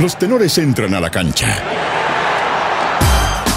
Los 0.00 0.18
tenores 0.18 0.56
entran 0.56 0.94
a 0.94 1.00
la 1.00 1.10
cancha. 1.10 1.62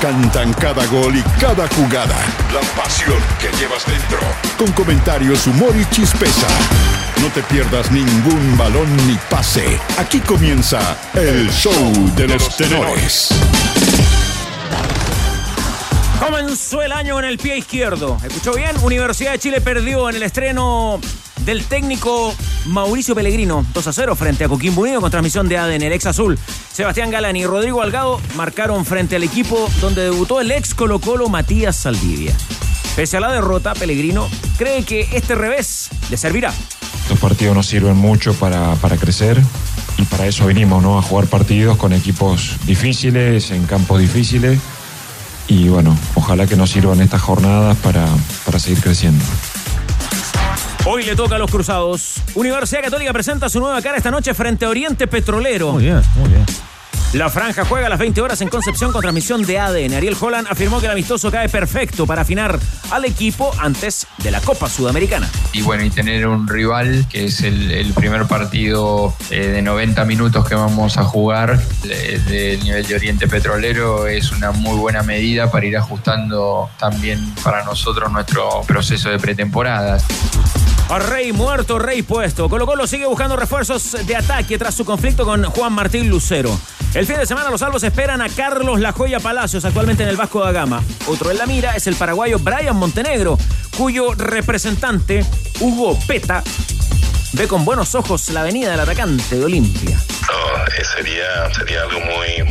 Cantan 0.02 0.52
cada 0.56 0.86
gol 0.88 1.16
y 1.16 1.22
cada 1.40 1.70
jugada. 1.70 2.18
La 2.54 2.60
pasión 2.76 3.18
que 3.40 3.48
llevas 3.58 3.86
dentro. 3.86 4.20
Con 4.58 4.70
comentarios, 4.74 5.48
humor 5.48 5.74
y 5.80 5.86
chispeza. 5.96 6.48
No 7.22 7.30
te 7.30 7.42
pierdas 7.44 7.90
ningún 7.92 8.58
balón 8.58 8.94
ni 9.08 9.18
pase. 9.30 9.80
Aquí 9.98 10.20
comienza 10.20 10.98
el 11.14 11.50
show 11.50 11.94
de 12.18 12.28
los 12.28 12.58
tenores. 12.58 13.30
Comenzó 16.20 16.82
el 16.82 16.92
año 16.92 17.20
en 17.20 17.26
el 17.26 17.38
pie 17.38 17.56
izquierdo. 17.60 18.18
¿Escuchó 18.22 18.54
bien? 18.56 18.76
Universidad 18.82 19.32
de 19.32 19.40
Chile 19.40 19.62
perdió 19.62 20.10
en 20.10 20.18
el 20.18 20.24
estreno 20.24 21.00
del 21.46 21.66
técnico 21.66 22.34
Mauricio 22.66 23.16
Pellegrino 23.16 23.66
2 23.74 23.88
a 23.88 23.94
0 23.94 24.16
frente 24.16 24.44
a 24.44 24.50
Coquimbo 24.50 24.82
Unido 24.82 25.02
con 25.02 25.12
transmisión 25.12 25.48
de 25.48 25.58
ADN. 25.58 25.84
El 25.84 25.94
ex 25.94 26.06
azul 26.06 26.40
Sebastián 26.72 27.12
Galán 27.12 27.36
y 27.36 27.46
Rodrigo 27.46 27.82
Algado 27.82 28.22
marcaron 28.36 28.86
frente 28.86 29.16
al 29.16 29.24
equipo 29.24 29.70
donde 29.82 30.04
debutó 30.04 30.42
el 30.42 30.52
ex 30.52 30.74
Colo 30.74 31.00
Colo 31.00 31.30
Matías 31.30 31.76
Saldivia. 31.76 32.36
Pese 32.96 33.18
a 33.18 33.20
la 33.20 33.32
derrota, 33.32 33.74
Pellegrino 33.74 34.30
cree 34.58 34.84
que 34.84 35.10
este 35.14 35.36
revés 35.36 35.90
le 36.10 36.18
servirá. 36.18 36.54
Estos 37.02 37.20
partidos 37.20 37.56
nos 37.56 37.68
sirven 37.68 37.98
mucho 37.98 38.34
para, 38.34 38.76
para 38.76 38.98
crecer 38.98 39.42
y 39.98 40.04
para 40.04 40.28
eso 40.28 40.46
venimos, 40.46 40.82
¿no? 40.82 40.98
A 40.98 41.02
jugar 41.02 41.28
partidos 41.28 41.78
con 41.78 41.92
equipos 41.92 42.58
difíciles, 42.66 43.52
en 43.52 43.66
campos 43.66 44.00
difíciles 44.00 44.60
y 45.48 45.68
bueno, 45.68 45.98
ojalá 46.16 46.48
que 46.48 46.56
nos 46.56 46.70
sirvan 46.70 47.02
estas 47.02 47.22
jornadas 47.22 47.78
para, 47.78 48.08
para 48.46 48.60
seguir 48.60 48.82
creciendo. 48.82 49.24
Hoy 50.86 51.04
le 51.04 51.16
toca 51.16 51.36
a 51.36 51.40
los 51.40 51.50
cruzados. 51.50 52.16
Universidad 52.36 52.82
Católica 52.82 53.14
presenta 53.14 53.48
su 53.48 53.62
nueva 53.62 53.82
cara 53.82 53.96
esta 53.96 54.12
noche 54.12 54.34
frente 54.34 54.66
a 54.66 54.70
Oriente 54.70 55.08
Petrolero. 55.08 55.72
Muy 55.72 55.84
bien, 55.84 56.02
muy 56.16 56.28
bien. 56.30 56.46
La 57.14 57.30
franja 57.30 57.64
juega 57.64 57.86
a 57.86 57.90
las 57.92 58.00
20 58.00 58.22
horas 58.22 58.42
en 58.42 58.50
Concepción 58.50 58.92
con 58.92 59.02
transmisión 59.02 59.44
de 59.44 59.60
ADN. 59.60 59.94
Ariel 59.94 60.18
Holland 60.20 60.48
afirmó 60.50 60.80
que 60.80 60.88
el 60.88 60.94
amistoso 60.94 61.30
cae 61.30 61.48
perfecto 61.48 62.08
para 62.08 62.24
afinar 62.24 62.58
al 62.90 63.06
equipo 63.06 63.52
antes 63.60 64.08
de 64.24 64.32
la 64.32 64.42
Copa 64.42 64.68
Sudamericana. 64.68 65.30
Y 65.52 65.62
bueno, 65.62 65.84
y 65.84 65.92
tener 65.92 66.26
un 66.28 66.48
rival 66.48 67.06
que 67.10 67.26
es 67.26 67.42
el, 67.42 67.70
el 67.70 67.94
primer 67.94 68.26
partido 68.26 69.14
eh, 69.30 69.46
de 69.46 69.62
90 69.62 70.06
minutos 70.06 70.48
que 70.50 70.56
vamos 70.56 70.98
a 70.98 71.04
jugar 71.04 71.62
de- 71.84 72.18
del 72.18 72.64
nivel 72.64 72.84
de 72.88 72.96
Oriente 72.96 73.28
Petrolero 73.28 74.08
es 74.08 74.32
una 74.32 74.52
muy 74.52 74.76
buena 74.80 75.04
medida 75.04 75.52
para 75.52 75.68
ir 75.68 75.78
ajustando 75.78 76.72
también 76.80 77.20
para 77.44 77.64
nosotros 77.64 78.12
nuestro 78.12 78.62
proceso 78.66 79.10
de 79.12 79.20
pretemporada. 79.20 80.00
A 80.90 80.98
Rey 81.00 81.32
muerto, 81.32 81.78
Rey 81.78 82.02
puesto. 82.02 82.50
Colo 82.50 82.66
Colo 82.66 82.88
sigue 82.88 83.06
buscando 83.06 83.36
refuerzos 83.36 83.98
de 84.08 84.16
ataque 84.16 84.58
tras 84.58 84.74
su 84.74 84.84
conflicto 84.84 85.26
con 85.26 85.44
Juan 85.44 85.74
Martín 85.74 86.10
Lucero. 86.10 86.60
El 86.94 87.08
fin 87.08 87.18
de 87.18 87.26
semana 87.26 87.50
los 87.50 87.60
salvos 87.60 87.82
esperan 87.82 88.22
a 88.22 88.30
Carlos 88.30 88.80
La 88.80 88.92
Joya 88.92 89.20
Palacios, 89.20 89.66
actualmente 89.66 90.04
en 90.04 90.10
el 90.10 90.16
Vasco 90.16 90.44
da 90.44 90.52
Gama. 90.52 90.84
Otro 91.08 91.32
en 91.32 91.40
la 91.40 91.48
mira 91.48 91.76
es 91.76 91.88
el 91.88 91.96
paraguayo 91.96 92.38
Brian 92.38 92.76
Montenegro, 92.76 93.40
cuyo 93.76 94.14
representante, 94.14 95.26
Hugo 95.60 95.98
Peta, 96.08 96.44
ve 97.34 97.48
con 97.48 97.66
buenos 97.66 97.96
ojos 97.96 98.30
la 98.30 98.44
venida 98.44 98.70
del 98.70 98.80
atacante 98.80 99.38
de 99.38 99.44
Olimpia. 99.44 99.98
Eh, 99.98 100.84
sería, 100.84 101.52
sería 101.56 101.82
algo 101.82 102.00
muy, 102.00 102.44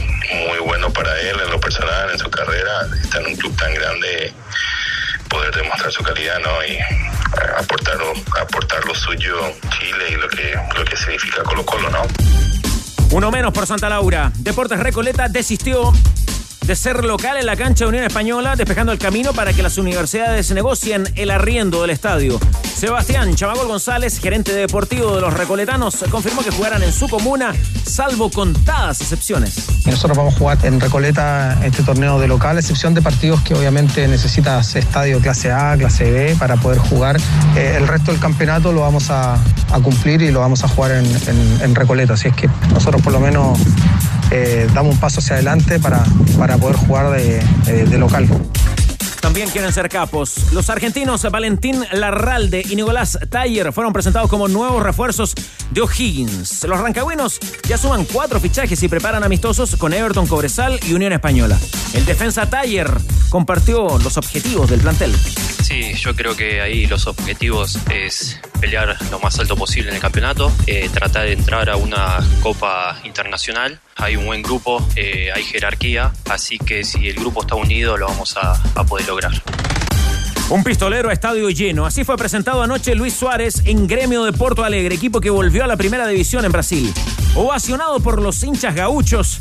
muy 0.48 0.58
bueno 0.66 0.92
para 0.92 1.20
él 1.20 1.36
en 1.40 1.50
lo 1.50 1.60
personal, 1.60 2.10
en 2.10 2.18
su 2.18 2.28
carrera, 2.28 2.88
estar 3.00 3.22
en 3.22 3.28
un 3.28 3.36
club 3.36 3.56
tan 3.56 3.72
grande, 3.72 4.32
poder 5.28 5.54
demostrar 5.54 5.92
su 5.92 6.02
calidad 6.02 6.40
¿no? 6.40 6.64
y 6.64 6.72
eh, 6.72 6.84
aportar, 7.58 7.96
aportar 8.40 8.84
lo 8.86 8.94
suyo 8.96 9.36
Chile 9.78 10.04
y 10.10 10.14
lo 10.16 10.28
que, 10.28 10.58
lo 10.76 10.84
que 10.84 10.96
significa 10.96 11.44
Colo 11.44 11.64
Colo, 11.64 11.88
¿no? 11.90 12.02
Uno 13.12 13.30
menos 13.30 13.52
por 13.52 13.66
Santa 13.66 13.90
Laura. 13.90 14.32
Deportes 14.38 14.80
Recoleta 14.80 15.28
desistió 15.28 15.92
de 16.64 16.76
ser 16.76 17.04
local 17.04 17.36
en 17.36 17.46
la 17.46 17.56
cancha 17.56 17.84
de 17.84 17.88
Unión 17.88 18.04
Española, 18.04 18.54
despejando 18.56 18.92
el 18.92 18.98
camino 18.98 19.32
para 19.32 19.52
que 19.52 19.62
las 19.62 19.78
universidades 19.78 20.50
negocien 20.52 21.04
el 21.16 21.30
arriendo 21.30 21.82
del 21.82 21.90
estadio. 21.90 22.38
Sebastián 22.76 23.34
Chamagol 23.34 23.66
González, 23.68 24.18
gerente 24.20 24.52
deportivo 24.52 25.14
de 25.14 25.20
los 25.20 25.34
Recoletanos, 25.34 26.04
confirmó 26.10 26.42
que 26.42 26.50
jugarán 26.50 26.82
en 26.82 26.92
su 26.92 27.08
comuna, 27.08 27.52
salvo 27.84 28.30
contadas 28.30 29.00
excepciones. 29.00 29.54
Nosotros 29.86 30.16
vamos 30.16 30.34
a 30.34 30.38
jugar 30.38 30.58
en 30.64 30.80
Recoleta 30.80 31.58
este 31.64 31.82
torneo 31.82 32.18
de 32.18 32.28
local, 32.28 32.58
excepción 32.58 32.94
de 32.94 33.02
partidos 33.02 33.40
que 33.42 33.54
obviamente 33.54 34.06
necesitas 34.08 34.74
estadio 34.76 35.20
clase 35.20 35.50
A, 35.52 35.76
clase 35.76 36.10
B 36.10 36.36
para 36.38 36.56
poder 36.56 36.78
jugar. 36.78 37.18
Eh, 37.56 37.74
el 37.78 37.86
resto 37.88 38.12
del 38.12 38.20
campeonato 38.20 38.72
lo 38.72 38.80
vamos 38.80 39.10
a, 39.10 39.36
cumplir 39.82 40.22
y 40.22 40.30
lo 40.30 40.40
vamos 40.40 40.62
a 40.64 40.68
jugar 40.68 40.92
en- 40.92 41.60
en 41.62 41.74
Recoleta. 41.74 42.14
Así 42.14 42.28
es 42.28 42.34
que 42.36 42.48
nosotros 42.72 43.00
por 43.02 43.12
lo 43.12 43.20
menos 43.20 43.58
eh, 44.32 44.66
damos 44.74 44.94
un 44.94 45.00
paso 45.00 45.20
hacia 45.20 45.34
adelante 45.36 45.78
para, 45.78 46.02
para 46.38 46.56
poder 46.56 46.76
jugar 46.76 47.10
de, 47.12 47.42
de- 47.66 47.98
local. 47.98 48.26
También 49.20 49.48
quieren 49.50 49.72
ser 49.72 49.88
capos. 49.88 50.52
Los 50.52 50.68
argentinos 50.68 51.22
Valentín 51.30 51.84
Larralde 51.92 52.64
y 52.68 52.74
Nicolás 52.74 53.18
Taller 53.30 53.72
fueron 53.72 53.92
presentados 53.92 54.28
como 54.28 54.48
nuevos 54.48 54.82
refuerzos 54.82 55.34
de 55.70 55.80
O'Higgins. 55.80 56.64
Los 56.64 56.80
rancagüinos 56.80 57.38
ya 57.68 57.78
suman 57.78 58.04
cuatro 58.04 58.40
fichajes 58.40 58.82
y 58.82 58.88
preparan 58.88 59.22
amistosos 59.22 59.76
con 59.76 59.92
Everton 59.92 60.26
Cobresal 60.26 60.80
y 60.88 60.94
Unión 60.94 61.12
Española. 61.12 61.56
El 61.94 62.04
defensa 62.04 62.50
Taller 62.50 62.90
compartió 63.30 63.98
los 64.00 64.16
objetivos 64.16 64.68
del 64.68 64.80
plantel. 64.80 65.14
Sí, 65.62 65.94
yo 65.94 66.14
creo 66.14 66.36
que 66.36 66.60
ahí 66.60 66.86
los 66.86 67.06
objetivos 67.06 67.78
es 67.88 68.40
pelear 68.60 68.96
lo 69.10 69.20
más 69.20 69.38
alto 69.38 69.56
posible 69.56 69.90
en 69.90 69.94
el 69.94 70.00
campeonato, 70.02 70.52
eh, 70.66 70.90
tratar 70.92 71.24
de 71.26 71.32
entrar 71.32 71.70
a 71.70 71.76
una 71.76 72.18
copa 72.42 73.00
internacional. 73.04 73.80
Hay 73.96 74.16
un 74.16 74.26
buen 74.26 74.42
grupo, 74.42 74.86
eh, 74.96 75.30
hay 75.32 75.44
jerarquía, 75.44 76.12
así 76.28 76.58
que 76.58 76.84
si 76.84 77.08
el 77.08 77.14
grupo 77.14 77.42
está 77.42 77.54
unido 77.54 77.96
lo 77.96 78.06
vamos 78.08 78.36
a, 78.36 78.60
a 78.74 78.84
poder 78.84 79.06
lograr. 79.06 79.32
Un 80.50 80.64
pistolero 80.64 81.08
a 81.08 81.12
estadio 81.12 81.48
lleno. 81.48 81.86
Así 81.86 82.04
fue 82.04 82.16
presentado 82.16 82.62
anoche 82.62 82.94
Luis 82.94 83.14
Suárez 83.14 83.62
en 83.64 83.86
Gremio 83.86 84.24
de 84.24 84.32
Porto 84.32 84.64
Alegre, 84.64 84.94
equipo 84.96 85.20
que 85.20 85.30
volvió 85.30 85.64
a 85.64 85.66
la 85.66 85.76
primera 85.76 86.06
división 86.06 86.44
en 86.44 86.52
Brasil. 86.52 86.92
Ovacionado 87.34 88.00
por 88.00 88.20
los 88.20 88.42
hinchas 88.42 88.74
gauchos. 88.74 89.40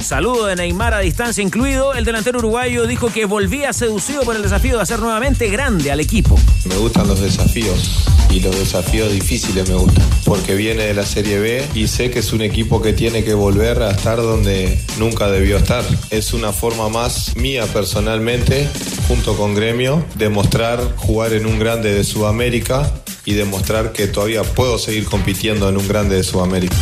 Saludo 0.00 0.46
de 0.46 0.56
Neymar 0.56 0.94
a 0.94 1.00
distancia 1.00 1.42
incluido. 1.42 1.94
El 1.94 2.04
delantero 2.04 2.38
uruguayo 2.38 2.86
dijo 2.86 3.12
que 3.12 3.26
volvía 3.26 3.72
seducido 3.72 4.22
por 4.22 4.34
el 4.34 4.42
desafío 4.42 4.76
de 4.76 4.82
hacer 4.82 4.98
nuevamente 4.98 5.48
grande 5.48 5.92
al 5.92 6.00
equipo. 6.00 6.38
Me 6.64 6.76
gustan 6.76 7.06
los 7.06 7.20
desafíos 7.20 8.06
y 8.30 8.40
los 8.40 8.58
desafíos 8.58 9.12
difíciles 9.12 9.68
me 9.68 9.74
gustan 9.74 10.04
porque 10.24 10.54
viene 10.54 10.84
de 10.84 10.94
la 10.94 11.04
Serie 11.04 11.38
B 11.38 11.68
y 11.74 11.86
sé 11.86 12.10
que 12.10 12.20
es 12.20 12.32
un 12.32 12.40
equipo 12.40 12.80
que 12.80 12.92
tiene 12.92 13.24
que 13.24 13.34
volver 13.34 13.82
a 13.82 13.90
estar 13.90 14.16
donde 14.16 14.78
nunca 14.98 15.30
debió 15.30 15.58
estar. 15.58 15.84
Es 16.10 16.32
una 16.32 16.52
forma 16.52 16.88
más 16.88 17.36
mía 17.36 17.66
personalmente, 17.66 18.68
junto 19.06 19.36
con 19.36 19.54
Gremio, 19.54 20.04
demostrar 20.16 20.96
jugar 20.96 21.34
en 21.34 21.46
un 21.46 21.58
grande 21.58 21.92
de 21.92 22.04
Sudamérica 22.04 22.90
y 23.24 23.34
demostrar 23.34 23.92
que 23.92 24.06
todavía 24.06 24.42
puedo 24.42 24.78
seguir 24.78 25.04
compitiendo 25.04 25.68
en 25.68 25.76
un 25.76 25.86
grande 25.86 26.16
de 26.16 26.22
Sudamérica. 26.22 26.76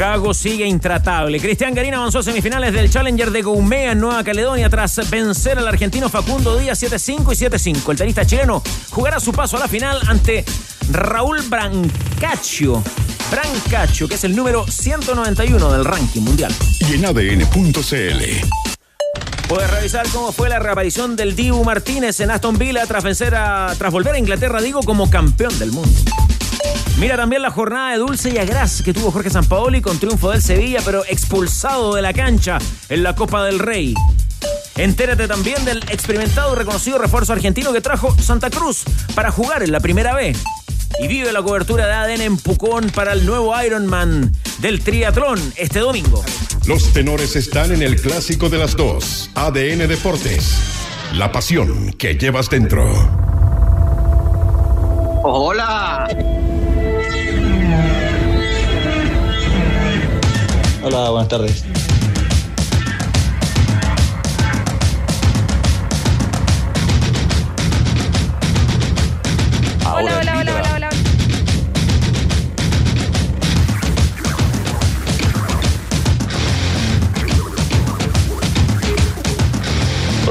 Gago 0.00 0.32
sigue 0.32 0.66
intratable. 0.66 1.38
Cristian 1.38 1.74
Garín 1.74 1.92
avanzó 1.92 2.20
a 2.20 2.22
semifinales 2.22 2.72
del 2.72 2.88
Challenger 2.88 3.30
de 3.30 3.42
Goumea 3.42 3.92
en 3.92 4.00
Nueva 4.00 4.24
Caledonia 4.24 4.70
tras 4.70 5.10
vencer 5.10 5.58
al 5.58 5.68
argentino 5.68 6.08
Facundo 6.08 6.56
Díaz 6.56 6.82
7-5 6.82 7.18
y 7.34 7.74
7-5. 7.74 7.90
El 7.90 7.98
tenista 7.98 8.24
chileno 8.24 8.62
jugará 8.88 9.20
su 9.20 9.30
paso 9.30 9.58
a 9.58 9.60
la 9.60 9.68
final 9.68 10.00
ante 10.06 10.42
Raúl 10.90 11.42
Brancaccio. 11.42 12.82
Brancaccio, 13.30 14.08
que 14.08 14.14
es 14.14 14.24
el 14.24 14.34
número 14.34 14.66
191 14.66 15.70
del 15.70 15.84
ranking 15.84 16.22
mundial. 16.22 16.54
Y 16.88 16.94
en 16.94 17.04
ADN.cl. 17.04 18.24
Puedes 19.48 19.70
revisar 19.70 20.08
cómo 20.14 20.32
fue 20.32 20.48
la 20.48 20.58
reaparición 20.60 21.14
del 21.14 21.36
Dibu 21.36 21.62
Martínez 21.62 22.20
en 22.20 22.30
Aston 22.30 22.56
Villa 22.56 22.86
tras 22.86 23.04
vencer 23.04 23.34
a, 23.34 23.74
tras 23.76 23.92
volver 23.92 24.14
a 24.14 24.18
Inglaterra, 24.18 24.62
digo, 24.62 24.80
como 24.80 25.10
campeón 25.10 25.58
del 25.58 25.72
mundo. 25.72 25.92
Mira 27.00 27.16
también 27.16 27.40
la 27.40 27.50
jornada 27.50 27.92
de 27.92 27.96
dulce 27.96 28.28
y 28.28 28.36
agraz 28.36 28.82
que 28.82 28.92
tuvo 28.92 29.10
Jorge 29.10 29.30
Sampaoli 29.30 29.80
con 29.80 29.98
triunfo 29.98 30.32
del 30.32 30.42
Sevilla, 30.42 30.82
pero 30.84 31.02
expulsado 31.08 31.94
de 31.94 32.02
la 32.02 32.12
cancha 32.12 32.58
en 32.90 33.02
la 33.02 33.14
Copa 33.14 33.42
del 33.42 33.58
Rey. 33.58 33.94
Entérate 34.76 35.26
también 35.26 35.64
del 35.64 35.78
experimentado 35.88 36.52
y 36.52 36.58
reconocido 36.58 36.98
refuerzo 36.98 37.32
argentino 37.32 37.72
que 37.72 37.80
trajo 37.80 38.14
Santa 38.20 38.50
Cruz 38.50 38.84
para 39.14 39.30
jugar 39.30 39.62
en 39.62 39.72
la 39.72 39.80
Primera 39.80 40.14
B. 40.14 40.36
Y 41.00 41.08
vive 41.08 41.32
la 41.32 41.42
cobertura 41.42 41.86
de 41.86 41.92
ADN 41.94 42.20
en 42.20 42.36
Pucón 42.36 42.90
para 42.90 43.14
el 43.14 43.24
nuevo 43.24 43.58
Ironman 43.62 44.30
del 44.58 44.82
triatlón 44.82 45.40
este 45.56 45.78
domingo. 45.78 46.22
Los 46.66 46.92
tenores 46.92 47.34
están 47.34 47.72
en 47.72 47.80
el 47.80 47.98
clásico 47.98 48.50
de 48.50 48.58
las 48.58 48.76
dos. 48.76 49.30
ADN 49.36 49.88
Deportes. 49.88 50.54
La 51.14 51.32
pasión 51.32 51.94
que 51.94 52.18
llevas 52.18 52.50
dentro. 52.50 52.84
Hola. 55.22 56.06
Hola, 60.82 61.10
buenas 61.10 61.28
tardes. 61.28 61.62
Hola, 69.84 70.18
hola, 70.20 70.38
hola, 70.38 70.54
hola, 70.54 70.74
hola. 70.74 70.90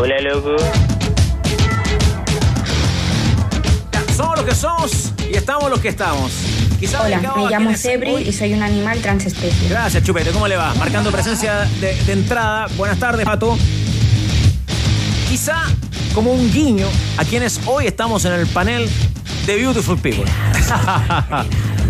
Hola, 0.02 0.22
loco. 0.22 0.56
Somos 4.18 4.38
los 4.38 4.46
que 4.46 4.56
somos 4.56 5.14
y 5.30 5.36
estamos 5.36 5.70
los 5.70 5.80
que 5.80 5.90
estamos. 5.90 6.49
Hola, 6.88 7.20
me 7.36 7.50
llamo 7.50 7.76
Sebri 7.76 8.16
y 8.28 8.32
soy 8.32 8.54
un 8.54 8.64
animal 8.64 9.00
transespecie. 9.02 9.68
Gracias, 9.70 10.04
Chupete. 10.04 10.32
¿Cómo 10.32 10.48
le 10.48 10.56
va? 10.56 10.74
Marcando 10.76 11.12
presencia 11.12 11.68
de, 11.82 11.94
de 12.06 12.14
entrada. 12.14 12.68
Buenas 12.78 12.98
tardes, 13.00 13.26
Pato. 13.26 13.58
Quizá 15.28 15.64
como 16.14 16.32
un 16.32 16.52
guiño 16.52 16.88
a 17.18 17.26
quienes 17.26 17.60
hoy 17.66 17.86
estamos 17.86 18.24
en 18.26 18.34
el 18.34 18.48
panel 18.48 18.90
de 19.46 19.56
Beautiful 19.58 19.98
People. 20.00 20.24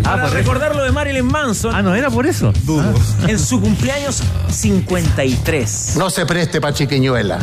Para 0.02 0.22
por 0.22 0.26
eso. 0.26 0.34
recordar 0.34 0.74
lo 0.74 0.82
de 0.82 0.90
Marilyn 0.92 1.26
Manson. 1.26 1.74
Ah, 1.74 1.82
no 1.82 1.94
era 1.94 2.10
por 2.10 2.26
eso. 2.26 2.52
Dudo. 2.64 2.92
En 3.28 3.38
su 3.38 3.60
cumpleaños 3.60 4.22
53. 4.50 5.94
No 5.96 6.10
se 6.10 6.26
preste 6.26 6.60
pa' 6.60 6.72
chiquiñuela. 6.72 7.38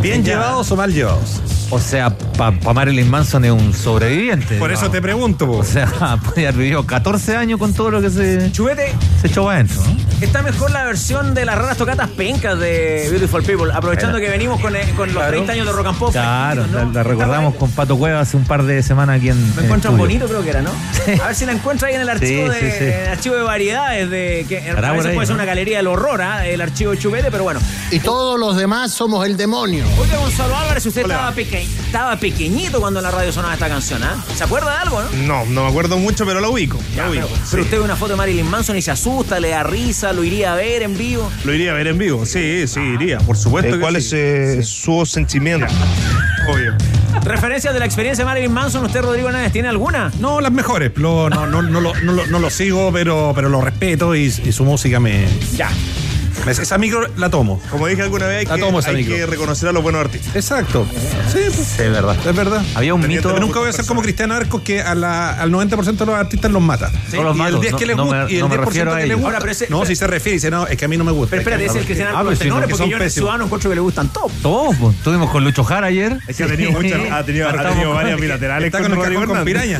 ¿Bien 0.00 0.24
llevados 0.24 0.70
o 0.70 0.76
mal 0.76 0.92
llevados? 0.92 1.40
O 1.70 1.80
sea, 1.80 2.16
para 2.36 2.72
Marilyn 2.72 3.10
Manson 3.10 3.44
es 3.44 3.50
un 3.50 3.72
sobreviviente. 3.72 4.58
Por 4.58 4.70
eso 4.70 4.90
te 4.90 5.02
pregunto, 5.02 5.46
po. 5.46 5.58
O 5.58 5.64
sea, 5.64 6.18
podría 6.24 6.50
haber 6.50 6.60
vivido 6.60 6.86
14 6.86 7.36
años 7.36 7.58
con 7.58 7.74
todo 7.74 7.90
lo 7.90 8.00
que 8.00 8.10
se, 8.10 8.52
Chubete, 8.52 8.92
se 9.20 9.26
echó 9.26 9.44
para 9.44 9.56
adentro, 9.56 9.82
¿no? 9.82 10.05
Está 10.20 10.42
mejor 10.42 10.70
la 10.70 10.84
versión 10.84 11.34
de 11.34 11.44
las 11.44 11.56
raras 11.56 11.76
tocatas 11.76 12.08
pencas 12.10 12.58
de 12.58 13.06
Beautiful 13.10 13.42
People. 13.42 13.72
Aprovechando 13.72 14.18
que 14.18 14.28
venimos 14.28 14.60
con, 14.60 14.74
eh, 14.76 14.92
con 14.96 15.12
los 15.12 15.26
30 15.26 15.52
años 15.52 15.66
de 15.66 15.72
rock 15.72 15.86
and 15.86 15.98
pop. 15.98 16.12
Claro, 16.12 16.66
¿no? 16.66 16.78
la, 16.78 16.84
la 16.86 17.02
recordamos 17.02 17.54
con 17.56 17.70
Pato 17.72 17.96
Cueva 17.96 18.20
hace 18.20 18.36
un 18.36 18.44
par 18.44 18.62
de 18.64 18.82
semanas 18.82 19.18
aquí 19.18 19.28
en. 19.30 19.40
Lo 19.54 19.58
en 19.60 19.64
encuentran 19.66 19.96
bonito, 19.96 20.26
creo 20.26 20.42
que 20.42 20.50
era, 20.50 20.62
¿no? 20.62 20.70
A 21.22 21.26
ver 21.26 21.34
si 21.34 21.44
la 21.46 21.52
encuentra 21.52 21.88
ahí 21.88 21.94
en 21.94 22.00
el 22.00 22.08
archivo, 22.08 22.52
Sí, 22.52 22.60
de, 22.60 22.70
sí, 22.72 22.78
sí. 22.78 22.84
en 22.84 22.92
el 23.00 23.08
archivo 23.08 23.36
de 23.36 23.42
variedades, 23.42 24.10
de 24.10 24.46
que 24.48 24.56
a 24.58 24.60
Estará 24.70 24.88
por 24.88 24.96
veces 24.98 25.10
ahí, 25.10 25.14
puede 25.16 25.26
ser 25.26 25.36
¿no? 25.36 25.42
una 25.42 25.46
galería 25.46 25.76
del 25.78 25.86
horror, 25.86 26.22
¿ah? 26.22 26.46
el 26.46 26.60
archivo 26.60 26.92
de 26.92 26.98
Chubete, 26.98 27.30
pero 27.30 27.44
bueno. 27.44 27.60
Y 27.90 28.00
todos 28.00 28.38
los 28.38 28.56
demás 28.56 28.92
somos 28.92 29.24
el 29.26 29.36
demonio. 29.36 29.84
Oiga, 29.98 30.16
Gonzalo 30.18 30.56
Álvarez, 30.56 30.84
usted 30.86 31.02
estaba, 31.02 31.32
peque- 31.32 31.62
estaba 31.62 32.16
pequeñito 32.16 32.80
cuando 32.80 33.00
en 33.00 33.04
la 33.04 33.10
radio 33.10 33.32
sonaba 33.32 33.54
esta 33.54 33.68
canción, 33.68 34.02
¿ah? 34.02 34.16
¿Se 34.34 34.44
acuerda 34.44 34.70
de 34.72 34.76
algo, 34.78 35.02
no? 35.02 35.08
No, 35.26 35.44
no 35.46 35.62
me 35.64 35.68
acuerdo 35.70 35.98
mucho, 35.98 36.24
pero 36.26 36.40
lo 36.40 36.50
ubico. 36.50 36.78
Ya, 36.94 37.04
lo 37.04 37.10
ubico. 37.12 37.26
pero, 37.28 37.40
pero 37.50 37.62
usted 37.62 37.78
ve 37.78 37.84
una 37.84 37.96
foto 37.96 38.12
de 38.12 38.16
Marilyn 38.16 38.48
Manson 38.48 38.76
y 38.76 38.82
se 38.82 38.90
asusta, 38.90 39.38
le 39.40 39.50
da 39.50 39.62
risa, 39.62 40.05
lo 40.12 40.24
iría 40.24 40.52
a 40.52 40.56
ver 40.56 40.82
en 40.82 40.96
vivo. 40.96 41.30
Lo 41.44 41.52
iría 41.54 41.72
a 41.72 41.74
ver 41.74 41.86
en 41.88 41.98
vivo. 41.98 42.24
Sí, 42.26 42.66
sí, 42.66 42.80
iría, 42.80 43.18
por 43.18 43.36
supuesto. 43.36 43.72
que 43.74 43.80
¿Cuál 43.80 43.94
sí. 43.94 43.98
es 44.06 44.12
eh, 44.12 44.62
su 44.62 45.04
sentimiento? 45.06 45.66
Obvio. 46.48 46.74
¿Referencias 47.24 47.72
de 47.74 47.80
la 47.80 47.86
experiencia 47.86 48.24
de 48.24 48.26
Marilyn 48.26 48.52
Manson, 48.52 48.84
usted, 48.84 49.00
Rodrigo 49.02 49.28
Hernández, 49.28 49.50
tiene 49.52 49.68
alguna? 49.68 50.12
No, 50.20 50.40
las 50.40 50.52
mejores. 50.52 50.92
Lo- 50.96 51.28
no, 51.30 51.46
no, 51.46 51.62
no, 51.62 51.80
lo- 51.80 51.94
no, 52.02 52.12
lo- 52.12 52.26
no 52.26 52.38
lo 52.38 52.50
sigo, 52.50 52.92
pero, 52.92 53.32
pero 53.34 53.48
lo 53.48 53.60
respeto 53.62 54.14
y, 54.14 54.24
y 54.26 54.52
su 54.52 54.64
música 54.64 55.00
me. 55.00 55.26
Ya. 55.56 55.70
Esa 56.46 56.78
micro 56.78 57.06
la 57.16 57.28
tomo. 57.30 57.60
Como 57.70 57.86
dije 57.88 58.02
alguna 58.02 58.26
vez, 58.26 58.38
hay, 58.40 58.46
La 58.46 58.54
que, 58.54 58.60
tomo 58.60 58.78
esa 58.78 58.90
hay 58.90 58.96
micro. 58.96 59.14
que 59.16 59.26
reconocer 59.26 59.68
a 59.68 59.72
los 59.72 59.82
buenos 59.82 60.00
artistas. 60.00 60.34
Exacto. 60.36 60.86
Sí, 61.32 61.38
pues, 61.54 61.54
Sí, 61.68 61.82
es 61.82 61.90
verdad. 61.90 62.16
es 62.24 62.36
verdad. 62.36 62.62
Había 62.74 62.94
un 62.94 63.06
mito. 63.06 63.28
Pero 63.28 63.40
nunca 63.40 63.58
voy 63.58 63.68
a 63.68 63.72
ser 63.72 63.84
como 63.86 64.00
Cristiano 64.02 64.34
Arcos 64.34 64.62
que 64.62 64.80
a 64.80 64.94
la- 64.94 65.30
al 65.32 65.50
90% 65.50 66.04
de 66.04 66.06
los 66.06 66.14
artistas 66.20 66.50
los 66.50 66.62
mata. 66.62 66.90
No 67.12 67.22
los 67.22 67.36
y 67.36 67.40
el 67.40 67.60
10 67.60 67.72
no- 67.72 67.78
que 67.78 67.86
les 67.86 67.96
no 67.96 68.04
me- 68.06 68.10
gusta. 68.20 68.32
y 68.32 68.34
el 68.36 68.40
no 68.42 68.48
me 68.48 68.54
10% 68.56 68.64
refiero 68.66 68.92
a 68.92 68.94
que 68.96 69.00
les 69.02 69.06
ellos. 69.06 69.16
gusta. 69.20 69.28
Ahora, 69.28 69.38
pero 69.40 69.52
ese- 69.52 69.66
no, 69.70 69.84
si 69.84 69.96
se 69.96 70.06
refiere, 70.06 70.34
dice, 70.34 70.50
no, 70.50 70.66
es 70.66 70.76
que 70.76 70.84
a 70.84 70.88
mí 70.88 70.96
no 70.96 71.04
me 71.04 71.12
gusta. 71.12 71.30
Pero 71.30 71.40
espérate, 71.40 71.64
Es 71.66 71.74
el 71.74 71.84
Cristiano 71.84 72.10
Ah, 72.14 72.18
Arco 72.20 72.28
pues 72.28 72.38
los 72.38 72.42
sí, 72.42 72.48
no, 72.48 72.54
tenores, 72.54 72.66
que 72.68 72.70
porque 72.70 72.82
son 72.84 72.90
yo 72.90 72.96
en 72.96 73.02
el 73.02 73.10
ciudadano 73.10 73.44
encuentro 73.44 73.70
que 73.70 73.74
le 73.74 73.80
gustan 73.80 74.08
todos. 74.12 74.32
Todos, 74.42 74.76
pues. 74.76 74.94
Estuvimos 74.96 75.30
con 75.30 75.42
Lucho 75.44 75.64
Jara 75.64 75.88
ayer. 75.88 76.18
Es 76.28 76.36
que 76.36 76.44
ha 76.44 76.46
tenido 76.46 76.70
muchas- 76.72 77.10
ha 77.10 77.24
tenido- 77.24 77.48
varias 77.92 78.20
bilaterales 78.20 78.66
Está 78.66 78.80
con 78.82 78.94
Rodrigo 78.94 79.44
piraña. 79.44 79.78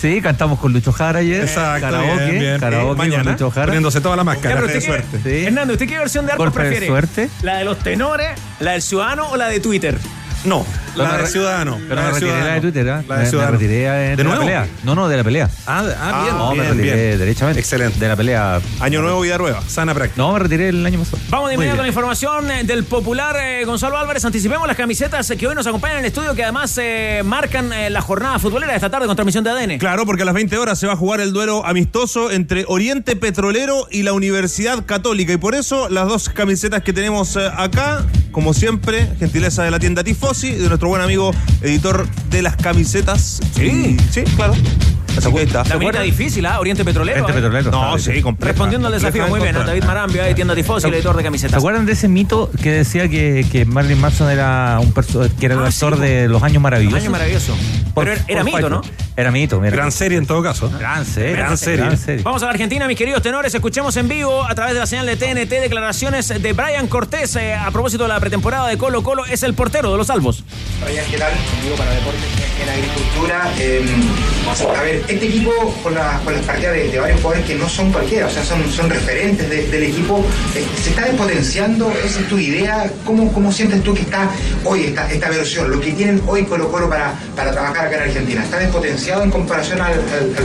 Sí, 0.00 0.20
cantamos 0.22 0.58
con 0.58 0.72
Lucho 0.72 0.92
Jara 0.92 1.18
ayer. 1.18 1.42
Exacto. 1.42 1.80
Karaoke, 1.86 2.24
bien, 2.24 2.38
bien. 2.40 2.58
karaoke 2.60 2.96
Mañana, 2.96 3.22
con 3.24 3.32
Lucho 3.32 3.50
Jara. 3.50 3.66
poniéndose 3.66 4.00
toda 4.00 4.16
la 4.16 4.24
máscara. 4.24 4.60
de 4.60 4.66
usted 4.66 4.78
qué- 4.80 4.86
suerte. 4.86 5.20
Sí. 5.22 5.46
Hernando, 5.46 5.72
¿usted 5.74 5.86
qué 5.88 5.98
versión 5.98 6.24
de 6.26 6.32
Arcos 6.32 6.46
Golpe 6.46 6.60
de 6.62 6.68
prefiere? 6.68 6.86
suerte. 6.86 7.30
¿La 7.42 7.58
de 7.58 7.64
los 7.64 7.78
tenores, 7.80 8.28
la 8.60 8.72
del 8.72 8.82
ciudadano 8.82 9.28
o 9.30 9.36
la 9.36 9.48
de 9.48 9.60
Twitter? 9.60 9.98
No, 10.44 10.64
la 11.08 11.12
me 11.16 11.22
de 11.22 11.26
Ciudadano. 11.28 11.78
Pero 11.88 11.94
la 11.94 12.00
me 12.02 12.06
de 12.06 12.12
retiré 12.12 12.30
Ciudadano. 12.30 12.46
la 12.48 12.54
de 12.54 12.60
Twitter, 12.60 12.88
¿ah? 12.90 12.94
La 12.96 13.02
Me- 13.02 13.14
de 13.18 13.24
me 13.24 13.30
Ciudadano. 13.30 13.52
retiré 13.58 13.84
eh, 13.84 13.88
de, 13.90 14.16
¿De 14.16 14.16
la 14.16 14.22
nuevo? 14.30 14.40
pelea. 14.44 14.66
No, 14.84 14.94
no, 14.94 15.08
de 15.08 15.16
la 15.16 15.24
pelea. 15.24 15.50
Ah, 15.66 15.82
de- 15.82 15.94
ah, 15.98 16.22
bien, 16.24 16.36
no, 16.38 16.52
bien, 16.52 16.64
me 16.64 16.70
retiré 16.70 17.06
bien. 17.08 17.18
derechamente. 17.18 17.60
Excelente. 17.60 17.98
De 17.98 18.08
la 18.08 18.16
pelea. 18.16 18.60
Año 18.80 19.02
nuevo, 19.02 19.20
vida 19.20 19.38
nueva. 19.38 19.62
Sana 19.66 19.94
práctica. 19.94 20.20
No, 20.22 20.32
me 20.32 20.38
retiré 20.38 20.68
el 20.70 20.84
año 20.84 20.98
pasado. 20.98 21.18
Vamos 21.30 21.48
de 21.48 21.54
inmediato 21.54 21.74
a 21.74 21.76
la 21.78 21.82
bien. 21.84 21.92
información 21.92 22.50
eh, 22.50 22.64
del 22.64 22.84
popular 22.84 23.36
eh, 23.40 23.64
Gonzalo 23.64 23.96
Álvarez. 23.96 24.24
Anticipemos 24.24 24.66
las 24.66 24.76
camisetas 24.76 25.30
eh, 25.30 25.36
que 25.36 25.46
hoy 25.46 25.54
nos 25.54 25.66
acompañan 25.66 25.98
en 25.98 26.04
el 26.04 26.08
estudio, 26.08 26.34
que 26.34 26.42
además 26.42 26.76
eh, 26.82 27.22
marcan 27.24 27.72
eh, 27.72 27.90
la 27.90 28.00
jornada 28.00 28.38
futbolera 28.38 28.72
de 28.72 28.76
esta 28.76 28.90
tarde 28.90 29.06
con 29.06 29.16
transmisión 29.16 29.44
de 29.44 29.50
ADN. 29.50 29.78
Claro, 29.78 30.06
porque 30.06 30.22
a 30.22 30.26
las 30.26 30.34
20 30.34 30.56
horas 30.58 30.78
se 30.78 30.86
va 30.86 30.94
a 30.94 30.96
jugar 30.96 31.20
el 31.20 31.32
duelo 31.32 31.64
amistoso 31.66 32.30
entre 32.30 32.64
Oriente 32.68 33.16
Petrolero 33.16 33.86
y 33.90 34.02
la 34.02 34.12
Universidad 34.12 34.84
Católica. 34.86 35.32
Y 35.32 35.36
por 35.36 35.54
eso 35.54 35.88
las 35.88 36.08
dos 36.08 36.28
camisetas 36.28 36.82
que 36.82 36.92
tenemos 36.92 37.36
eh, 37.36 37.48
acá, 37.56 38.04
como 38.32 38.54
siempre, 38.54 39.08
gentileza 39.18 39.62
de 39.62 39.70
la 39.70 39.78
tienda 39.78 40.04
Tifosi, 40.04 40.52
de 40.52 40.68
nuestro 40.68 40.88
buen 40.90 41.02
amigo 41.02 41.30
editor 41.62 42.08
de 42.30 42.42
las 42.42 42.56
camisetas. 42.56 43.40
Sí, 43.54 43.96
sí, 44.10 44.22
claro. 44.34 44.54
Está. 45.20 45.64
La 45.64 45.76
minita 45.78 46.00
difícil, 46.02 46.44
¿ah? 46.46 46.58
Oriente 46.60 46.84
Petrolero. 46.84 47.24
Oriente 47.24 47.32
¿eh? 47.32 47.42
Petrolero. 47.42 47.70
No, 47.70 47.98
sí. 47.98 48.22
Respondiendo 48.38 48.88
al 48.88 48.94
desafío, 48.94 49.26
muy 49.28 49.40
bien. 49.40 49.54
David 49.54 49.84
Marambio, 49.84 50.22
de 50.22 50.34
tienda 50.34 50.54
Tifosi, 50.54 50.88
el 50.88 50.94
editor 50.94 51.14
de 51.16 51.20
¿Se 51.22 51.24
camisetas. 51.24 51.56
acuerdan 51.58 51.86
de 51.86 51.92
ese 51.92 52.08
mito 52.08 52.50
que 52.62 52.70
decía 52.72 53.08
que, 53.08 53.46
que 53.50 53.64
Marilyn 53.64 54.00
Manson 54.00 54.30
era 54.30 54.78
un 54.80 54.92
que 54.92 55.46
era 55.46 55.54
el 55.54 55.60
Ah, 55.62 55.66
actor 55.68 55.94
sí, 55.96 56.00
de 56.02 56.28
Los 56.28 56.42
Años 56.42 56.62
Maravillosos? 56.62 57.00
Año 57.00 57.10
maravilloso. 57.10 57.56
Por- 57.94 58.04
Pero 58.04 58.20
era, 58.28 58.44
mito, 58.44 58.68
¿no? 58.70 58.80
Era 59.16 59.30
mito, 59.30 59.60
mira. 59.60 59.76
Gran 59.76 59.92
serie 59.92 60.16
en 60.18 60.26
todo 60.26 60.42
caso. 60.42 60.70
Gran 60.78 61.04
serie. 61.04 61.32
Gran 61.32 61.56
serie. 61.58 61.84
Gran 61.84 61.98
serie. 61.98 62.22
Vamos 62.22 62.42
a 62.42 62.46
la 62.46 62.52
Argentina, 62.52 62.86
mis 62.86 62.96
queridos 62.96 63.22
tenores. 63.22 63.54
Escuchemos 63.54 63.96
en 63.96 64.08
vivo 64.08 64.44
a 64.44 64.54
través 64.54 64.74
de 64.74 64.80
la 64.80 64.86
señal 64.86 65.06
de 65.06 65.16
TNT 65.16 65.50
declaraciones 65.60 66.28
de 66.28 66.52
Brian 66.52 66.86
Cortés 66.86 67.36
eh, 67.36 67.54
a 67.54 67.70
propósito 67.70 68.04
de 68.04 68.08
la 68.10 68.20
pretemporada 68.20 68.68
de 68.68 68.78
Colo 68.78 69.02
Colo. 69.02 69.24
Es 69.26 69.42
el 69.42 69.54
portero 69.54 69.90
de 69.92 69.98
los 69.98 70.06
salvos. 70.06 70.44
Brian, 70.84 71.04
¿qué 71.10 71.18
tal? 71.18 71.32
Conmigo 71.56 71.76
para 71.76 71.90
deportes 71.90 72.22
en 72.62 72.68
agricultura. 72.68 73.52
Eh, 73.58 73.84
a 74.76 74.82
ver, 74.82 75.02
este 75.10 75.26
equipo 75.26 75.52
con, 75.82 75.94
la- 75.94 76.20
con 76.24 76.34
las 76.34 76.44
partidas 76.44 76.74
de, 76.74 76.98
varios 76.98 77.20
jugadores 77.20 77.46
que 77.46 77.54
no 77.56 77.68
son 77.68 77.92
cualquiera, 77.92 78.26
o 78.26 78.30
sea, 78.30 78.44
son, 78.44 78.70
son 78.70 78.88
referentes 78.90 79.48
de- 79.48 79.66
del 79.68 79.82
equipo, 79.84 80.24
eh, 80.54 80.64
¿se 80.82 80.90
está 80.90 81.04
despotenciando? 81.06 81.92
¿Esa 82.04 82.20
es 82.20 82.28
tu 82.28 82.38
idea? 82.38 82.90
¿Cómo, 83.04 83.32
cómo 83.32 83.52
sientes 83.52 83.82
tú 83.82 83.94
que 83.94 84.02
está 84.02 84.30
hoy 84.64 84.84
esta, 84.84 85.10
esta 85.10 85.28
versión, 85.30 85.70
lo 85.70 85.80
que 85.80 85.92
tienen 85.92 86.22
hoy 86.26 86.44
Colo 86.44 86.70
Colo 86.70 86.88
para, 86.88 87.14
para 87.36 87.52
trabajar 87.52 87.86
acá 87.86 87.96
en 87.96 88.02
Argentina? 88.10 88.42
¿Está 88.42 88.58
despotenciado 88.58 89.22
en 89.22 89.30
comparación 89.30 89.80
al, 89.80 89.94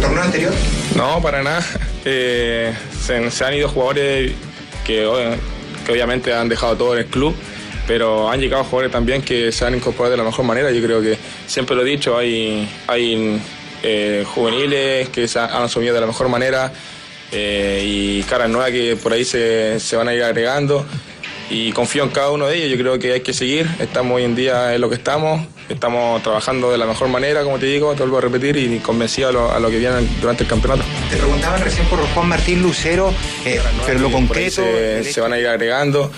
torneo 0.01 0.23
anterior? 0.23 0.53
No, 0.95 1.21
para 1.21 1.43
nada. 1.43 1.65
Eh, 2.07 2.71
se, 3.03 3.43
han 3.43 3.53
ido 3.55 3.67
jugadores 3.67 4.31
que, 4.85 5.37
que 5.85 5.91
obviamente 5.91 6.31
han 6.31 6.47
dejado 6.47 6.77
todo 6.77 6.93
en 6.93 6.99
el 6.99 7.07
club, 7.07 7.35
pero 7.87 8.29
han 8.29 8.39
llegado 8.39 8.63
jugadores 8.63 8.91
también 8.91 9.23
que 9.23 9.51
se 9.51 9.65
han 9.65 9.73
incorporado 9.73 10.11
de 10.11 10.17
la 10.17 10.23
mejor 10.23 10.45
manera. 10.45 10.69
Yo 10.69 10.83
creo 10.85 11.01
que 11.01 11.17
siempre 11.47 11.75
lo 11.75 11.81
he 11.81 11.85
dicho, 11.89 12.15
hay, 12.15 12.69
hay 12.85 13.41
eh, 13.87 14.23
juveniles 14.25 15.09
que 15.09 15.27
se 15.27 15.37
han 15.37 15.61
asumido 15.61 15.93
de 15.93 16.01
la 16.01 16.07
mejor 16.07 16.27
manera 16.27 16.73
eh, 17.31 17.83
y 17.85 18.23
caras 18.23 18.49
nuevas 18.49 18.71
que 18.71 18.95
por 18.95 19.13
ahí 19.13 19.23
se, 19.23 19.79
se 19.79 19.95
van 19.95 20.07
a 20.07 20.13
ir 20.13 20.23
agregando. 20.23 20.85
Y 21.47 21.71
confío 21.73 22.03
en 22.03 22.09
cada 22.09 22.31
uno 22.31 22.47
de 22.47 22.57
ellos, 22.57 22.71
yo 22.71 22.77
creo 22.77 22.97
que 22.97 23.13
hay 23.13 23.21
que 23.21 23.31
seguir, 23.31 23.69
estamos 23.79 24.15
hoy 24.15 24.23
en 24.23 24.35
día 24.35 24.73
en 24.73 24.81
lo 24.81 24.89
que 24.89 24.95
estamos, 24.95 25.45
estamos 25.69 26.23
trabajando 26.23 26.71
de 26.71 26.79
la 26.79 26.87
mejor 26.87 27.07
manera, 27.07 27.43
como 27.43 27.59
te 27.59 27.67
digo, 27.67 27.93
te 27.93 27.99
vuelvo 27.99 28.17
a 28.17 28.21
repetir, 28.21 28.57
y 28.57 28.79
convencido 28.79 29.29
a 29.29 29.31
lo, 29.31 29.51
a 29.51 29.59
lo 29.59 29.69
que 29.69 29.77
viene 29.77 29.95
durante 30.19 30.41
el 30.41 30.49
campeonato. 30.49 30.83
Te 31.11 31.17
preguntaban 31.17 31.61
recién 31.61 31.85
por 31.85 31.99
Juan 31.99 32.29
Martín 32.29 32.63
Lucero, 32.63 33.13
eh, 33.45 33.61
pero 33.85 33.99
lo 33.99 34.11
concreto... 34.11 34.63
Se 35.03 35.21
van 35.21 35.33
a 35.33 35.37
ir 35.37 35.45
agregando 35.45 36.11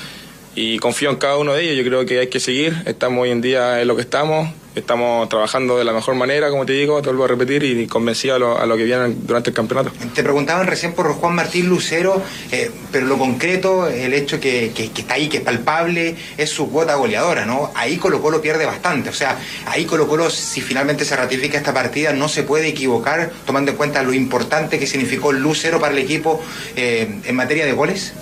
y 0.55 0.79
confío 0.79 1.09
en 1.09 1.17
cada 1.17 1.37
uno 1.37 1.53
de 1.53 1.63
ellos. 1.63 1.75
Yo 1.75 1.83
creo 1.83 2.05
que 2.05 2.19
hay 2.19 2.27
que 2.27 2.39
seguir. 2.39 2.73
Estamos 2.85 3.21
hoy 3.21 3.31
en 3.31 3.41
día 3.41 3.81
en 3.81 3.87
lo 3.87 3.95
que 3.95 4.01
estamos. 4.01 4.49
Estamos 4.77 5.27
trabajando 5.27 5.75
de 5.79 5.83
la 5.83 5.91
mejor 5.91 6.13
manera, 6.13 6.51
como 6.51 6.63
te 6.63 6.73
digo, 6.73 7.01
te 7.01 7.07
vuelvo 7.09 7.25
a 7.25 7.27
repetir, 7.29 7.63
y 7.63 7.87
convencido 7.87 8.35
a 8.35 8.39
lo, 8.39 8.59
a 8.59 8.65
lo 8.67 8.77
que 8.77 8.83
viene 8.83 9.15
durante 9.23 9.49
el 9.49 9.55
campeonato. 9.55 9.91
Te 10.13 10.21
preguntaban 10.21 10.67
recién 10.67 10.93
por 10.93 11.11
Juan 11.13 11.33
Martín 11.33 11.67
Lucero, 11.67 12.21
eh, 12.51 12.69
pero 12.91 13.07
lo 13.07 13.17
concreto, 13.17 13.87
el 13.87 14.13
hecho 14.13 14.39
que, 14.39 14.71
que- 14.75 14.91
que 14.91 15.01
está 15.01 15.15
ahí, 15.15 15.29
que 15.29 15.37
es 15.37 15.43
palpable, 15.43 16.15
es 16.37 16.51
su 16.51 16.69
cuota 16.69 16.93
goleadora, 16.93 17.43
¿no? 17.43 17.71
Ahí 17.73 17.97
Colo 17.97 18.21
Colo 18.21 18.39
pierde 18.39 18.67
bastante, 18.67 19.09
o 19.09 19.13
sea, 19.13 19.39
ahí 19.65 19.85
Colo 19.85 20.07
Colo, 20.07 20.29
si 20.29 20.61
finalmente 20.61 21.05
se 21.05 21.15
ratifica 21.15 21.57
esta 21.57 21.73
partida, 21.73 22.13
no 22.13 22.29
se 22.29 22.43
puede 22.43 22.67
equivocar, 22.67 23.31
tomando 23.47 23.71
en 23.71 23.77
cuenta 23.77 24.03
lo 24.03 24.13
importante 24.13 24.77
que 24.77 24.85
significó 24.85 25.31
Lucero 25.31 25.79
para 25.79 25.93
el 25.93 25.99
equipo 25.99 26.39
eh, 26.75 27.19
en 27.25 27.35
materia 27.35 27.65
de 27.65 27.71
goles. 27.73 28.13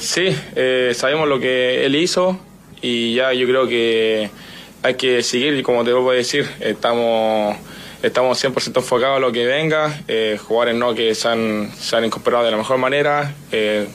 Sí, 0.00 0.34
eh, 0.54 0.92
sabemos 0.96 1.28
lo 1.28 1.38
que 1.38 1.84
él 1.84 1.96
hizo 1.96 2.38
y 2.80 3.14
ya 3.14 3.34
yo 3.34 3.46
creo 3.46 3.68
que 3.68 4.30
hay 4.86 4.94
que 4.94 5.20
seguir 5.24 5.54
y 5.54 5.64
como 5.64 5.82
te 5.84 5.92
vuelvo 5.92 6.12
a 6.12 6.14
decir, 6.14 6.48
estamos, 6.60 7.56
estamos 8.04 8.42
100% 8.42 8.76
enfocados 8.76 9.16
a 9.16 9.20
lo 9.20 9.32
que 9.32 9.44
venga, 9.44 10.00
eh, 10.06 10.38
jugadores 10.40 10.76
no 10.76 10.94
que 10.94 11.12
se 11.16 11.26
han, 11.26 11.72
se 11.76 11.96
han 11.96 12.04
incorporado 12.04 12.44
de 12.44 12.52
la 12.52 12.56
mejor 12.56 12.78
manera, 12.78 13.34
eh, 13.50 13.88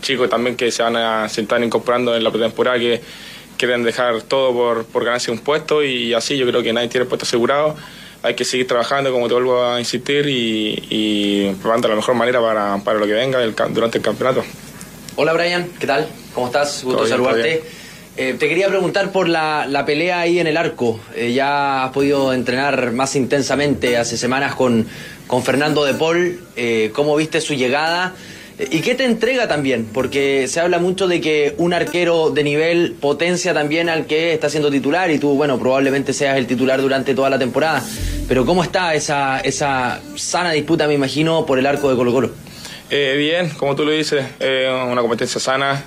chicos 0.00 0.30
también 0.30 0.54
que 0.54 0.70
se 0.70 0.84
van 0.84 0.94
a 0.94 1.28
se 1.28 1.40
están 1.40 1.64
incorporando 1.64 2.14
en 2.14 2.22
la 2.22 2.30
pretemporada 2.30 2.78
que 2.78 3.00
quieren 3.56 3.82
dejar 3.82 4.22
todo 4.22 4.52
por, 4.52 4.84
por 4.84 5.04
ganarse 5.04 5.32
un 5.32 5.40
puesto 5.40 5.82
y 5.82 6.14
así 6.14 6.38
yo 6.38 6.46
creo 6.46 6.62
que 6.62 6.72
nadie 6.72 6.86
tiene 6.86 7.02
el 7.02 7.08
puesto 7.08 7.26
asegurado. 7.26 7.74
Hay 8.22 8.34
que 8.34 8.44
seguir 8.44 8.68
trabajando, 8.68 9.10
como 9.12 9.26
te 9.26 9.34
vuelvo 9.34 9.64
a 9.64 9.80
insistir, 9.80 10.28
y, 10.28 10.86
y 10.90 11.54
probando 11.62 11.88
la 11.88 11.96
mejor 11.96 12.14
manera 12.14 12.38
para, 12.40 12.76
para 12.84 12.98
lo 12.98 13.06
que 13.06 13.14
venga 13.14 13.42
el 13.42 13.54
durante 13.70 13.98
el 13.98 14.04
campeonato. 14.04 14.44
Hola 15.16 15.32
Brian, 15.32 15.70
¿qué 15.80 15.86
tal? 15.86 16.06
¿Cómo 16.34 16.46
estás? 16.46 16.84
Gusto 16.84 17.04
bien, 17.04 17.16
saludarte. 17.16 17.79
Eh, 18.22 18.36
te 18.38 18.50
quería 18.50 18.68
preguntar 18.68 19.12
por 19.12 19.30
la, 19.30 19.64
la 19.66 19.86
pelea 19.86 20.20
ahí 20.20 20.40
en 20.40 20.46
el 20.46 20.58
arco. 20.58 21.00
Eh, 21.16 21.32
ya 21.32 21.84
has 21.84 21.90
podido 21.92 22.34
entrenar 22.34 22.92
más 22.92 23.16
intensamente 23.16 23.96
hace 23.96 24.18
semanas 24.18 24.54
con, 24.54 24.86
con 25.26 25.42
Fernando 25.42 25.86
de 25.86 25.94
Paul. 25.94 26.38
Eh, 26.54 26.90
¿Cómo 26.92 27.16
viste 27.16 27.40
su 27.40 27.54
llegada? 27.54 28.12
¿Y 28.58 28.82
qué 28.82 28.94
te 28.94 29.06
entrega 29.06 29.48
también? 29.48 29.86
Porque 29.90 30.48
se 30.48 30.60
habla 30.60 30.78
mucho 30.78 31.08
de 31.08 31.22
que 31.22 31.54
un 31.56 31.72
arquero 31.72 32.28
de 32.28 32.44
nivel 32.44 32.94
potencia 33.00 33.54
también 33.54 33.88
al 33.88 34.04
que 34.04 34.34
está 34.34 34.50
siendo 34.50 34.70
titular 34.70 35.10
y 35.10 35.18
tú, 35.18 35.34
bueno, 35.34 35.58
probablemente 35.58 36.12
seas 36.12 36.36
el 36.36 36.46
titular 36.46 36.82
durante 36.82 37.14
toda 37.14 37.30
la 37.30 37.38
temporada. 37.38 37.82
Pero 38.28 38.44
¿cómo 38.44 38.62
está 38.62 38.94
esa, 38.94 39.40
esa 39.40 40.02
sana 40.16 40.52
disputa, 40.52 40.86
me 40.86 40.92
imagino, 40.92 41.46
por 41.46 41.58
el 41.58 41.64
arco 41.64 41.88
de 41.88 41.96
Colo 41.96 42.12
Colo? 42.12 42.30
Bien, 42.90 43.48
como 43.56 43.74
tú 43.74 43.86
lo 43.86 43.92
dices, 43.92 44.22
una 44.38 45.00
competencia 45.00 45.40
sana. 45.40 45.82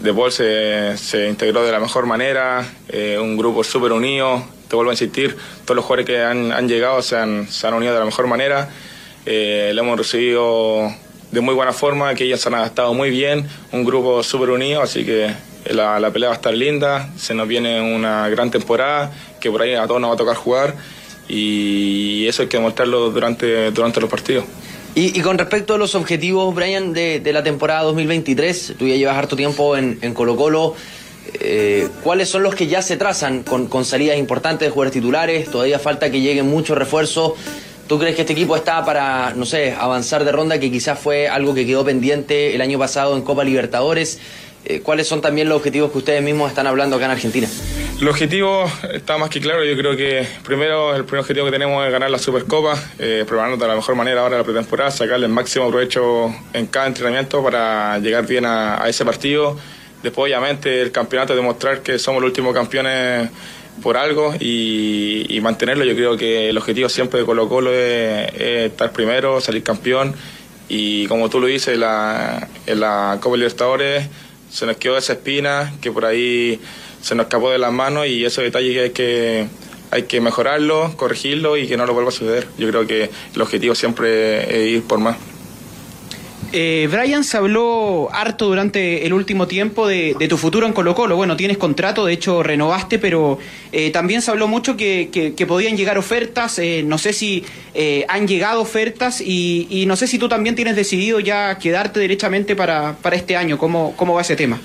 De 0.00 0.12
Paul 0.12 0.32
se, 0.32 0.96
se 0.96 1.28
integró 1.28 1.64
de 1.64 1.70
la 1.70 1.78
mejor 1.78 2.06
manera, 2.06 2.66
eh, 2.88 3.18
un 3.20 3.36
grupo 3.36 3.62
súper 3.62 3.92
unido. 3.92 4.42
Te 4.68 4.76
vuelvo 4.76 4.90
a 4.90 4.94
insistir, 4.94 5.36
todos 5.64 5.76
los 5.76 5.84
jugadores 5.84 6.06
que 6.06 6.22
han, 6.22 6.50
han 6.50 6.68
llegado 6.68 7.02
se 7.02 7.16
han, 7.16 7.46
se 7.48 7.66
han 7.66 7.74
unido 7.74 7.92
de 7.92 7.98
la 8.00 8.06
mejor 8.06 8.26
manera. 8.26 8.70
Eh, 9.26 9.72
lo 9.74 9.82
hemos 9.82 9.98
recibido 9.98 10.92
de 11.30 11.40
muy 11.40 11.54
buena 11.54 11.72
forma, 11.72 12.14
que 12.14 12.24
ellos 12.24 12.40
se 12.40 12.48
han 12.48 12.54
adaptado 12.54 12.94
muy 12.94 13.10
bien, 13.10 13.48
un 13.70 13.84
grupo 13.84 14.22
súper 14.22 14.50
unido, 14.50 14.82
así 14.82 15.04
que 15.04 15.32
la, 15.70 16.00
la 16.00 16.10
pelea 16.10 16.30
va 16.30 16.34
a 16.34 16.36
estar 16.36 16.54
linda, 16.54 17.10
se 17.16 17.34
nos 17.34 17.46
viene 17.46 17.80
una 17.80 18.28
gran 18.28 18.50
temporada, 18.50 19.12
que 19.40 19.50
por 19.50 19.62
ahí 19.62 19.74
a 19.74 19.86
todos 19.86 20.00
nos 20.00 20.10
va 20.10 20.14
a 20.14 20.18
tocar 20.18 20.36
jugar 20.36 20.74
y 21.28 22.26
eso 22.26 22.42
hay 22.42 22.48
que 22.48 22.58
demostrarlo 22.58 23.10
durante, 23.10 23.70
durante 23.70 24.00
los 24.00 24.10
partidos. 24.10 24.44
Y, 24.94 25.20
con 25.22 25.38
respecto 25.38 25.74
a 25.74 25.78
los 25.78 25.94
objetivos, 25.94 26.54
Brian, 26.54 26.92
de, 26.92 27.22
la 27.32 27.42
temporada 27.42 27.82
2023, 27.84 28.74
tú 28.78 28.86
ya 28.86 28.96
llevas 28.96 29.16
harto 29.16 29.36
tiempo 29.36 29.74
en, 29.76 29.96
Colo 30.12 30.36
Colo. 30.36 30.74
eh, 31.40 31.88
¿Cuáles 32.02 32.28
son 32.28 32.42
los 32.42 32.54
que 32.54 32.66
ya 32.66 32.82
se 32.82 32.98
trazan 32.98 33.42
con, 33.42 33.68
con 33.68 33.86
salidas 33.86 34.18
importantes 34.18 34.68
de 34.68 34.70
jugadores 34.70 34.92
titulares? 34.92 35.50
Todavía 35.50 35.78
falta 35.78 36.10
que 36.10 36.20
lleguen 36.20 36.46
muchos 36.46 36.76
refuerzos. 36.76 37.32
¿Tú 37.88 37.98
crees 37.98 38.14
que 38.16 38.22
este 38.22 38.34
equipo 38.34 38.54
está 38.54 38.84
para, 38.84 39.32
no 39.34 39.46
sé, 39.46 39.72
avanzar 39.72 40.24
de 40.24 40.32
ronda, 40.32 40.60
que 40.60 40.70
quizás 40.70 40.98
fue 40.98 41.26
algo 41.26 41.54
que 41.54 41.66
quedó 41.66 41.84
pendiente 41.84 42.54
el 42.54 42.60
año 42.60 42.78
pasado 42.78 43.16
en 43.16 43.22
Copa 43.22 43.44
Libertadores? 43.44 44.18
Eh, 44.64 44.80
¿Cuáles 44.80 45.08
son 45.08 45.22
también 45.22 45.48
los 45.48 45.56
objetivos 45.56 45.90
que 45.90 45.98
ustedes 45.98 46.22
mismos 46.22 46.50
están 46.50 46.66
hablando 46.66 46.96
acá 46.96 47.06
en 47.06 47.10
Argentina? 47.12 47.48
El 48.02 48.08
objetivo 48.08 48.68
está 48.92 49.16
más 49.16 49.30
que 49.30 49.40
claro. 49.40 49.64
Yo 49.64 49.76
creo 49.76 49.96
que 49.96 50.26
primero 50.42 50.92
el 50.96 51.04
primer 51.04 51.20
objetivo 51.20 51.46
que 51.46 51.52
tenemos 51.52 51.86
es 51.86 51.92
ganar 51.92 52.10
la 52.10 52.18
Supercopa, 52.18 52.74
eh, 52.98 53.22
prepararnos 53.24 53.60
de 53.60 53.68
la 53.68 53.76
mejor 53.76 53.94
manera 53.94 54.22
ahora 54.22 54.38
la 54.38 54.42
pretemporada, 54.42 54.90
sacarle 54.90 55.26
el 55.26 55.32
máximo 55.32 55.70
provecho 55.70 56.34
en 56.52 56.66
cada 56.66 56.88
entrenamiento 56.88 57.40
para 57.44 58.00
llegar 58.00 58.26
bien 58.26 58.44
a, 58.44 58.82
ese 58.88 59.04
partido. 59.04 59.56
Después, 60.02 60.32
obviamente, 60.32 60.82
el 60.82 60.90
campeonato, 60.90 61.36
demostrar 61.36 61.82
que 61.82 61.96
somos 62.00 62.20
los 62.20 62.30
últimos 62.30 62.52
campeones 62.52 63.30
por 63.80 63.96
algo 63.96 64.34
y, 64.40 65.38
mantenerlo. 65.40 65.84
Yo 65.84 65.94
creo 65.94 66.16
que 66.16 66.48
el 66.48 66.58
objetivo 66.58 66.88
siempre 66.88 67.20
de 67.20 67.24
Colo 67.24 67.48
Colo 67.48 67.72
es, 67.72 68.34
es 68.34 68.72
estar 68.72 68.90
primero, 68.90 69.40
salir 69.40 69.62
campeón. 69.62 70.12
Y 70.68 71.06
como 71.06 71.30
tú 71.30 71.38
lo 71.38 71.46
dices, 71.46 71.78
la, 71.78 72.48
en 72.66 72.80
la 72.80 73.18
Copa 73.20 73.36
Libertadores 73.36 74.08
se 74.50 74.66
nos 74.66 74.76
quedó 74.76 74.98
esa 74.98 75.12
espina 75.12 75.72
que 75.80 75.92
por 75.92 76.04
ahí 76.04 76.60
se 77.02 77.14
nos 77.14 77.24
escapó 77.26 77.50
de 77.50 77.58
las 77.58 77.72
manos 77.72 78.06
y 78.06 78.24
esos 78.24 78.42
detalles 78.44 78.80
hay 78.82 78.90
que 78.90 79.46
hay 79.90 80.04
que 80.04 80.22
mejorarlo, 80.22 80.94
corregirlo 80.96 81.58
y 81.58 81.66
que 81.68 81.76
no 81.76 81.84
lo 81.84 81.92
vuelva 81.92 82.08
a 82.08 82.12
suceder. 82.12 82.46
Yo 82.56 82.66
creo 82.70 82.86
que 82.86 83.10
el 83.34 83.42
objetivo 83.42 83.74
siempre 83.74 84.62
es 84.64 84.68
ir 84.76 84.82
por 84.84 84.98
más. 85.00 85.18
Eh, 86.54 86.86
Brian 86.90 87.24
se 87.24 87.38
habló 87.38 88.10
harto 88.12 88.46
durante 88.46 89.06
el 89.06 89.14
último 89.14 89.46
tiempo 89.48 89.86
de, 89.88 90.14
de 90.18 90.28
tu 90.28 90.36
futuro 90.36 90.66
en 90.66 90.74
Colo 90.74 90.94
Colo. 90.94 91.16
Bueno, 91.16 91.34
tienes 91.36 91.56
contrato, 91.56 92.04
de 92.04 92.12
hecho 92.12 92.42
renovaste, 92.42 92.98
pero 92.98 93.38
eh, 93.72 93.90
también 93.90 94.20
se 94.20 94.30
habló 94.30 94.48
mucho 94.48 94.76
que, 94.76 95.08
que- 95.10 95.34
que 95.34 95.46
podían 95.46 95.78
llegar 95.78 95.96
ofertas. 95.96 96.58
eh, 96.58 96.82
no 96.84 96.98
sé 96.98 97.14
si 97.14 97.44
eh, 97.72 98.04
han 98.08 98.28
llegado 98.28 98.60
ofertas 98.60 99.22
y, 99.22 99.66
y 99.70 99.86
no 99.86 99.96
sé 99.96 100.06
si 100.06 100.18
tú 100.18 100.28
también 100.28 100.54
tienes 100.54 100.76
decidido 100.76 101.20
ya 101.20 101.56
quedarte 101.58 102.00
derechamente 102.00 102.54
para, 102.54 102.96
para 103.00 103.16
este 103.16 103.34
año. 103.36 103.56
¿Cómo, 103.56 103.94
¿Cómo 103.96 104.12
va 104.14 104.20
ese 104.20 104.36
tema? 104.36 104.60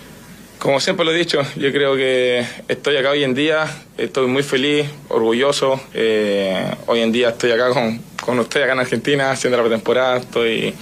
Como 0.59 0.79
siempre 0.79 1.05
lo 1.05 1.11
he 1.11 1.17
dicho, 1.17 1.39
yo 1.55 1.71
creo 1.71 1.95
que 1.95 2.43
estoy 2.67 2.97
acá 2.97 3.11
hoy 3.11 3.23
en 3.23 3.35
día, 3.35 3.67
estoy 3.95 4.25
muy 4.25 4.41
feliz, 4.41 4.87
orgulloso. 5.07 5.79
eh, 5.93 6.73
hoy 6.87 7.01
en 7.01 7.11
día 7.11 7.29
estoy 7.29 7.51
acá 7.51 7.69
con, 7.69 8.01
con 8.23 8.39
usted, 8.39 8.63
acá 8.63 8.73
en 8.73 8.79
Argentina, 8.79 9.29
haciendo 9.31 9.57
la 9.57 9.63
pretemporada, 9.63 10.17
estoy 10.17 10.73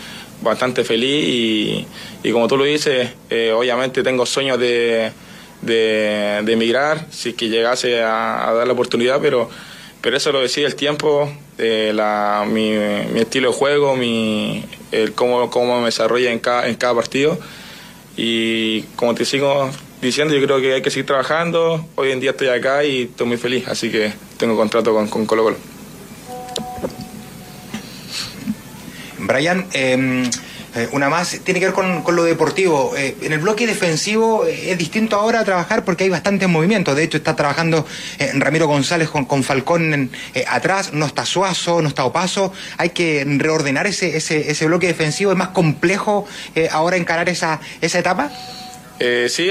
bastante 0.41 0.85
feliz 0.85 1.27
y, 1.27 1.85
y 2.23 2.31
como 2.31 2.47
tú 2.47 2.55
lo 2.55 2.63
dices, 2.63 3.09
eh, 3.29 3.51
obviamente 3.51 4.01
tengo 4.01 4.25
sueños 4.25 4.57
de, 4.59 5.11
de, 5.61 6.39
de 6.43 6.53
emigrar, 6.53 7.07
si 7.11 7.33
que 7.33 7.49
llegase 7.49 8.01
a, 8.01 8.47
a 8.49 8.53
dar 8.53 8.65
la 8.67 8.73
oportunidad, 8.73 9.19
pero, 9.21 9.49
pero 9.99 10.15
eso 10.15 10.31
lo 10.31 10.39
decide 10.39 10.67
el 10.67 10.75
tiempo, 10.75 11.29
eh, 11.57 11.91
la, 11.93 12.45
mi, 12.47 12.71
mi 13.11 13.19
estilo 13.19 13.49
de 13.51 13.57
juego, 13.57 13.97
mi, 13.97 14.63
el 14.93 15.11
cómo, 15.11 15.49
cómo 15.49 15.79
me 15.79 15.87
desarrolla 15.87 16.31
en 16.31 16.39
cada, 16.39 16.65
en 16.69 16.75
cada 16.75 16.93
partido. 16.95 17.37
Y 18.17 18.81
como 18.95 19.13
te 19.13 19.25
sigo 19.25 19.69
diciendo, 20.01 20.33
yo 20.33 20.45
creo 20.45 20.61
que 20.61 20.73
hay 20.73 20.81
que 20.81 20.89
seguir 20.89 21.05
trabajando. 21.05 21.85
Hoy 21.95 22.11
en 22.11 22.19
día 22.19 22.31
estoy 22.31 22.47
acá 22.47 22.83
y 22.83 23.03
estoy 23.03 23.27
muy 23.27 23.37
feliz, 23.37 23.67
así 23.67 23.89
que 23.89 24.13
tengo 24.37 24.55
contrato 24.55 24.93
con, 24.93 25.07
con 25.07 25.25
Colo 25.25 25.43
Colo. 25.43 25.57
Brian, 29.19 29.65
eh, 29.73 30.29
eh, 30.75 30.89
una 30.91 31.09
más, 31.09 31.39
tiene 31.43 31.59
que 31.59 31.67
ver 31.67 31.73
con, 31.75 32.01
con 32.03 32.15
lo 32.15 32.23
deportivo. 32.23 32.93
Eh, 32.97 33.15
en 33.21 33.31
el 33.33 33.39
bloque 33.39 33.65
defensivo 33.65 34.45
eh, 34.45 34.71
es 34.71 34.77
distinto 34.77 35.15
ahora 35.15 35.43
trabajar 35.45 35.85
porque 35.85 36.03
hay 36.03 36.09
bastantes 36.09 36.49
movimientos. 36.49 36.95
De 36.95 37.03
hecho, 37.03 37.17
está 37.17 37.35
trabajando 37.35 37.85
Ramiro 38.33 38.67
González 38.67 39.09
con, 39.09 39.25
con 39.25 39.43
Falcón 39.43 39.93
en- 39.93 40.11
atrás, 40.47 40.91
no 40.93 41.05
está 41.05 41.25
Suazo, 41.25 41.81
no 41.81 41.87
está 41.87 42.03
Opaso. 42.05 42.51
Hay 42.77 42.89
que 42.89 43.23
reordenar 43.25 43.87
ese, 43.87 44.17
ese, 44.17 44.51
ese 44.51 44.65
bloque 44.65 44.87
defensivo. 44.87 45.31
Es 45.31 45.37
más 45.37 45.49
complejo 45.49 46.27
ahora 46.71 46.97
encarar 46.97 47.29
esa, 47.29 47.59
esa 47.81 47.99
etapa. 47.99 48.29
Eh, 48.99 49.27
sí, 49.29 49.49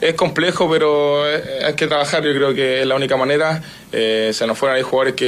es 0.00 0.14
complejo, 0.14 0.68
pero 0.70 1.24
hay 1.24 1.74
que 1.74 1.86
trabajar. 1.86 2.22
Yo 2.24 2.32
creo 2.34 2.54
que 2.54 2.80
es 2.80 2.86
la 2.86 2.94
única 2.94 3.16
manera. 3.16 3.62
Se 3.90 4.44
nos 4.46 4.58
fueron 4.58 4.76
ahí 4.76 4.82
jugadores 4.82 5.14
que 5.14 5.26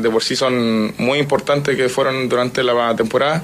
de 0.00 0.10
por 0.10 0.22
sí 0.22 0.36
son 0.36 0.94
muy 0.98 1.18
importantes, 1.18 1.76
que 1.76 1.88
fueron 1.88 2.28
durante 2.28 2.62
la 2.62 2.94
temporada. 2.96 3.42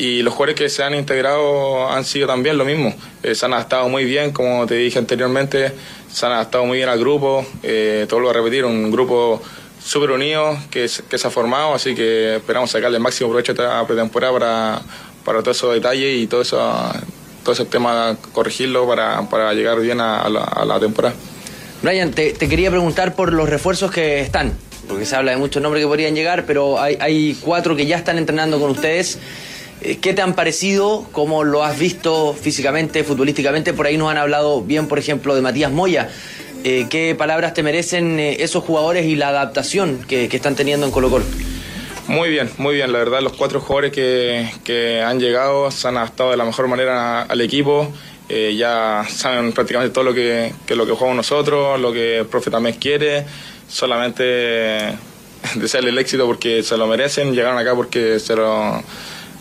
Y 0.00 0.22
los 0.22 0.32
jugadores 0.32 0.54
que 0.54 0.70
se 0.70 0.82
han 0.82 0.94
integrado 0.94 1.90
han 1.90 2.06
sido 2.06 2.26
también 2.26 2.56
lo 2.56 2.64
mismo. 2.64 2.94
Eh, 3.22 3.34
se 3.34 3.44
han 3.44 3.52
adaptado 3.52 3.86
muy 3.90 4.06
bien, 4.06 4.30
como 4.32 4.66
te 4.66 4.74
dije 4.76 4.98
anteriormente, 4.98 5.72
se 6.10 6.24
han 6.24 6.32
adaptado 6.32 6.64
muy 6.64 6.78
bien 6.78 6.88
al 6.88 6.98
grupo. 6.98 7.44
Eh, 7.62 8.06
todo 8.08 8.18
lo 8.20 8.30
a 8.30 8.32
repetir, 8.32 8.64
un 8.64 8.90
grupo 8.90 9.42
súper 9.78 10.12
unido 10.12 10.56
que, 10.70 10.88
se- 10.88 11.02
ha 11.22 11.30
formado, 11.30 11.74
así 11.74 11.94
que 11.94 12.36
esperamos 12.36 12.70
sacarle 12.70 12.96
el 12.96 13.02
máximo 13.02 13.28
provecho 13.28 13.52
a 13.52 13.54
esta 13.54 13.86
pretemporada 13.86 14.32
para, 14.32 14.82
para 15.22 15.42
todos 15.42 15.58
esos 15.58 15.74
detalles 15.74 16.18
y 16.18 16.26
todo 16.26 16.40
eso, 16.40 16.58
todo 17.44 17.52
ese 17.52 17.66
tema 17.66 18.16
corregirlo 18.32 18.88
para, 18.88 19.28
para 19.28 19.52
llegar 19.52 19.80
bien 19.80 20.00
a, 20.00 20.26
la, 20.30 20.80
temporada. 20.80 21.14
Brian, 21.82 22.10
te, 22.12 22.32
quería 22.32 22.70
preguntar 22.70 23.14
por 23.14 23.34
los 23.34 23.50
refuerzos 23.50 23.90
que 23.90 24.20
están, 24.20 24.54
porque 24.88 25.04
se 25.04 25.14
habla 25.14 25.32
de 25.32 25.36
muchos 25.36 25.62
nombres 25.62 25.84
que 25.84 25.88
podrían 25.88 26.14
llegar, 26.14 26.46
pero 26.46 26.80
hay 26.80 27.36
cuatro 27.42 27.76
que 27.76 27.84
ya 27.84 27.96
están 27.98 28.16
entrenando 28.16 28.58
con 28.58 28.70
ustedes. 28.70 29.18
Eh, 29.82 29.98
¿Qué 29.98 30.12
te 30.12 30.20
han 30.20 30.34
parecido? 30.34 31.06
¿Cómo 31.12 31.42
lo 31.42 31.64
has 31.64 31.78
visto 31.78 32.34
físicamente, 32.34 33.02
futbolísticamente? 33.02 33.72
Por 33.72 33.86
ahí 33.86 33.96
nos 33.96 34.10
han 34.10 34.18
hablado 34.18 34.60
bien, 34.62 34.88
por 34.88 34.98
ejemplo, 34.98 35.34
de 35.34 35.40
Matías 35.40 35.72
Moya. 35.72 36.10
Eh, 36.64 36.86
¿Qué 36.90 37.14
palabras 37.14 37.54
te 37.54 37.62
merecen 37.62 38.20
eh, 38.20 38.36
esos 38.40 38.62
jugadores 38.62 39.06
y 39.06 39.16
la 39.16 39.28
adaptación 39.28 40.04
que, 40.06 40.24
están 40.26 40.54
teniendo 40.54 40.84
en 40.84 40.92
Colo 40.92 41.08
Colo? 41.08 41.24
Muy 42.08 42.28
bien, 42.28 42.50
muy 42.58 42.74
bien. 42.74 42.92
La 42.92 42.98
verdad, 42.98 43.22
los 43.22 43.32
cuatro 43.32 43.60
jugadores 43.60 43.92
que, 43.92 45.02
han 45.02 45.18
llegado 45.18 45.70
se 45.70 45.88
han 45.88 45.96
adaptado 45.96 46.30
de 46.30 46.36
la 46.36 46.44
mejor 46.44 46.68
manera 46.68 47.22
al 47.22 47.40
equipo. 47.40 47.90
Ya 48.28 49.04
saben 49.08 49.52
prácticamente 49.52 49.92
todo 49.92 50.04
lo 50.04 50.14
que, 50.14 50.52
que 50.64 50.76
lo 50.76 50.86
que 50.86 50.92
jugamos 50.92 51.16
nosotros, 51.16 51.80
lo 51.80 51.92
que 51.92 52.18
el 52.18 52.26
profe 52.26 52.48
también 52.50 52.76
quiere. 52.76 53.24
Solamente 53.68 54.22
desearle 55.56 55.90
el 55.90 55.98
éxito 55.98 56.26
porque 56.26 56.62
se 56.62 56.76
lo 56.76 56.86
merecen. 56.86 57.34
Llegaron 57.34 57.58
acá 57.58 57.74
porque 57.74 58.20
se 58.20 58.36
lo, 58.36 58.82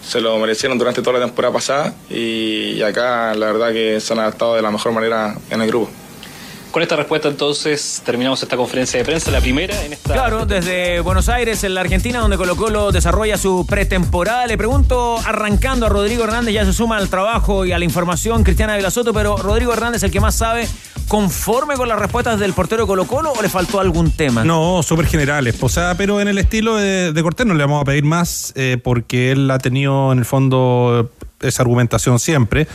se 0.04 0.22
lo 0.22 0.38
merecieron 0.38 0.78
durante 0.78 1.02
toda 1.02 1.20
la 1.20 1.26
temporada 1.26 1.54
pasada. 1.54 1.94
Y, 2.10 2.74
y 2.74 2.82
acá, 2.82 3.34
la 3.36 3.48
verdad, 3.48 3.72
que 3.72 4.00
se 4.00 4.14
han 4.14 4.20
adaptado 4.20 4.56
de 4.56 4.62
la 4.62 4.72
mejor 4.72 4.92
manera 4.92 5.36
en 5.50 5.62
el 5.62 5.68
grupo. 5.68 5.90
Con 6.72 6.84
esta 6.84 6.96
respuesta 6.96 7.28
entonces 7.28 8.04
terminamos 8.06 8.44
esta 8.44 8.56
conferencia 8.56 9.00
de 9.00 9.06
prensa, 9.06 9.32
la 9.32 9.42
primera 9.42 9.84
en 9.84 9.94
esta... 9.94 10.14
Claro, 10.14 10.46
desde 10.46 11.00
Buenos 11.00 11.28
Aires, 11.28 11.64
en 11.64 11.74
la 11.74 11.82
Argentina, 11.82 12.20
donde 12.20 12.38
Colo 12.38 12.56
Colo 12.56 12.92
desarrolla 12.92 13.40
su 13.40 13.66
pretemporada. 13.68 14.46
Le 14.46 14.56
pregunto, 14.56 15.18
arrancando 15.26 15.88
a 15.88 15.90
Rodrigo 15.90 16.26
Hernández, 16.26 16.54
ya 16.54 16.66
se 16.66 16.74
suma 16.74 16.98
al 16.98 17.10
trabajo 17.10 17.66
y 17.66 17.72
a 17.72 17.80
la 17.80 17.86
información 17.86 18.44
Cristiana 18.44 18.76
Vilasoto, 18.76 19.14
pero 19.14 19.38
Rodrigo 19.38 19.74
Hernández, 19.74 20.04
el 20.04 20.12
que 20.12 20.20
más 20.20 20.36
sabe, 20.36 20.68
¿conforme 21.10 21.76
con 21.76 21.90
las 21.90 22.00
respuestas 22.00 22.40
del 22.40 22.54
portero 22.54 22.88
Colo 22.88 23.06
Colo 23.06 23.34
o 23.34 23.42
le 23.42 23.50
faltó 23.50 23.82
algún 23.82 24.12
tema? 24.12 24.46
No, 24.46 24.82
súper 24.84 25.08
generales. 25.08 25.58
O 25.60 25.68
sea, 25.68 25.96
pero 25.98 26.22
en 26.22 26.30
el 26.30 26.38
estilo 26.38 26.78
de, 26.78 27.12
de 27.12 27.24
Cortés 27.24 27.46
no 27.46 27.56
le 27.56 27.64
vamos 27.66 27.82
a 27.82 27.86
pedir 27.86 28.06
más 28.06 28.54
eh, 28.56 28.78
porque 28.82 29.32
él 29.32 29.50
ha 29.52 29.58
tenido 29.58 30.14
en 30.14 30.20
el 30.20 30.26
fondo 30.26 31.12
esa 31.42 31.64
argumentación 31.64 32.20
siempre. 32.20 32.68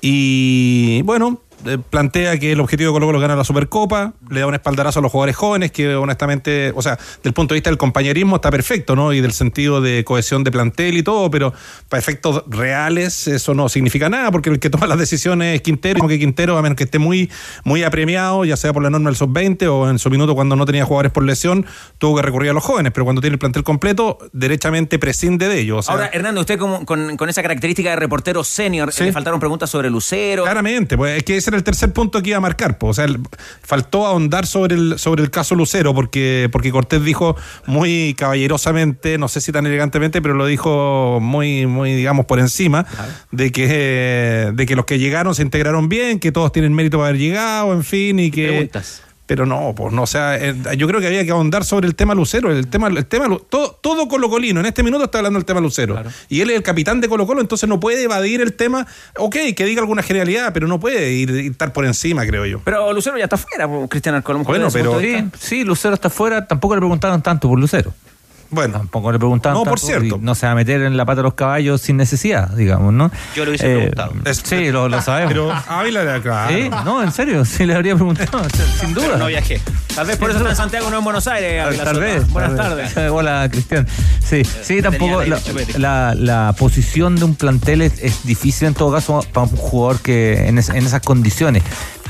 Y 0.00 1.02
bueno, 1.02 1.42
plantea 1.90 2.38
que 2.38 2.52
el 2.52 2.60
objetivo 2.60 2.90
de 2.90 2.94
Colo 2.94 3.06
Colo 3.06 3.18
es 3.18 3.22
ganar 3.22 3.36
la 3.36 3.44
Supercopa, 3.44 4.12
le 4.30 4.40
da 4.40 4.46
un 4.46 4.54
espaldarazo 4.54 4.98
a 5.00 5.02
los 5.02 5.10
jugadores 5.12 5.36
jóvenes, 5.36 5.72
que 5.72 5.94
honestamente, 5.94 6.72
o 6.74 6.82
sea, 6.82 6.98
del 7.22 7.32
punto 7.32 7.54
de 7.54 7.56
vista 7.58 7.70
del 7.70 7.78
compañerismo 7.78 8.36
está 8.36 8.50
perfecto, 8.50 8.94
¿no? 8.96 9.12
Y 9.12 9.20
del 9.20 9.32
sentido 9.32 9.80
de 9.80 10.04
cohesión 10.04 10.44
de 10.44 10.50
plantel 10.50 10.96
y 10.96 11.02
todo, 11.02 11.30
pero 11.30 11.52
para 11.88 11.98
efectos 11.98 12.44
reales 12.48 13.26
eso 13.28 13.54
no 13.54 13.68
significa 13.68 14.08
nada, 14.08 14.30
porque 14.30 14.50
el 14.50 14.58
que 14.60 14.70
toma 14.70 14.86
las 14.86 14.98
decisiones 14.98 15.56
es 15.56 15.62
Quintero, 15.62 15.98
como 15.98 16.08
que 16.08 16.18
Quintero, 16.18 16.56
a 16.56 16.62
menos 16.62 16.76
que 16.76 16.84
esté 16.84 16.98
muy, 16.98 17.30
muy 17.64 17.82
apremiado, 17.82 18.44
ya 18.44 18.56
sea 18.56 18.72
por 18.72 18.82
la 18.82 18.90
norma 18.90 19.10
del 19.10 19.16
sub-20 19.16 19.66
o 19.68 19.90
en 19.90 19.98
su 19.98 20.10
minuto 20.10 20.34
cuando 20.34 20.56
no 20.56 20.64
tenía 20.66 20.84
jugadores 20.84 21.12
por 21.12 21.24
lesión, 21.24 21.66
tuvo 21.98 22.16
que 22.16 22.22
recurrir 22.22 22.50
a 22.50 22.54
los 22.54 22.64
jóvenes, 22.64 22.92
pero 22.92 23.04
cuando 23.04 23.20
tiene 23.20 23.34
el 23.34 23.38
plantel 23.38 23.64
completo, 23.64 24.18
derechamente 24.32 24.98
prescinde 24.98 25.48
de 25.48 25.60
ellos. 25.60 25.78
O 25.78 25.82
sea, 25.82 25.94
Ahora, 25.94 26.10
Hernando, 26.12 26.40
usted 26.40 26.58
con, 26.58 26.84
con 26.84 27.28
esa 27.28 27.42
característica 27.42 27.90
de 27.90 27.96
reportero 27.96 28.44
senior, 28.44 28.92
Sí. 28.92 29.04
le 29.04 29.12
faltaron 29.12 29.38
preguntas 29.40 29.68
sobre 29.70 29.90
Lucero. 29.90 30.44
Claramente, 30.44 30.96
pues 30.96 31.18
es 31.18 31.22
que 31.24 31.36
ese 31.36 31.50
era 31.50 31.57
el 31.58 31.64
tercer 31.64 31.92
punto 31.92 32.22
que 32.22 32.30
iba 32.30 32.38
a 32.38 32.40
marcar. 32.40 32.76
O 32.80 32.94
sea, 32.94 33.04
el- 33.04 33.20
faltó 33.62 34.06
ahondar 34.06 34.46
sobre 34.46 34.74
el, 34.76 34.98
sobre 34.98 35.22
el 35.22 35.30
caso 35.30 35.54
Lucero, 35.54 35.94
porque, 35.94 36.48
porque 36.50 36.70
Cortés 36.70 37.04
dijo 37.04 37.36
muy 37.66 38.14
caballerosamente, 38.16 39.18
no 39.18 39.28
sé 39.28 39.40
si 39.40 39.52
tan 39.52 39.66
elegantemente, 39.66 40.22
pero 40.22 40.34
lo 40.34 40.46
dijo 40.46 41.18
muy, 41.20 41.66
muy 41.66 41.94
digamos, 41.94 42.26
por 42.26 42.38
encima, 42.38 42.86
de 43.30 43.52
que, 43.52 44.50
de 44.54 44.66
que 44.66 44.76
los 44.76 44.84
que 44.84 44.98
llegaron 44.98 45.34
se 45.34 45.42
integraron 45.42 45.88
bien, 45.88 46.18
que 46.18 46.32
todos 46.32 46.52
tienen 46.52 46.72
mérito 46.74 46.98
para 46.98 47.08
haber 47.10 47.20
llegado, 47.20 47.72
en 47.72 47.84
fin, 47.84 48.18
y 48.18 48.30
que. 48.30 48.46
Preguntas. 48.48 49.02
Pero 49.28 49.44
no, 49.44 49.74
pues 49.76 49.92
no, 49.92 50.04
o 50.04 50.06
sea, 50.06 50.36
eh, 50.38 50.54
yo 50.78 50.88
creo 50.88 51.00
que 51.00 51.06
había 51.06 51.22
que 51.22 51.30
ahondar 51.32 51.62
sobre 51.62 51.86
el 51.86 51.94
tema 51.94 52.14
Lucero, 52.14 52.50
el 52.50 52.66
tema, 52.66 52.88
el 52.88 53.04
tema, 53.04 53.26
todo, 53.50 53.78
todo 53.78 54.08
Colo 54.08 54.30
Colino, 54.30 54.58
en 54.60 54.64
este 54.64 54.82
minuto 54.82 55.04
está 55.04 55.18
hablando 55.18 55.38
del 55.38 55.44
tema 55.44 55.60
Lucero. 55.60 56.02
Y 56.30 56.40
él 56.40 56.48
es 56.48 56.56
el 56.56 56.62
capitán 56.62 57.02
de 57.02 57.10
Colo 57.10 57.26
Colo, 57.26 57.42
entonces 57.42 57.68
no 57.68 57.78
puede 57.78 58.02
evadir 58.02 58.40
el 58.40 58.54
tema, 58.54 58.86
ok, 59.18 59.36
que 59.54 59.64
diga 59.66 59.82
alguna 59.82 60.02
generalidad, 60.02 60.54
pero 60.54 60.66
no 60.66 60.80
puede 60.80 61.12
ir, 61.12 61.28
ir 61.28 61.50
estar 61.52 61.74
por 61.74 61.84
encima, 61.84 62.24
creo 62.26 62.46
yo. 62.46 62.62
Pero 62.64 62.90
Lucero 62.94 63.18
ya 63.18 63.24
está 63.24 63.36
fuera, 63.36 63.68
Cristian 63.90 64.14
Arcolo. 64.14 64.38
Bueno, 64.44 64.70
pero- 64.72 64.98
Sí, 64.98 65.38
sí, 65.38 65.64
Lucero 65.64 65.92
está 65.92 66.08
afuera, 66.08 66.46
tampoco 66.46 66.74
le 66.74 66.80
preguntaron 66.80 67.20
tanto 67.20 67.48
por 67.50 67.60
Lucero. 67.60 67.92
Bueno. 68.50 68.78
Tampoco 68.78 69.12
le 69.12 69.18
preguntaron 69.18 69.58
No, 69.58 69.64
por 69.64 69.78
cierto. 69.78 70.18
No 70.22 70.34
se 70.34 70.46
va 70.46 70.52
a 70.52 70.54
meter 70.54 70.80
en 70.82 70.96
la 70.96 71.04
pata 71.04 71.16
de 71.16 71.22
los 71.24 71.34
caballos 71.34 71.80
sin 71.82 71.96
necesidad, 71.98 72.48
digamos, 72.50 72.92
¿no? 72.94 73.10
Yo 73.36 73.44
lo 73.44 73.50
hubiese 73.50 73.70
Eh, 73.70 73.76
preguntado. 73.76 74.12
Sí, 74.42 74.70
lo, 74.70 74.88
lo 74.88 75.02
sabemos. 75.02 75.32
Pero 75.32 75.52
Ávila 75.68 76.02
era 76.02 76.22
claro. 76.22 76.54
Sí, 76.54 76.70
no, 76.84 77.02
en 77.02 77.12
serio, 77.12 77.44
sí 77.44 77.66
le 77.66 77.74
habría 77.74 77.94
preguntado, 77.94 78.42
sin 78.80 78.94
duda. 78.94 79.04
Pero 79.06 79.18
no 79.18 79.26
viajé. 79.26 79.60
Tal 79.94 80.06
vez 80.06 80.16
por 80.16 80.30
eso 80.30 80.38
está 80.38 80.50
en 80.50 80.56
Santiago, 80.56 80.88
no 80.90 80.98
en 80.98 81.04
Buenos 81.04 81.26
Aires. 81.26 81.62
Ávila 81.64 81.84
Tal 81.84 82.00
vez. 82.00 82.28
Buenas 82.30 82.56
tardes. 82.56 82.96
Hola, 83.10 83.48
Cristian. 83.50 83.86
Sí, 84.24 84.42
sí, 84.62 84.80
tampoco. 84.80 85.22
La, 85.24 85.38
la- 85.76 86.14
la 86.14 86.54
posición 86.58 87.16
de 87.16 87.24
un 87.24 87.34
plantel 87.34 87.82
es, 87.82 88.02
es 88.02 88.24
difícil 88.24 88.68
en 88.68 88.74
todo 88.74 88.92
caso 88.92 89.24
para 89.32 89.46
un 89.46 89.56
jugador 89.56 90.00
que 90.00 90.46
en, 90.48 90.58
es- 90.58 90.68
en 90.70 90.86
esas 90.86 91.02
condiciones. 91.02 91.62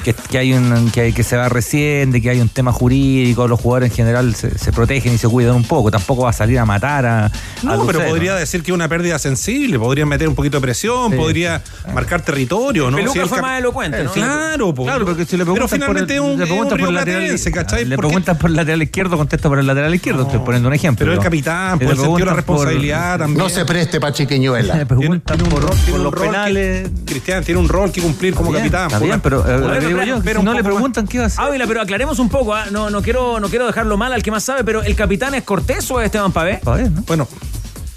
Que, 0.05 0.14
que 0.14 0.38
hay 0.38 0.52
un 0.52 0.90
que, 0.90 1.00
hay, 1.02 1.12
que 1.12 1.23
se 1.23 1.37
va 1.37 1.49
recién, 1.49 2.11
de 2.12 2.23
que 2.23 2.31
hay 2.31 2.40
un 2.40 2.49
tema 2.49 2.73
jurídico, 2.73 3.47
los 3.49 3.61
jugadores 3.61 3.90
en 3.90 3.97
general 3.97 4.35
se, 4.35 4.57
se 4.59 4.73
protegen 4.73 5.14
y 5.14 5.19
se 5.19 5.28
cuidan 5.28 5.55
un 5.57 5.64
poco. 5.64 5.90
Tampoco 5.90 6.23
va 6.25 6.31
a 6.31 6.33
salir 6.33 6.59
a 6.59 6.64
matar 6.64 7.05
a. 7.07 7.26
a 7.26 7.31
No, 7.62 7.85
pero 7.87 8.00
podría 8.07 8.35
decir 8.35 8.62
que 8.62 8.71
es 8.71 8.75
una 8.75 8.88
pérdida 8.88 9.19
sensible, 9.19 9.78
podría 9.78 10.07
meter 10.07 10.28
un 10.28 10.35
poquito 10.35 10.59
de 10.59 10.61
presión, 10.62 11.11
Sí. 11.11 11.17
podría 11.17 11.62
marcar 11.93 12.23
territorio, 12.23 12.90
¿no? 12.90 12.97
Peluca 12.97 13.23
Si 13.23 13.28
fue 13.28 13.43
más 13.43 13.59
elocuente, 13.59 14.05
¿no? 14.05 14.12
Claro, 14.12 14.73
po. 14.75 14.85
Claro, 14.85 15.05
porque 15.05 15.25
si 15.25 15.37
le 15.37 15.45
pero 15.45 15.55
preguntan 15.55 15.69
finalmente 15.81 16.17
por 16.19 16.26
el, 16.26 16.33
un, 16.33 16.38
le 16.38 16.47
preguntan 16.47 16.78
por 16.78 16.93
lateral, 16.93 17.40
¿cachai? 17.52 17.85
le 17.85 17.97
preguntan 17.99 18.38
por 18.38 18.50
el 18.50 18.57
lateral 18.57 18.83
izquierdo, 18.83 19.17
contesta 19.17 19.49
por 19.49 19.59
el 19.59 19.67
lateral 19.67 19.95
izquierdo. 19.95 20.23
Estoy 20.23 20.40
poniendo 20.40 20.69
un 20.69 20.75
ejemplo. 20.75 21.05
Pero 21.05 21.12
el 21.12 21.23
capitán, 21.23 21.78
por 21.78 21.88
le 21.88 21.93
el 21.93 21.97
sentido 21.99 22.17
de 22.19 22.25
la 22.25 22.31
por- 22.31 22.37
responsabilidad 22.37 23.19
también. 23.19 23.38
No 23.38 23.49
se 23.49 23.64
preste 23.64 24.00
para 24.00 24.12
chiquiñuela. 24.12 24.75
Le 24.78 24.87
preguntan 24.87 25.37
Tiene 25.38 25.55
un 25.55 25.61
por, 25.61 26.00
los 26.00 26.14
penales. 26.14 26.88
Cristian 27.05 27.43
tiene 27.45 27.61
un 27.61 27.69
rol 27.69 27.90
que 27.93 28.00
cumplir 28.00 28.35
como 28.35 28.52
capitán. 28.52 28.90
Una- 29.02 29.19
pero 29.21 29.45
digo 29.88 30.03
yo, 30.03 30.22
si 30.22 30.42
no 30.42 30.53
le 30.53 30.62
más. 30.62 30.72
preguntan, 30.72 31.07
¿qué 31.07 31.18
va 31.18 31.24
a 31.24 31.27
hacer? 31.29 31.44
Ávila, 31.44 31.66
pero 31.66 31.81
aclaremos 31.81 32.18
un 32.18 32.29
poco, 32.29 32.55
¿ah? 32.55 32.66
no, 32.70 32.90
no, 32.90 33.03
quiero, 33.03 33.40
no 33.40 33.48
quiero 33.48 33.66
dejarlo 33.66 33.96
mal 33.96 34.12
al 34.12 34.22
que 34.22 34.31
más 34.31 34.44
sabe, 34.44 34.64
pero 34.64 34.83
¿el 34.83 34.94
capitán 34.94 35.35
es 35.35 35.42
Cortés 35.42 35.90
o 35.90 36.01
es 36.01 36.07
Esteban 36.07 36.33
Pavé? 36.33 36.61
Pa' 36.62 36.77
ver, 36.77 36.90
¿no? 36.90 37.03
Bueno, 37.03 37.27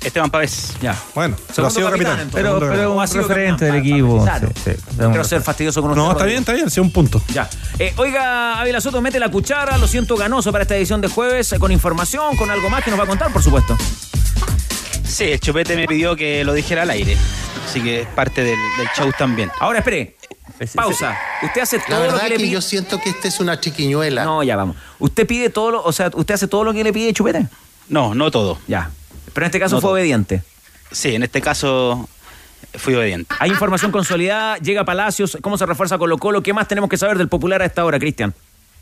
Esteban 0.04 0.32
Pavés. 0.32 0.73
Ya. 0.82 0.95
bueno, 1.13 1.36
se 1.54 1.62
lo 1.62 1.67
ha 1.67 1.69
sido 1.69 1.89
capitán, 1.91 2.17
capitán. 2.17 2.30
Pero, 2.34 2.60
pero 2.60 2.93
un 2.93 3.08
referente 3.08 3.65
del 3.65 3.75
equipo. 3.75 4.25
para 4.25 4.39
sí, 4.39 4.71
quiero 4.97 5.23
ser 5.23 5.41
fastidioso 5.41 5.82
con 5.82 5.91
usted. 5.91 6.01
No, 6.01 6.12
está 6.12 6.25
bien, 6.25 6.39
está 6.39 6.54
bien, 6.54 6.69
sí, 6.71 6.80
un 6.80 6.91
punto. 6.91 7.21
Ya. 7.34 7.47
Eh, 7.77 7.93
oiga, 7.97 8.60
Ávila 8.60 8.82
Soto, 8.82 8.99
mete 9.01 9.19
la 9.19 9.30
cuchara, 9.30 9.77
lo 9.77 9.88
siento 9.88 10.15
ganoso 10.15 10.51
para 10.51 10.63
esta 10.63 10.75
edición 10.75 11.01
de 11.01 11.08
jueves, 11.08 11.54
eh, 11.54 11.60
con 11.60 11.71
información, 11.71 12.36
con 12.36 12.49
algo 12.49 12.69
más 12.69 12.84
que 12.84 12.89
nos 12.89 12.99
va 12.99 13.04
a 13.04 13.08
contar, 13.08 13.32
por 13.32 13.43
supuesto. 13.43 13.77
Sí, 15.04 15.25
el 15.25 15.39
chupete 15.39 15.75
me 15.75 15.88
pidió 15.88 16.15
que 16.15 16.43
lo 16.43 16.54
dijera 16.54 16.82
al 16.82 16.89
aire. 16.89 17.15
Así 17.69 17.82
que 17.82 18.01
es 18.01 18.08
parte 18.08 18.43
del, 18.43 18.58
del 18.77 18.88
show 18.97 19.12
también. 19.17 19.51
Ahora, 19.60 19.80
espere, 19.80 20.15
pausa. 20.76 21.17
Usted 21.43 21.62
hace 21.62 21.78
La 21.78 21.84
todo 21.86 21.95
lo 21.97 22.02
verdad 22.04 22.21
que 22.24 22.30
le 22.30 22.36
que 22.36 22.41
pide... 22.43 22.52
yo 22.52 22.62
siento 22.62 23.00
que 23.00 23.10
esta 23.10 23.28
es 23.28 23.39
una 23.39 23.60
chiquiñuela. 23.60 24.24
No, 24.26 24.43
ya 24.43 24.56
vamos. 24.56 24.76
Usted 25.00 25.26
pide 25.28 25.50
todo 25.50 25.71
lo, 25.71 25.84
o 25.84 25.91
sea, 25.91 26.12
usted 26.13 26.36
hace 26.36 26.47
todo 26.47 26.63
lo 26.63 26.74
que 26.74 26.84
le 26.84 26.93
pide 26.93 27.13
Chupete. 27.13 27.47
No, 27.89 28.13
no 28.15 28.32
todo. 28.32 28.58
Ya. 28.67 28.89
Pero 29.34 29.45
en 29.45 29.47
este 29.50 29.60
caso 29.60 29.76
No 29.76 29.82
fue 29.82 29.88
todo. 29.88 29.93
obediente. 29.93 30.43
Sí, 30.91 31.15
en 31.15 31.24
este 31.24 31.41
caso 31.41 32.08
fui 32.76 32.93
obediente. 32.95 33.34
Hay 33.39 33.50
información 33.50 33.91
consolidada, 33.91 34.58
llega 34.58 34.82
a 34.82 34.86
Palacios, 34.86 35.38
¿cómo 35.41 35.58
se 35.58 35.65
refuerza 35.65 35.97
Colo 35.97 36.17
Colo? 36.17 36.41
¿Qué 36.43 36.54
más 36.54 36.67
tenemos 36.67 36.89
que 36.89 36.97
saber 36.97 37.17
del 37.17 37.28
popular 37.30 37.62
a 37.62 37.65
esta 37.65 37.84
hora, 37.86 37.97
Cristian? 38.00 38.34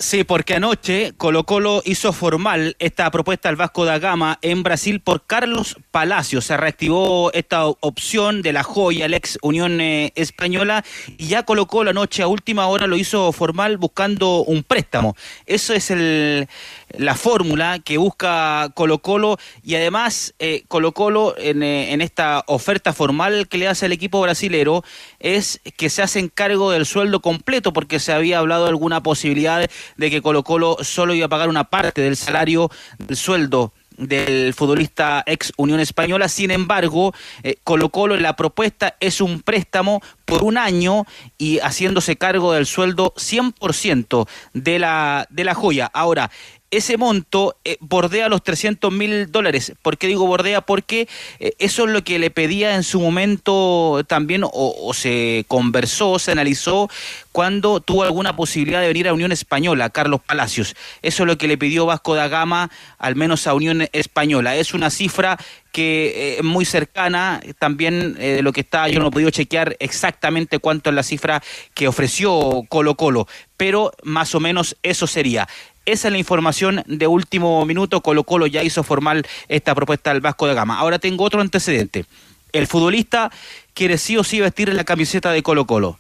Sí, 0.02 0.24
porque 0.24 0.56
anoche 0.56 1.12
Colo 1.18 1.44
Colo 1.44 1.82
hizo 1.84 2.14
formal 2.14 2.78
esta 2.80 3.12
propuesta 3.12 3.50
al 3.50 3.58
Vasco 3.58 3.84
da 3.84 4.00
Gama 4.00 4.40
en 4.42 4.64
Brasil 4.64 5.02
por 5.02 5.26
Carlos 5.26 5.76
Palacio. 5.92 6.40
Se 6.40 6.56
reactivó 6.56 7.34
esta 7.34 7.68
opción 7.68 8.42
de 8.42 8.54
la 8.54 8.64
joya, 8.64 9.08
el 9.08 9.14
ex 9.14 9.38
Unión 9.42 9.82
eh, 9.82 10.14
Española, 10.16 10.86
y 11.18 11.28
ya 11.28 11.44
Colo 11.44 11.68
Colo 11.68 11.90
anoche 11.90 12.24
a 12.24 12.28
última 12.28 12.68
hora 12.68 12.88
lo 12.88 12.96
hizo 12.96 13.34
formal 13.34 13.76
buscando 13.76 14.42
un 14.46 14.64
préstamo. 14.64 15.18
Eso 15.46 15.74
es 15.74 15.92
el, 15.92 16.48
la 16.98 17.16
fórmula 17.16 17.80
que 17.80 17.98
busca 17.98 18.72
Colo 18.74 19.00
Colo 19.00 19.38
y 19.64 19.76
además 19.76 20.34
eh, 20.40 20.64
Colo 20.68 20.94
Colo 20.94 21.36
en, 21.38 21.64
eh, 21.64 21.94
en 21.94 22.02
esta 22.02 22.44
oferta 22.48 22.94
formal 22.94 23.48
que 23.48 23.58
le 23.58 23.68
hace 23.68 23.86
al 23.86 23.92
equipo 23.92 24.22
brasilero 24.22 24.84
es 25.20 25.62
que 25.78 25.90
se 25.90 26.02
hacen 26.02 26.30
cargo 26.30 26.72
del 26.72 26.86
sueldo 26.86 27.22
completo 27.22 27.74
porque 27.74 28.00
se 28.00 28.12
había 28.12 28.40
hablado 28.40 28.64
de 28.64 28.70
alguna 28.70 29.04
posibilidad 29.04 29.70
de 29.98 30.12
que 30.12 30.22
Colo 30.22 30.44
Colo 30.44 30.78
solo 30.82 31.14
iba 31.14 31.28
a 31.28 31.30
pagar 31.30 31.50
una 31.50 31.66
parte 31.66 32.02
del 32.02 32.16
salario 32.16 32.70
del 32.98 33.18
sueldo 33.18 33.74
del 34.00 34.54
futbolista 34.54 35.24
ex 35.26 35.52
Unión 35.58 35.80
Española. 35.80 36.30
Sin 36.30 36.52
embargo, 36.52 37.14
eh, 37.44 37.58
Colo 37.64 37.90
Colo 37.90 38.16
en 38.16 38.24
la 38.24 38.36
propuesta 38.36 38.96
es 39.00 39.22
un 39.22 39.42
préstamo 39.42 40.02
por 40.26 40.44
un 40.44 40.58
año 40.58 41.06
y 41.38 41.60
haciéndose 41.60 42.16
cargo 42.16 42.54
del 42.54 42.66
sueldo 42.66 43.14
100% 43.18 44.28
de 44.54 44.80
la, 44.80 45.28
de 45.30 45.44
la 45.44 45.54
joya. 45.54 45.92
Ahora, 45.94 46.32
ese 46.72 46.98
monto 46.98 47.58
eh, 47.64 47.78
bordea 47.80 48.30
los 48.30 48.44
300 48.44 48.92
mil 48.92 49.32
dólares. 49.32 49.74
¿Por 49.82 49.98
qué 49.98 50.08
digo 50.08 50.28
bordea? 50.28 50.62
Porque 50.62 51.08
eh, 51.40 51.54
eso 51.60 51.86
es 51.86 51.92
lo 51.92 52.04
que 52.04 52.20
le 52.20 52.30
pedía 52.30 52.76
en 52.76 52.84
su 52.84 53.00
momento 53.00 54.04
también, 54.08 54.44
o, 54.44 54.50
o 54.54 54.94
se 54.94 55.46
conversó, 55.48 56.20
se 56.20 56.32
analizó 56.32 56.90
cuando 57.32 57.80
tuvo 57.80 58.04
alguna 58.04 58.36
posibilidad 58.36 58.82
de 58.82 58.88
venir 58.88 59.08
a 59.08 59.14
Unión 59.14 59.32
Española, 59.32 59.90
Carlos 59.90 60.22
Palacios. 60.26 60.76
Eso 61.02 61.24
es 61.24 61.28
lo 61.28 61.38
que 61.38 61.48
le 61.48 61.58
pidió 61.58 61.86
Vasco 61.86 62.16
da 62.16 62.28
Gama, 62.28 62.70
al 62.98 63.16
menos 63.16 63.48
a 63.48 63.54
Unión 63.54 63.88
Española. 63.92 64.56
Es 64.56 64.74
una 64.74 64.90
cifra 64.90 65.38
que 65.72 66.08
eh, 66.08 66.38
es 66.40 66.44
muy 66.44 66.66
cercana 66.66 67.42
también 67.60 68.16
eh, 68.20 68.34
de 68.34 68.42
lo 68.42 68.52
que 68.52 68.62
está, 68.62 68.88
yo 68.90 69.00
no 69.00 69.08
he 69.08 69.12
podido 69.12 69.30
chequear 69.30 69.78
exactamente 69.80 70.60
cuánto 70.60 70.90
es 70.90 70.96
la 70.96 71.04
cifra 71.04 71.42
que 71.74 71.88
ofreció 71.88 72.64
Colo 72.70 72.96
Colo, 72.96 73.28
pero 73.56 73.92
más 74.04 74.34
o 74.36 74.40
menos 74.40 74.76
eso 74.84 75.08
sería. 75.08 75.48
Esa 75.92 76.08
es 76.08 76.12
la 76.12 76.20
información 76.20 76.84
de 76.86 77.08
último 77.08 77.66
minuto. 77.66 78.02
Colo 78.02 78.24
Colo 78.24 78.46
ya 78.46 78.62
hizo 78.62 78.84
formal 78.84 79.26
esta 79.48 79.74
propuesta 79.74 80.12
al 80.12 80.22
Vasco 80.22 80.46
da 80.46 80.54
Gama. 80.54 80.78
Ahora 80.78 81.00
tengo 81.00 81.24
otro 81.24 81.42
antecedente. 81.42 82.06
El 82.54 82.68
futbolista 82.68 83.32
quiere 83.74 83.98
sí 83.98 84.16
o 84.16 84.24
sí 84.24 84.40
vestir 84.40 84.72
la 84.72 84.84
camiseta 84.84 85.32
de 85.32 85.42
Colo 85.42 85.66
Colo. 85.66 86.00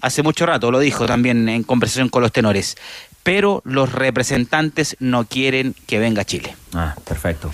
Hace 0.00 0.22
mucho 0.22 0.46
rato 0.46 0.70
lo 0.70 0.78
dijo 0.78 1.06
también 1.06 1.48
en 1.48 1.64
conversación 1.64 2.08
con 2.08 2.22
los 2.22 2.30
tenores. 2.30 2.76
Pero 3.24 3.60
los 3.64 3.90
representantes 3.92 4.96
no 5.00 5.24
quieren 5.24 5.74
que 5.88 5.98
venga 5.98 6.22
a 6.22 6.24
Chile. 6.24 6.54
Ah, 6.72 6.94
perfecto. 7.04 7.50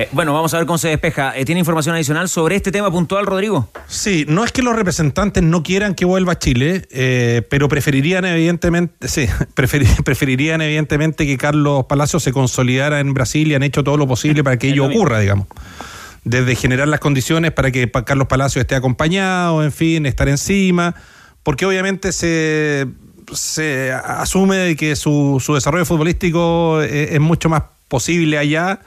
Eh, 0.00 0.08
bueno, 0.12 0.32
vamos 0.32 0.54
a 0.54 0.56
ver 0.56 0.64
cómo 0.66 0.78
se 0.78 0.88
despeja. 0.88 1.36
Eh, 1.36 1.44
¿Tiene 1.44 1.58
información 1.58 1.94
adicional 1.94 2.26
sobre 2.30 2.56
este 2.56 2.72
tema 2.72 2.90
puntual, 2.90 3.26
Rodrigo? 3.26 3.68
Sí, 3.86 4.24
no 4.26 4.46
es 4.46 4.50
que 4.52 4.62
los 4.62 4.74
representantes 4.74 5.42
no 5.42 5.62
quieran 5.62 5.94
que 5.94 6.06
vuelva 6.06 6.32
a 6.32 6.38
Chile, 6.38 6.88
eh, 6.90 7.42
pero 7.50 7.68
preferirían 7.68 8.24
evidentemente, 8.24 9.06
sí, 9.08 9.26
preferi- 9.54 10.02
preferirían 10.02 10.62
evidentemente 10.62 11.26
que 11.26 11.36
Carlos 11.36 11.84
Palacios 11.86 12.22
se 12.22 12.32
consolidara 12.32 13.00
en 13.00 13.12
Brasil 13.12 13.48
y 13.48 13.54
han 13.54 13.62
hecho 13.62 13.84
todo 13.84 13.98
lo 13.98 14.06
posible 14.06 14.42
para 14.42 14.56
que 14.58 14.68
ello 14.68 14.86
ocurra, 14.86 15.20
digamos. 15.20 15.48
Desde 16.24 16.56
generar 16.56 16.88
las 16.88 17.00
condiciones 17.00 17.52
para 17.52 17.70
que 17.70 17.90
Carlos 17.90 18.26
Palacios 18.26 18.62
esté 18.62 18.76
acompañado, 18.76 19.62
en 19.62 19.70
fin, 19.70 20.06
estar 20.06 20.30
encima, 20.30 20.94
porque 21.42 21.66
obviamente 21.66 22.12
se, 22.12 22.86
se 23.34 23.92
asume 23.92 24.76
que 24.76 24.96
su, 24.96 25.42
su 25.44 25.52
desarrollo 25.54 25.84
futbolístico 25.84 26.80
es 26.80 27.20
mucho 27.20 27.50
más 27.50 27.64
posible 27.88 28.38
allá 28.38 28.80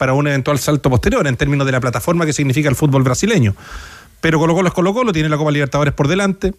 para 0.00 0.14
un 0.14 0.26
eventual 0.26 0.58
salto 0.58 0.88
posterior 0.88 1.26
en 1.26 1.36
términos 1.36 1.66
de 1.66 1.72
la 1.72 1.80
plataforma 1.80 2.24
que 2.24 2.32
significa 2.32 2.70
el 2.70 2.74
fútbol 2.74 3.02
brasileño. 3.02 3.54
Pero 4.22 4.38
Colo 4.38 4.54
Colo 4.54 4.68
es 4.68 4.74
Colo 4.74 4.94
Colo, 4.94 5.12
tiene 5.12 5.28
la 5.28 5.36
Copa 5.36 5.50
Libertadores 5.50 5.92
por 5.92 6.08
delante 6.08 6.54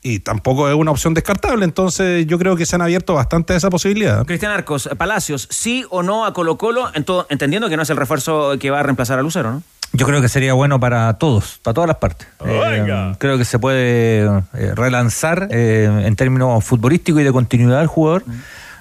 y 0.00 0.20
tampoco 0.20 0.68
es 0.68 0.76
una 0.76 0.92
opción 0.92 1.12
descartable. 1.12 1.64
Entonces 1.64 2.24
yo 2.28 2.38
creo 2.38 2.54
que 2.54 2.64
se 2.66 2.76
han 2.76 2.82
abierto 2.82 3.14
bastante 3.14 3.52
a 3.52 3.56
esa 3.56 3.68
posibilidad. 3.68 4.24
Cristian 4.24 4.52
Arcos, 4.52 4.88
Palacios, 4.96 5.48
¿sí 5.50 5.84
o 5.90 6.04
no 6.04 6.24
a 6.24 6.32
Colo 6.32 6.56
Colo? 6.56 6.92
entendiendo 7.28 7.68
que 7.68 7.76
no 7.76 7.82
es 7.82 7.90
el 7.90 7.96
refuerzo 7.96 8.56
que 8.60 8.70
va 8.70 8.78
a 8.78 8.82
reemplazar 8.84 9.18
a 9.18 9.22
Lucero, 9.22 9.50
¿no? 9.50 9.62
Yo 9.92 10.06
creo 10.06 10.20
que 10.20 10.28
sería 10.28 10.54
bueno 10.54 10.78
para 10.78 11.14
todos, 11.14 11.58
para 11.64 11.74
todas 11.74 11.88
las 11.88 11.96
partes. 11.96 12.28
Eh, 12.44 13.14
creo 13.18 13.38
que 13.38 13.44
se 13.44 13.58
puede 13.58 14.24
eh, 14.54 14.72
relanzar 14.76 15.48
eh, 15.50 16.04
en 16.04 16.14
términos 16.14 16.64
futbolísticos 16.64 17.22
y 17.22 17.24
de 17.24 17.32
continuidad 17.32 17.80
del 17.80 17.88
jugador. 17.88 18.22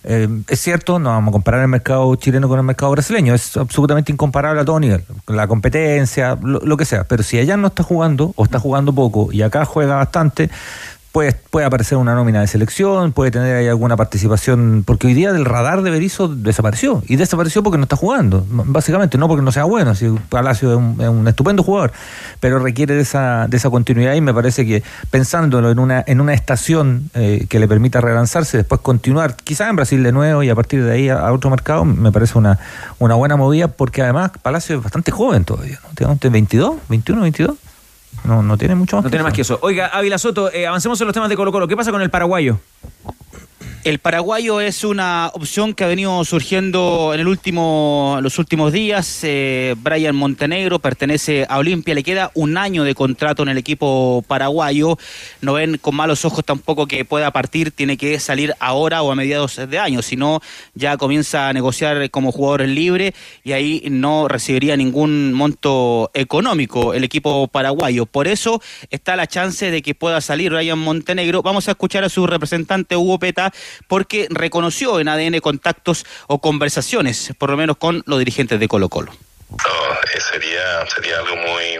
Es 0.03 0.59
cierto, 0.59 0.99
no 0.99 1.09
vamos 1.09 1.29
a 1.29 1.31
comparar 1.31 1.61
el 1.61 1.69
mercado 1.69 2.13
chileno 2.15 2.49
con 2.49 2.59
el 2.59 2.65
mercado 2.65 2.91
brasileño, 2.91 3.33
es 3.33 3.55
absolutamente 3.55 4.11
incomparable 4.11 4.61
a 4.61 4.65
todo 4.65 4.79
nivel, 4.79 5.03
la 5.27 5.47
competencia, 5.47 6.37
lo, 6.41 6.59
lo 6.59 6.77
que 6.77 6.85
sea, 6.85 7.05
pero 7.05 7.23
si 7.23 7.39
allá 7.39 7.55
no 7.55 7.67
está 7.67 7.83
jugando 7.83 8.33
o 8.35 8.43
está 8.43 8.59
jugando 8.59 8.93
poco 8.93 9.29
y 9.31 9.41
acá 9.41 9.63
juega 9.65 9.95
bastante, 9.95 10.49
Puede, 11.13 11.31
puede 11.51 11.67
aparecer 11.67 11.99
una 11.99 12.15
nómina 12.15 12.41
de 12.41 12.47
selección, 12.47 13.11
puede 13.11 13.29
tener 13.29 13.55
ahí 13.55 13.67
alguna 13.67 13.95
participación, 13.95 14.81
porque 14.83 15.05
hoy 15.05 15.13
día 15.13 15.31
del 15.31 15.45
radar 15.45 15.83
de 15.83 15.91
Berizzo 15.91 16.27
desapareció, 16.27 17.03
y 17.07 17.17
desapareció 17.17 17.61
porque 17.61 17.77
no 17.77 17.83
está 17.83 17.95
jugando, 17.95 18.43
básicamente, 18.49 19.19
no 19.19 19.27
porque 19.27 19.43
no 19.43 19.51
sea 19.51 19.65
bueno, 19.65 19.93
si 19.93 20.09
Palacio 20.29 20.71
es 20.71 21.07
un, 21.07 21.27
estupendo 21.27 21.61
jugador, 21.61 21.91
pero 22.39 22.57
requiere 22.57 22.95
de 22.95 23.01
esa, 23.01 23.45
de 23.47 23.57
esa 23.57 23.69
continuidad 23.69 24.15
y 24.15 24.21
me 24.21 24.33
parece 24.33 24.65
que 24.65 24.81
pensándolo 25.11 25.69
en 25.69 25.77
una, 25.77 26.03
en 26.07 26.19
una 26.19 26.33
estación 26.33 27.11
eh, 27.13 27.45
que 27.47 27.59
le 27.59 27.67
permita 27.67 28.01
relanzarse, 28.01 28.57
después 28.57 28.81
continuar, 28.81 29.35
quizás 29.35 29.69
en 29.69 29.75
Brasil 29.75 30.01
de 30.01 30.13
nuevo 30.13 30.41
y 30.41 30.49
a 30.49 30.55
partir 30.55 30.83
de 30.83 30.93
ahí 30.93 31.09
a, 31.09 31.31
otro 31.31 31.51
mercado, 31.51 31.85
me 31.85 32.11
parece 32.11 32.39
una, 32.39 32.57
una 32.97 33.13
buena 33.13 33.37
movida, 33.37 33.67
porque 33.67 34.01
además 34.01 34.31
Palacio 34.41 34.77
es 34.77 34.83
bastante 34.83 35.11
joven 35.11 35.45
todavía, 35.45 35.79
¿no? 35.83 36.17
22, 36.19 36.77
21, 36.89 37.21
22. 37.21 37.55
No, 38.23 38.41
no 38.41 38.57
tiene 38.57 38.75
mucho 38.75 38.97
más. 38.97 39.03
No 39.05 39.09
tiene 39.09 39.23
más 39.23 39.33
que 39.33 39.41
eso. 39.41 39.59
Oiga, 39.61 39.87
Ávila 39.87 40.17
Soto, 40.17 40.51
eh, 40.51 40.65
avancemos 40.67 40.99
en 41.01 41.07
los 41.07 41.13
temas 41.13 41.29
de 41.29 41.35
Colo 41.35 41.51
Colo. 41.51 41.67
¿Qué 41.67 41.75
pasa 41.75 41.91
con 41.91 42.01
el 42.01 42.09
paraguayo? 42.09 42.59
El 43.83 43.99
paraguayo 43.99 44.61
es 44.61 44.85
una 44.85 45.29
opción 45.33 45.73
que 45.73 45.83
ha 45.83 45.87
venido 45.87 46.23
surgiendo 46.23 47.11
en 47.13 47.19
el 47.19 47.27
último, 47.27 48.17
los 48.21 48.39
últimos 48.39 48.71
días. 48.71 49.19
Eh, 49.23 49.75
Brian 49.77 50.15
Montenegro 50.15 50.79
pertenece 50.79 51.45
a 51.49 51.57
Olimpia, 51.57 51.93
le 51.93 52.01
queda 52.01 52.31
un 52.33 52.57
año 52.57 52.85
de 52.85 52.95
contrato 52.95 53.43
en 53.43 53.49
el 53.49 53.57
equipo 53.57 54.23
paraguayo. 54.25 54.97
No 55.41 55.51
ven 55.51 55.77
con 55.79 55.95
malos 55.95 56.23
ojos 56.23 56.45
tampoco 56.45 56.87
que 56.87 57.03
pueda 57.03 57.31
partir, 57.31 57.71
tiene 57.71 57.97
que 57.97 58.21
salir 58.21 58.53
ahora 58.61 59.01
o 59.01 59.11
a 59.11 59.15
mediados 59.15 59.57
de 59.57 59.77
año, 59.77 60.01
si 60.01 60.15
no 60.15 60.39
ya 60.75 60.95
comienza 60.95 61.49
a 61.49 61.53
negociar 61.53 62.09
como 62.09 62.31
jugador 62.31 62.61
libre 62.61 63.13
y 63.43 63.51
ahí 63.51 63.83
no 63.91 64.29
recibiría 64.29 64.77
ningún 64.77 65.33
monto 65.33 66.09
económico 66.13 66.93
el 66.93 67.03
equipo 67.03 67.49
paraguayo. 67.49 68.05
Por 68.05 68.29
eso 68.29 68.61
está 68.91 69.17
la 69.17 69.27
chance 69.27 69.69
de 69.69 69.81
que 69.81 69.93
pueda 69.93 70.21
salir 70.21 70.53
Brian 70.53 70.79
Montenegro. 70.79 71.41
Vamos 71.41 71.67
a 71.67 71.71
escuchar 71.71 72.05
a 72.05 72.09
su 72.09 72.25
representante 72.27 72.95
Hugo 72.95 73.19
Peta 73.19 73.51
porque 73.87 74.27
reconoció 74.29 74.99
en 74.99 75.07
ADN 75.07 75.39
contactos 75.39 76.05
o 76.27 76.39
conversaciones, 76.39 77.33
por 77.37 77.49
lo 77.49 77.57
menos 77.57 77.77
con 77.77 78.03
los 78.05 78.19
dirigentes 78.19 78.59
de 78.59 78.67
Colo 78.67 78.89
Colo. 78.89 79.11
Eh, 79.53 80.19
sería, 80.19 80.85
sería 80.87 81.19
algo 81.19 81.35
muy, 81.35 81.79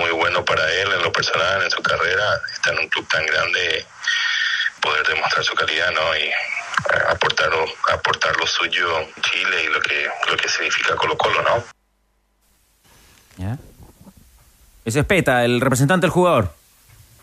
muy 0.00 0.10
bueno 0.10 0.44
para 0.44 0.62
él 0.74 0.88
en 0.92 1.02
lo 1.02 1.12
personal, 1.12 1.62
en 1.62 1.70
su 1.70 1.82
carrera, 1.82 2.40
estar 2.52 2.72
en 2.74 2.80
un 2.80 2.88
club 2.88 3.06
tan 3.08 3.24
grande, 3.26 3.84
poder 4.80 5.06
demostrar 5.06 5.44
su 5.44 5.54
calidad 5.54 5.90
¿no? 5.92 6.16
y 6.16 6.30
aportar, 7.08 7.50
aportar 7.92 8.36
lo 8.36 8.46
suyo 8.46 9.00
en 9.00 9.22
Chile 9.22 9.64
y 9.64 9.72
lo 9.72 9.80
que, 9.80 10.08
lo 10.30 10.36
que 10.36 10.48
significa 10.48 10.94
Colo 10.96 11.16
Colo, 11.16 11.42
¿no? 11.42 11.64
Ese 14.84 15.00
es 15.00 15.06
Peta, 15.06 15.44
el 15.44 15.60
representante 15.60 16.06
del 16.06 16.10
jugador. 16.10 16.54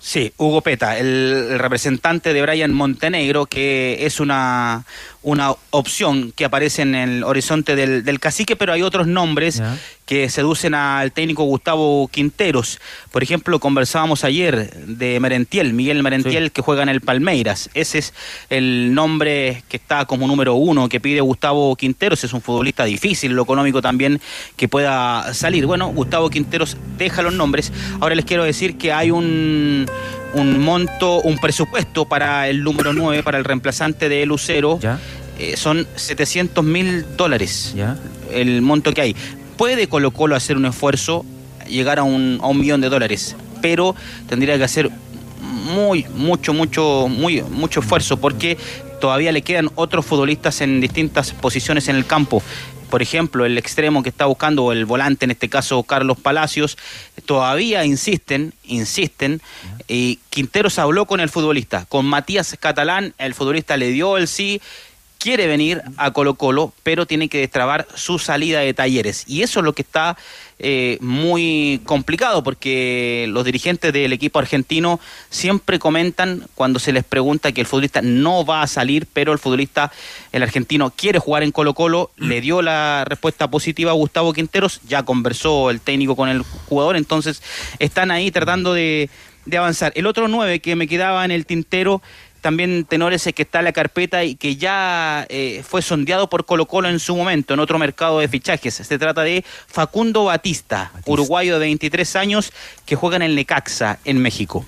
Sí, 0.06 0.32
Hugo 0.38 0.62
Peta, 0.62 1.00
el 1.00 1.58
representante 1.58 2.32
de 2.32 2.42
Brian 2.44 2.72
Montenegro, 2.72 3.48
que 3.48 4.06
es 4.06 4.20
una, 4.20 4.86
una 5.26 5.56
opción 5.72 6.32
que 6.36 6.46
aparece 6.46 6.84
en 6.84 6.94
el 6.94 7.24
horizonte 7.24 7.76
del, 7.76 8.20
cacique, 8.20 8.56
pero 8.56 8.74
hay 8.74 8.84
otros 8.84 9.08
nombres 9.08 9.62
que 10.06 10.30
seducen 10.30 10.76
al 10.76 11.12
técnico 11.12 11.44
Gustavo 11.44 12.08
Quinteros. 12.10 12.80
Por 13.12 13.24
ejemplo, 13.24 13.60
conversábamos 13.60 14.24
ayer 14.24 14.72
de 14.86 15.20
Merentiel, 15.20 15.74
Miguel 15.74 16.04
Merentiel, 16.04 16.52
que 16.52 16.62
juega 16.62 16.84
en 16.84 16.90
el 16.90 17.02
Palmeiras. 17.02 17.72
Ese 17.74 17.98
es 17.98 18.14
el 18.52 18.94
nombre 18.94 19.64
que 19.68 19.78
está 19.78 20.06
como 20.06 20.28
número 20.28 20.54
uno 20.54 20.88
que 20.90 21.00
pide 21.00 21.22
Gustavo 21.22 21.76
Quinteros. 21.76 22.24
Es 22.24 22.32
un 22.32 22.42
futbolista 22.42 22.86
difícil, 22.86 23.32
lo 23.32 23.42
económico 23.42 23.82
también, 23.82 24.22
que 24.56 24.68
pueda 24.68 25.34
salir. 25.34 25.66
Bueno, 25.66 25.88
Gustavo 25.88 26.30
Quinteros 26.30 26.78
deja 27.00 27.24
los 27.24 27.34
nombres. 27.34 27.74
Ahora 28.00 28.14
les 28.14 28.26
quiero 28.26 28.44
decir 28.44 28.78
que 28.78 28.94
hay 28.94 29.10
un 29.10 29.88
un 30.36 30.64
monto, 30.64 31.22
un 31.22 31.38
presupuesto 31.38 32.06
para 32.06 32.48
el 32.48 32.64
número 32.64 32.94
9, 32.94 33.24
para 33.24 33.38
el 33.38 33.44
reemplazante 33.44 34.10
de 34.10 34.26
Lucero. 34.26 34.80
Eh, 35.38 35.58
son 35.58 35.86
700 35.96 36.64
mil 36.64 37.06
dólares 37.18 37.76
el 38.32 38.62
monto 38.62 38.94
que 38.94 39.02
hay. 39.02 39.16
Puede 39.58 39.88
Colo 39.88 40.12
Colo 40.12 40.36
hacer 40.36 40.58
un 40.58 40.66
esfuerzo, 40.66 41.26
llegar 41.68 42.00
a 42.00 42.04
un, 42.04 42.40
a 42.42 42.48
un 42.48 42.60
millón 42.60 42.82
de 42.82 42.90
dólares, 42.90 43.36
pero 43.62 43.96
tendría 44.28 44.58
que 44.58 44.64
hacer 44.64 44.92
muy, 45.42 46.06
mucho, 46.16 46.54
mucho, 46.54 47.08
muy, 47.10 47.42
mucho 47.42 47.80
esfuerzo 47.80 48.18
porque 48.18 48.58
todavía 49.00 49.32
le 49.32 49.42
quedan 49.42 49.70
otros 49.76 50.06
futbolistas 50.06 50.62
en 50.62 50.82
distintas 50.82 51.32
posiciones 51.32 51.88
en 51.88 51.96
el 51.96 52.06
campo 52.06 52.42
por 52.90 53.02
ejemplo, 53.02 53.46
el 53.46 53.58
extremo 53.58 54.04
que 54.04 54.10
está 54.10 54.26
buscando, 54.26 54.72
el 54.72 54.86
volante, 54.86 55.26
en 55.26 55.32
este 55.32 55.50
caso 55.50 55.84
Carlos 55.84 56.18
Palacios, 56.18 56.78
todavía 57.26 57.84
insisten, 57.84 58.54
insisten, 58.64 59.42
y 59.88 60.20
Quinteros 60.30 60.80
habló 60.80 61.06
con 61.06 61.20
el 61.20 61.30
futbolista, 61.30 61.86
con 61.90 62.06
Matías 62.06 62.56
Catalán, 62.60 63.14
el 63.18 63.34
futbolista 63.34 63.76
le 63.76 63.90
dio 63.90 64.18
el 64.18 64.28
sí, 64.28 64.62
quiere 65.18 65.48
venir 65.48 65.82
a 65.98 66.12
Colo 66.12 66.36
Colo, 66.36 66.74
pero 66.84 67.06
tiene 67.06 67.30
que 67.30 67.40
destrabar 67.40 67.88
su 67.96 68.20
salida 68.20 68.60
de 68.60 68.74
talleres. 68.74 69.24
Y 69.28 69.42
eso 69.42 69.60
es 69.60 69.66
lo 69.66 69.74
que 69.74 69.82
está 69.82 70.18
eh, 70.58 70.98
muy 71.02 71.82
complicado, 71.84 72.42
porque 72.42 73.26
los 73.30 73.44
dirigentes 73.44 73.92
del 73.92 74.14
equipo 74.14 74.40
argentino 74.40 75.02
siempre 75.30 75.80
comentan 75.80 76.48
cuando 76.56 76.80
se 76.80 76.94
les 76.94 77.04
pregunta 77.04 77.52
que 77.52 77.62
el 77.62 77.68
futbolista 77.68 78.02
no 78.02 78.46
va 78.46 78.62
a 78.62 78.68
salir, 78.68 79.06
pero 79.12 79.34
el 79.34 79.40
futbolista, 79.40 79.92
el 80.32 80.44
argentino, 80.44 80.92
quiere 80.96 81.20
jugar 81.20 81.44
en 81.44 81.52
Colo 81.52 81.74
Colo, 81.74 82.12
le 82.18 82.40
dio 82.40 82.62
la 82.62 83.04
respuesta 83.06 83.50
positiva 83.50 83.92
a 83.92 83.96
Gustavo 83.96 84.32
Quinteros, 84.32 84.80
ya 84.88 85.04
conversó 85.04 85.70
el 85.70 85.82
técnico 85.82 86.16
con 86.16 86.30
el 86.30 86.42
jugador, 86.42 86.96
entonces 86.96 87.44
están 87.80 88.10
ahí 88.10 88.32
tratando 88.32 88.74
de, 88.74 89.10
de 89.46 89.58
avanzar. 89.58 89.92
El 89.96 90.08
otro 90.08 90.28
nueve 90.28 90.60
que 90.62 90.76
me 90.76 90.88
quedaba 90.88 91.26
en 91.26 91.32
el 91.32 91.46
tintero 91.46 92.02
también 92.46 92.86
tenores 92.86 93.28
que 93.34 93.42
está 93.42 93.58
en 93.58 93.66
la 93.66 93.72
carpeta 93.72 94.24
y 94.24 94.36
que 94.36 94.56
ya 94.56 95.26
eh, 95.30 95.64
fue 95.68 95.82
sondeado 95.82 96.30
por 96.30 96.46
Colo 96.46 96.68
Colo 96.68 96.88
en 96.90 97.00
su 97.00 97.16
momento 97.16 97.56
en 97.56 97.60
otro 97.60 97.80
mercado 97.80 98.20
de 98.20 98.28
fichajes. 98.28 98.76
Se 98.76 99.00
trata 99.00 99.24
de 99.24 99.44
Facundo 99.66 100.26
Batista, 100.26 100.92
uruguayo 101.08 101.56
de 101.56 101.62
23 101.62 102.16
años 102.18 102.54
que 102.86 102.96
juega 102.96 103.16
en 103.16 103.24
el 103.24 103.34
Necaxa 103.36 103.98
en 104.06 104.20
México. 104.20 104.64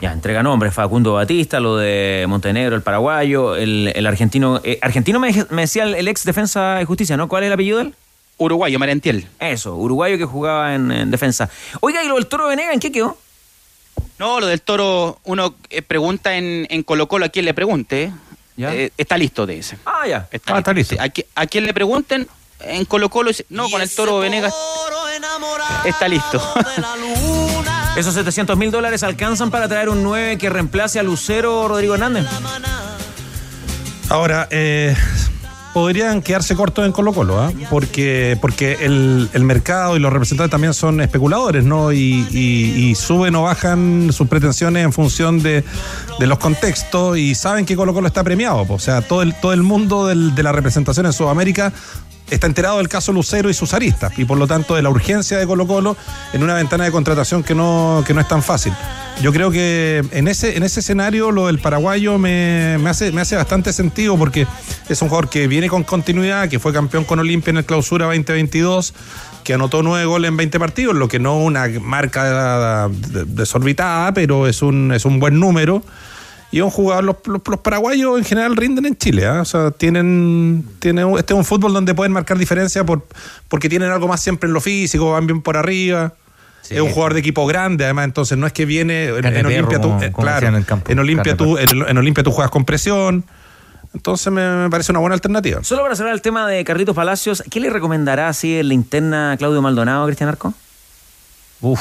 Ya, 0.00 0.12
entrega 0.12 0.42
nombres, 0.42 0.72
Facundo 0.72 1.12
Batista, 1.12 1.60
lo 1.60 1.76
de 1.76 2.24
Montenegro, 2.26 2.74
el 2.74 2.80
paraguayo, 2.80 3.54
el, 3.54 4.06
argentino. 4.06 4.62
Eh, 4.64 4.78
argentino 4.80 5.20
me, 5.20 5.30
decía 5.50 5.84
el, 5.84 6.08
ex 6.08 6.24
defensa 6.24 6.76
de 6.76 6.86
justicia, 6.86 7.18
¿no? 7.18 7.28
¿Cuál 7.28 7.42
es 7.42 7.48
el 7.48 7.52
apellido 7.52 7.76
de 7.80 7.84
él? 7.84 7.94
Uruguayo, 8.38 8.78
Merentiel. 8.78 9.28
Eso, 9.40 9.76
uruguayo 9.76 10.16
que 10.16 10.24
jugaba 10.24 10.74
en, 10.74 11.10
defensa. 11.10 11.50
Oiga, 11.80 12.02
¿y 12.02 12.08
lo 12.08 12.14
del 12.14 12.28
Toro 12.28 12.48
Venega 12.48 12.72
en 12.72 12.80
qué 12.80 12.90
quedó? 12.90 13.18
No, 14.18 14.40
lo 14.40 14.46
del 14.46 14.62
toro, 14.62 15.18
uno 15.24 15.54
eh, 15.70 15.82
pregunta 15.82 16.36
en, 16.36 16.66
en 16.70 16.82
Colo 16.82 17.08
Colo 17.08 17.26
a 17.26 17.28
quien 17.28 17.44
le 17.44 17.54
pregunte. 17.54 18.12
Eh, 18.56 18.90
está 18.96 19.18
listo, 19.18 19.46
de 19.46 19.58
ese. 19.58 19.78
Ah, 19.84 20.06
ya. 20.06 20.28
Está, 20.30 20.62
ah, 20.64 20.72
listo. 20.72 20.94
A, 21.34 21.46
quien 21.46 21.64
le 21.64 21.74
pregunten 21.74 22.28
en 22.60 22.84
Colo 22.84 23.08
Colo, 23.08 23.32
no, 23.48 23.68
con 23.68 23.82
el 23.82 23.90
toro 23.90 24.18
Venegas 24.18 24.54
está 25.84 26.08
listo. 26.08 26.40
¿Esos 27.96 28.14
700 28.14 28.56
mil 28.56 28.70
dólares 28.70 29.02
alcanzan 29.02 29.50
para 29.50 29.68
traer 29.68 29.88
un 29.88 30.02
9 30.02 30.38
que 30.38 30.50
reemplace 30.50 30.98
a 30.98 31.02
Lucero 31.02 31.68
Rodrigo 31.68 31.94
Hernández? 31.94 32.26
Ahora, 34.08 34.48
eh, 34.50 34.96
podrían 35.74 36.22
quedarse 36.22 36.54
cortos 36.54 36.86
en 36.86 36.92
Colo 36.92 37.12
Colo, 37.12 37.40
¿ah? 37.40 37.52
porque, 37.68 38.38
porque 38.40 38.78
el, 38.80 39.28
mercado 39.40 39.96
y 39.96 39.98
los 39.98 40.12
representantes 40.12 40.52
también 40.52 40.72
son 40.72 41.00
especuladores, 41.00 41.64
¿no? 41.64 41.92
Y, 41.92 42.94
suben 42.94 43.34
o 43.34 43.42
bajan 43.42 44.12
sus 44.12 44.28
pretensiones 44.28 44.84
en 44.84 44.92
función 44.92 45.42
de, 45.42 45.64
los 46.20 46.38
contextos 46.38 47.18
y 47.18 47.34
saben 47.34 47.66
que 47.66 47.74
Colo 47.74 47.92
Colo 47.92 48.06
está 48.06 48.22
premiado. 48.22 48.64
O 48.68 48.78
sea, 48.78 49.02
todo 49.02 49.20
el, 49.22 49.34
todo 49.34 49.52
el 49.52 49.64
mundo 49.64 50.06
de 50.06 50.42
la 50.42 50.52
representación 50.52 51.06
en 51.06 51.12
Sudamérica 51.12 51.72
está 52.30 52.46
enterado 52.46 52.78
del 52.78 52.88
caso 52.88 53.12
Lucero 53.12 53.50
y 53.50 53.54
sus 53.54 53.74
aristas 53.74 54.12
y 54.18 54.24
por 54.24 54.38
lo 54.38 54.46
tanto 54.46 54.74
de 54.74 54.82
la 54.82 54.90
urgencia 54.90 55.38
de 55.38 55.46
Colo 55.46 55.66
Colo 55.66 55.96
en 56.32 56.42
una 56.42 56.54
ventana 56.54 56.84
de 56.84 56.90
contratación 56.90 57.42
que 57.42 57.54
no, 57.54 58.02
que 58.06 58.14
no 58.14 58.20
es 58.20 58.28
tan 58.28 58.42
fácil. 58.42 58.72
Yo 59.22 59.32
creo 59.32 59.50
que 59.52 60.02
en 60.10 60.26
ese, 60.26 60.56
en 60.56 60.64
ese 60.64 60.80
escenario 60.80 61.30
lo 61.30 61.46
del 61.46 61.60
paraguayo 61.60 62.18
me, 62.18 62.78
me 62.80 62.90
hace, 62.90 63.12
me 63.12 63.20
hace 63.20 63.36
bastante 63.36 63.72
sentido 63.72 64.16
porque 64.18 64.46
es 64.88 65.02
un 65.02 65.08
jugador 65.08 65.28
que 65.30 65.46
viene 65.46 65.68
con 65.68 65.84
continuidad, 65.84 66.48
que 66.48 66.58
fue 66.58 66.72
campeón 66.72 67.04
con 67.04 67.20
Olimpia 67.20 67.50
en 67.52 67.58
el 67.58 67.64
clausura 67.64 68.06
2022, 68.06 68.92
que 69.44 69.54
anotó 69.54 69.82
nueve 69.84 70.04
goles 70.06 70.30
en 70.30 70.36
20 70.36 70.58
partidos, 70.58 70.96
lo 70.96 71.06
que 71.06 71.20
no 71.20 71.38
una 71.38 71.68
marca 71.80 72.88
de- 72.88 72.96
de- 73.20 73.24
desorbitada, 73.26 74.12
pero 74.14 74.48
es 74.48 74.62
un, 74.62 74.90
es 74.92 75.04
un 75.04 75.20
buen 75.20 75.38
número. 75.38 75.84
Y 76.54 76.58
es 76.58 76.62
un 76.64 76.70
jugador, 76.70 77.02
los, 77.02 77.16
los- 77.26 77.40
los 77.46 77.60
paraguayos 77.60 78.16
en 78.16 78.24
general 78.24 78.54
rinden 78.56 78.86
en 78.86 78.96
Chile, 78.96 79.26
¿ah? 79.26 79.40
o 79.40 79.44
sea, 79.44 79.70
tienen, 79.72 80.64
tienen, 80.78 81.08
este 81.18 81.32
es 81.32 81.36
un 81.38 81.44
fútbol 81.44 81.72
donde 81.72 81.94
pueden 81.94 82.12
marcar 82.12 82.38
diferencia 82.38 82.84
por, 82.84 83.04
porque 83.48 83.68
tienen 83.68 83.90
algo 83.90 84.06
más 84.06 84.20
siempre 84.22 84.46
en 84.46 84.52
lo 84.52 84.60
físico, 84.60 85.10
van 85.12 85.26
bien 85.26 85.42
por 85.42 85.56
arriba. 85.56 86.12
es 86.70 86.80
un 86.80 86.90
jugador 86.90 87.14
de 87.14 87.20
equipo 87.20 87.44
grande, 87.46 87.84
además, 87.84 88.04
entonces 88.04 88.38
no 88.38 88.46
es 88.46 88.52
que 88.52 88.66
viene 88.66 89.06
en, 89.08 89.46
Olimpia 89.46 89.80
tú, 89.80 89.88
como- 89.88 90.02
eh, 90.02 90.12
como 90.12 90.22
claro, 90.26 90.46
en 90.46 90.98
Olimpia 91.00 91.36
tú, 91.36 91.58
en, 91.58 91.88
en 91.88 91.98
Olimpia 91.98 92.22
tú 92.22 92.30
juegas 92.30 92.50
con 92.52 92.64
presión. 92.64 93.24
Entonces 93.92 94.32
me, 94.32 94.48
me 94.64 94.70
parece 94.70 94.92
una 94.92 95.00
buena 95.00 95.14
alternativa. 95.14 95.62
Solo 95.64 95.82
para 95.82 95.94
cerrar 95.96 96.12
el 96.14 96.22
tema 96.22 96.48
de 96.48 96.64
Carlitos 96.64 96.94
Palacios, 96.96 97.42
¿qué 97.50 97.60
le 97.60 97.68
recomendará 97.70 98.28
así 98.28 98.58
en 98.58 98.68
la 98.68 98.74
interna 98.74 99.34
Claudio 99.38 99.60
Maldonado, 99.62 100.06
Cristian 100.06 100.28
Arco? 100.28 100.54
Uf. 101.60 101.80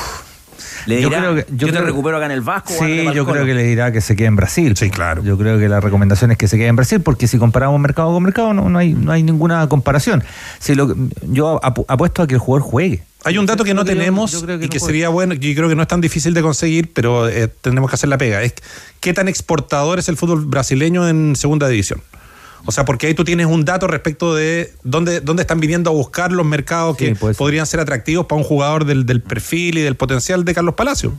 Le 0.86 1.02
Yo 1.02 1.10
dirá, 1.10 1.22
creo 1.22 1.36
yo, 1.38 1.46
que- 1.46 1.52
yo 1.56 1.68
te 1.68 1.74
creo- 1.74 1.86
recupero 1.86 2.18
acá 2.18 2.26
en 2.28 2.32
el 2.34 2.42
Vasco. 2.42 2.74
Sí, 2.80 3.04
yo 3.14 3.26
Colo". 3.26 3.34
creo 3.34 3.46
que 3.46 3.54
le 3.54 3.64
dirá 3.64 3.92
que 3.92 4.02
se 4.02 4.16
quede 4.16 4.28
en 4.28 4.36
Brasil. 4.36 4.76
Sí, 4.78 4.90
claro. 4.90 5.24
Yo 5.24 5.38
creo 5.38 5.58
que 5.60 5.70
la 5.70 5.80
recomendación 5.80 6.32
es 6.32 6.38
que 6.38 6.48
se 6.48 6.58
quede 6.58 6.68
en 6.68 6.76
Brasil, 6.76 7.02
porque 7.02 7.28
si 7.28 7.38
comparamos 7.38 7.80
mercado 7.80 8.12
con 8.14 8.24
mercado, 8.24 8.54
no, 8.54 8.70
no 8.70 8.80
hay, 8.80 8.94
no 8.94 9.12
hay 9.12 9.24
ninguna 9.24 9.68
comparación. 9.70 10.24
Si 10.60 10.76
lo, 10.76 10.96
yo 11.24 11.60
apu- 11.62 11.86
apuesto 11.88 12.22
a 12.22 12.28
que 12.28 12.34
el 12.36 12.40
jugador 12.40 12.68
juegue. 12.68 13.04
Hay 13.26 13.38
un 13.38 13.46
dato 13.46 13.64
que 13.64 13.74
no 13.74 13.82
Yo 13.82 13.86
tenemos 13.86 14.32
yo 14.34 14.46
que 14.46 14.54
y 14.54 14.58
no 14.58 14.62
que 14.70 14.80
puede. 14.80 14.92
sería 14.92 15.08
bueno, 15.10 15.34
y 15.34 15.56
creo 15.56 15.70
que 15.70 15.76
no 15.76 15.82
es 15.82 15.88
tan 15.88 16.02
difícil 16.02 16.34
de 16.34 16.42
conseguir, 16.42 16.92
pero 16.94 17.30
eh, 17.30 17.48
tenemos 17.62 17.90
que 17.90 17.96
hacer 17.96 18.10
la 18.10 18.18
pega. 18.18 18.42
Es 18.42 18.54
qué 19.00 19.14
tan 19.14 19.30
exportador 19.30 19.98
es 20.00 20.10
el 20.10 20.18
fútbol 20.18 20.46
brasileño 20.46 21.08
en 21.08 21.36
segunda 21.38 21.70
división. 21.70 22.02
O 22.66 22.72
sea, 22.72 22.86
porque 22.86 23.08
ahí 23.08 23.14
tú 23.14 23.24
tienes 23.24 23.46
un 23.48 23.66
dato 23.66 23.88
respecto 23.88 24.34
de 24.36 24.74
dónde, 24.84 25.20
dónde 25.20 25.42
están 25.42 25.60
viniendo 25.60 25.90
a 25.90 25.94
buscar 25.94 26.32
los 26.32 26.46
mercados 26.46 26.96
que 26.96 27.16
podrían 27.16 27.66
ser 27.66 27.80
atractivos 27.80 28.26
para 28.26 28.40
un 28.40 28.46
jugador 28.46 28.86
del, 28.86 29.06
del 29.06 29.22
perfil 29.22 29.78
y 29.78 29.82
del 29.82 29.96
potencial 29.96 30.46
de 30.46 30.54
Carlos 30.54 30.76
Palacio. 30.76 31.14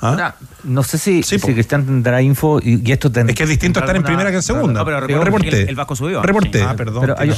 ¿Ah? 0.00 0.08
Ahora, 0.10 0.36
no 0.64 0.82
sé 0.82 0.98
si, 0.98 1.22
si 1.22 1.38
Cristian 1.38 1.86
tendrá 1.86 2.20
info 2.20 2.60
y, 2.62 2.82
y 2.86 2.92
esto 2.92 3.10
tendrá. 3.10 3.32
Es 3.32 3.36
que 3.38 3.44
es 3.44 3.48
distinto 3.48 3.80
estar 3.80 3.96
en 3.96 4.02
primera 4.02 4.30
que 4.30 4.36
en 4.36 4.42
segunda. 4.42 4.80
No, 4.80 4.84
pero 4.84 5.00
reporté. 5.00 5.62
el, 5.62 5.68
el 5.70 5.74
Vasco 5.74 5.96
subió. 5.96 6.20
Reporté. 6.22 6.58
Sí. 6.58 6.64
Ah, 6.68 6.74
perdón. 6.76 7.00
Pero 7.00 7.14
hay, 7.18 7.30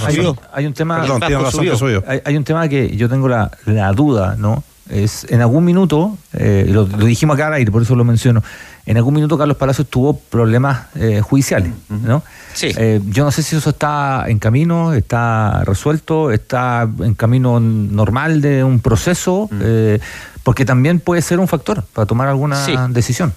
un 0.66 0.72
tema. 0.72 1.00
Perdón, 1.02 1.78
subió. 1.78 2.02
Hay 2.24 2.36
un 2.36 2.44
tema 2.44 2.68
que 2.68 2.96
yo 2.96 3.08
tengo 3.08 3.28
la, 3.28 3.52
la 3.66 3.92
duda, 3.92 4.34
¿no? 4.36 4.64
Es 4.90 5.26
en 5.30 5.40
algún 5.40 5.64
minuto, 5.64 6.16
eh, 6.32 6.64
lo, 6.68 6.86
lo 6.86 7.06
dijimos 7.06 7.34
acá 7.34 7.48
al 7.48 7.54
aire, 7.54 7.70
por 7.72 7.82
eso 7.82 7.96
lo 7.96 8.04
menciono. 8.04 8.42
En 8.86 8.96
algún 8.96 9.14
minuto 9.14 9.36
Carlos 9.36 9.56
Palacios 9.56 9.88
tuvo 9.88 10.16
problemas 10.16 10.86
eh, 10.94 11.20
judiciales, 11.20 11.72
¿no? 11.88 12.22
Sí. 12.54 12.68
Eh, 12.76 13.00
yo 13.06 13.24
no 13.24 13.32
sé 13.32 13.42
si 13.42 13.56
eso 13.56 13.70
está 13.70 14.26
en 14.28 14.38
camino, 14.38 14.92
está 14.94 15.64
resuelto, 15.64 16.30
está 16.30 16.88
en 17.00 17.14
camino 17.14 17.58
normal 17.58 18.40
de 18.40 18.62
un 18.62 18.78
proceso, 18.78 19.50
eh, 19.60 19.98
porque 20.44 20.64
también 20.64 21.00
puede 21.00 21.20
ser 21.20 21.40
un 21.40 21.48
factor 21.48 21.82
para 21.92 22.06
tomar 22.06 22.28
alguna 22.28 22.64
Sí. 22.64 22.74
decisión. 22.90 23.34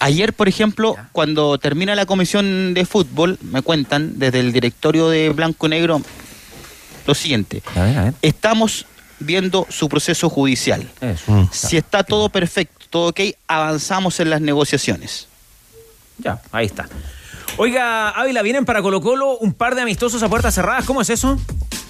Ayer, 0.00 0.32
por 0.32 0.48
ejemplo, 0.48 0.96
cuando 1.12 1.58
termina 1.58 1.94
la 1.94 2.04
comisión 2.06 2.74
de 2.74 2.84
fútbol, 2.84 3.38
me 3.40 3.62
cuentan 3.62 4.18
desde 4.18 4.40
el 4.40 4.52
directorio 4.52 5.08
de 5.08 5.30
Blanco 5.30 5.66
y 5.66 5.70
Negro 5.70 6.02
lo 7.06 7.14
siguiente. 7.14 7.62
Estamos 8.20 8.86
viendo 9.20 9.64
su 9.70 9.88
proceso 9.88 10.28
judicial. 10.28 10.88
Si 11.52 11.76
está 11.76 12.02
todo 12.02 12.28
perfecto, 12.28 12.81
todo 12.92 13.08
ok, 13.08 13.20
avanzamos 13.48 14.20
en 14.20 14.28
las 14.28 14.42
negociaciones. 14.42 15.26
Ya, 16.18 16.40
ahí 16.52 16.66
está. 16.66 16.88
Oiga, 17.56 18.10
Ávila, 18.10 18.42
vienen 18.42 18.66
para 18.66 18.82
Colo 18.82 19.00
Colo 19.00 19.38
un 19.38 19.54
par 19.54 19.74
de 19.74 19.82
amistosos 19.82 20.22
a 20.22 20.28
puertas 20.28 20.54
cerradas. 20.54 20.84
¿Cómo 20.84 21.00
es 21.00 21.08
eso? 21.08 21.38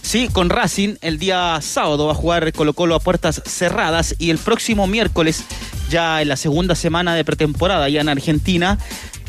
Sí, 0.00 0.28
con 0.32 0.48
Racing 0.48 0.94
el 1.00 1.18
día 1.18 1.58
sábado 1.60 2.06
va 2.06 2.12
a 2.12 2.14
jugar 2.14 2.52
Colo 2.52 2.72
Colo 2.72 2.94
a 2.94 3.00
puertas 3.00 3.42
cerradas 3.44 4.14
y 4.18 4.30
el 4.30 4.38
próximo 4.38 4.86
miércoles, 4.86 5.44
ya 5.90 6.22
en 6.22 6.28
la 6.28 6.36
segunda 6.36 6.76
semana 6.76 7.16
de 7.16 7.24
pretemporada, 7.24 7.88
ya 7.88 8.00
en 8.00 8.08
Argentina, 8.08 8.78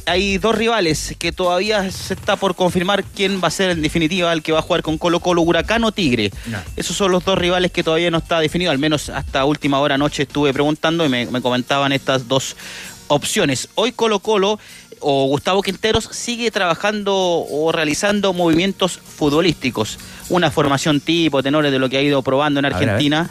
hay 0.05 0.37
dos 0.37 0.55
rivales 0.55 1.15
que 1.17 1.31
todavía 1.31 1.89
se 1.91 2.13
está 2.13 2.35
por 2.35 2.55
confirmar 2.55 3.03
quién 3.03 3.41
va 3.43 3.47
a 3.47 3.51
ser 3.51 3.71
en 3.71 3.81
definitiva 3.81 4.31
el 4.33 4.43
que 4.43 4.51
va 4.51 4.59
a 4.59 4.61
jugar 4.61 4.81
con 4.81 4.97
Colo 4.97 5.19
Colo, 5.19 5.41
Huracán 5.41 5.83
o 5.83 5.91
Tigre. 5.91 6.31
Esos 6.75 6.95
son 6.95 7.11
los 7.11 7.23
dos 7.23 7.37
rivales 7.37 7.71
que 7.71 7.83
todavía 7.83 8.11
no 8.11 8.17
está 8.17 8.39
definido, 8.39 8.71
al 8.71 8.79
menos 8.79 9.09
hasta 9.09 9.45
última 9.45 9.79
hora 9.79 9.95
anoche 9.95 10.23
estuve 10.23 10.53
preguntando 10.53 11.05
y 11.05 11.09
me, 11.09 11.25
me 11.27 11.41
comentaban 11.41 11.91
estas 11.91 12.27
dos 12.27 12.55
opciones. 13.07 13.69
Hoy 13.75 13.91
Colo 13.91 14.19
Colo 14.19 14.59
o 15.03 15.27
Gustavo 15.27 15.61
Quinteros 15.61 16.09
sigue 16.11 16.49
trabajando 16.49 17.13
o 17.15 17.71
realizando 17.71 18.33
movimientos 18.33 18.97
futbolísticos. 18.97 19.99
Una 20.29 20.49
formación 20.49 21.01
tipo, 21.01 21.43
tenores 21.43 21.71
de 21.71 21.79
lo 21.79 21.89
que 21.89 21.97
ha 21.97 22.01
ido 22.01 22.21
probando 22.21 22.59
en. 22.59 22.65
Argentina, 22.65 23.29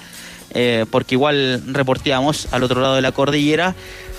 eh, 0.50 0.84
porque 0.90 1.14
igual 1.14 1.62
reporteamos 1.68 2.48
al 2.52 2.62
otro 2.62 2.80
lado 2.80 2.94
de 2.94 3.02
la 3.02 3.12
cordillera. 3.12 3.74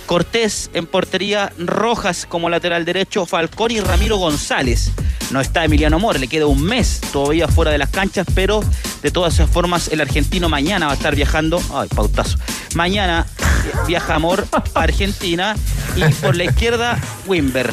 Cortés 0.06 0.70
en 0.74 0.86
portería, 0.86 1.52
Rojas 1.58 2.26
como 2.28 2.50
lateral 2.50 2.86
derecho, 2.86 3.26
Falcón 3.26 3.72
y 3.72 3.80
Ramiro 3.80 4.18
González. 4.18 4.92
No 5.32 5.42
está 5.42 5.66
Emiliano 5.66 5.98
Mor, 5.98 6.20
le 6.20 6.28
queda 6.28 6.46
un 6.46 6.62
mes 6.62 7.02
todavía 7.12 7.48
fuera 7.48 7.72
de 7.72 7.78
las 7.78 7.90
canchas, 7.90 8.28
pero 8.36 8.62
de 9.02 9.12
todas 9.12 9.34
esas 9.36 9.50
formas 9.50 9.88
el 9.88 10.02
argentino 10.02 10.50
mañana 10.50 10.88
va 10.88 10.92
a 10.92 10.96
estar 10.96 11.16
viajando. 11.16 11.62
Ay, 11.74 11.88
pautazo. 11.90 12.38
Mañana 12.76 13.26
viaja 13.88 14.20
Mor 14.20 14.46
a 14.52 14.64
Argentina 14.80 15.56
y 15.96 16.04
por 16.16 16.36
la 16.36 16.44
izquierda 16.44 17.00
Wimber. 17.26 17.72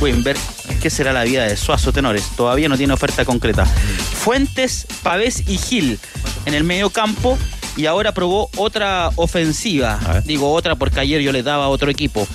Wimber. 0.00 0.36
¿Qué 0.82 0.90
será 0.90 1.12
la 1.12 1.24
vida 1.24 1.44
de 1.44 1.56
Suazo 1.56 1.92
Tenores? 1.92 2.28
Todavía 2.36 2.68
no 2.68 2.76
tiene 2.76 2.92
oferta 2.92 3.24
concreta. 3.24 3.64
Fuentes, 3.64 4.86
Pavés 5.02 5.48
y 5.48 5.56
Gil 5.56 5.98
en 6.46 6.54
el 6.54 6.64
medio 6.64 6.90
campo 6.90 7.38
y 7.76 7.86
ahora 7.86 8.12
probó 8.12 8.50
otra 8.56 9.10
ofensiva. 9.16 9.98
Digo 10.24 10.52
otra 10.52 10.76
porque 10.76 11.00
ayer 11.00 11.20
yo 11.20 11.32
le 11.32 11.42
daba 11.42 11.64
a 11.64 11.68
otro 11.68 11.90
equipo. 11.90 12.26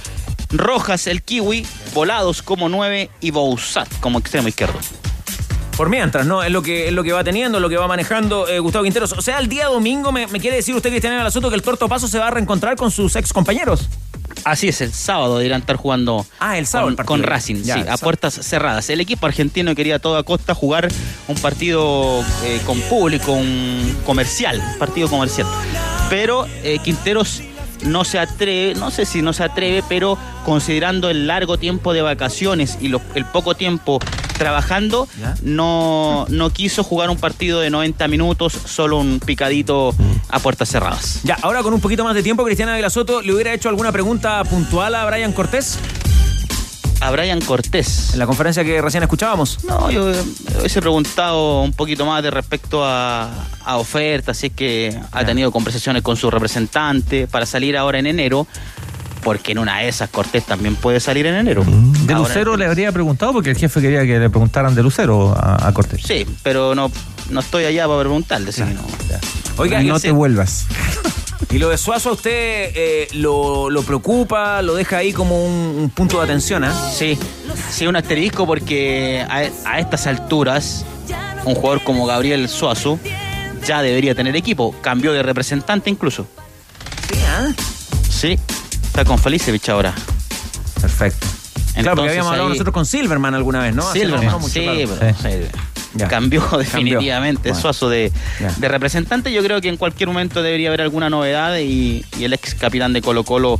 Rojas, 0.52 1.08
el 1.08 1.22
Kiwi, 1.22 1.66
Volados 1.94 2.42
como 2.42 2.70
9 2.70 3.10
y 3.22 3.32
Bouzat 3.32 3.88
como 4.00 4.20
extremo 4.20 4.48
izquierdo. 4.48 4.80
Por 5.78 5.90
mientras, 5.90 6.26
¿no? 6.26 6.44
Es 6.44 6.52
lo 6.52 6.62
que, 6.62 6.88
es 6.88 6.94
lo 6.94 7.04
que 7.04 7.14
va 7.14 7.24
teniendo, 7.24 7.58
es 7.58 7.62
lo 7.62 7.70
que 7.70 7.78
va 7.78 7.88
manejando 7.88 8.50
eh, 8.50 8.60
Gustavo 8.60 8.84
Quinteros. 8.84 9.14
O 9.14 9.22
sea, 9.22 9.40
el 9.40 9.48
día 9.48 9.68
domingo 9.68 10.12
me, 10.12 10.28
me 10.28 10.40
quiere 10.40 10.58
decir 10.58 10.76
usted, 10.76 10.90
Cristian 10.90 11.14
Alasoto, 11.14 11.50
que 11.50 11.56
el 11.56 11.62
Torto 11.62 11.88
Paso 11.88 12.08
se 12.08 12.20
va 12.20 12.28
a 12.28 12.32
reencontrar 12.32 12.76
con 12.76 12.92
sus 12.92 13.16
ex 13.16 13.32
compañeros. 13.32 13.88
Así 14.44 14.68
es, 14.68 14.82
el 14.82 14.94
sábado 14.94 15.38
deberán 15.38 15.62
estar 15.62 15.76
jugando 15.76 16.26
Ah, 16.40 16.58
el 16.58 16.66
sábado 16.66 16.86
con, 16.88 16.92
el 16.94 16.96
partido. 16.98 17.14
con 17.14 17.24
Racing, 17.24 17.64
Ya, 17.64 17.76
sí, 17.76 17.84
a 17.90 17.98
puertas 17.98 18.34
cerradas. 18.34 18.90
El 18.90 19.00
equipo 19.02 19.26
argentino 19.26 19.76
quería 19.76 19.96
a 19.96 20.00
toda 20.00 20.24
costa 20.24 20.54
jugar 20.56 20.88
un 21.28 21.36
partido 21.38 22.22
eh, 22.44 22.60
con 22.66 22.80
público, 22.82 23.32
un 23.34 23.96
comercial, 24.06 24.62
partido 24.80 25.08
comercial. 25.10 25.48
Pero 26.10 26.48
eh, 26.64 26.80
Quinteros 26.84 27.42
no 27.84 28.04
se 28.04 28.20
atreve, 28.20 28.76
no 28.78 28.92
sé 28.92 29.06
si 29.06 29.22
no 29.22 29.32
se 29.32 29.44
atreve, 29.44 29.84
pero 29.88 30.18
considerando 30.46 31.10
el 31.10 31.28
largo 31.28 31.58
tiempo 31.58 31.94
de 31.94 32.02
vacaciones 32.02 32.78
y 32.82 32.90
lo- 32.90 33.02
el 33.16 33.24
poco 33.26 33.56
tiempo 33.56 34.00
trabajando, 34.40 35.08
no, 35.44 36.26
no 36.30 36.50
quiso 36.50 36.84
jugar 36.84 37.12
un 37.12 37.18
partido 37.18 37.60
de 37.60 37.70
90 37.70 38.08
minutos, 38.08 38.58
solo 38.66 38.98
un 38.98 39.20
picadito 39.20 39.94
a 40.30 40.40
puertas 40.40 40.70
cerradas. 40.70 41.20
Ya, 41.24 41.38
ahora 41.44 41.62
con 41.62 41.74
un 41.74 41.82
poquito 41.82 42.04
más 42.04 42.16
de 42.16 42.24
tiempo, 42.24 42.44
Cristiana 42.44 42.74
Ávila 42.74 42.90
Soto, 42.90 43.22
¿le 43.22 43.34
hubiera 43.34 43.54
hecho 43.54 43.70
alguna 43.70 43.92
pregunta 43.92 44.44
puntual 44.46 44.96
a 44.96 45.06
Brian 45.06 45.34
Cortés? 45.34 45.78
A 47.02 47.12
Brian 47.12 47.40
Cortés. 47.42 48.14
En 48.14 48.20
la 48.20 48.26
conferencia 48.26 48.64
que 48.64 48.82
recién 48.82 49.04
escuchábamos. 49.04 49.64
No, 49.64 49.92
yo 49.92 50.12
eh, 50.12 50.24
hubiese 50.60 50.82
preguntado 50.82 51.62
un 51.62 51.74
poquito 51.74 52.06
más 52.06 52.24
de 52.24 52.32
respecto 52.32 52.84
a, 52.84 53.30
a 53.64 53.78
ofertas, 53.78 54.38
si 54.38 54.48
es 54.48 54.54
que 54.54 55.00
ha 55.12 55.26
tenido 55.26 55.52
conversaciones 55.52 56.02
con 56.02 56.18
su 56.18 56.32
representante 56.32 57.28
para 57.28 57.46
salir 57.46 57.78
ahora 57.78 58.00
en 58.00 58.08
enero, 58.08 58.48
porque 59.24 59.52
en 59.52 59.60
una 59.60 59.80
de 59.80 59.88
esas 59.90 60.10
Cortés 60.10 60.46
también 60.46 60.76
puede 60.76 61.00
salir 61.00 61.26
en 61.26 61.36
enero. 61.36 61.64
De 61.66 62.14
Ahora- 62.14 62.28
Lucero 62.28 62.58
le 62.58 62.66
habría 62.66 62.92
preguntado 62.92 63.34
porque 63.34 63.52
el 63.52 63.58
jefe 63.58 63.82
quería 63.82 64.02
que 64.06 64.20
le 64.20 64.30
preguntaran 64.30 64.76
de 64.76 64.84
Lucero 64.84 65.34
a, 65.38 65.68
a 65.68 65.74
Cortés. 65.74 66.02
Sí, 66.06 66.26
pero 66.44 66.76
no, 66.76 66.92
no 67.30 67.40
estoy 67.40 67.66
allá 67.66 67.88
para 67.88 68.00
preguntarle. 68.00 68.52
sí, 68.52 68.62
no. 68.62 68.82
Oiga, 69.58 69.82
no 69.84 69.96
te 69.96 70.00
se- 70.08 70.12
vuelvas. 70.12 70.66
¿Y 71.52 71.58
lo 71.58 71.70
de 71.70 71.78
Suazo 71.78 72.10
a 72.10 72.14
usted 72.14 72.32
eh, 72.32 73.08
lo, 73.14 73.70
lo 73.72 73.82
preocupa, 73.84 74.62
lo 74.62 74.76
deja 74.76 74.98
ahí 74.98 75.12
como 75.14 75.44
un, 75.46 75.52
un 75.80 75.90
punto 75.90 76.18
de 76.20 76.26
atención, 76.26 76.64
¿ah? 76.64 76.74
Sí, 76.96 77.18
sí, 77.72 77.88
un 77.88 77.96
asterisco 77.96 78.46
porque 78.46 79.26
a, 79.28 79.44
a 79.66 79.80
estas 79.80 80.06
alturas, 80.06 80.86
un 81.46 81.56
jugador 81.56 81.84
como 81.84 82.06
Gabriel 82.06 82.48
Suazo 82.50 83.00
ya 83.66 83.82
debería 83.82 84.14
tener 84.14 84.36
equipo. 84.36 84.76
Cambió 84.82 85.12
de 85.12 85.24
representante 85.24 85.90
incluso. 85.90 86.28
Sí, 87.12 87.20
¿ah? 87.28 87.48
Sí, 88.10 88.40
está 88.90 89.06
con 89.06 89.20
Felicevich 89.20 89.70
ahora. 89.70 89.94
Perfecto. 90.82 91.28
claro, 91.74 91.96
porque 91.96 92.10
habíamos 92.10 92.32
hablado 92.32 92.50
nosotros 92.50 92.74
con 92.74 92.86
Silverman 92.86 93.36
alguna 93.36 93.60
vez, 93.60 93.76
¿no? 93.76 93.84
Silverman, 93.94 94.42
mucho, 94.42 94.48
sí, 94.50 94.62
claro. 94.62 94.98
pero 95.00 95.16
sí, 95.18 96.08
cambió 96.10 96.42
definitivamente 96.58 97.50
Bueno. 97.50 97.62
Suazo 97.62 97.90
de, 97.90 98.12
de 98.58 98.68
representante. 98.68 99.32
Yo 99.32 99.44
creo 99.44 99.62
que 99.62 99.70
en 99.70 99.78
cualquier 99.78 100.08
momento 100.08 100.42
debería 100.42 100.70
haber 100.70 100.82
alguna 100.82 101.10
novedad 101.10 101.58
y, 101.60 102.04
y 102.18 102.24
el 102.24 102.34
ex 102.34 102.56
capitán 102.56 102.94
de 102.94 103.02
Colo 103.02 103.24
Colo 103.24 103.60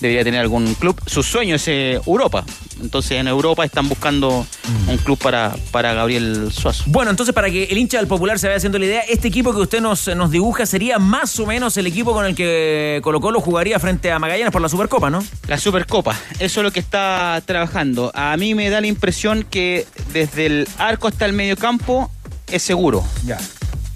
debería 0.00 0.24
tener 0.24 0.40
algún 0.40 0.74
club. 0.74 1.00
Su 1.06 1.22
sueño 1.22 1.56
es 1.56 1.68
eh, 1.68 2.00
Europa. 2.06 2.44
Entonces 2.82 3.12
en 3.12 3.28
Europa 3.28 3.64
están 3.64 3.88
buscando 3.88 4.46
un 4.88 4.96
club 4.98 5.18
para, 5.18 5.54
para 5.70 5.92
Gabriel 5.92 6.50
Suazo. 6.50 6.84
Bueno, 6.86 7.10
entonces 7.10 7.34
para 7.34 7.50
que 7.50 7.64
el 7.64 7.76
hincha 7.76 7.98
del 7.98 8.06
Popular 8.06 8.38
se 8.38 8.46
vaya 8.46 8.56
haciendo 8.56 8.78
la 8.78 8.86
idea, 8.86 9.00
este 9.02 9.28
equipo 9.28 9.52
que 9.52 9.60
usted 9.60 9.80
nos, 9.80 10.08
nos 10.08 10.30
dibuja 10.30 10.64
sería 10.64 10.98
más 10.98 11.38
o 11.38 11.46
menos 11.46 11.76
el 11.76 11.86
equipo 11.86 12.12
con 12.12 12.24
el 12.24 12.34
que 12.34 13.00
Colo 13.02 13.20
Colo 13.20 13.40
jugaría 13.40 13.78
frente 13.78 14.10
a 14.10 14.18
Magallanes 14.18 14.52
por 14.52 14.62
la 14.62 14.68
Supercopa, 14.68 15.10
¿no? 15.10 15.22
La 15.46 15.58
Supercopa, 15.58 16.18
eso 16.38 16.60
es 16.60 16.64
lo 16.64 16.70
que 16.72 16.80
está 16.80 17.42
trabajando. 17.44 18.10
A 18.14 18.36
mí 18.36 18.54
me 18.54 18.70
da 18.70 18.80
la 18.80 18.86
impresión 18.86 19.44
que 19.48 19.86
desde 20.12 20.46
el 20.46 20.68
arco 20.78 21.08
hasta 21.08 21.26
el 21.26 21.32
medio 21.34 21.56
campo 21.56 22.10
es 22.50 22.62
seguro. 22.62 23.04
Ya. 23.24 23.38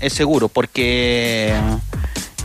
Es 0.00 0.12
seguro, 0.12 0.48
porque 0.48 1.54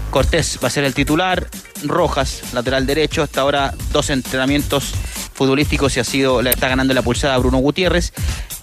Cortés 0.10 0.60
va 0.64 0.68
a 0.68 0.72
ser 0.72 0.84
el 0.84 0.94
titular, 0.94 1.48
Rojas, 1.84 2.42
lateral 2.54 2.86
derecho, 2.86 3.22
hasta 3.24 3.42
ahora 3.42 3.74
dos 3.92 4.10
entrenamientos 4.10 4.92
futbolísticos 5.34 5.96
y 5.98 6.00
ha 6.00 6.04
sido, 6.04 6.42
le 6.42 6.50
está 6.50 6.68
ganando 6.68 6.94
la 6.94 7.02
pulsada 7.02 7.36
a 7.36 7.38
Bruno 7.38 7.60
Gutiérrez. 7.60 8.12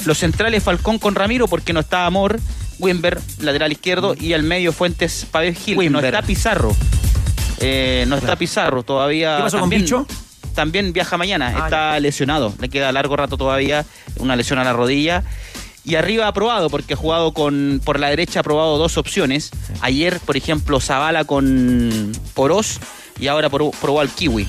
Los 0.04 0.18
centrales 0.18 0.62
Falcón 0.62 0.98
con 0.98 1.14
Ramiro 1.14 1.46
porque 1.48 1.72
no 1.72 1.80
está 1.80 2.04
Amor, 2.06 2.38
Wimber, 2.78 3.20
lateral 3.40 3.72
izquierdo, 3.72 4.14
y 4.18 4.32
al 4.32 4.42
medio 4.42 4.72
Fuentes 4.72 5.26
Pavel 5.30 5.54
Gil. 5.54 5.92
No 5.92 6.00
está 6.00 6.22
Pizarro. 6.22 6.74
Eh, 7.60 8.04
no 8.08 8.16
está 8.16 8.36
Pizarro 8.36 8.82
todavía. 8.82 9.36
¿Qué 9.38 9.42
pasó 9.44 9.56
con 9.58 9.62
también- 9.70 9.82
Bicho? 9.82 10.06
También 10.54 10.92
viaja 10.94 11.18
mañana, 11.18 11.52
Ah, 11.54 11.64
está 11.64 12.00
lesionado, 12.00 12.54
le 12.58 12.70
queda 12.70 12.90
largo 12.90 13.14
rato 13.14 13.36
todavía, 13.36 13.84
una 14.18 14.36
lesión 14.36 14.58
a 14.58 14.64
la 14.64 14.72
rodilla. 14.72 15.22
Y 15.86 15.94
arriba 15.94 16.26
ha 16.26 16.32
probado, 16.32 16.68
porque 16.68 16.94
ha 16.94 16.96
jugado 16.96 17.32
con. 17.32 17.80
Por 17.84 18.00
la 18.00 18.08
derecha 18.08 18.40
ha 18.40 18.42
probado 18.42 18.76
dos 18.76 18.98
opciones. 18.98 19.52
Ayer, 19.80 20.18
por 20.18 20.36
ejemplo, 20.36 20.80
Zavala 20.80 21.24
con 21.24 22.10
Oroz 22.34 22.80
y 23.20 23.28
ahora 23.28 23.48
probó, 23.48 23.70
probó 23.70 24.00
al 24.00 24.10
Kiwi. 24.10 24.48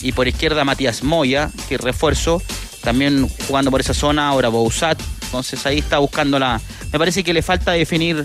Y 0.00 0.12
por 0.12 0.28
izquierda 0.28 0.64
Matías 0.64 1.02
Moya, 1.02 1.50
que 1.68 1.76
refuerzo, 1.76 2.40
también 2.82 3.28
jugando 3.48 3.70
por 3.70 3.80
esa 3.80 3.92
zona, 3.92 4.28
ahora 4.28 4.48
Bouzat. 4.48 4.98
Entonces 5.24 5.66
ahí 5.66 5.78
está 5.78 5.98
buscando 5.98 6.38
la. 6.38 6.58
Me 6.90 6.98
parece 6.98 7.22
que 7.22 7.34
le 7.34 7.42
falta 7.42 7.72
definir 7.72 8.24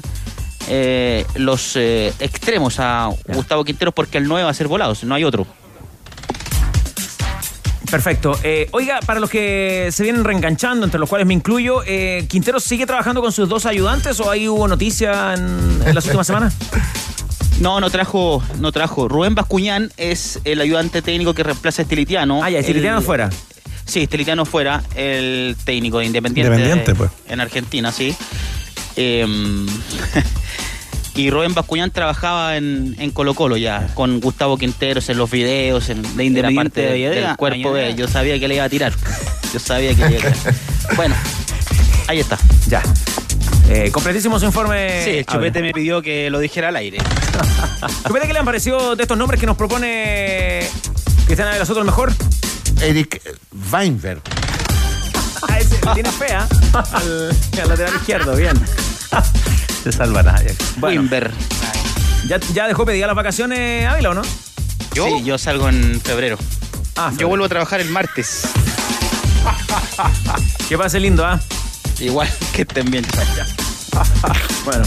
eh, 0.69 1.26
los 1.36 1.76
eh, 1.76 2.13
extremos 2.19 2.80
a 2.80 3.10
Gustavo 3.28 3.65
Quinteros 3.65 3.93
porque 3.93 4.19
el 4.19 4.28
9 4.28 4.46
va 4.46 4.52
a 4.52 4.54
ser 4.54 4.67
volados, 4.67 5.04
no 5.04 5.15
hay 5.15 5.26
otro. 5.26 5.46
Perfecto. 7.93 8.36
Eh, 8.41 8.69
oiga, 8.71 9.01
para 9.06 9.19
los 9.19 9.29
que 9.29 9.89
se 9.91 10.01
vienen 10.01 10.23
reenganchando, 10.23 10.84
entre 10.84 10.99
los 10.99 11.08
cuales 11.08 11.27
me 11.27 11.36
incluyo, 11.36 11.84
eh, 11.86 12.25
¿Quintero 12.27 12.60
sigue 12.60 12.88
trabajando 12.88 13.21
con 13.21 13.32
sus 13.32 13.47
dos 13.47 13.67
ayudantes 13.67 14.19
o 14.19 14.32
ahí 14.32 14.47
hubo 14.49 14.67
noticia 14.67 15.36
en, 15.36 15.79
en 15.86 15.93
las 15.93 16.03
últimas 16.06 16.25
semanas? 16.25 16.56
No, 17.60 17.79
no 17.79 17.91
trajo, 17.91 18.41
no 18.60 18.71
trajo. 18.71 19.08
Rubén 19.08 19.36
Bascuñán 19.36 19.91
es 19.95 20.39
el 20.43 20.60
ayudante 20.60 21.03
técnico 21.03 21.36
que 21.36 21.43
reemplaza 21.43 21.82
a 21.82 21.84
Estilitiano. 21.84 22.43
Ah, 22.43 22.49
ya, 22.49 22.58
Estilitiano 22.60 22.97
El- 22.97 23.03
fuera. 23.06 23.29
Sí, 23.86 24.01
Estilitiano 24.01 24.43
fuera, 24.43 24.84
el 24.95 25.56
técnico 25.63 25.99
de 25.99 26.06
Independiente, 26.06 26.51
Independiente, 26.51 26.95
pues. 26.95 27.12
en 27.29 27.39
Argentina, 27.39 27.91
sí. 27.91 28.15
Em, 28.95 29.67
y 31.15 31.30
Rubén 31.30 31.54
Bascuñán 31.54 31.91
trabajaba 31.91 32.58
en, 32.58 32.95
en 32.99 33.12
Colo 33.12 33.34
Colo 33.36 33.56
ya, 33.58 33.88
con 33.93 34.19
Gustavo 34.19 34.58
Quinteros 34.58 35.10
en 35.10 35.17
los 35.17 35.30
videos, 35.30 35.89
en, 35.89 36.02
de 36.17 36.23
Independiente 36.26 36.82
parte 36.82 36.93
de 36.93 37.10
del- 37.10 37.36
cuerpo. 37.38 37.71
B. 37.73 37.93
Yo 37.95 38.08
sabía 38.08 38.39
que 38.39 38.47
le 38.47 38.56
iba 38.56 38.63
a 38.63 38.69
tirar. 38.69 38.93
Yo 39.54 39.60
sabía 39.60 39.93
que 39.95 40.06
le 40.10 40.17
iba 40.19 40.30
a 40.30 40.32
tirar. 40.34 40.56
Bueno, 40.97 41.15
ahí 42.08 42.19
está. 42.19 42.38
Ya. 42.67 42.84
Eh, 43.69 43.89
completísimo 43.91 44.38
su 44.39 44.45
informe. 44.45 45.04
Sí, 45.06 45.12
el 45.12 45.26
Chupete 45.26 45.62
me 45.62 45.71
pidió 45.71 46.02
que 46.02 46.30
lo 46.30 46.39
dijera 46.39 46.67
al 46.69 46.76
aire. 46.76 46.97
Chupete, 48.08 48.28
¿qué 48.28 48.34
le 48.34 48.39
han 48.39 48.45
parecido 48.45 48.95
de 48.95 49.04
estos 49.04 49.17
nombres 49.17 49.39
que 49.39 49.45
nos 49.45 49.56
propone 49.56 50.67
Cristiana 51.26 51.54
de 51.54 51.60
el 51.80 51.86
mejor? 51.86 52.12
Eric 52.82 53.21
Weinberg. 53.71 54.21
Ah, 55.47 55.60
ese 55.60 55.78
tiene 55.93 56.12
fea. 56.12 56.47
Al, 56.91 57.30
al 57.62 57.69
lateral 57.69 57.95
izquierdo, 57.95 58.36
bien. 58.36 58.60
Se 59.84 59.91
salvará. 59.91 60.41
Bueno. 60.78 61.02
Wimber. 61.02 61.32
¿Ya, 62.28 62.39
ya 62.54 62.67
dejó 62.67 62.86
pedida 62.86 63.06
las 63.08 63.15
vacaciones 63.15 63.86
Ávila 63.86 64.12
o 64.12 64.13
no? 64.13 64.22
¿Yo? 64.93 65.06
Sí, 65.06 65.24
yo 65.24 65.38
salgo 65.38 65.67
en 65.67 66.00
febrero. 66.00 66.38
Ah, 66.96 67.12
Yo 67.17 67.28
vuelvo 67.28 67.46
a 67.46 67.50
trabajar 67.50 67.82
el 67.82 67.89
martes. 67.89 68.43
Que 70.69 70.78
pase 70.78 71.00
lindo, 71.00 71.26
¿ah? 71.26 71.39
Igual 72.00 72.30
que 72.54 72.62
estén 72.62 72.89
bien. 72.89 73.06
Bueno. 74.65 74.86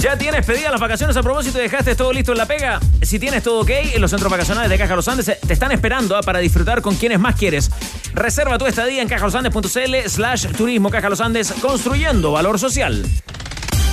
¿Ya 0.00 0.16
tienes 0.16 0.44
pedidas 0.46 0.70
las 0.70 0.80
vacaciones 0.80 1.16
a 1.16 1.22
propósito 1.22 1.58
y 1.58 1.62
dejaste 1.62 1.94
todo 1.96 2.12
listo 2.12 2.32
en 2.32 2.38
la 2.38 2.46
pega? 2.46 2.80
Si 3.02 3.18
tienes 3.18 3.42
todo 3.42 3.60
ok, 3.60 3.70
en 3.94 4.00
los 4.00 4.10
centros 4.10 4.30
vacacionales 4.30 4.70
de 4.70 4.78
Caja 4.78 4.94
Los 4.94 5.08
Andes 5.08 5.28
eh, 5.28 5.38
te 5.44 5.52
están 5.52 5.72
esperando 5.72 6.16
ah, 6.16 6.20
para 6.22 6.38
disfrutar 6.38 6.82
con 6.82 6.94
quienes 6.96 7.18
más 7.18 7.34
quieres. 7.34 7.70
Reserva 8.14 8.58
tu 8.58 8.66
estadía 8.66 9.02
en 9.02 9.08
cajalosandes.cl 9.08 10.08
slash 10.08 10.46
turismo 10.52 10.90
Caja 10.90 11.08
Los 11.08 11.20
Andes, 11.20 11.52
construyendo 11.60 12.30
valor 12.32 12.58
social. 12.58 13.04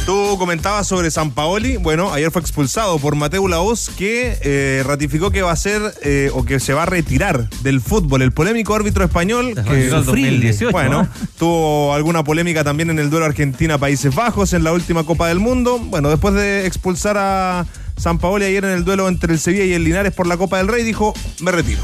Tú 0.05 0.35
comentabas 0.37 0.85
sobre 0.85 1.09
San 1.11 1.31
Paoli. 1.31 1.77
Bueno, 1.77 2.11
ayer 2.11 2.29
fue 2.29 2.41
expulsado 2.41 2.99
por 2.99 3.15
Mateo 3.15 3.47
Laoz, 3.47 3.89
que 3.89 4.37
eh, 4.41 4.83
ratificó 4.85 5.31
que 5.31 5.41
va 5.41 5.51
a 5.51 5.55
ser 5.55 5.81
eh, 6.01 6.29
o 6.33 6.43
que 6.43 6.59
se 6.59 6.73
va 6.73 6.83
a 6.83 6.85
retirar 6.85 7.49
del 7.61 7.79
fútbol. 7.79 8.21
El 8.21 8.33
polémico 8.33 8.75
árbitro 8.75 9.05
español 9.05 9.55
que 9.55 9.61
retiró 9.61 9.99
el 9.99 10.05
2018, 10.05 10.71
bueno, 10.71 11.03
¿no? 11.03 11.09
tuvo 11.37 11.93
alguna 11.93 12.21
polémica 12.23 12.65
también 12.65 12.89
en 12.89 12.99
el 12.99 13.09
duelo 13.09 13.25
Argentina-Países 13.25 14.13
Bajos 14.13 14.51
en 14.51 14.65
la 14.65 14.73
última 14.73 15.05
Copa 15.05 15.29
del 15.29 15.39
Mundo. 15.39 15.79
Bueno, 15.79 16.09
después 16.09 16.33
de 16.33 16.65
expulsar 16.65 17.17
a 17.17 17.65
San 17.95 18.17
Paoli 18.17 18.43
ayer 18.43 18.65
en 18.65 18.71
el 18.71 18.83
duelo 18.83 19.07
entre 19.07 19.31
el 19.31 19.39
Sevilla 19.39 19.63
y 19.63 19.71
el 19.71 19.85
Linares 19.85 20.13
por 20.13 20.27
la 20.27 20.35
Copa 20.35 20.57
del 20.57 20.67
Rey, 20.67 20.83
dijo: 20.83 21.13
Me 21.39 21.53
retiro. 21.53 21.81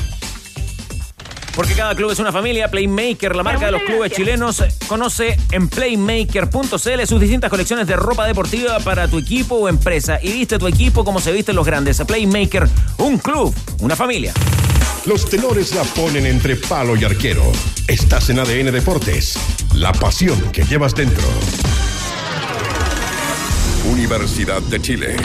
Porque 1.55 1.73
cada 1.73 1.95
club 1.95 2.11
es 2.11 2.19
una 2.19 2.31
familia, 2.31 2.69
Playmaker, 2.69 3.35
la 3.35 3.43
marca 3.43 3.65
de 3.65 3.71
los 3.71 3.81
clubes 3.81 4.11
chilenos, 4.11 4.63
conoce 4.87 5.37
en 5.51 5.67
playmaker.cl 5.67 7.05
sus 7.05 7.19
distintas 7.19 7.49
colecciones 7.49 7.87
de 7.87 7.95
ropa 7.95 8.25
deportiva 8.25 8.79
para 8.79 9.07
tu 9.07 9.17
equipo 9.17 9.55
o 9.55 9.69
empresa 9.69 10.19
y 10.21 10.31
viste 10.31 10.57
tu 10.57 10.67
equipo 10.67 11.03
como 11.03 11.19
se 11.19 11.31
visten 11.31 11.55
los 11.55 11.65
grandes. 11.65 12.01
Playmaker, 12.05 12.67
un 12.97 13.17
club, 13.17 13.53
una 13.79 13.95
familia. 13.95 14.33
Los 15.05 15.29
tenores 15.29 15.73
la 15.73 15.83
ponen 15.83 16.25
entre 16.25 16.55
palo 16.55 16.95
y 16.95 17.03
arquero. 17.03 17.51
Estás 17.87 18.29
en 18.29 18.39
ADN 18.39 18.71
Deportes. 18.71 19.37
La 19.73 19.93
pasión 19.93 20.39
que 20.51 20.63
llevas 20.63 20.93
dentro. 20.93 21.23
Universidad 23.85 24.61
de 24.61 24.81
Chile. 24.81 25.15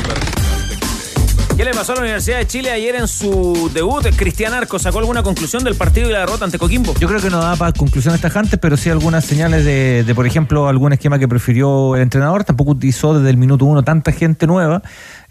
¿Qué 1.56 1.64
le 1.64 1.70
pasó 1.72 1.92
a 1.92 1.94
la 1.94 2.00
Universidad 2.00 2.38
de 2.38 2.48
Chile 2.48 2.72
ayer 2.72 2.96
en 2.96 3.06
su 3.06 3.70
debut? 3.72 4.04
Cristian 4.16 4.52
Arco 4.52 4.76
sacó 4.80 4.98
alguna 4.98 5.22
conclusión 5.22 5.62
del 5.62 5.76
partido 5.76 6.08
y 6.08 6.12
la 6.12 6.18
derrota 6.18 6.44
ante 6.44 6.58
Coquimbo. 6.58 6.94
Yo 6.98 7.06
creo 7.06 7.20
que 7.20 7.30
no 7.30 7.38
da 7.38 7.54
para 7.54 7.72
conclusiones 7.72 8.20
tajantes, 8.20 8.58
pero 8.58 8.76
sí 8.76 8.90
algunas 8.90 9.24
señales 9.24 9.64
de, 9.64 10.02
de, 10.02 10.14
por 10.16 10.26
ejemplo, 10.26 10.66
algún 10.66 10.92
esquema 10.92 11.16
que 11.20 11.28
prefirió 11.28 11.94
el 11.94 12.02
entrenador. 12.02 12.42
Tampoco 12.42 12.72
utilizó 12.72 13.16
desde 13.16 13.30
el 13.30 13.36
minuto 13.36 13.66
uno 13.66 13.84
tanta 13.84 14.10
gente 14.10 14.48
nueva. 14.48 14.82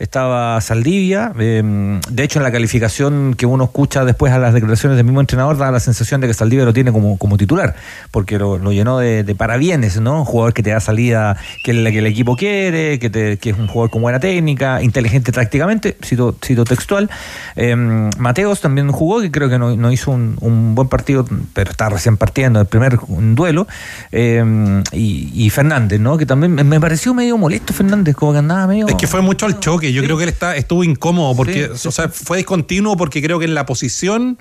Estaba 0.04 0.60
Saldivia. 0.60 1.32
eh, 1.40 2.00
de 2.10 2.24
hecho, 2.24 2.38
en 2.40 2.44
la 2.44 2.52
calificación 2.52 3.36
que 3.38 3.46
uno 3.46 3.64
escucha 3.64 4.04
después 4.04 4.34
a 4.34 4.38
las 4.38 4.54
declaraciones 4.54 4.98
del 4.98 5.06
mismo 5.06 5.22
entrenador, 5.22 5.58
da 5.58 5.72
la 5.72 5.80
sensación 5.80 6.20
de 6.20 6.28
que 6.28 6.34
Saldivia 6.34 6.66
lo 6.66 6.74
tiene 6.74 6.92
como, 6.92 7.18
como 7.18 7.38
titular, 7.38 7.74
porque 8.12 8.38
lo, 8.38 8.58
lo 8.58 8.74
llenó 8.74 8.98
de, 9.00 9.24
de 9.24 9.34
parabienes, 9.34 10.02
¿no? 10.02 10.20
Un 10.20 10.26
jugador 10.26 10.54
que 10.54 10.62
te 10.62 10.72
da 10.72 10.82
salida 10.82 11.38
que 11.64 11.72
el, 11.72 11.90
que 11.90 12.00
el 12.00 12.06
equipo 12.08 12.36
quiere, 12.36 13.00
que, 13.00 13.10
te- 13.10 13.38
que 13.38 13.52
es 13.52 13.58
un 13.58 13.68
jugador 13.68 13.92
con 13.92 14.02
buena 14.02 14.20
técnica, 14.20 14.82
inteligente 14.84 15.32
tácticamente, 15.32 15.96
cito, 16.04 16.36
cito 16.44 16.66
textual. 16.66 17.10
Eh, 17.56 17.74
Mateos 18.18 18.60
también 18.60 18.92
jugó, 18.92 19.22
que 19.22 19.32
creo 19.32 19.48
que 19.48 19.58
no, 19.58 19.74
no 19.78 19.90
hizo 19.90 20.12
un, 20.12 20.36
un 20.42 20.76
buen 20.76 20.90
partido, 20.90 21.26
pero 21.54 21.72
está 21.72 21.88
recién 21.88 22.18
partiendo 22.18 22.60
el 22.60 22.66
primer 22.66 23.00
duelo. 23.08 23.68
Eh, 24.12 24.44
y, 24.92 25.32
y 25.34 25.50
Fernández, 25.50 26.02
¿no? 26.02 26.18
Que 26.18 26.26
también 26.26 26.54
me, 26.54 26.66
me 26.66 26.82
pareció 26.82 27.14
medio 27.14 27.38
molesto 27.38 27.72
Fernández, 27.74 28.16
como 28.18 28.34
que 28.34 28.40
andaba 28.40 28.68
medio... 28.68 28.86
Es 28.90 28.96
que 28.96 29.08
fue 29.08 29.22
mucho 29.22 29.46
al 29.46 29.62
choque. 29.62 29.93
Yo 29.94 30.04
creo 30.04 30.18
que 30.18 30.24
él 30.24 30.30
está, 30.30 30.56
estuvo 30.56 30.84
incómodo 30.84 31.36
porque, 31.36 31.66
o 31.66 31.92
sea, 31.92 32.10
fue 32.10 32.38
discontinuo 32.38 32.98
porque 32.98 33.22
creo 33.22 33.40
que 33.40 33.46
en 33.46 33.54
la 33.56 33.66
posición 33.66 34.38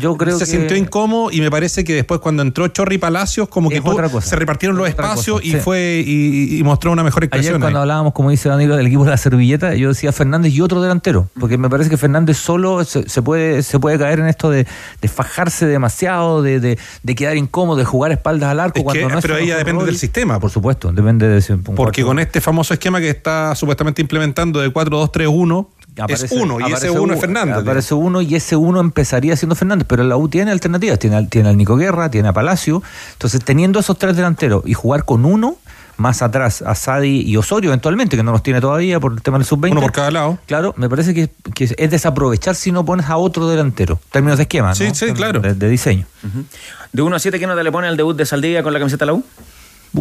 yo 0.00 0.16
creo 0.16 0.38
se 0.38 0.44
que- 0.44 0.50
sintió 0.50 0.76
incómodo 0.76 1.30
y 1.30 1.40
me 1.40 1.50
parece 1.50 1.84
que 1.84 1.94
después 1.94 2.20
cuando 2.20 2.42
entró 2.42 2.68
Chorri 2.68 2.98
Palacios 2.98 3.48
como 3.48 3.68
que 3.70 3.80
tuvo- 3.80 3.96
cosa. 4.10 4.28
se 4.28 4.36
repartieron 4.36 4.76
los 4.76 4.88
espacios 4.88 5.40
cosa, 5.40 5.46
y 5.46 5.60
fue 5.60 6.02
y, 6.06 6.58
y 6.58 6.62
mostró 6.62 6.92
una 6.92 7.02
mejor 7.04 7.22
Ayer 7.24 7.28
expresión. 7.38 7.60
cuando 7.60 7.78
ahí. 7.78 7.82
hablábamos, 7.82 8.12
como 8.12 8.30
dice 8.30 8.48
Danilo, 8.48 8.76
del 8.76 8.86
equipo 8.86 9.04
de 9.04 9.10
la 9.10 9.16
servilleta, 9.16 9.74
yo 9.74 9.88
decía 9.88 10.12
Fernández 10.12 10.52
y 10.52 10.60
otro 10.60 10.80
delantero, 10.82 11.28
porque 11.38 11.58
me 11.58 11.68
parece 11.70 11.90
que 11.90 11.96
Fernández 11.96 12.36
solo 12.36 12.84
se, 12.84 13.08
se 13.08 13.22
puede 13.22 13.62
se 13.62 13.78
puede 13.78 13.98
caer 13.98 14.20
en 14.20 14.26
esto 14.26 14.50
de, 14.50 14.66
de 15.00 15.08
fajarse 15.08 15.66
demasiado, 15.66 16.42
de, 16.42 16.60
de, 16.60 16.78
de 17.02 17.14
quedar 17.14 17.36
incómodo, 17.36 17.78
de 17.78 17.84
jugar 17.84 18.12
espaldas 18.12 18.50
al 18.50 18.60
arco 18.60 18.78
Es 18.78 18.84
cuando 18.84 19.06
que- 19.06 19.12
no 19.12 19.18
es 19.18 19.22
pero 19.22 19.36
ahí 19.36 19.46
ya 19.48 19.56
depende 19.58 19.80
rol. 19.80 19.86
del 19.86 19.98
sistema. 19.98 20.38
Por 20.40 20.50
supuesto, 20.50 20.92
depende 20.92 21.26
de 21.28 21.40
Porque 21.76 22.02
con 22.02 22.18
este 22.18 22.40
famoso 22.40 22.74
esquema 22.74 23.00
que 23.00 23.08
está 23.10 23.54
supuestamente 23.54 24.00
implementando 24.02 24.60
de 24.60 24.70
4-2-3-1 24.90 25.66
es 26.08 26.26
uno 26.30 26.58
y 26.60 26.72
ese 26.72 26.90
uno 26.90 27.14
es 27.14 27.20
Fernández. 27.20 27.56
Aparece 27.56 27.94
uno 27.94 28.20
y 28.20 28.34
ese 28.34 28.54
uno 28.56 28.80
empezaría 28.80 29.34
siendo 29.36 29.54
Fernández, 29.54 29.86
pero 29.88 30.04
la 30.04 30.16
U 30.16 30.28
tiene 30.28 30.50
alternativas, 30.50 30.98
tiene, 30.98 31.16
al- 31.16 31.28
tiene 31.28 31.48
al 31.48 31.56
Nico 31.56 31.76
Guerra, 31.76 32.10
tiene 32.10 32.28
a 32.28 32.32
Palacio, 32.34 32.82
entonces 33.12 33.42
teniendo 33.42 33.78
esos 33.80 33.96
tres 33.98 34.14
delanteros 34.16 34.62
y 34.66 34.74
jugar 34.74 35.04
con 35.06 35.24
uno, 35.24 35.56
más 35.96 36.20
atrás 36.20 36.60
a 36.60 36.74
Sadi 36.74 37.22
y 37.22 37.38
Osorio 37.38 37.70
eventualmente, 37.70 38.18
que 38.18 38.22
no 38.22 38.30
los 38.32 38.42
tiene 38.42 38.60
todavía 38.60 39.00
por 39.00 39.14
el 39.14 39.22
tema 39.22 39.38
del 39.38 39.46
sub-20. 39.46 39.70
Uno 39.72 39.80
por 39.80 39.92
cada 39.92 40.10
lado. 40.10 40.38
Claro, 40.44 40.74
me 40.76 40.90
parece 40.90 41.14
que, 41.14 41.30
que 41.54 41.74
es 41.74 41.90
desaprovechar 41.90 42.54
si 42.54 42.70
no 42.72 42.84
pones 42.84 43.06
a 43.08 43.16
otro 43.16 43.48
delantero. 43.48 43.98
Términos 44.10 44.36
de 44.36 44.42
esquema, 44.42 44.74
Sí, 44.74 44.88
¿no? 44.88 44.94
sí, 44.94 45.06
claro. 45.14 45.40
De, 45.40 45.54
de 45.54 45.68
diseño. 45.70 46.04
De 46.92 47.00
1 47.00 47.16
a 47.16 47.18
7, 47.18 47.38
¿qué 47.38 47.46
nota 47.46 47.62
le 47.62 47.72
pone 47.72 47.88
al 47.88 47.96
debut 47.96 48.14
de 48.14 48.26
Saldivia 48.26 48.62
con 48.62 48.74
la 48.74 48.78
camiseta 48.78 49.06
de 49.06 49.12
la 49.12 49.14
U? 49.14 49.24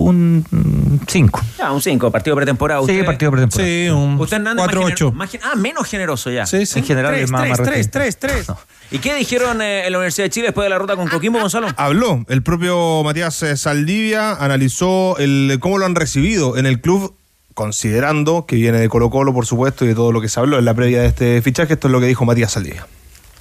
Un 0.02 1.00
5. 1.08 1.41
Ya, 1.58 1.72
un 1.72 1.82
5, 1.82 2.12
partido 2.12 2.36
pretemporada. 2.36 2.82
Sí, 2.86 3.02
partido 3.04 3.32
pretemporada. 3.32 3.70
Sí, 3.70 3.89
un 3.89 4.20
Usted 4.20 4.38
Hernández, 4.38 4.66
más 4.66 4.76
4-8. 4.76 4.96
gener- 5.10 5.14
más 5.14 5.30
gen- 5.32 5.41
Ah, 5.43 5.56
menos 5.56 5.88
generoso 5.88 6.30
ya. 6.32 6.46
Sí, 6.46 6.66
sí. 6.66 6.80
En 6.80 6.86
general 6.86 7.12
Tres, 7.14 7.24
es 7.26 7.32
más, 7.32 7.41
tres, 7.43 7.58
más 7.60 7.68
tres, 7.68 7.91
tres, 7.91 8.20
tres. 8.20 8.48
¿Y 8.91 9.00
qué 9.00 9.16
dijeron 9.16 9.62
eh, 9.62 9.86
en 9.86 9.91
la 9.91 9.98
Universidad 9.98 10.26
de 10.26 10.30
Chile 10.30 10.48
después 10.48 10.66
de 10.66 10.70
la 10.70 10.78
ruta 10.78 10.96
con 10.96 11.08
Coquimbo, 11.08 11.39
Gonzalo? 11.39 11.68
Habló 11.78 12.24
el 12.30 12.43
propio 12.43 13.04
Matías 13.04 13.41
eh, 13.43 13.58
Saldivia, 13.58 14.34
analizó 14.34 15.18
el, 15.18 15.58
cómo 15.60 15.78
lo 15.78 15.86
han 15.86 15.96
recibido 15.96 16.58
en 16.58 16.66
el 16.66 16.82
club, 16.82 17.16
considerando 17.54 18.46
que 18.46 18.58
viene 18.58 18.80
de 18.80 18.89
Colo 18.89 19.10
Colo, 19.10 19.34
por 19.34 19.46
supuesto, 19.46 19.86
y 19.86 19.89
de 19.89 19.96
todo 19.96 20.12
lo 20.12 20.22
que 20.22 20.30
se 20.30 20.39
habló 20.39 20.60
en 20.60 20.66
la 20.66 20.74
previa 20.74 21.02
de 21.02 21.08
este 21.08 21.41
fichaje. 21.41 21.74
Esto 21.74 21.88
es 21.88 21.91
lo 21.91 22.00
que 22.00 22.06
dijo 22.06 22.26
Matías 22.26 22.52
Saldivia. 22.52 22.86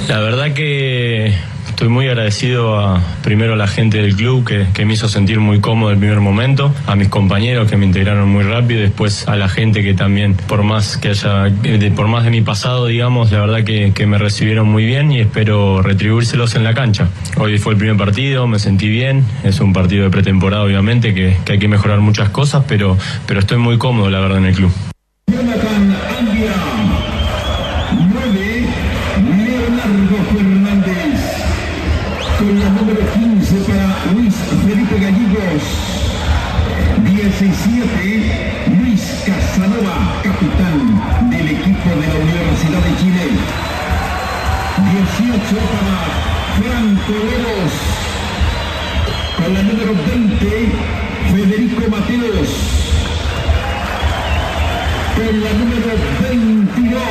La 0.09 0.21
verdad 0.21 0.53
que 0.53 1.33
estoy 1.69 1.89
muy 1.89 2.07
agradecido 2.09 2.79
a 2.79 3.01
primero 3.23 3.55
a 3.55 3.57
la 3.57 3.67
gente 3.67 3.99
del 4.03 4.15
club 4.15 4.47
que, 4.47 4.67
que 4.75 4.85
me 4.85 4.93
hizo 4.95 5.09
sentir 5.09 5.41
muy 5.41 5.61
cómodo 5.61 5.91
el 5.93 5.99
primer 5.99 6.21
momento, 6.21 6.75
a 6.87 6.95
mis 6.95 7.09
compañeros 7.09 7.71
que 7.71 7.77
me 7.79 7.87
integraron 7.87 8.29
muy 8.29 8.45
rápido, 8.45 8.81
después 8.83 9.27
a 9.29 9.37
la 9.37 9.49
gente 9.49 9.83
que 9.83 9.95
también, 9.95 10.35
por 10.35 10.63
más 10.63 10.99
que 10.99 11.09
haya, 11.09 11.45
de- 11.45 11.91
por 11.91 12.07
más 12.09 12.25
de 12.25 12.31
mi 12.31 12.43
pasado, 12.43 12.87
digamos, 12.87 13.33
la 13.33 13.41
verdad 13.41 13.65
que, 13.65 13.93
que 13.95 14.07
me 14.07 14.19
recibieron 14.19 14.69
muy 14.69 14.85
bien 14.85 15.11
y 15.11 15.21
espero 15.21 15.81
retribuírselos 15.81 16.55
en 16.55 16.65
la 16.65 16.75
cancha. 16.75 17.09
Hoy 17.39 17.57
fue 17.59 17.73
el 17.73 17.79
primer 17.79 17.97
partido, 17.97 18.47
me 18.47 18.59
sentí 18.59 18.89
bien, 18.89 19.25
es 19.43 19.59
un 19.61 19.73
partido 19.73 20.05
de 20.05 20.11
pretemporada 20.11 20.65
obviamente 20.65 21.15
que, 21.15 21.37
que 21.47 21.53
hay 21.53 21.59
que 21.59 21.69
mejorar 21.69 22.01
muchas 22.01 22.29
cosas, 22.29 22.65
pero, 22.69 22.99
pero 23.27 23.41
estoy 23.41 23.57
muy 23.59 23.79
cómodo 23.79 24.11
la 24.11 24.21
verdad 24.21 24.39
en 24.39 24.45
el 24.47 24.55
club. 24.55 24.73
Federico 51.65 51.91
Mateos 51.91 52.49
con 55.17 55.41
la 55.43 55.53
número 55.53 55.93
22, 56.29 57.03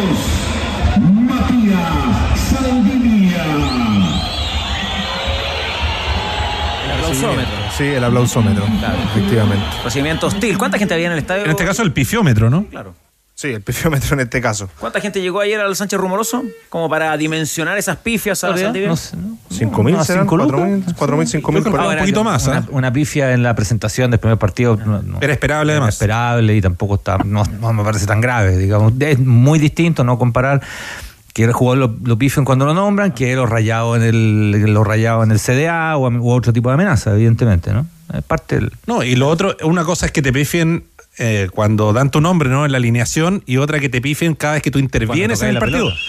Matías 1.01 2.39
Saldivia. 2.39 3.45
El 6.85 6.91
aplausómetro. 6.91 7.53
Sí, 7.75 7.83
el 7.83 8.03
aplausómetro, 8.03 8.65
efectivamente. 9.15 9.65
Procedimiento 9.81 10.27
hostil. 10.27 10.57
¿Cuánta 10.57 10.77
gente 10.77 10.93
había 10.93 11.07
en 11.07 11.13
el 11.13 11.19
estadio? 11.19 11.45
En 11.45 11.51
este 11.51 11.65
caso, 11.65 11.81
el 11.81 11.91
pifiómetro, 11.91 12.49
¿no? 12.49 12.65
Claro. 12.65 12.93
Sí, 13.43 13.49
el 13.49 13.61
pifiómetro 13.61 14.13
en 14.13 14.21
este 14.21 14.39
caso. 14.39 14.69
¿Cuánta 14.79 15.01
gente 15.01 15.21
llegó 15.21 15.41
ayer 15.41 15.59
al 15.59 15.75
Sánchez 15.75 15.99
Rumoroso? 15.99 16.43
Como 16.69 16.89
para 16.89 17.15
dimensionar 17.17 17.77
esas 17.77 17.97
pifias 17.97 18.41
a 18.45 18.55
Saldivia. 18.57 18.87
no 18.87 18.95
sé, 18.95 19.17
¿no? 19.17 19.37
¿Cinco 19.51 19.83
mil 19.83 19.95
¿A 19.97 20.03
serán? 20.05 20.25
¿Cuatro 20.27 20.57
mil? 20.65 20.85
¿Cuatro 20.97 21.17
mil? 21.17 21.27
¿Cinco 21.27 21.51
mil? 21.51 21.61
Un 21.67 21.97
poquito 21.97 22.23
más, 22.23 22.47
Una, 22.47 22.57
¿ah? 22.59 22.65
una 22.71 22.93
pifia 22.93 23.33
en 23.33 23.43
la 23.43 23.53
presentación 23.53 24.11
del 24.11 24.21
primer 24.21 24.37
partido. 24.37 24.77
no- 24.77 25.01
no- 25.01 25.17
Era 25.19 25.33
esperable, 25.33 25.73
era 25.73 25.79
además. 25.81 25.95
esperable 25.95 26.55
y 26.55 26.61
tampoco 26.61 26.95
está, 26.95 27.17
no, 27.17 27.43
no 27.59 27.73
me 27.73 27.83
parece 27.83 28.05
tan 28.05 28.21
grave, 28.21 28.57
digamos. 28.57 28.93
Es 29.01 29.19
muy 29.19 29.59
distinto 29.59 30.05
no 30.05 30.17
comparar 30.17 30.61
que 31.33 31.43
el 31.43 31.51
jugador 31.51 31.77
lo, 31.79 31.95
lo 32.07 32.17
pifian 32.17 32.45
cuando 32.45 32.65
lo 32.65 32.73
nombran 32.73 33.11
que 33.11 33.35
los 33.35 33.49
rayados 33.49 33.97
en 33.97 34.03
el 34.03 34.51
los 34.73 34.87
rayados 34.87 35.25
en 35.25 35.31
el 35.31 35.39
CDA 35.39 35.97
o, 35.97 36.07
u 36.09 36.31
otro 36.31 36.53
tipo 36.53 36.69
de 36.69 36.75
amenaza, 36.75 37.11
evidentemente, 37.13 37.73
¿no? 37.73 37.87
Es 38.13 38.23
parte 38.23 38.55
del. 38.55 38.71
No, 38.87 39.03
y 39.03 39.15
lo 39.17 39.27
otro, 39.27 39.57
una 39.63 39.83
cosa 39.83 40.05
es 40.05 40.11
que 40.13 40.21
te 40.21 40.31
pifien 40.31 40.85
eh, 41.17 41.47
cuando 41.53 41.93
dan 41.93 42.11
tu 42.11 42.21
nombre, 42.21 42.49
¿no? 42.49 42.65
En 42.65 42.71
la 42.71 42.77
alineación, 42.77 43.43
y 43.45 43.57
otra 43.57 43.79
que 43.79 43.89
te 43.89 44.01
pifien 44.01 44.35
cada 44.35 44.53
vez 44.53 44.63
que 44.63 44.71
tú 44.71 44.79
intervienes 44.79 45.41
en 45.41 45.49
el 45.49 45.59
partido. 45.59 45.85
pelota. 45.89 45.99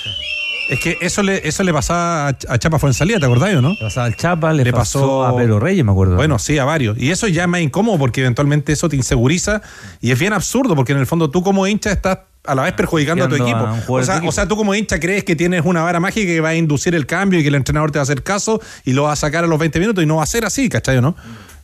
Es 0.71 0.81
que 0.81 0.97
eso 1.03 1.23
le, 1.23 1.47
eso 1.47 1.63
le 1.63 1.75
pasaba 1.75 2.29
a, 2.29 2.33
Ch- 2.39 2.47
a 2.49 2.59
Chapa 2.59 2.79
Fuensalía, 2.79 3.21
¿te 3.21 3.27
acordás 3.27 3.55
o 3.55 3.61
no? 3.61 3.71
Le 3.73 3.77
pasaba 3.81 4.07
al 4.07 4.17
Chapa, 4.17 4.51
le, 4.55 4.65
Le 4.65 4.73
pasó, 4.73 4.99
pasó- 5.01 5.27
a 5.27 5.37
Pedro 5.37 5.61
Reyes, 5.61 5.85
me 5.85 5.93
acuerdo. 5.93 6.17
Bueno, 6.17 6.39
sí, 6.39 6.57
a 6.57 6.65
varios. 6.65 6.97
Y 6.99 7.11
eso 7.11 7.29
ya 7.29 7.43
es 7.43 7.49
más 7.49 7.61
incómodo 7.61 7.99
porque 7.99 8.23
eventualmente 8.23 8.73
eso 8.73 8.89
te 8.89 8.97
inseguriza 8.97 9.61
y 10.01 10.11
es 10.11 10.19
bien 10.19 10.33
absurdo 10.33 10.75
porque 10.75 10.93
en 10.93 10.99
el 10.99 11.07
fondo 11.07 11.29
tú 11.31 11.43
como 11.43 11.67
hincha 11.67 11.93
estás 11.93 12.21
a 12.47 12.55
la 12.55 12.63
vez 12.63 12.73
perjudicando 12.73 13.25
a 13.25 13.29
tu 13.29 13.35
equipo. 13.37 13.59
a 13.59 13.83
o, 13.89 14.03
sea, 14.03 14.15
de 14.17 14.21
tu 14.23 14.29
o 14.29 14.33
sea, 14.33 14.49
tú 14.49 14.57
como 14.57 14.75
hincha 14.75 14.99
crees 15.01 15.25
que 15.25 15.37
tienes 15.37 15.63
una 15.67 15.83
vara 15.83 16.01
mágica 16.01 16.27
que 16.27 16.41
va 16.41 16.51
a 16.51 16.55
inducir 16.55 16.95
el 16.95 17.05
cambio 17.05 17.41
y 17.41 17.43
que 17.43 17.49
el 17.49 17.55
entrenador 17.57 17.91
te 17.91 17.99
va 17.99 18.03
a 18.03 18.05
hacer 18.05 18.23
caso 18.23 18.59
y 18.87 18.95
lo 18.95 19.03
va 19.03 19.13
a 19.13 19.17
sacar 19.17 19.45
a 19.45 19.47
los 19.47 19.59
20 19.59 19.79
minutos 19.81 20.03
y 20.03 20.07
no 20.07 20.17
va 20.17 20.23
a 20.23 20.27
ser 20.27 20.47
así, 20.47 20.71
¿cachai 20.71 20.97
o 20.97 21.03
no? 21.03 21.15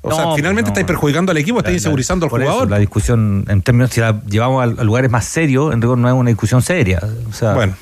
O 0.02 0.08
No, 0.08 0.16
sea, 0.16 0.24
pues 0.26 0.36
finalmente 0.36 0.68
no. 0.68 0.72
estáis 0.72 0.86
perjudicando 0.86 1.30
al 1.32 1.38
equipo, 1.38 1.58
estáis 1.58 1.76
insegurizando 1.76 2.24
al 2.26 2.28
eso, 2.30 2.38
jugador. 2.50 2.70
la 2.70 2.78
discusión, 2.78 3.44
en 3.48 3.60
términos, 3.62 3.90
si 3.90 4.00
la 4.00 4.20
llevamos 4.22 4.60
a, 4.62 4.80
a 4.80 4.84
lugares 4.84 5.10
más 5.10 5.26
serios, 5.26 5.74
en 5.74 5.82
rigor 5.82 5.98
no 5.98 6.08
es 6.08 6.14
una 6.14 6.30
discusión 6.30 6.62
seria. 6.62 7.00
O 7.28 7.32
sea, 7.32 7.52
Bueno. 7.54 7.74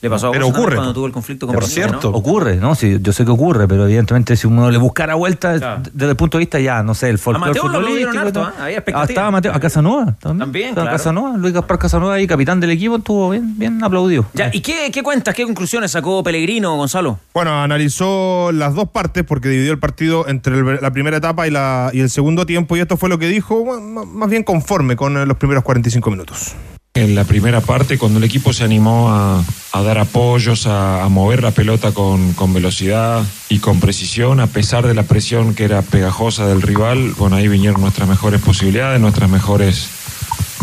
Le 0.00 0.10
pasó 0.10 0.28
a 0.28 0.32
Pero 0.32 0.48
ocurre, 0.48 0.74
cuando 0.76 0.92
tuvo 0.92 1.06
el 1.06 1.12
conflicto 1.12 1.46
con 1.46 1.54
Por 1.54 1.62
Brasil, 1.62 1.84
cierto. 1.84 2.10
¿no? 2.10 2.16
Ocurre, 2.16 2.56
¿no? 2.56 2.74
Sí, 2.74 2.98
yo 3.00 3.12
sé 3.12 3.24
que 3.24 3.30
ocurre, 3.30 3.68
pero 3.68 3.84
evidentemente 3.84 4.36
si 4.36 4.46
uno 4.46 4.70
le 4.70 4.78
buscara 4.78 5.14
vuelta, 5.14 5.56
Claro. 5.58 5.82
desde 5.92 6.10
el 6.10 6.16
punto 6.16 6.36
de 6.38 6.40
vista 6.40 6.58
ya, 6.58 6.82
no 6.82 6.94
sé, 6.94 7.08
el 7.10 7.18
folclore 7.18 7.54
futbolístico 7.58 8.18
harto. 8.18 8.50
Había 8.58 8.82
Ah, 8.94 9.04
estaba 9.08 9.30
Mateo, 9.30 9.52
a 9.54 9.60
Casanova 9.60 10.16
también. 10.18 10.38
También, 10.40 10.68
Estaba 10.70 10.84
claro. 10.86 10.96
Casanova, 10.98 11.36
Luis 11.36 11.54
Gaspar 11.54 11.78
Casanova 11.78 12.14
ahí, 12.14 12.26
capitán 12.26 12.58
del 12.60 12.70
equipo, 12.70 12.96
estuvo 12.96 13.30
bien, 13.30 13.56
bien 13.58 13.82
aplaudido. 13.84 14.26
Ya, 14.34 14.50
¿y 14.52 14.60
qué, 14.60 14.90
qué 14.92 15.02
cuentas, 15.02 15.34
qué 15.34 15.44
conclusiones 15.44 15.92
sacó 15.92 16.22
Pellegrino, 16.24 16.76
Gonzalo? 16.76 17.18
Bueno, 17.32 17.62
analizó 17.62 18.50
las 18.52 18.74
dos 18.74 18.88
partes 18.88 19.24
porque 19.24 19.48
dividió 19.48 19.72
el 19.72 19.78
partido 19.78 20.26
entre 20.28 20.58
el- 20.58 20.78
la 20.82 20.90
primera 20.90 21.16
etapa 21.18 21.46
y, 21.46 21.50
la, 21.50 21.90
y 21.92 22.00
el 22.00 22.10
segundo 22.10 22.46
tiempo 22.46 22.76
y 22.76 22.80
esto 22.80 22.96
fue 22.96 23.08
lo 23.08 23.18
que 23.18 23.28
dijo, 23.28 23.64
más 23.80 24.28
bien 24.28 24.42
conforme 24.42 24.96
con 24.96 25.16
eh, 25.16 25.26
los 25.26 25.36
primeros 25.36 25.62
45 25.62 26.10
minutos. 26.10 26.52
En 26.94 27.14
la 27.14 27.24
primera 27.24 27.62
parte, 27.62 27.96
cuando 27.96 28.18
el 28.18 28.24
equipo 28.24 28.52
se 28.52 28.64
animó 28.64 29.08
a, 29.10 29.42
dar 29.72 29.96
apoyos, 29.96 30.66
a, 30.66 31.02
a 31.02 31.08
mover 31.08 31.42
la 31.42 31.50
pelota 31.50 31.92
con, 31.92 32.34
con 32.34 32.52
velocidad 32.52 33.24
y 33.48 33.60
con 33.60 33.80
precisión, 33.80 34.40
a 34.40 34.46
pesar 34.46 34.86
de 34.86 34.92
la 34.92 35.04
presión 35.04 35.54
que 35.54 35.64
era 35.64 35.80
pegajosa 35.80 36.46
del 36.46 36.60
rival, 36.60 37.14
bueno, 37.16 37.36
ahí 37.36 37.48
vinieron 37.48 37.80
nuestras 37.80 38.06
mejores 38.10 38.42
posibilidades, 38.42 39.00
nuestras 39.00 39.30
mejores 39.30 39.88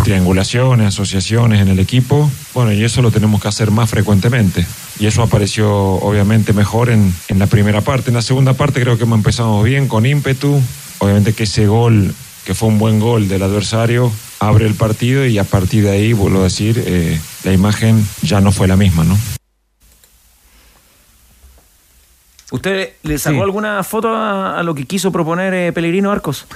triangulaciones, 0.03 0.89
asociaciones 0.89 1.61
en 1.61 1.69
el 1.69 1.79
equipo. 1.79 2.29
Bueno, 2.53 2.73
y 2.73 2.83
eso 2.83 3.01
lo 3.01 3.09
tenemos 3.09 3.41
que 3.41 3.47
hacer 3.47 3.71
más 3.71 3.89
frecuentemente. 3.89 4.67
Y 4.99 5.07
eso 5.07 5.23
apareció 5.23 5.71
obviamente 5.73 6.53
mejor 6.53 6.91
en, 6.91 7.11
en 7.27 7.39
la 7.39 7.47
primera 7.47 7.81
parte. 7.81 8.11
En 8.11 8.15
la 8.15 8.21
segunda 8.21 8.53
parte 8.53 8.81
creo 8.81 8.99
que 8.99 9.05
hemos 9.05 9.17
empezado 9.17 9.63
bien, 9.63 9.87
con 9.87 10.05
ímpetu. 10.05 10.61
Obviamente 10.99 11.33
que 11.33 11.43
ese 11.43 11.65
gol, 11.65 12.13
que 12.49 12.55
fue 12.55 12.67
un 12.67 12.79
buen 12.79 12.99
gol 12.99 13.27
del 13.27 13.43
adversario, 13.43 14.11
abre 14.39 14.65
el 14.65 14.73
partido 14.73 15.23
y 15.23 15.37
a 15.37 15.43
partir 15.43 15.83
de 15.83 15.91
ahí, 15.91 16.13
vuelvo 16.13 16.39
a 16.39 16.45
decir, 16.45 16.81
eh, 16.83 17.21
la 17.43 17.53
imagen 17.53 18.03
ya 18.23 18.41
no 18.41 18.51
fue 18.51 18.67
la 18.67 18.75
misma, 18.75 19.03
¿no? 19.03 19.15
¿Usted 22.51 22.89
le 23.03 23.19
sacó 23.19 23.35
Sí. 23.35 23.41
alguna 23.43 23.83
foto 23.83 24.09
a, 24.15 24.57
a 24.59 24.63
lo 24.63 24.73
que 24.73 24.85
quiso 24.85 25.11
proponer 25.11 25.53
eh, 25.53 25.71
Pellegrino 25.73 26.11
Arcos? 26.11 26.47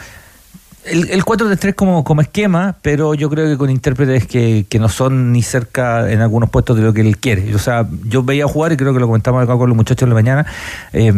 El, 0.84 1.12
el 1.12 1.24
4-3-3 1.24 1.76
como, 1.76 2.04
como 2.04 2.22
esquema, 2.22 2.76
pero 2.82 3.14
yo 3.14 3.30
creo 3.30 3.48
que 3.48 3.56
con 3.58 3.70
intérpretes 3.70 4.26
que, 4.26 4.66
que 4.68 4.80
no 4.80 4.90
son 4.90 5.32
ni 5.32 5.44
cerca 5.44 6.12
en 6.12 6.22
algunos 6.22 6.50
puestos 6.50 6.76
de 6.76 6.82
lo 6.82 6.92
que 6.92 7.02
él 7.02 7.18
quiere. 7.18 7.54
O 7.54 7.60
sea, 7.60 7.88
yo 8.06 8.24
veía 8.24 8.48
jugar 8.48 8.74
y 8.74 8.78
creo 8.78 8.94
que 8.96 9.00
lo 9.00 9.06
comentamos 9.06 9.44
acá 9.44 9.56
con 9.56 9.70
los 9.70 9.78
muchachos 9.78 10.04
en 10.04 10.10
la 10.10 10.16
mañana. 10.16 10.46
eh, 10.92 11.14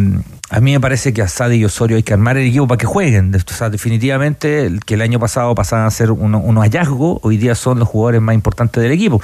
a 0.52 0.60
mí 0.60 0.74
me 0.74 0.80
parece 0.80 1.12
que 1.12 1.24
a 1.24 1.28
Sadi 1.28 1.56
y 1.58 1.66
Osorio 1.66 1.98
hay 1.98 2.04
que 2.04 2.14
armar 2.14 2.38
el 2.38 2.48
equipo 2.48 2.68
para 2.68 2.78
que 2.78 2.86
jueguen. 2.86 3.34
O 3.34 3.54
sea, 3.54 3.72
definitivamente 3.72 4.72
que 4.86 4.93
el 4.93 5.02
año 5.02 5.20
pasado 5.20 5.56
pasaban 5.56 5.88
a 5.88 5.91
ser 5.91 6.12
uno- 6.12 6.38
unos 6.39 6.64
hallazgos, 6.64 7.20
hoy 7.24 7.38
día 7.38 7.56
son 7.56 7.80
los 7.80 7.88
jugadores 7.88 8.22
más 8.22 8.36
importantes 8.36 8.82
del 8.84 8.91
equipo. 8.91 9.20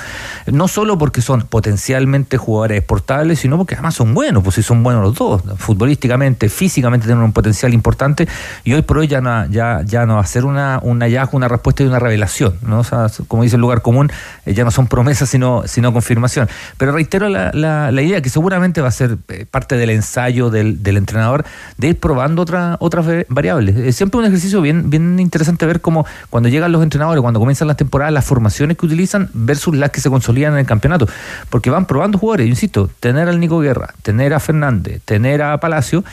No 0.48 0.68
solo 0.68 0.98
porque 0.98 1.22
son 1.22 1.44
potencialmente 1.44 2.38
jugadores 2.38 2.80
exportables, 2.80 3.40
sino 3.40 3.58
porque 3.58 3.76
además 3.76 3.94
son 3.94 4.16
buenos, 4.16 4.44
pues 4.44 4.56
si 4.56 4.64
son 4.64 4.82
buenos 4.82 5.04
los 5.04 5.14
dos, 5.14 5.44
futbolísticamente, 5.58 6.50
físicamente 6.50 7.06
tienen 7.06 7.24
un 7.24 7.34
potencial 7.34 7.72
importante 7.74 8.28
y 8.64 8.74
hoy 8.74 8.82
por 8.82 8.98
hoy 8.98 9.08
ya 9.08 9.22
no, 9.22 9.46
ya, 9.46 9.82
ya 9.86 10.08
no 10.08 10.16
va 10.16 10.22
a 10.22 10.26
ser 10.26 10.44
un 10.44 10.56
hallazgo, 10.58 11.38
una 11.38 11.48
respuesta 11.48 11.84
y 11.84 11.86
una 11.86 12.00
revelación. 12.00 12.56
¿no? 12.64 12.80
O 12.80 12.84
sea, 12.84 13.08
como 13.28 13.44
dice 13.44 13.58
el 13.58 13.62
lugar 13.62 13.84
común, 13.84 14.12
eh, 14.48 14.56
ya 14.56 14.64
no 14.64 14.72
son 14.72 14.88
promesas 14.88 15.30
sino, 15.30 15.64
sino 15.68 15.94
confirmación. 15.94 16.50
Pero 16.78 16.94
reitero 16.94 17.30
la, 17.30 17.52
la, 17.54 18.02
idea 18.02 18.22
que 18.22 18.30
seguramente 18.30 18.82
va 18.82 18.88
a 18.88 18.92
ser 18.92 19.18
eh, 19.28 19.46
parte 19.50 19.78
del 19.78 19.92
ensayo 19.92 20.50
del, 20.50 20.82
del 20.82 20.98
entrenador 21.12 21.46
de 21.78 21.90
ir 21.90 22.00
probando 22.00 22.42
otra, 22.42 22.78
otras 22.80 23.06
variables. 23.30 23.76
Es 23.78 23.96
siempre 23.96 24.20
un 24.20 24.26
ejercicio 24.26 24.62
bien, 24.62 24.90
bien 24.90 25.20
interesante 25.20 25.66
ver 25.66 25.82
cómo 25.82 26.06
cuando 26.30 26.50
llegan 26.50 26.72
los 26.72 26.84
entrenadores, 26.84 27.22
cuando 27.22 27.40
comienzan 27.40 27.68
las 27.68 27.78
temporadas, 27.78 28.14
las 28.14 28.26
formaciones 28.26 28.78
que 28.78 28.86
utilizan 28.86 29.30
versus 29.34 29.76
las 29.76 29.92
que 29.92 30.02
se 30.02 30.10
consolidan 30.10 30.54
en 30.54 30.60
el 30.60 30.66
campeonato. 30.66 31.08
Porque 31.50 31.70
van 31.70 31.86
probando 31.86 32.18
jugadores, 32.18 32.48
insisto, 32.48 32.90
tener 33.00 33.28
al 33.28 33.40
Nico 33.40 33.60
Guerra, 33.60 33.94
tener 34.02 34.34
a 34.34 34.40
Fernández, 34.40 35.02
tener 35.06 35.42
a 35.42 35.60
Palacio, 35.60 36.04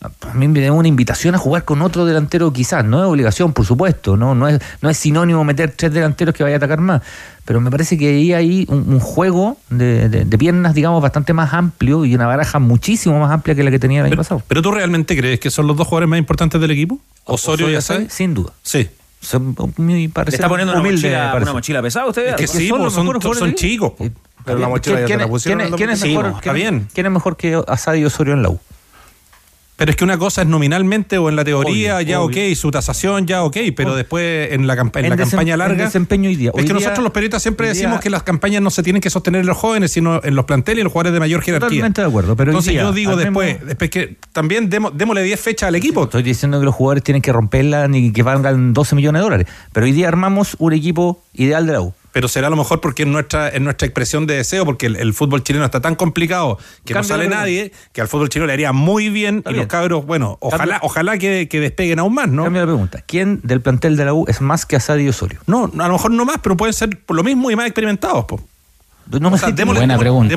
A 0.00 0.34
mí 0.34 0.46
me 0.46 0.60
da 0.60 0.72
una 0.72 0.88
invitación 0.88 1.34
a 1.34 1.38
jugar 1.38 1.64
con 1.64 1.80
otro 1.80 2.04
delantero, 2.04 2.52
quizás, 2.52 2.84
no 2.84 3.02
es 3.02 3.08
obligación, 3.10 3.52
por 3.54 3.64
supuesto, 3.64 4.16
no, 4.16 4.34
no, 4.34 4.46
es, 4.46 4.60
no 4.82 4.90
es 4.90 4.96
sinónimo 4.98 5.42
meter 5.42 5.72
tres 5.74 5.92
delanteros 5.92 6.34
que 6.34 6.42
vaya 6.44 6.56
a 6.56 6.58
atacar 6.58 6.80
más, 6.80 7.00
pero 7.46 7.60
me 7.62 7.70
parece 7.70 7.96
que 7.96 8.08
ahí 8.10 8.32
hay 8.34 8.66
un, 8.68 8.84
un 8.92 9.00
juego 9.00 9.56
de, 9.70 10.08
de- 10.10 10.24
de 10.26 10.38
piernas, 10.38 10.74
digamos, 10.74 11.02
bastante 11.02 11.32
más 11.32 11.54
amplio 11.54 12.04
y 12.04 12.14
una 12.14 12.26
baraja 12.26 12.58
muchísimo 12.58 13.18
más 13.18 13.30
amplia 13.32 13.54
que 13.54 13.64
la 13.64 13.70
que 13.70 13.78
tenía 13.78 14.00
el 14.00 14.06
año 14.06 14.16
pasado. 14.16 14.42
¿Pero 14.46 14.60
tú 14.60 14.70
realmente 14.70 15.16
crees 15.16 15.40
que 15.40 15.50
son 15.50 15.66
los 15.66 15.76
dos 15.76 15.86
jugadores 15.88 16.10
más 16.10 16.18
importantes 16.18 16.60
del 16.60 16.70
equipo? 16.70 17.00
¿Osorio 17.24 17.70
y 17.70 17.74
Asadi, 17.74 18.00
Asadi? 18.04 18.10
Sin 18.14 18.34
duda. 18.34 18.52
Sí. 18.62 18.88
Son, 19.22 19.56
mi 19.78 20.08
parecer, 20.08 20.34
¿Le 20.34 20.36
está 20.36 20.48
poniendo 20.48 20.72
una 20.74 20.82
humilde, 20.82 21.08
mochila, 21.08 21.32
parece. 21.32 21.42
una 21.44 21.52
mochila 21.54 21.82
pesada 21.82 22.06
usted? 22.06 22.26
Es 22.28 22.34
que 22.36 22.46
sí, 22.46 22.68
son 22.68 22.82
los 22.82 22.92
son, 22.92 23.20
son, 23.34 23.54
chicos. 23.54 23.92
po. 23.92 24.06
Pero 24.44 24.58
la 24.58 24.68
mochila 24.68 25.00
ya 25.00 25.00
te 25.00 25.06
¿Quién, 25.06 25.18
la 25.18 25.24
es- 25.24 25.30
pusieron 25.30 25.58
quién 25.74 25.90
es- 25.90 26.00
quién 26.02 26.12
mejor, 26.14 26.30
Sí, 26.32 26.36
está 26.38 26.52
bien. 26.52 26.86
quién 26.92 27.06
es 27.06 27.12
mejor 27.12 27.36
que 27.38 27.60
Asadi 27.66 28.00
y 28.00 28.04
Osorio 28.04 28.34
en 28.34 28.42
la 28.42 28.50
U? 28.50 28.60
Pero 29.76 29.90
es 29.90 29.96
que 29.96 30.04
una 30.04 30.16
cosa 30.16 30.40
es 30.40 30.48
nominalmente 30.48 31.18
o 31.18 31.28
en 31.28 31.36
la 31.36 31.44
teoría, 31.44 31.96
Obvio, 31.96 32.06
ya 32.06 32.20
obvio. 32.22 32.48
ok, 32.50 32.56
su 32.56 32.70
tasación, 32.70 33.26
ya 33.26 33.42
ok, 33.44 33.56
pero 33.76 33.94
después 33.94 34.52
en 34.52 34.66
la, 34.66 34.72
en 34.72 34.90
En 34.94 35.10
la 35.10 35.16
campaña 35.18 35.54
larga. 35.58 35.84
desempeño 35.84 36.30
hoy 36.30 36.36
día. 36.36 36.48
Es 36.54 36.56
que 36.56 36.62
día- 36.64 36.72
nosotros 36.74 37.02
los 37.04 37.12
periodistas 37.12 37.42
siempre 37.42 37.68
decimos 37.68 37.92
día- 37.96 38.00
que 38.00 38.08
las 38.08 38.22
campañas 38.22 38.62
no 38.62 38.70
se 38.70 38.82
tienen 38.82 39.02
que 39.02 39.10
sostener 39.10 39.42
en 39.42 39.46
los 39.46 39.56
jóvenes, 39.58 39.92
sino 39.92 40.20
en 40.24 40.34
los 40.34 40.46
planteles 40.46 40.78
y 40.78 40.80
en 40.80 40.84
los 40.84 40.92
jugadores 40.94 41.12
de 41.12 41.20
mayor 41.20 41.42
jerarquía. 41.42 41.68
Totalmente 41.68 42.00
de 42.00 42.06
acuerdo, 42.08 42.36
pero 42.36 42.52
Entonces 42.52 42.72
día, 42.72 42.82
yo 42.84 42.92
digo 42.92 43.16
después, 43.16 43.52
mismo- 43.54 43.66
después 43.66 43.90
que 43.90 44.16
también 44.32 44.70
demo- 44.70 44.90
démosle 44.92 45.22
10 45.22 45.38
fechas 45.40 45.68
al 45.68 45.74
equipo. 45.74 46.04
Estoy 46.04 46.22
diciendo 46.22 46.58
que 46.58 46.64
los 46.64 46.74
jugadores 46.74 47.02
tienen 47.04 47.20
que 47.20 47.32
romperla 47.32 47.86
ni 47.86 48.12
que 48.12 48.22
valgan 48.22 48.72
12 48.72 48.94
millones 48.96 49.20
de 49.20 49.24
dólares. 49.24 49.46
Pero 49.74 49.84
hoy 49.84 49.92
día 49.92 50.08
armamos 50.08 50.56
un 50.58 50.72
equipo 50.72 51.22
ideal 51.34 51.66
de 51.66 51.72
la 51.74 51.82
U. 51.82 51.92
Pero 52.16 52.28
será 52.28 52.46
a 52.46 52.50
lo 52.50 52.56
mejor 52.56 52.80
porque 52.80 53.02
es 53.02 53.08
nuestra, 53.10 53.48
es 53.50 53.60
nuestra 53.60 53.84
expresión 53.84 54.26
de 54.26 54.36
deseo, 54.36 54.64
porque 54.64 54.86
el, 54.86 54.96
el 54.96 55.12
fútbol 55.12 55.42
chileno 55.44 55.66
está 55.66 55.82
tan 55.82 55.96
complicado 55.96 56.56
que 56.86 56.94
no 56.94 57.04
sale 57.04 57.24
pregunta. 57.24 57.40
nadie, 57.42 57.72
que 57.92 58.00
al 58.00 58.08
fútbol 58.08 58.30
chileno 58.30 58.46
le 58.46 58.54
haría 58.54 58.72
muy 58.72 59.10
bien 59.10 59.42
y 59.44 59.48
bien. 59.50 59.56
los 59.58 59.66
cabros, 59.66 60.06
bueno, 60.06 60.38
ojalá, 60.40 60.78
ojalá 60.80 61.18
que, 61.18 61.46
que 61.50 61.60
despeguen 61.60 61.98
aún 61.98 62.14
más, 62.14 62.28
¿no? 62.28 62.44
Cambio 62.44 62.62
la 62.62 62.66
pregunta. 62.68 63.02
¿Quién 63.06 63.40
del 63.42 63.60
plantel 63.60 63.98
de 63.98 64.06
la 64.06 64.14
U 64.14 64.24
es 64.28 64.40
más 64.40 64.64
que 64.64 64.76
Asadi 64.76 65.02
y 65.04 65.08
Osorio? 65.10 65.40
No, 65.46 65.64
a 65.78 65.86
lo 65.88 65.92
mejor 65.92 66.10
no 66.10 66.24
más, 66.24 66.38
pero 66.42 66.56
pueden 66.56 66.72
ser 66.72 66.98
por 67.04 67.16
lo 67.16 67.22
mismo 67.22 67.50
y 67.50 67.56
más 67.56 67.66
experimentados, 67.66 68.24
po. 68.24 68.40
No 69.10 69.28
me 69.28 69.36
O 69.36 69.38
sea, 69.38 69.50
démosle- 69.50 69.80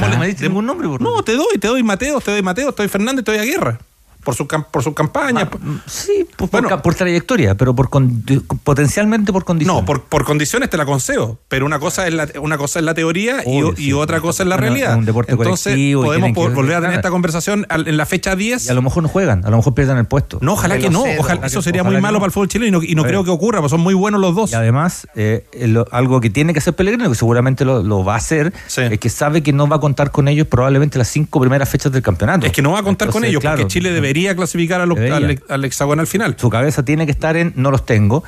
No 0.01 0.05
me 0.05 0.15
démosle- 0.17 0.27
diste 0.27 0.47
ningún 0.49 0.65
nombre. 0.65 0.86
por 0.89 1.01
No, 1.01 1.23
te 1.23 1.32
doy, 1.34 1.59
te 1.61 1.69
doy 1.69 1.82
Mateo, 1.82 2.19
te 2.19 2.32
doy 2.32 2.41
Mateo, 2.41 2.73
te 2.73 2.84
doy 2.84 2.89
Fernández, 2.89 3.23
te 3.23 3.32
doy 3.32 3.39
a 3.39 3.45
Guerra. 3.45 3.80
Por 4.24 4.36
su, 4.36 4.47
por 4.47 4.84
su 4.84 4.93
campaña. 4.93 5.49
Ah, 5.51 5.57
Sí, 5.88 6.26
por, 6.36 6.49
por 6.49 6.67
ca- 6.67 6.82
por 6.82 6.93
trayectoria, 6.93 7.55
pero 7.55 7.74
por 7.74 7.89
con- 7.89 8.22
potencialmente 8.63 9.32
por 9.32 9.45
condición. 9.45 9.78
No, 9.78 9.86
por, 9.86 10.03
por 10.03 10.26
condiciones 10.26 10.70
te 10.70 10.78
la 10.78 10.86
concedo, 10.86 11.39
pero 11.47 11.65
una 11.65 11.80
cosa 11.80 12.05
es 12.07 12.13
la, 12.13 12.28
una 12.41 12.57
cosa 12.57 12.80
es 12.80 12.86
la 12.86 12.93
teoría 12.93 13.38
y- 13.45 13.61
Obvio, 13.61 13.74
y, 13.78 13.86
sí. 13.86 13.93
otra 13.93 14.20
cosa 14.22 14.43
es 14.43 14.49
la 14.49 14.57
Bueno, 14.57 14.74
realidad. 14.74 14.97
un 14.97 15.05
deporte 15.05 15.32
Entonces 15.32 15.76
podemos 15.95 16.34
que 16.34 16.53
volver 16.53 16.76
a 16.76 16.82
tener 16.82 16.95
esta 16.97 17.09
conversación 17.09 17.65
al- 17.70 17.88
en 17.88 17.97
la 17.97 18.05
fecha 18.05 18.36
10. 18.36 18.67
Y 18.67 18.70
a 18.70 18.74
lo 18.74 18.82
mejor 18.82 19.03
no 19.03 19.09
juegan, 19.09 19.45
a 19.45 19.49
lo 19.49 19.57
mejor 19.57 19.74
pierden 19.74 19.97
el 19.97 20.05
puesto. 20.05 20.38
No, 20.41 20.53
ojalá 20.53 20.78
que 20.78 20.89
no, 20.89 21.03
ojalá, 21.17 21.47
eso 21.47 21.61
sería 21.61 21.84
muy 21.84 21.99
malo 22.01 22.20
para 22.20 22.28
el 22.28 22.32
fútbol 22.34 22.49
chileno 22.49 22.67
y 22.67 22.72
no, 22.72 22.84
y 22.91 22.95
no 22.95 23.03
creo 23.03 23.24
que 23.24 23.32
ocurra, 23.32 23.59
porque 23.59 23.70
son 23.72 23.82
muy 23.82 23.93
buenos 23.93 24.20
los 24.22 24.36
dos. 24.36 24.51
Y 24.51 24.55
además, 24.55 25.07
eh, 25.15 25.45
lo- 25.67 25.88
algo 25.91 26.20
que 26.22 26.30
tiene 26.30 26.53
que 26.53 26.59
hacer 26.59 26.76
Pellegrino, 26.76 27.09
que 27.09 27.15
seguramente 27.15 27.63
lo, 27.65 27.82
lo 27.84 28.03
va 28.03 28.15
a 28.15 28.17
hacer, 28.17 28.53
es 28.76 28.99
que 28.99 29.09
sabe 29.09 29.41
que 29.43 29.53
no 29.53 29.67
va 29.67 29.78
a 29.78 29.80
contar 29.80 30.11
con 30.11 30.28
ellos 30.28 30.45
probablemente 30.47 30.97
las 30.97 31.07
cinco 31.07 31.39
primeras 31.39 31.70
fechas 31.70 31.91
del 31.91 32.01
campeonato. 32.01 32.45
Es 32.45 32.51
que 32.51 32.61
no 32.61 32.72
va 32.72 32.80
a 32.80 32.84
contar 32.84 33.09
con 33.09 33.24
ellos, 33.24 33.39
claro, 33.41 33.57
porque 33.57 33.72
Chile 33.72 33.91
debería 34.10 34.36
clasificar 34.36 34.82
a 34.82 34.86
los- 34.86 34.97
Debería. 34.97 35.18
al, 35.18 35.43
al 35.49 35.66
hexagonal 35.66 36.07
final. 36.07 36.36
Su 36.38 36.49
cabeza 36.49 36.84
tiene 36.84 37.05
que 37.05 37.12
estar 37.12 37.38
en 37.38 37.53
no 37.55 37.72
los 37.72 37.86
tengo 37.86 38.24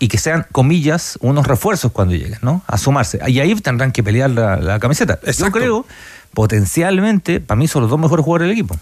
y 0.00 0.08
que 0.08 0.18
sean, 0.18 0.46
comillas, 0.52 1.18
unos 1.20 1.46
refuerzos 1.46 1.90
cuando 1.92 2.14
lleguen, 2.14 2.38
¿no? 2.42 2.62
A 2.66 2.78
sumarse. 2.78 3.18
Y 3.26 3.40
ahí 3.40 3.54
tendrán 3.56 3.90
que 3.92 4.02
pelear 4.02 4.30
la, 4.30 4.56
la 4.56 4.78
camiseta. 4.78 5.18
Yo 5.38 5.50
creo, 5.50 5.86
potencialmente, 6.34 7.40
para 7.40 7.58
mí 7.58 7.68
son 7.68 7.82
los 7.82 7.90
dos 7.90 7.98
mejores 7.98 8.24
jugadores 8.24 8.48
del 8.48 8.52
equipo. 8.58 8.76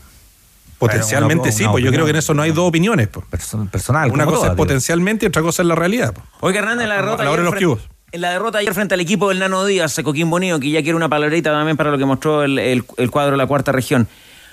Potencialmente 0.78 1.44
Una- 1.48 1.52
sí, 1.52 1.62
una 1.62 1.72
pues 1.72 1.84
yo 1.84 1.90
creo 1.90 2.04
que 2.04 2.10
en 2.10 2.16
eso 2.16 2.34
no 2.34 2.42
hay 2.42 2.52
dos 2.52 2.68
opiniones. 2.68 3.08
pues. 3.08 3.24
Personal. 3.70 4.10
Una 4.10 4.26
cosa 4.26 4.48
es 4.48 4.52
potencialmente 4.54 5.24
y 5.24 5.28
otra 5.28 5.40
cosa 5.42 5.62
es 5.62 5.68
la 5.68 5.74
realidad. 5.74 6.12
pues. 6.12 6.26
Oiga, 6.40 6.58
Hernández, 6.60 6.82
en 6.84 6.88
la 6.90 6.94
derrota. 6.96 7.22
A 7.22 7.24
la 7.24 7.30
hora 7.30 7.42
de 7.42 7.48
ayer 7.48 7.62
los 7.62 7.78
frente- 7.78 7.96
En 8.12 8.20
la 8.20 8.30
derrota 8.30 8.58
ayer 8.58 8.74
frente 8.74 8.94
al 8.94 9.00
equipo 9.00 9.30
del 9.30 9.38
Nano 9.38 9.64
Díaz, 9.64 9.98
Coquín 10.04 10.28
Bonito, 10.28 10.60
que 10.60 10.70
ya 10.70 10.82
quiere 10.82 10.94
una 10.96 11.08
palabrita 11.08 11.50
también 11.50 11.76
para 11.78 11.90
lo 11.90 11.98
que 11.98 12.04
mostró 12.04 12.42
el, 12.44 12.58
el- 12.58 12.84
el 12.98 13.10
cuadro 13.10 13.32
de 13.32 13.36
la 13.38 13.46
cuarta 13.46 13.72
región. 13.72 14.06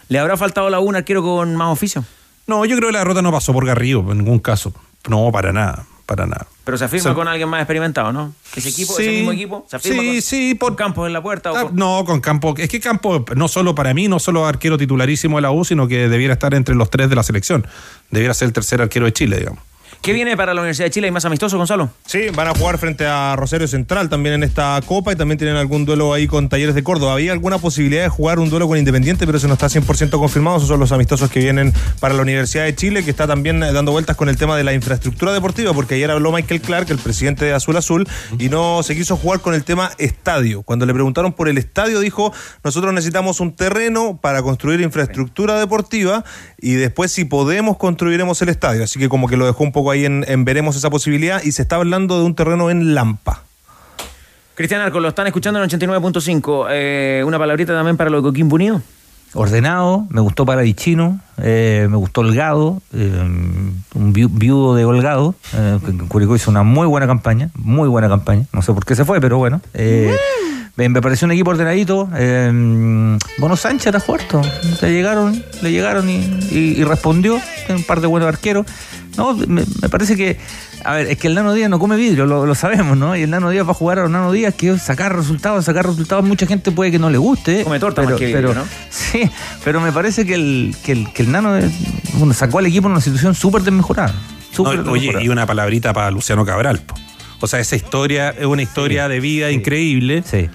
¿Le 0.10 0.20
habrá 0.20 0.38
faltado 0.38 0.70
la 0.70 0.80
una 0.80 1.00
arquero 1.00 1.22
con 1.24 1.56
más 1.56 1.70
oficio? 1.72 2.04
No, 2.48 2.66
yo 2.66 2.76
creo 2.76 2.90
que 2.90 2.94
la 2.94 3.00
derrota 3.00 3.22
no 3.22 3.32
pasó 3.32 3.54
por 3.54 3.66
Garrido 3.66 4.00
en 4.12 4.18
ningún 4.20 4.40
caso. 4.40 4.74
No, 5.10 5.32
para 5.32 5.52
nada, 5.54 5.86
para 6.06 6.26
nada. 6.28 6.46
Pero 6.66 6.78
se 6.78 6.86
afirma 6.86 7.14
con 7.14 7.28
alguien 7.28 7.50
más 7.50 7.60
experimentado, 7.62 8.14
¿no? 8.14 8.34
Ese 8.56 8.70
equipo, 8.70 8.98
ese 9.00 9.12
mismo 9.12 9.32
equipo, 9.32 9.66
se 9.70 9.76
afirma 9.78 10.02
sí, 10.02 10.08
con, 10.10 10.22
sí, 10.22 10.56
por 10.56 10.76
Campos 10.76 11.08
en 11.08 11.14
la 11.14 11.22
puerta. 11.22 11.52
o 11.52 11.56
Ah, 11.58 11.62
con- 11.64 11.76
No, 11.76 12.04
con 12.06 12.22
Campo. 12.22 12.54
Es 12.58 12.70
que 12.70 12.80
Campo, 12.80 13.26
no 13.36 13.48
solo 13.48 13.76
para 13.76 13.94
mí, 13.94 14.08
no 14.08 14.20
solo 14.20 14.46
arquero 14.46 14.78
titularísimo 14.78 15.38
de 15.38 15.42
la 15.42 15.52
U, 15.52 15.66
sino 15.66 15.88
que 15.88 16.08
debiera 16.10 16.34
estar 16.34 16.54
entre 16.54 16.76
los 16.76 16.90
tres 16.90 17.10
de 17.10 17.16
la 17.16 17.24
selección. 17.24 17.66
Debiera 18.12 18.34
ser 18.34 18.48
el 18.48 18.54
tercer 18.54 18.82
arquero 18.82 19.06
de 19.06 19.14
Chile, 19.14 19.40
digamos. 19.40 19.62
¿Qué 20.04 20.12
viene 20.12 20.36
para 20.36 20.54
la 20.54 20.60
Universidad 20.60 20.88
de 20.88 20.92
Chile? 20.92 21.08
¿Hay 21.08 21.12
más 21.12 21.24
amistoso, 21.24 21.58
Gonzalo? 21.58 21.90
Sí, 22.06 22.24
van 22.36 22.50
a 22.50 22.54
jugar 22.54 22.78
frente 22.78 23.06
a 23.06 23.38
Rosario 23.38 23.70
Central 23.70 24.10
también 24.10 24.36
en 24.36 24.44
esta 24.44 24.78
Copa 24.86 25.14
y 25.14 25.16
también 25.16 25.38
tienen 25.38 25.56
algún 25.56 25.86
duelo 25.86 26.12
ahí 26.12 26.28
con 26.28 26.50
Talleres 26.50 26.76
de 26.76 26.84
Córdoba. 26.84 27.14
Había 27.14 27.32
alguna 27.32 27.58
posibilidad 27.58 28.04
de 28.04 28.10
jugar 28.10 28.40
un 28.40 28.50
duelo 28.50 28.68
con 28.68 28.78
Independiente, 28.78 29.26
pero 29.26 29.38
eso 29.38 29.48
no 29.48 29.54
está 29.54 29.68
100% 29.68 30.10
confirmado. 30.20 30.58
Esos 30.58 30.68
son 30.68 30.82
los 30.82 30.92
amistosos 30.92 31.32
que 31.32 31.40
vienen 31.40 31.72
para 32.02 32.14
la 32.16 32.22
Universidad 32.22 32.66
de 32.66 32.76
Chile, 32.76 33.06
que 33.06 33.12
está 33.12 33.28
también 33.28 33.64
eh, 33.64 33.72
dando 33.72 33.94
vueltas 33.94 34.18
con 34.18 34.28
el 34.28 34.36
tema 34.36 34.58
de 34.58 34.66
la 34.66 34.74
infraestructura 34.74 35.32
deportiva, 35.32 35.72
porque 35.72 35.96
ayer 35.96 36.12
habló 36.12 36.34
Michael 36.34 36.60
Clark, 36.60 36.92
el 36.92 36.98
presidente 36.98 37.46
de 37.46 37.54
Azul 37.54 37.78
Azul, 37.78 38.06
y 38.38 38.50
no 38.50 38.84
se 38.84 38.98
quiso 38.98 39.16
jugar 39.16 39.40
con 39.40 39.54
el 39.54 39.64
tema 39.64 39.92
estadio. 40.00 40.64
Cuando 40.64 40.86
le 40.86 40.94
preguntaron 40.94 41.32
por 41.32 41.48
el 41.48 41.58
estadio, 41.58 42.02
dijo, 42.02 42.34
nosotros 42.62 42.94
necesitamos 42.94 43.40
un 43.40 43.56
terreno 43.56 44.20
para 44.22 44.42
construir 44.42 44.82
infraestructura 44.82 45.58
deportiva 45.58 46.26
y 46.60 46.74
después 46.74 47.10
si 47.14 47.24
podemos 47.24 47.78
construiremos 47.78 48.42
el 48.42 48.50
estadio. 48.50 48.84
Así 48.84 49.00
que 49.00 49.08
como 49.08 49.30
que 49.30 49.38
lo 49.38 49.46
dejó 49.46 49.64
un 49.64 49.72
poco 49.72 49.93
ahí 49.94 50.06
en, 50.06 50.26
en 50.28 50.44
veremos 50.46 50.76
esa 50.76 50.90
posibilidad 50.90 51.42
y 51.44 51.52
se 51.54 51.62
está 51.62 51.78
hablando 51.78 52.20
de 52.20 52.26
un 52.26 52.36
terreno 52.36 52.70
en 52.70 52.94
Lampa. 52.96 53.44
Cristian 54.56 54.82
Arco, 54.82 55.00
lo 55.00 55.08
están 55.10 55.26
escuchando 55.28 55.64
en 55.64 55.70
89.5. 55.70 56.68
Eh, 56.70 57.24
una 57.26 57.40
palabrita 57.40 57.74
también 57.74 57.98
para 57.98 58.10
lo 58.10 58.18
de 58.18 58.24
Coquín 58.24 58.52
Unido. 58.52 58.82
Ordenado, 59.36 60.06
me 60.10 60.22
gustó 60.22 60.46
Paradichino, 60.46 61.20
eh, 61.42 61.88
me 61.90 61.98
gustó 61.98 62.22
Holgado, 62.22 62.84
eh, 62.94 63.10
un 63.96 64.14
viu- 64.14 64.30
viudo 64.32 64.76
de 64.76 64.86
Holgado, 64.86 65.34
eh, 65.56 65.80
que 65.84 65.90
en 65.90 65.98
Curicó 66.08 66.36
hizo 66.36 66.52
una 66.52 66.62
muy 66.62 66.86
buena 66.86 67.08
campaña, 67.08 67.50
muy 67.56 67.88
buena 67.90 68.08
campaña, 68.08 68.46
no 68.54 68.62
sé 68.62 68.74
por 68.74 68.86
qué 68.86 68.96
se 68.96 69.06
fue, 69.06 69.20
pero 69.20 69.40
bueno. 69.40 69.60
eh, 69.74 70.16
me, 70.76 71.02
pareció 71.02 71.26
un 71.26 71.32
equipo 71.32 71.50
ordenadito. 71.50 72.10
Eh, 72.16 73.18
Bono 73.40 73.56
Sánchez 73.56 73.88
era 73.88 74.00
fuerte, 74.00 74.38
le 74.84 74.92
llegaron, 74.94 75.44
le 75.64 75.72
llegaron 75.72 76.08
y, 76.12 76.18
y- 76.52 76.76
y 76.78 76.84
respondió, 76.84 77.40
tiene 77.66 77.82
un 77.82 77.88
par 77.88 78.02
de 78.02 78.08
buenos 78.08 78.30
arqueros. 78.30 78.68
No, 79.18 79.34
me, 79.36 79.64
me 79.82 79.90
parece 79.90 80.16
que, 80.18 80.38
a 80.84 80.94
ver, 80.94 81.08
es 81.08 81.18
que 81.18 81.28
el 81.28 81.36
Nano 81.36 81.54
Díaz 81.54 81.70
no 81.70 81.78
come 81.80 81.96
vidrio, 81.96 82.26
lo, 82.26 82.46
lo 82.46 82.56
sabemos, 82.56 82.98
¿no? 82.98 83.16
Y 83.16 83.22
el 83.24 83.30
Nano 83.30 83.50
Díaz 83.52 83.66
va 83.68 83.72
a 83.72 83.76
jugar 83.76 84.00
a 84.00 84.02
los 84.04 84.12
Nano 84.12 84.32
Díaz 84.32 84.54
que 84.56 84.72
es 84.72 84.82
sacar 84.82 85.16
resultados, 85.16 85.66
sacar 85.66 85.86
resultados, 85.86 86.26
mucha 86.26 86.46
gente 86.48 86.72
puede 86.72 86.92
que 86.92 87.00
no 87.00 87.10
le 87.10 87.18
guste. 87.20 87.64
Come 87.64 87.80
torta 87.80 88.02
pero, 88.02 88.12
más 88.12 88.20
que 88.20 88.26
vidrio, 88.28 88.50
pero- 88.50 88.62
¿no? 88.62 88.68
Sí, 88.90 89.30
pero 89.64 89.82
me 89.82 89.92
parece 89.92 90.26
que 90.26 90.34
el, 90.36 90.76
que 90.84 90.92
el, 90.94 91.14
que 91.14 91.24
el 91.24 91.32
Nano 91.32 91.58
eh, 91.58 91.70
bueno, 92.16 92.34
sacó 92.34 92.60
al 92.60 92.66
equipo 92.66 92.88
en 92.88 92.94
una 92.94 93.02
situación 93.02 93.36
súper 93.36 93.62
desmejorada. 93.62 94.14
súper 94.52 94.80
No, 94.80 94.92
oye, 94.94 95.12
y 95.22 95.30
una 95.30 95.46
palabrita 95.46 95.94
para 95.94 96.10
Luciano 96.12 96.46
Cabral. 96.46 96.80
po. 96.80 96.96
O 97.40 97.48
sea, 97.48 97.60
esa 97.60 97.76
historia 97.76 98.30
es 98.30 98.46
una 98.46 98.62
historia 98.62 99.08
de 99.10 99.20
vida 99.20 99.52
increíble. 99.52 100.24
Sí. 100.26 100.50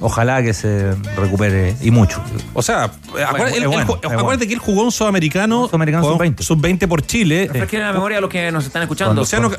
Ojalá 0.00 0.42
que 0.42 0.52
se 0.52 0.94
recupere 1.16 1.74
y 1.80 1.90
mucho. 1.90 2.22
O 2.52 2.62
sea, 2.62 2.84
acuérdate, 2.84 3.56
él- 3.58 3.66
bueno, 3.66 3.86
bueno. 4.02 4.38
que 4.38 4.52
él 4.52 4.58
jugó 4.58 4.82
un 4.82 4.92
sudamericano, 4.92 5.66
Sudamericano 5.66 6.02
jugó 6.04 6.14
sub-20. 6.16 6.42
sub-20 6.42 6.86
por 6.88 7.02
Chile. 7.06 7.48
Refresquen 7.50 7.80
la 7.80 7.92
memoria 7.92 8.18
a 8.18 8.20
los 8.20 8.28
que 8.30 8.52
nos 8.52 8.66
están 8.66 8.82
escuchando. 8.82 9.14
Luciano, 9.22 9.50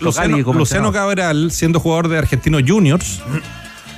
con 0.43 0.57
Luciano-. 0.57 0.91
Cabral, 0.91 1.51
siendo 1.51 1.79
jugador 1.79 2.07
de 2.07 2.17
Argentinos 2.19 2.61
Juniors, 2.67 3.21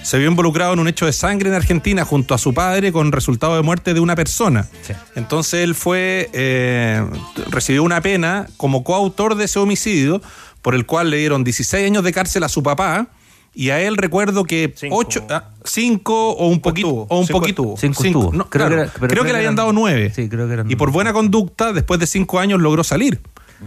se 0.01 0.17
vio 0.17 0.29
involucrado 0.29 0.73
en 0.73 0.79
un 0.79 0.87
hecho 0.87 1.05
de 1.05 1.13
sangre 1.13 1.49
en 1.49 1.55
Argentina 1.55 2.05
junto 2.05 2.33
a 2.33 2.37
su 2.37 2.53
padre 2.53 2.91
con 2.93 3.11
resultado 3.11 3.55
de 3.57 3.61
muerte 3.61 3.93
de 3.93 3.99
una 3.99 4.15
persona. 4.15 4.65
Entonces 5.15 5.55
él 5.65 5.75
fue, 5.75 6.29
eh, 6.33 7.05
recibió 7.49 7.83
una 7.83 7.99
pena 8.01 8.47
como 8.57 8.83
coautor 8.85 9.35
de 9.35 9.45
ese 9.45 9.59
homicidio, 9.59 10.21
por 10.61 10.73
el 10.73 10.85
cual 10.85 11.09
le 11.09 11.17
dieron 11.17 11.43
16 11.43 11.85
años 11.85 12.03
de 12.03 12.13
cárcel 12.13 12.43
a 12.43 12.49
su 12.49 12.63
papá. 12.63 13.07
Y 13.53 13.71
a 13.71 13.81
él 13.81 13.97
recuerdo 13.97 14.43
que 14.45 14.73
8, 14.91 15.25
5 15.63 16.29
o 16.31 16.47
un 16.47 16.61
poquito. 16.61 16.89
O 17.09 17.19
un 17.19 17.25
Cinco 17.25 17.39
poquito. 17.39 17.75
Cinco 17.77 18.03
cinco, 18.03 18.19
no, 18.33 18.49
Creo 18.49 18.67
claro, 18.67 18.69
que 18.69 18.81
era- 18.81 18.91
creo 18.91 19.07
creo 19.09 19.23
que 19.23 19.29
le 19.29 19.37
habían 19.37 19.43
eran- 19.53 19.55
dado 19.55 19.73
9. 19.73 20.11
Sí, 20.15 20.29
creo 20.29 20.47
que 20.47 20.53
eran 20.53 20.71
Y 20.71 20.75
por 20.75 20.91
buena 20.91 21.13
conducta, 21.13 21.73
después 21.73 21.99
de 21.99 22.07
5 22.07 22.39
años 22.39 22.61
logró 22.61 22.83
salir. 22.83 23.19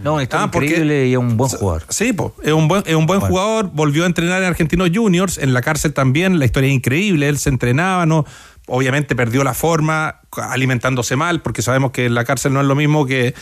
No, 0.03 0.19
historia 0.19 0.45
Ah, 0.45 0.49
porque- 0.51 0.69
increíble 0.69 1.07
y 1.07 1.11
es 1.11 1.17
un 1.19 1.37
buen 1.37 1.51
jugador. 1.51 1.83
Sí, 1.89 2.13
po, 2.13 2.33
es 2.41 2.51
un 2.51 2.67
buen, 2.67 2.81
es 2.87 2.95
un 2.95 3.05
buen 3.05 3.19
jugador, 3.19 3.69
volvió 3.73 4.03
a 4.03 4.07
entrenar 4.07 4.41
en 4.41 4.47
Argentinos 4.47 4.89
Juniors, 4.91 5.37
en 5.37 5.53
la 5.53 5.61
cárcel 5.61 5.93
también, 5.93 6.39
la 6.39 6.45
historia 6.45 6.69
es 6.69 6.75
increíble, 6.75 7.29
él 7.29 7.37
se 7.37 7.49
entrenaba, 7.49 8.07
no 8.07 8.25
obviamente 8.67 9.15
perdió 9.15 9.43
la 9.43 9.53
forma, 9.53 10.21
alimentándose 10.31 11.15
mal, 11.15 11.41
porque 11.41 11.61
sabemos 11.61 11.91
que 11.91 12.05
en 12.05 12.15
la 12.15 12.23
cárcel 12.23 12.53
no 12.53 12.61
es 12.61 12.65
lo 12.67 12.75
mismo 12.75 13.05
que 13.05 13.27
eh, 13.27 13.35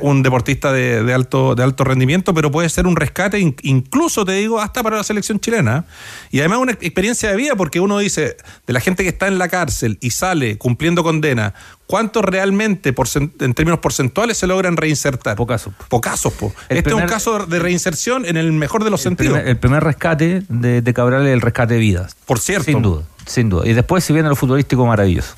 un 0.00 0.22
deportista 0.22 0.72
de, 0.72 1.02
de 1.02 1.12
alto, 1.14 1.54
de 1.54 1.62
alto 1.64 1.84
rendimiento, 1.84 2.32
pero 2.32 2.50
puede 2.50 2.68
ser 2.68 2.86
un 2.86 2.94
rescate, 2.96 3.38
in- 3.40 3.56
incluso 3.62 4.24
te 4.24 4.32
digo, 4.32 4.60
hasta 4.60 4.82
para 4.82 4.96
la 4.96 5.02
selección 5.04 5.40
chilena. 5.40 5.84
Y 6.30 6.38
además 6.38 6.58
una 6.60 6.72
experiencia 6.72 7.30
de 7.30 7.36
vida, 7.36 7.56
porque 7.56 7.80
uno 7.80 7.98
dice, 7.98 8.36
de 8.66 8.72
la 8.72 8.80
gente 8.80 9.02
que 9.02 9.08
está 9.08 9.26
en 9.26 9.38
la 9.38 9.48
cárcel 9.48 9.98
y 10.00 10.10
sale 10.10 10.56
cumpliendo 10.58 11.02
condena, 11.02 11.54
¿cuántos 11.86 12.24
realmente 12.24 12.94
en 13.40 13.54
términos 13.54 13.80
porcentuales 13.80 14.38
se 14.38 14.46
logran 14.46 14.76
reinsertar? 14.76 15.36
Pocazos. 15.36 15.74
Pocazos, 15.88 16.32
po. 16.34 16.54
Este 16.68 16.90
es 16.90 16.94
un 16.94 17.06
caso 17.06 17.46
de 17.46 17.58
reinserción 17.58 18.24
en 18.24 18.36
el 18.36 18.52
mejor 18.52 18.84
de 18.84 18.90
los 18.90 19.00
El 19.00 19.10
sentidos. 19.10 19.34
primer, 19.34 19.48
el 19.50 19.58
primer 19.58 19.82
rescate 19.84 20.42
de, 20.48 20.82
de 20.82 20.94
Cabral 20.94 21.26
es 21.26 21.32
el 21.32 21.40
rescate 21.40 21.74
de 21.74 21.80
vidas. 21.80 22.16
Por 22.26 22.38
cierto. 22.38 22.64
Sin 22.64 22.80
duda, 22.82 23.02
sin 23.28 23.48
duda. 23.48 23.68
Y 23.68 23.72
después 23.72 24.02
si 24.02 24.12
viene 24.12 24.28
lo 24.28 24.36
futbolístico 24.36 24.84
maravilloso. 24.86 25.34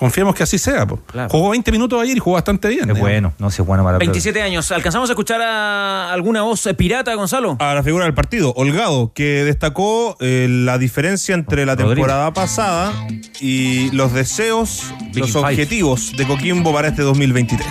Confiemos 0.00 0.34
que 0.34 0.42
así 0.42 0.56
sea. 0.56 0.86
po. 0.86 0.98
Jugó 1.28 1.50
20 1.50 1.70
minutos 1.72 2.00
ayer 2.00 2.16
y 2.16 2.20
jugó 2.20 2.36
bastante 2.36 2.68
bien. 2.68 2.88
Es 2.88 2.98
bueno, 2.98 3.34
no 3.38 3.48
es 3.48 3.58
bueno 3.58 3.84
para 3.84 3.98
27 3.98 4.40
años. 4.40 4.72
¿Alcanzamos 4.72 5.10
a 5.10 5.12
escuchar 5.12 5.42
a 5.42 6.10
alguna 6.10 6.40
voz 6.40 6.66
eh, 6.66 6.72
pirata, 6.72 7.14
Gonzalo? 7.14 7.58
A 7.58 7.74
la 7.74 7.82
figura 7.82 8.06
del 8.06 8.14
partido, 8.14 8.54
Holgado, 8.56 9.12
que 9.12 9.44
destacó 9.44 10.16
eh, 10.20 10.46
la 10.48 10.78
diferencia 10.78 11.34
entre 11.34 11.66
la 11.66 11.76
temporada 11.76 12.32
pasada 12.32 12.94
y 13.40 13.90
los 13.90 14.14
deseos, 14.14 14.84
Big 15.12 15.18
los 15.18 15.36
objetivos 15.36 16.16
de 16.16 16.26
Coquimbo 16.26 16.72
para 16.72 16.88
este 16.88 17.02
2023. 17.02 17.66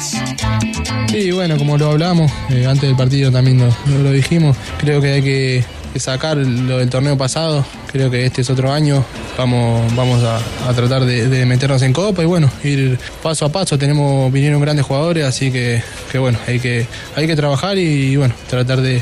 Sí, 1.09 1.31
bueno, 1.31 1.57
como 1.57 1.79
lo 1.79 1.89
hablamos, 1.89 2.31
eh, 2.51 2.67
antes 2.67 2.83
del 2.83 2.95
partido 2.95 3.31
también 3.31 3.57
lo 3.87 4.11
dijimos, 4.11 4.55
creo 4.77 5.01
que 5.01 5.13
hay 5.13 5.23
que, 5.23 5.63
que 5.93 5.99
sacar 5.99 6.37
lo 6.37 6.77
del 6.77 6.89
torneo 6.89 7.17
pasado, 7.17 7.65
creo 7.91 8.09
que 8.09 8.25
este 8.25 8.41
es 8.41 8.49
otro 8.49 8.71
año, 8.71 9.03
vamos, 9.37 9.95
vamos 9.95 10.23
a, 10.23 10.37
a 10.69 10.73
tratar 10.73 11.05
de, 11.05 11.27
de 11.27 11.45
meternos 11.45 11.81
en 11.81 11.93
copa 11.93 12.21
y 12.21 12.25
bueno, 12.25 12.49
ir 12.63 12.99
paso 13.23 13.45
a 13.45 13.49
paso, 13.49 13.77
tenemos, 13.77 14.31
vinieron 14.31 14.61
grandes 14.61 14.85
jugadores, 14.85 15.25
así 15.25 15.51
que, 15.51 15.81
que 16.11 16.17
bueno, 16.19 16.37
hay 16.47 16.59
que, 16.59 16.85
hay 17.15 17.27
que 17.27 17.35
trabajar 17.35 17.77
y, 17.77 18.15
bueno, 18.15 18.33
tratar 18.49 18.81
de, 18.81 19.01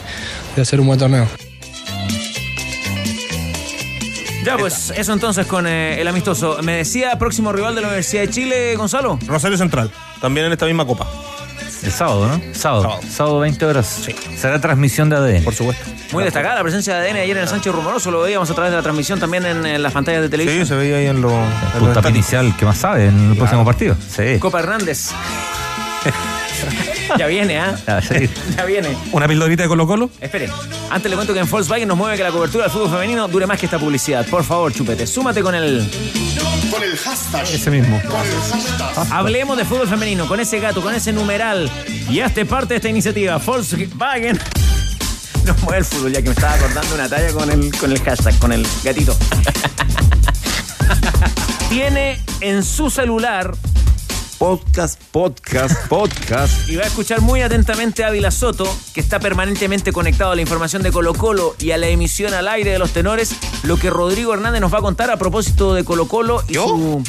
de 0.55 0.61
hacer 0.61 0.79
un 0.79 0.87
buen 0.87 0.99
torneo. 0.99 1.27
Ya, 4.45 4.57
pues 4.57 4.93
eso 4.95 5.11
entonces 5.11 5.45
con 5.45 5.67
eh, 5.67 5.99
el 5.99 6.07
amistoso. 6.07 6.59
Me 6.63 6.77
decía 6.77 7.19
próximo 7.19 7.51
rival 7.51 7.75
de 7.75 7.81
la 7.81 7.87
Universidad 7.87 8.21
de 8.21 8.29
Chile, 8.29 8.75
Gonzalo. 8.77 9.19
Rosario 9.27 9.57
Central, 9.57 9.91
también 10.21 10.45
en 10.45 10.53
esta 10.53 10.65
misma 10.65 10.85
copa. 10.85 11.05
El 11.83 11.91
sábado, 11.91 12.27
¿no? 12.27 12.41
Sábado. 12.53 12.99
Sábado, 13.09 13.39
20 13.39 13.65
horas. 13.65 14.07
Será 14.35 14.59
transmisión 14.59 15.09
de 15.09 15.15
ADN. 15.15 15.43
Por 15.43 15.53
supuesto. 15.53 15.85
Muy 16.11 16.23
destacada 16.23 16.55
la 16.55 16.61
presencia 16.63 16.95
de 16.97 17.09
ADN 17.09 17.17
ayer 17.17 17.37
en 17.37 17.43
el 17.43 17.49
Sánchez 17.49 17.73
Rumoroso. 17.73 18.11
Lo 18.11 18.21
veíamos 18.21 18.49
a 18.49 18.53
través 18.53 18.71
de 18.71 18.77
la 18.77 18.83
transmisión 18.83 19.19
también 19.19 19.45
en, 19.45 19.65
en 19.65 19.81
las 19.83 19.93
pantallas 19.93 20.21
de 20.21 20.29
televisión. 20.29 20.65
Sí, 20.65 20.69
se 20.69 20.75
veía 20.75 20.97
ahí 20.97 21.07
en 21.07 21.21
los. 21.21 21.31
en 21.31 21.79
los 21.79 21.89
estadios. 21.89 22.09
inicial, 22.11 22.53
¿qué 22.57 22.65
más 22.65 22.77
sabe 22.77 23.07
en 23.07 23.31
el 23.31 23.37
próximo 23.37 23.63
partido? 23.65 23.95
Sí. 24.09 24.39
Copa 24.39 24.59
Hernández. 24.59 25.11
ya 27.17 27.27
viene, 27.27 27.59
¿ah? 27.59 28.01
Sí. 28.01 28.29
Ya 28.55 28.65
viene. 28.65 28.97
Una 29.11 29.27
pildorita 29.27 29.63
de 29.63 29.69
Colo 29.69 29.87
Colo. 29.87 30.09
Esperen, 30.19 30.51
antes 30.89 31.09
le 31.09 31.15
cuento 31.15 31.33
que 31.33 31.39
en 31.39 31.49
Volkswagen 31.49 31.87
nos 31.87 31.97
mueve 31.97 32.17
que 32.17 32.23
la 32.23 32.31
cobertura 32.31 32.63
del 32.63 32.71
fútbol 32.71 32.89
femenino 32.89 33.27
dure 33.27 33.45
más 33.45 33.59
que 33.59 33.65
esta 33.65 33.79
publicidad. 33.79 34.25
Por 34.27 34.43
favor, 34.43 34.73
chupete, 34.73 35.07
súmate 35.07 35.41
con 35.41 35.55
el. 35.55 35.89
Con 36.71 36.83
el 36.83 36.97
hashtag. 36.97 37.43
Ese 37.43 37.71
mismo. 37.71 38.01
Con 38.01 38.19
el 38.19 38.41
hashtag. 38.51 39.13
Hablemos 39.13 39.57
de 39.57 39.65
fútbol 39.65 39.87
femenino, 39.87 40.27
con 40.27 40.39
ese 40.39 40.59
gato, 40.59 40.81
con 40.81 40.93
ese 40.93 41.13
numeral. 41.13 41.69
Y 42.09 42.19
hazte 42.21 42.45
parte 42.45 42.73
de 42.73 42.75
esta 42.77 42.89
iniciativa. 42.89 43.37
Volkswagen. 43.37 44.39
Nos 45.45 45.61
mueve 45.63 45.79
el 45.79 45.85
fútbol, 45.85 46.11
ya 46.11 46.21
que 46.21 46.27
me 46.29 46.33
estaba 46.35 46.53
acordando 46.55 46.95
una 46.95 47.07
talla 47.07 47.31
con 47.31 47.49
el, 47.49 47.71
con 47.77 47.91
el 47.91 48.01
hashtag, 48.01 48.37
con 48.39 48.51
el 48.51 48.67
gatito. 48.83 49.15
Tiene 51.69 52.19
en 52.41 52.63
su 52.63 52.89
celular 52.89 53.53
Podcast, 54.37 55.01
podcast, 55.11 55.87
podcast. 55.87 56.69
y 56.69 56.75
va 56.75 56.83
a 56.83 56.85
escuchar 56.87 57.21
muy 57.21 57.41
atentamente 57.41 58.03
a 58.03 58.07
Ávila 58.07 58.29
Soto, 58.29 58.65
que 58.93 58.99
está 58.99 59.19
permanentemente 59.19 59.91
conectado 59.91 60.31
a 60.31 60.35
la 60.35 60.41
información 60.41 60.83
de 60.83 60.91
Colo 60.91 61.15
Colo 61.15 61.55
y 61.59 61.71
a 61.71 61.77
la 61.77 61.87
emisión 61.87 62.35
al 62.35 62.47
aire 62.47 62.71
de 62.71 62.77
los 62.77 62.91
tenores, 62.91 63.35
lo 63.63 63.77
que 63.77 63.89
Rodrigo 63.89 64.33
Hernández 64.33 64.61
nos 64.61 64.71
va 64.71 64.77
a 64.77 64.81
contar 64.81 65.09
a 65.09 65.17
propósito 65.17 65.73
de 65.73 65.83
Colo 65.83 66.07
Colo 66.07 66.43
y 66.47 66.53
su 66.53 67.03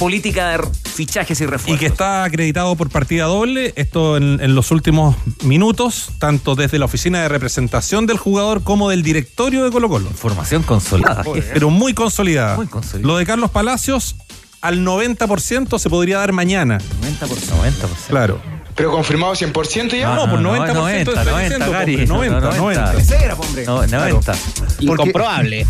política 0.00 0.50
de 0.50 0.68
fichajes 0.82 1.40
y 1.40 1.46
refuerzos. 1.46 1.76
Y 1.76 1.78
que 1.78 1.86
está 1.86 2.24
acreditado 2.24 2.74
por 2.74 2.90
partida 2.90 3.26
doble, 3.26 3.72
esto 3.76 4.16
en, 4.16 4.40
en 4.40 4.56
los 4.56 4.72
últimos 4.72 5.14
minutos, 5.44 6.10
tanto 6.18 6.56
desde 6.56 6.80
la 6.80 6.86
oficina 6.86 7.22
de 7.22 7.28
representación 7.28 8.06
del 8.06 8.18
jugador 8.18 8.64
como 8.64 8.90
del 8.90 9.04
directorio 9.04 9.64
de 9.64 9.70
Colo 9.70 9.88
Colo. 9.88 10.08
Información 10.08 10.64
consolada. 10.64 11.22
Pero 11.52 11.70
muy 11.70 11.94
consolidada. 11.94 12.56
Muy 12.56 12.66
consolidada. 12.66 13.12
Lo 13.12 13.16
de 13.16 13.26
Carlos 13.26 13.50
Palacios, 13.50 14.16
al 14.60 14.84
90% 14.84 15.78
se 15.78 15.90
podría 15.90 16.18
dar 16.18 16.32
mañana. 16.32 16.78
90%. 16.78 17.28
90%. 17.28 18.08
Claro. 18.08 18.40
Pero 18.74 18.92
confirmado 18.92 19.34
100% 19.34 19.98
ya. 19.98 20.14
No, 20.14 20.30
por 20.30 20.40
90%. 20.40 20.74
90, 20.74 21.10
está 21.10 21.24
90, 21.24 21.40
diciendo, 21.42 21.70
Gary. 21.72 21.94
hombre, 21.94 22.06
90, 22.06 22.40
90. 22.40 22.60
90. 22.60 22.92
Tercera, 22.92 23.34
hombre. 23.34 23.64
No, 23.66 23.86
90. 23.86 24.34
Incomprobable. 24.80 25.66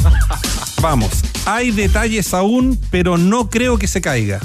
Vamos. 0.80 1.10
Hay 1.44 1.70
detalles 1.70 2.32
aún, 2.34 2.78
pero 2.90 3.18
no 3.18 3.50
creo 3.50 3.78
que 3.78 3.88
se 3.88 4.00
caiga. 4.00 4.40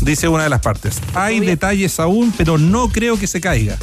Dice 0.00 0.28
una 0.28 0.44
de 0.44 0.50
las 0.50 0.60
partes. 0.60 1.00
Hay 1.14 1.40
detalles 1.40 1.98
aún, 2.00 2.32
pero 2.36 2.58
no 2.58 2.88
creo 2.88 3.18
que 3.18 3.26
se 3.26 3.40
caiga. 3.40 3.76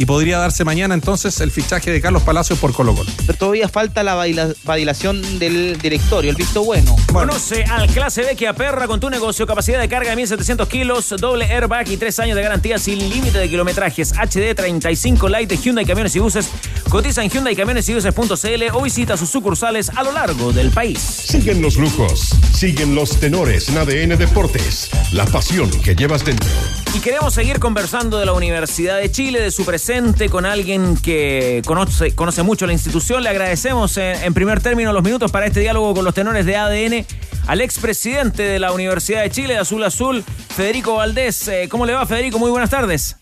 Y 0.00 0.06
podría 0.06 0.38
darse 0.38 0.64
mañana 0.64 0.94
entonces 0.94 1.38
el 1.42 1.50
fichaje 1.50 1.90
de 1.90 2.00
Carlos 2.00 2.22
Palacios 2.22 2.58
por 2.58 2.72
Colo 2.72 2.94
Colo. 2.94 3.10
Pero 3.26 3.36
todavía 3.38 3.68
falta 3.68 4.02
la 4.02 4.14
vaila- 4.14 4.54
validación 4.64 5.38
del 5.38 5.76
directorio, 5.78 6.30
el 6.30 6.36
visto 6.36 6.64
bueno. 6.64 6.96
Conoce 7.12 7.64
al 7.64 7.86
Clase 7.90 8.22
B 8.22 8.34
que 8.34 8.48
aperra 8.48 8.86
con 8.86 8.98
tu 8.98 9.10
negocio. 9.10 9.46
Capacidad 9.46 9.78
de 9.78 9.90
carga 9.90 10.08
de 10.08 10.16
1700 10.16 10.66
kilos, 10.68 11.10
doble 11.18 11.44
airbag 11.44 11.86
y 11.90 11.98
3 11.98 12.18
años 12.20 12.36
de 12.36 12.42
garantía 12.42 12.78
sin 12.78 12.98
límite 13.10 13.36
de 13.36 13.50
kilometrajes. 13.50 14.12
HD 14.14 14.54
35 14.54 15.28
Light 15.28 15.50
de 15.50 15.58
Hyundai 15.58 15.84
Camiones 15.84 16.16
y 16.16 16.18
Buses. 16.18 16.48
Cotiza 16.88 17.22
en 17.22 17.28
Hyundai 17.28 17.54
Camiones 17.54 17.86
y 17.90 17.92
Buses.cl 17.92 18.62
o 18.72 18.80
visita 18.82 19.18
sus 19.18 19.28
sucursales 19.28 19.90
a 19.90 20.02
lo 20.02 20.12
largo 20.12 20.50
del 20.50 20.70
país. 20.70 20.98
Siguen 20.98 21.60
los 21.60 21.76
lujos, 21.76 22.30
siguen 22.56 22.94
los 22.94 23.20
tenores 23.20 23.68
en 23.68 23.76
ADN 23.76 24.16
Deportes, 24.16 24.88
la 25.12 25.26
pasión 25.26 25.68
que 25.82 25.94
llevas 25.94 26.24
dentro. 26.24 26.48
Y 26.92 26.98
queremos 26.98 27.34
seguir 27.34 27.60
conversando 27.60 28.18
de 28.18 28.26
la 28.26 28.32
Universidad 28.32 28.98
de 28.98 29.10
Chile, 29.12 29.40
de 29.40 29.52
su 29.52 29.64
presente, 29.64 30.28
con 30.28 30.44
alguien 30.44 30.96
que 30.96 31.62
conoce, 31.64 32.16
conoce 32.16 32.42
mucho 32.42 32.66
la 32.66 32.72
institución. 32.72 33.22
Le 33.22 33.28
agradecemos 33.28 33.96
en, 33.96 34.20
en 34.22 34.34
primer 34.34 34.60
término 34.60 34.92
los 34.92 35.04
minutos 35.04 35.30
para 35.30 35.46
este 35.46 35.60
diálogo 35.60 35.94
con 35.94 36.04
los 36.04 36.14
tenores 36.14 36.44
de 36.46 36.56
ADN 36.56 37.06
al 37.46 37.60
expresidente 37.60 38.42
de 38.42 38.58
la 38.58 38.72
Universidad 38.72 39.22
de 39.22 39.30
Chile, 39.30 39.54
de 39.54 39.60
Azul 39.60 39.84
Azul, 39.84 40.24
Federico 40.56 40.96
Valdés. 40.96 41.46
Eh, 41.46 41.68
¿Cómo 41.70 41.86
le 41.86 41.94
va, 41.94 42.04
Federico? 42.06 42.40
Muy 42.40 42.50
buenas 42.50 42.70
tardes. 42.70 43.16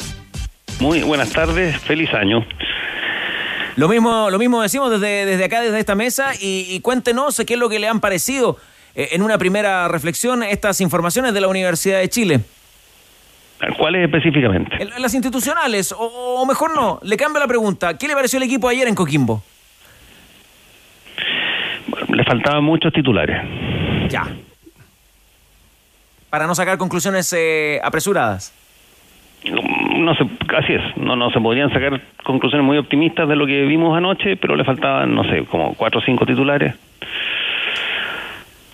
Muy 0.80 1.02
buenas 1.02 1.30
tardes, 1.30 1.78
feliz 1.78 2.12
año. 2.14 2.46
Lo 3.76 3.86
mismo, 3.88 4.30
lo 4.30 4.38
mismo 4.38 4.62
decimos 4.62 4.90
desde, 4.90 5.26
desde 5.26 5.44
acá, 5.44 5.60
desde 5.60 5.78
esta 5.78 5.94
mesa, 5.94 6.32
y, 6.40 6.66
y 6.70 6.80
cuéntenos 6.80 7.42
qué 7.46 7.54
es 7.54 7.60
lo 7.60 7.68
que 7.68 7.78
le 7.78 7.86
han 7.86 8.00
parecido 8.00 8.56
eh, 8.94 9.10
en 9.12 9.22
una 9.22 9.36
primera 9.36 9.88
reflexión 9.88 10.42
estas 10.42 10.80
informaciones 10.80 11.34
de 11.34 11.40
la 11.40 11.48
Universidad 11.48 11.98
de 11.98 12.08
Chile. 12.08 12.40
¿Cuáles 13.76 14.04
específicamente? 14.04 14.76
En- 14.80 14.92
en 14.92 15.02
las 15.02 15.14
institucionales, 15.14 15.92
o, 15.92 15.98
o 15.98 16.46
mejor 16.46 16.74
no, 16.74 17.00
le 17.02 17.16
cambio 17.16 17.40
la 17.40 17.48
pregunta. 17.48 17.98
¿Qué 17.98 18.06
le 18.08 18.14
pareció 18.14 18.36
el 18.36 18.44
equipo 18.44 18.68
ayer 18.68 18.86
en 18.86 18.94
Coquimbo? 18.94 19.42
Le 22.08 22.24
faltaban 22.24 22.62
muchos 22.64 22.92
titulares. 22.92 23.40
Ya. 24.08 24.26
Para 26.30 26.46
no 26.46 26.54
sacar 26.54 26.78
conclusiones 26.78 27.32
eh, 27.36 27.80
apresuradas. 27.82 28.54
No 29.44 30.14
se, 30.14 30.24
así 30.56 30.72
es, 30.74 30.96
no, 30.96 31.16
no 31.16 31.30
se 31.30 31.40
podrían 31.40 31.72
sacar 31.72 32.00
conclusiones 32.24 32.64
muy 32.66 32.76
optimistas 32.78 33.28
de 33.28 33.36
lo 33.36 33.46
que 33.46 33.62
vimos 33.62 33.96
anoche, 33.96 34.36
pero 34.36 34.56
le 34.56 34.64
faltaban, 34.64 35.14
no 35.14 35.24
sé, 35.24 35.44
como 35.44 35.74
cuatro 35.74 36.00
o 36.00 36.02
cinco 36.02 36.26
titulares 36.26 36.74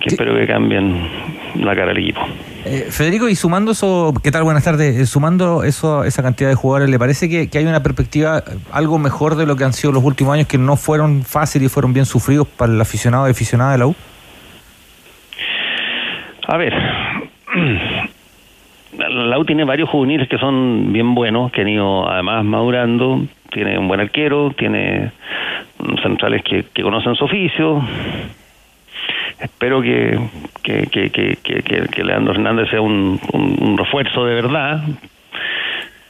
que 0.04 0.10
espero 0.10 0.34
que 0.34 0.46
cambien 0.46 1.08
la 1.54 1.74
cara 1.74 1.88
del 1.88 1.98
equipo. 1.98 2.20
Eh, 2.66 2.88
Federico, 2.90 3.26
y 3.26 3.34
sumando 3.34 3.72
eso, 3.72 4.12
¿qué 4.22 4.30
tal? 4.30 4.42
Buenas 4.42 4.62
tardes. 4.62 4.96
Eh, 4.96 5.06
sumando 5.06 5.64
eso, 5.64 6.04
esa 6.04 6.22
cantidad 6.22 6.50
de 6.50 6.54
jugadores, 6.54 6.90
¿le 6.90 6.98
parece 6.98 7.30
que, 7.30 7.48
que 7.48 7.56
hay 7.56 7.64
una 7.64 7.82
perspectiva 7.82 8.38
eh, 8.38 8.58
algo 8.70 8.98
mejor 8.98 9.34
de 9.36 9.46
lo 9.46 9.56
que 9.56 9.64
han 9.64 9.72
sido 9.72 9.92
los 9.92 10.04
últimos 10.04 10.34
años, 10.34 10.46
que 10.46 10.58
no 10.58 10.76
fueron 10.76 11.22
fáciles 11.22 11.70
y 11.70 11.72
fueron 11.72 11.94
bien 11.94 12.04
sufridos 12.04 12.46
para 12.46 12.70
el 12.70 12.80
aficionado 12.80 13.26
y 13.28 13.30
aficionada 13.30 13.72
de 13.72 13.78
la 13.78 13.86
U? 13.86 13.94
A 16.48 16.56
ver, 16.58 16.74
la 18.98 19.38
U 19.38 19.44
tiene 19.46 19.64
varios 19.64 19.88
juveniles 19.88 20.28
que 20.28 20.36
son 20.36 20.92
bien 20.92 21.14
buenos, 21.14 21.50
que 21.50 21.62
han 21.62 21.68
ido 21.68 22.06
además 22.10 22.44
madurando, 22.44 23.22
tiene 23.50 23.78
un 23.78 23.88
buen 23.88 24.00
arquero, 24.00 24.50
tiene 24.50 25.12
mm, 25.78 26.02
centrales 26.02 26.42
que, 26.44 26.64
que 26.74 26.82
conocen 26.82 27.14
su 27.14 27.24
oficio. 27.24 27.82
Espero 29.40 29.82
que, 29.82 30.18
que, 30.62 30.86
que, 30.86 31.10
que, 31.90 32.04
Leandro 32.04 32.32
Hernández 32.34 32.70
sea 32.70 32.80
un, 32.80 33.20
un- 33.32 33.76
refuerzo 33.78 34.24
de 34.24 34.34
verdad. 34.34 34.82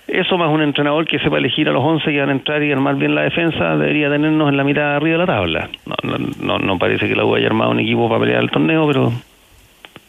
eso 0.07 0.39
más 0.39 0.51
un 0.51 0.63
entrenador 0.63 1.07
que 1.07 1.19
sepa 1.19 1.39
elegir 1.39 1.69
a 1.69 1.73
los 1.73 1.83
11 1.83 2.05
que 2.11 2.21
van 2.21 2.29
a 2.29 2.33
entrar 2.33 2.63
y 2.63 2.71
armar 2.71 2.97
bien 2.97 3.15
la 3.15 3.23
defensa, 3.23 3.77
debería 3.77 4.11
tenernos 4.11 4.49
en 4.49 4.57
la 4.57 4.65
mitad 4.65 4.97
arriba 4.97 5.19
de 5.19 5.27
la 5.27 5.27
tabla. 5.27 5.69
No, 5.87 6.19
no, 6.41 6.59
no, 6.59 6.79
parece 6.79 7.09
que 7.09 7.17
la 7.17 7.25
U 7.25 7.35
haya 7.35 7.47
armado 7.47 7.71
un 7.71 7.81
equipo 7.81 8.09
para 8.09 8.21
pelear 8.21 8.43
el 8.43 8.51
torneo, 8.51 8.87
pero 8.87 9.13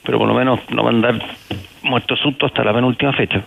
pero 0.04 0.20
por 0.20 0.28
lo 0.28 0.36
menos 0.36 0.60
no 0.70 0.84
va 0.84 0.90
a 0.92 0.94
andar 0.94 1.20
muerto 1.82 2.16
susto 2.16 2.46
hasta 2.46 2.64
la 2.64 2.74
penúltima 2.74 3.12
fecha. 3.14 3.42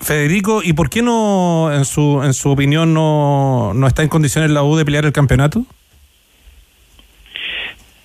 Federico, 0.00 0.62
¿y 0.64 0.72
por 0.72 0.90
qué 0.90 1.00
no, 1.00 1.70
en 1.72 1.84
su, 1.84 2.22
en 2.24 2.34
su 2.34 2.50
opinión, 2.50 2.92
no, 2.92 3.72
no 3.72 3.86
está 3.86 4.02
en 4.02 4.08
condiciones 4.08 4.50
la 4.50 4.64
U 4.64 4.74
de 4.74 4.84
pelear 4.84 5.04
el 5.04 5.12
campeonato? 5.12 5.62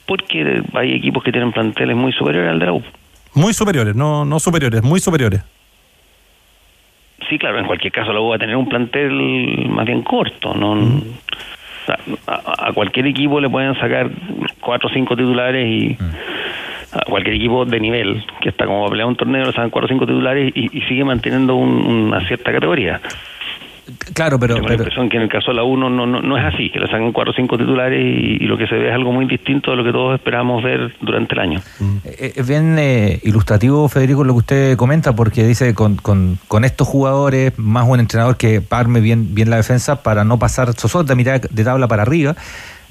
Porque 0.08 0.64
hay 0.74 0.94
equipos 0.96 1.24
que 1.24 1.32
tienen 1.32 1.52
planteles 1.52 1.96
muy 1.96 2.12
superiores 2.14 2.50
al 2.52 2.60
de 2.60 2.66
la 2.66 2.74
U. 2.74 2.84
Muy 3.36 3.54
superiores, 3.54 3.96
no, 3.96 4.26
no 4.26 4.40
superiores, 4.40 4.82
muy 4.82 5.00
superiores. 5.00 5.42
Sí, 7.30 7.38
claro, 7.38 7.60
en 7.60 7.66
cualquier 7.66 7.92
caso 7.94 8.14
la 8.14 8.22
U 8.22 8.30
va 8.30 8.38
a 8.38 8.40
tener 8.40 8.56
un 8.56 8.68
plantel 8.70 9.68
más 9.70 9.86
bien 9.86 10.02
corto. 10.02 10.56
no 10.56 11.02
a, 12.28 12.68
a 12.68 12.74
cualquier 12.74 13.08
equipo 13.08 13.40
le 13.40 13.50
pueden 13.50 13.74
sacar 13.80 14.10
cuatro 14.60 14.90
o 14.90 14.92
cinco 14.94 15.16
titulares 15.16 15.66
y 15.68 15.98
a 16.92 17.00
cualquier 17.06 17.36
equipo 17.36 17.66
de 17.66 17.80
nivel 17.80 18.26
que 18.42 18.50
está 18.50 18.66
como 18.66 18.86
a 18.86 18.90
pelear 18.90 19.08
un 19.08 19.16
torneo 19.16 19.46
le 19.46 19.52
sacan 19.52 19.70
cuatro 19.70 19.86
o 19.86 19.90
cinco 19.90 20.06
titulares 20.06 20.52
y, 20.56 20.78
y 20.78 20.82
sigue 20.84 21.04
manteniendo 21.06 21.56
un- 21.56 21.86
una 21.86 22.26
cierta 22.28 22.52
categoría. 22.52 23.00
Claro, 24.14 24.40
pero... 24.40 24.56
Tengo 24.56 24.68
la 24.68 24.76
impresión 24.76 25.10
que 25.10 25.18
en 25.18 25.24
el 25.24 25.30
caso 25.30 25.52
de 25.52 25.56
la 25.56 25.64
U 25.64 25.78
no, 25.78 25.90
no, 25.90 26.06
no, 26.06 26.38
es 26.38 26.54
así, 26.54 26.70
que 26.70 26.80
le 26.80 26.88
sacan 26.88 27.12
cuatro 27.12 27.32
o 27.32 27.36
cinco 27.36 27.58
titulares 27.58 28.00
y, 28.04 28.44
y 28.44 28.48
lo 28.48 28.58
que 28.58 28.68
se 28.68 28.76
ve 28.76 28.90
es 28.90 28.94
algo 28.94 29.12
muy 29.12 29.26
distinto 29.26 29.72
de 29.72 29.78
lo 29.78 29.84
que 29.84 29.92
todos 29.92 30.16
esperamos 30.16 30.64
ver 30.64 30.94
durante 31.02 31.36
el 31.36 31.40
año. 31.40 31.60
Eh, 32.04 32.34
Es 32.36 32.48
bien 32.48 32.78
eh, 32.80 33.20
ilustrativo, 33.24 33.88
Federico, 33.88 34.24
lo 34.24 34.34
que 34.34 34.40
usted 34.40 34.78
comenta, 34.78 35.16
porque 35.16 35.46
dice 35.46 35.74
con, 35.74 35.96
con, 35.96 36.38
con 36.48 36.66
estos 36.66 36.88
jugadores, 36.88 37.58
más 37.58 37.88
un 37.88 38.00
entrenador 38.00 38.38
que 38.38 38.62
arme 38.70 39.00
bien, 39.00 39.34
bien 39.34 39.50
la 39.50 39.58
defensa 39.58 40.04
para 40.04 40.24
no 40.24 40.38
pasar 40.40 40.74
sosota, 40.74 41.16
mitad 41.16 41.42
de 41.42 41.64
tabla 41.64 41.88
para 41.88 42.04
arriba. 42.04 42.36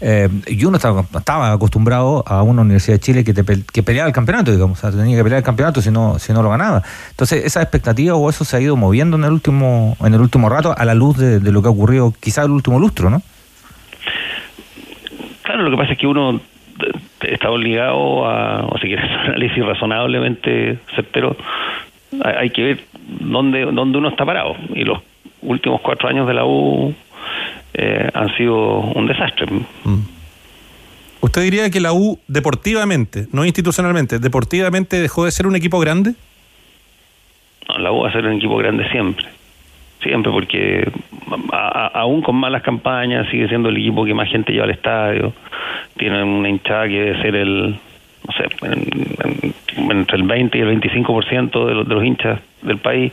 Eh, 0.01 0.29
y 0.47 0.65
uno 0.65 0.77
estaba, 0.77 1.05
estaba 1.17 1.53
acostumbrado 1.53 2.23
a 2.27 2.43
una 2.43 2.63
Universidad 2.63 2.97
de 2.97 3.01
Chile 3.01 3.25
que, 3.25 3.33
te 3.33 3.43
que 3.73 3.83
peleaba 3.83 4.09
el 4.09 4.15
campeonato, 4.15 4.53
digamos, 4.53 4.79
o 4.79 4.81
sea, 4.81 4.91
tenía 4.91 5.17
que 5.17 5.23
pelear 5.23 5.39
el 5.39 5.45
campeonato 5.45 5.81
si 5.81 5.91
no, 5.91 6.19
si 6.19 6.33
no 6.33 6.43
lo 6.43 6.51
ganaba. 6.51 6.83
Entonces, 7.11 7.45
esa 7.45 7.63
expectativa 7.63 8.15
o 8.15 8.29
eso 8.29 8.45
se 8.45 8.57
ha 8.57 8.61
ido 8.61 8.77
moviendo 8.77 9.17
en 9.17 9.25
el 9.25 9.33
último, 9.33 9.97
en 10.05 10.15
el 10.15 10.21
último 10.21 10.49
rato 10.49 10.75
a 10.77 10.85
la 10.85 10.95
luz 10.95 11.17
de, 11.17 11.41
lo 11.51 11.63
que 11.63 11.69
ha 11.69 11.71
ocurrido 11.71 12.13
quizá 12.21 12.43
el 12.43 12.51
último 12.51 12.79
lustro, 12.79 13.09
¿no? 13.09 13.23
Claro, 15.43 15.63
lo 15.63 15.71
que 15.71 15.77
pasa 15.77 15.93
es 15.93 15.99
que 15.99 16.07
uno 16.07 16.35
eh, 16.35 17.33
está 17.33 17.51
obligado 17.51 18.29
a, 18.29 18.67
o 18.67 18.79
si 18.79 18.89
quieres 18.89 19.11
un 19.11 19.31
análisis 19.31 19.65
razonablemente 19.65 20.79
certero, 20.95 21.37
hay 22.23 22.51
que 22.51 22.63
ver 22.63 22.81
dónde, 23.21 23.65
dónde 23.65 23.99
uno 23.99 24.09
está 24.09 24.27
parado. 24.27 24.57
Y 24.75 24.85
los 24.85 25.01
últimos 25.43 25.81
cuatro 25.81 26.09
años 26.09 26.27
de 26.27 26.35
la 26.35 26.45
U 26.45 26.95
eh, 27.79 28.09
han 28.15 28.35
sido 28.37 28.79
un 28.81 29.07
desastre. 29.07 29.47
¿Usted 31.21 31.43
diría 31.43 31.71
que 31.71 31.81
la 31.81 31.93
U 31.93 32.19
deportivamente, 32.29 33.27
no 33.33 33.45
institucionalmente, 33.45 34.19
deportivamente 34.19 35.01
dejó 35.01 35.25
de 35.25 35.31
ser 35.31 35.47
un 35.47 35.57
equipo 35.57 35.79
grande? 35.81 36.15
No, 37.69 37.79
la 37.79 37.93
U 37.93 38.01
va 38.03 38.09
a 38.09 38.13
ser 38.13 38.25
un 38.27 38.35
equipo 38.35 38.57
grande 38.57 38.89
siempre. 38.91 39.27
Siempre, 40.03 40.31
porque 40.31 40.89
a- 41.53 41.57
a- 41.87 41.87
aún 42.01 42.23
con 42.23 42.37
malas 42.37 42.63
campañas 42.63 43.27
sigue 43.31 43.49
siendo 43.49 43.71
el 43.71 43.77
equipo 43.79 44.05
que 44.05 44.15
más 44.15 44.29
gente 44.29 44.53
lleva 44.53 44.65
al 44.65 44.71
estadio. 44.71 45.33
Tiene 45.97 46.23
una 46.23 46.49
hinchada 46.49 46.87
que 46.87 46.95
debe 47.01 47.23
ser 47.23 47.35
el, 47.35 47.71
no 47.71 48.33
sé, 48.37 48.45
en- 48.63 49.55
en- 49.77 49.91
entre 49.91 50.17
el 50.19 50.23
20 50.23 50.59
y 50.59 50.61
el 50.61 50.69
25% 50.69 51.67
de 51.67 51.75
los, 51.75 51.89
de 51.89 51.95
los 51.95 52.05
hinchas 52.05 52.41
del 52.63 52.79
país. 52.79 53.11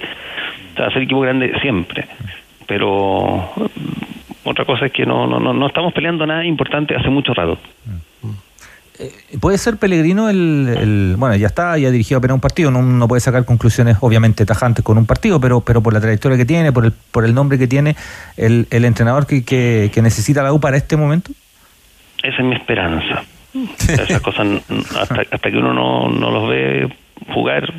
O 0.73 0.75
sea, 0.75 0.85
va 0.85 0.91
a 0.91 0.93
ser 0.93 1.01
equipo 1.03 1.21
grande 1.21 1.51
siempre. 1.61 2.05
Pero 2.67 3.49
mm, 3.55 4.12
otra 4.43 4.65
cosa 4.65 4.85
es 4.87 4.91
que 4.91 5.05
no, 5.05 5.27
no, 5.27 5.39
no, 5.39 5.53
no 5.53 5.67
estamos 5.67 5.93
peleando 5.93 6.25
nada 6.25 6.45
importante 6.45 6.95
hace 6.95 7.09
mucho 7.09 7.33
rato. 7.33 7.57
¿Puede 9.41 9.57
ser 9.57 9.77
Pellegrino 9.77 10.29
el, 10.29 10.69
el- 10.79 11.15
Bueno, 11.17 11.35
ya 11.35 11.47
está, 11.47 11.77
ya 11.79 11.89
dirigido 11.89 12.19
apenas 12.19 12.35
un 12.35 12.41
partido, 12.41 12.69
no, 12.69 12.81
no 12.83 13.07
puede 13.07 13.21
sacar 13.21 13.43
conclusiones 13.43 13.97
obviamente 14.01 14.45
tajantes 14.45 14.85
con 14.85 14.97
un 14.99 15.05
partido, 15.07 15.41
pero, 15.41 15.61
pero 15.61 15.81
por 15.81 15.93
la 15.93 15.99
trayectoria 15.99 16.37
que 16.37 16.45
tiene, 16.45 16.71
por 16.71 16.85
el, 16.85 16.91
por 17.11 17.25
el 17.25 17.33
nombre 17.33 17.57
que 17.57 17.67
tiene, 17.67 17.95
el, 18.37 18.67
el 18.69 18.85
entrenador 18.85 19.25
que, 19.25 19.43
que, 19.43 19.89
que 19.93 20.01
necesita 20.03 20.43
la 20.43 20.53
U 20.53 20.59
para 20.59 20.77
este 20.77 20.95
momento? 20.95 21.31
Esa 22.21 22.37
es 22.37 22.43
mi 22.43 22.55
esperanza. 22.55 23.23
Esas 23.79 24.21
cosas, 24.21 24.47
hasta, 24.99 25.21
hasta 25.31 25.51
que 25.51 25.57
uno 25.57 25.73
no, 25.73 26.09
no 26.09 26.29
los 26.31 26.49
ve 26.49 26.87
jugar, 27.33 27.73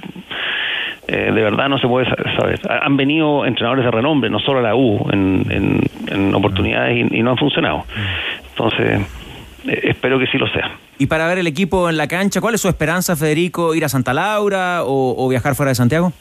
eh, 1.09 1.31
de 1.33 1.43
verdad 1.43 1.69
no 1.69 1.79
se 1.79 1.87
puede 1.87 2.07
sa- 2.09 2.17
saber. 2.39 2.61
Ha- 2.69 2.87
Han 2.87 2.97
venido 2.97 3.45
entrenadores 3.47 3.85
de 3.85 3.91
renombre, 3.91 4.31
no 4.31 4.39
solo 4.41 4.61
a 4.61 4.63
la 4.63 4.75
U, 4.75 5.07
en, 5.13 5.47
en, 5.51 5.81
en 6.09 6.35
oportunidades 6.35 6.97
y, 7.11 7.19
y 7.19 7.23
no 7.23 7.33
han 7.33 7.37
funcionado. 7.39 7.85
Entonces, 8.51 9.01
eh, 9.67 9.81
espero 9.85 10.19
que 10.19 10.27
sí 10.27 10.39
lo 10.39 10.47
sea. 10.49 10.71
Y 10.99 11.07
para 11.07 11.27
ver 11.27 11.39
el 11.39 11.47
equipo 11.47 11.91
en 11.91 11.97
la 11.97 12.07
cancha, 12.07 12.41
¿cuál 12.41 12.55
es 12.55 12.61
su 12.61 12.69
esperanza, 12.69 13.17
Federico? 13.17 13.75
¿Ir 13.75 13.85
a 13.85 13.89
Santa 13.89 14.15
Laura 14.15 14.85
o, 14.85 15.15
o 15.25 15.29
viajar 15.29 15.55
fuera 15.55 15.71
de 15.71 15.75
Santiago? 15.75 16.13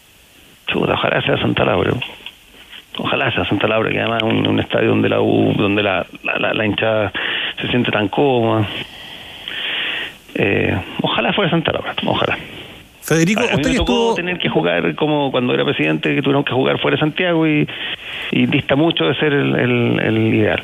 Chuta, 0.68 0.94
ojalá 0.94 1.22
sea 1.22 1.38
Santa 1.38 1.64
Laura. 1.66 1.92
Ojalá 2.98 3.32
sea 3.32 3.44
Santa 3.46 3.68
Laura, 3.68 3.90
que 3.92 4.00
además 4.00 4.22
es 4.22 4.30
un, 4.30 4.48
un 4.48 4.60
estadio 4.60 4.90
donde 4.90 5.10
la 5.10 5.20
U, 5.22 5.54
donde 5.58 5.82
la, 5.84 6.06
la, 6.24 6.38
la- 6.40 6.54
la 6.54 6.66
hinchada 6.66 7.12
se 7.60 7.68
siente 7.70 7.92
tan 7.92 8.08
cómoda. 8.08 8.66
Eh, 10.36 10.76
ojalá 11.02 11.34
fuera 11.34 11.52
Santa 11.52 11.72
Laura, 11.72 11.94
ojalá. 12.06 12.38
Federico, 13.04 13.42
a, 13.42 13.44
a 13.44 13.48
mí 13.48 13.54
usted 13.56 13.70
me 13.72 13.76
tocó 13.78 13.92
estuvo- 13.94 14.16
tener 14.16 14.40
que 14.40 14.50
jugar 14.50 14.96
como 14.96 15.30
cuando 15.32 15.54
era 15.54 15.66
presidente, 15.66 16.16
que 16.16 16.22
tuvieron 16.22 16.44
que 16.44 16.54
jugar 16.54 16.80
fuera 16.80 16.96
de 16.96 17.02
Santiago 17.02 17.46
y, 17.48 17.68
y 18.32 18.46
dista 18.46 18.76
mucho 18.76 19.04
de 19.04 19.16
ser 19.16 19.34
el, 19.34 19.56
el- 19.56 20.00
el 20.00 20.18
ideal. 20.34 20.64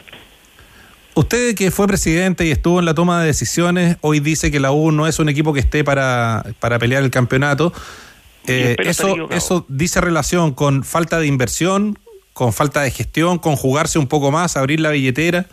Usted 1.16 1.54
que 1.56 1.70
fue 1.72 1.86
presidente 1.88 2.46
y 2.46 2.52
estuvo 2.52 2.80
en 2.80 2.86
la 2.86 2.94
toma 2.94 3.20
de 3.20 3.28
decisiones, 3.28 3.98
hoy 4.02 4.22
dice 4.22 4.52
que 4.52 4.60
la 4.62 4.72
U 4.72 4.92
no 4.92 5.06
es 5.06 5.20
un 5.20 5.28
equipo 5.28 5.54
que 5.54 5.60
esté 5.60 5.84
para, 5.84 6.44
para 6.60 6.80
pelear 6.80 7.04
el 7.04 7.10
campeonato. 7.12 7.74
Eh, 8.48 8.78
eso. 8.80 9.28
¿Eso 9.32 9.66
dice 9.68 10.00
relación 10.00 10.54
con 10.54 10.84
falta 10.86 11.20
de 11.20 11.28
inversión, 11.28 12.00
con 12.32 12.54
falta 12.54 12.82
de 12.84 12.92
gestión, 12.92 13.38
con 13.38 13.58
jugarse 13.58 14.00
un 14.00 14.08
poco 14.08 14.32
más, 14.32 14.56
abrir 14.56 14.80
la 14.80 14.92
billetera? 14.92 15.46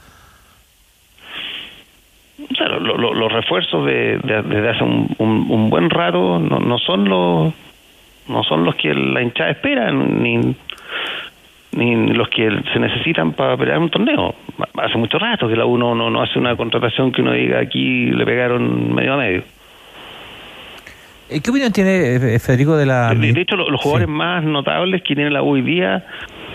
O 2.51 2.55
sea, 2.55 2.69
lo- 2.69 2.97
lo- 2.97 3.13
los 3.15 3.33
refuerzos 3.33 3.85
de, 3.87 4.19
de- 4.19 4.43
desde 4.43 4.69
hace 4.71 4.85
un, 4.85 5.09
un- 5.19 5.47
un 5.51 5.71
buen 5.71 5.91
rato 5.91 6.39
no, 6.39 6.59
no 6.61 6.79
son 6.79 7.09
los 7.09 7.53
no 8.29 8.43
son 8.45 8.65
los 8.65 8.75
que 8.77 8.93
la 8.93 9.23
hinchada 9.23 9.51
espera 9.51 9.93
ni, 9.93 10.55
ni 11.73 12.07
los 12.13 12.29
que 12.29 12.51
se 12.73 12.79
necesitan 12.81 13.33
para 13.33 13.57
pelear 13.57 13.79
un 13.79 13.89
torneo. 13.91 14.35
Hace 14.83 14.99
mucho 14.99 15.19
rato 15.19 15.49
que 15.49 15.55
la 15.57 15.65
U 15.67 15.77
no, 15.79 15.95
no, 15.95 16.23
hace 16.23 16.39
una 16.39 16.57
contratación 16.57 17.13
que 17.13 17.23
uno 17.23 17.33
diga 17.33 17.61
aquí 17.61 18.07
le 18.07 18.25
pegaron 18.25 18.93
medio 18.95 19.15
a 19.15 19.17
medio. 19.17 19.43
Eh, 21.29 21.41
¿Qué 21.41 21.51
opinión 21.51 21.73
tiene 21.73 22.15
eh, 22.35 22.39
Federico 22.39 22.77
de 22.77 22.87
la... 22.87 23.13
De, 23.15 23.33
de 23.33 23.41
hecho, 23.41 23.57
lo- 23.57 23.69
los 23.71 23.81
jugadores 23.81 24.09
más 24.09 24.45
notables 24.45 25.03
que 25.03 25.15
tiene 25.15 25.31
la 25.31 25.43
U 25.43 25.51
hoy 25.55 25.63
día 25.63 26.05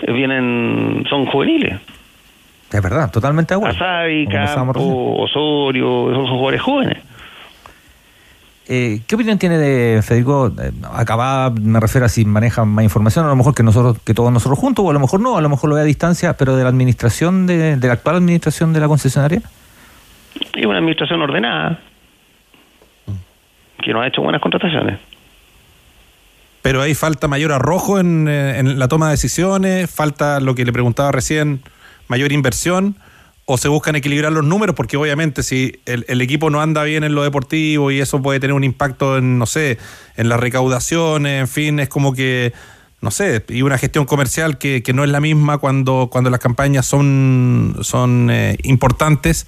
eh, 0.02 0.12
vienen 0.12 1.04
son 1.08 1.26
juveniles. 1.26 1.78
Es 2.72 2.82
verdad, 2.82 3.10
totalmente 3.10 3.54
de 3.54 3.58
acuerdo. 3.58 3.76
Asabi, 3.76 4.26
Campo, 4.26 5.16
Osorio, 5.22 6.10
esos 6.10 6.28
jugadores 6.28 6.62
jóvenes. 6.62 6.98
Eh, 8.68 9.00
¿Qué 9.06 9.16
opinión 9.16 9.38
tiene 9.38 9.58
de 9.58 10.00
Federico? 10.02 10.46
Eh, 10.48 10.72
acaba, 10.94 11.50
me 11.50 11.80
refiero 11.80 12.06
a 12.06 12.08
si 12.08 12.24
maneja 12.24 12.64
más 12.64 12.84
información, 12.84 13.26
a 13.26 13.28
lo 13.28 13.36
mejor 13.36 13.54
que 13.54 13.62
nosotros, 13.62 13.98
que 14.04 14.14
todos 14.14 14.32
nosotros 14.32 14.58
juntos, 14.58 14.84
o 14.84 14.90
a 14.90 14.92
lo 14.92 15.00
mejor 15.00 15.20
no, 15.20 15.36
a 15.36 15.42
lo 15.42 15.48
mejor 15.48 15.68
lo 15.68 15.76
ve 15.76 15.82
a 15.82 15.84
distancia, 15.84 16.36
pero 16.36 16.56
de 16.56 16.62
la 16.62 16.70
administración, 16.70 17.46
de, 17.46 17.76
de 17.76 17.86
la 17.86 17.94
actual 17.94 18.16
administración 18.16 18.72
de 18.72 18.80
la 18.80 18.88
concesionaria. 18.88 19.42
Y 20.54 20.64
una 20.64 20.78
administración 20.78 21.20
ordenada 21.20 21.80
que 23.82 23.92
no 23.92 24.00
ha 24.00 24.06
hecho 24.06 24.22
buenas 24.22 24.40
contrataciones. 24.40 24.98
Pero 26.62 26.80
ahí 26.80 26.94
falta 26.94 27.26
mayor 27.26 27.52
arrojo 27.52 27.98
en, 27.98 28.28
eh, 28.28 28.60
en 28.60 28.78
la 28.78 28.86
toma 28.88 29.06
de 29.06 29.12
decisiones, 29.12 29.90
falta 29.90 30.40
lo 30.40 30.54
que 30.54 30.64
le 30.64 30.72
preguntaba 30.72 31.10
recién, 31.10 31.60
mayor 32.08 32.32
inversión, 32.32 32.96
o 33.44 33.58
se 33.58 33.68
buscan 33.68 33.96
equilibrar 33.96 34.32
los 34.32 34.44
números, 34.44 34.74
porque 34.76 34.96
obviamente 34.96 35.42
si 35.42 35.80
el, 35.84 36.20
equipo 36.20 36.48
no 36.50 36.60
anda 36.60 36.84
bien 36.84 37.02
en 37.04 37.14
lo 37.14 37.24
deportivo 37.24 37.90
y 37.90 38.00
eso 38.00 38.22
puede 38.22 38.38
tener 38.38 38.54
un 38.54 38.64
impacto 38.64 39.18
en, 39.18 39.38
no 39.38 39.46
sé, 39.46 39.78
en 40.16 40.28
las 40.28 40.38
recaudaciones, 40.38 41.40
en 41.40 41.48
fin, 41.48 41.80
es 41.80 41.88
como 41.88 42.14
que, 42.14 42.52
no 43.00 43.10
sé, 43.10 43.44
y 43.48 43.62
una 43.62 43.78
gestión 43.78 44.04
comercial 44.04 44.58
que, 44.58 44.82
que 44.82 44.92
no 44.92 45.02
es 45.02 45.10
la 45.10 45.20
misma 45.20 45.58
cuando, 45.58 46.08
cuando 46.10 46.30
las 46.30 46.38
campañas 46.38 46.86
son, 46.86 47.78
son 47.82 48.30
eh, 48.30 48.58
importantes, 48.62 49.46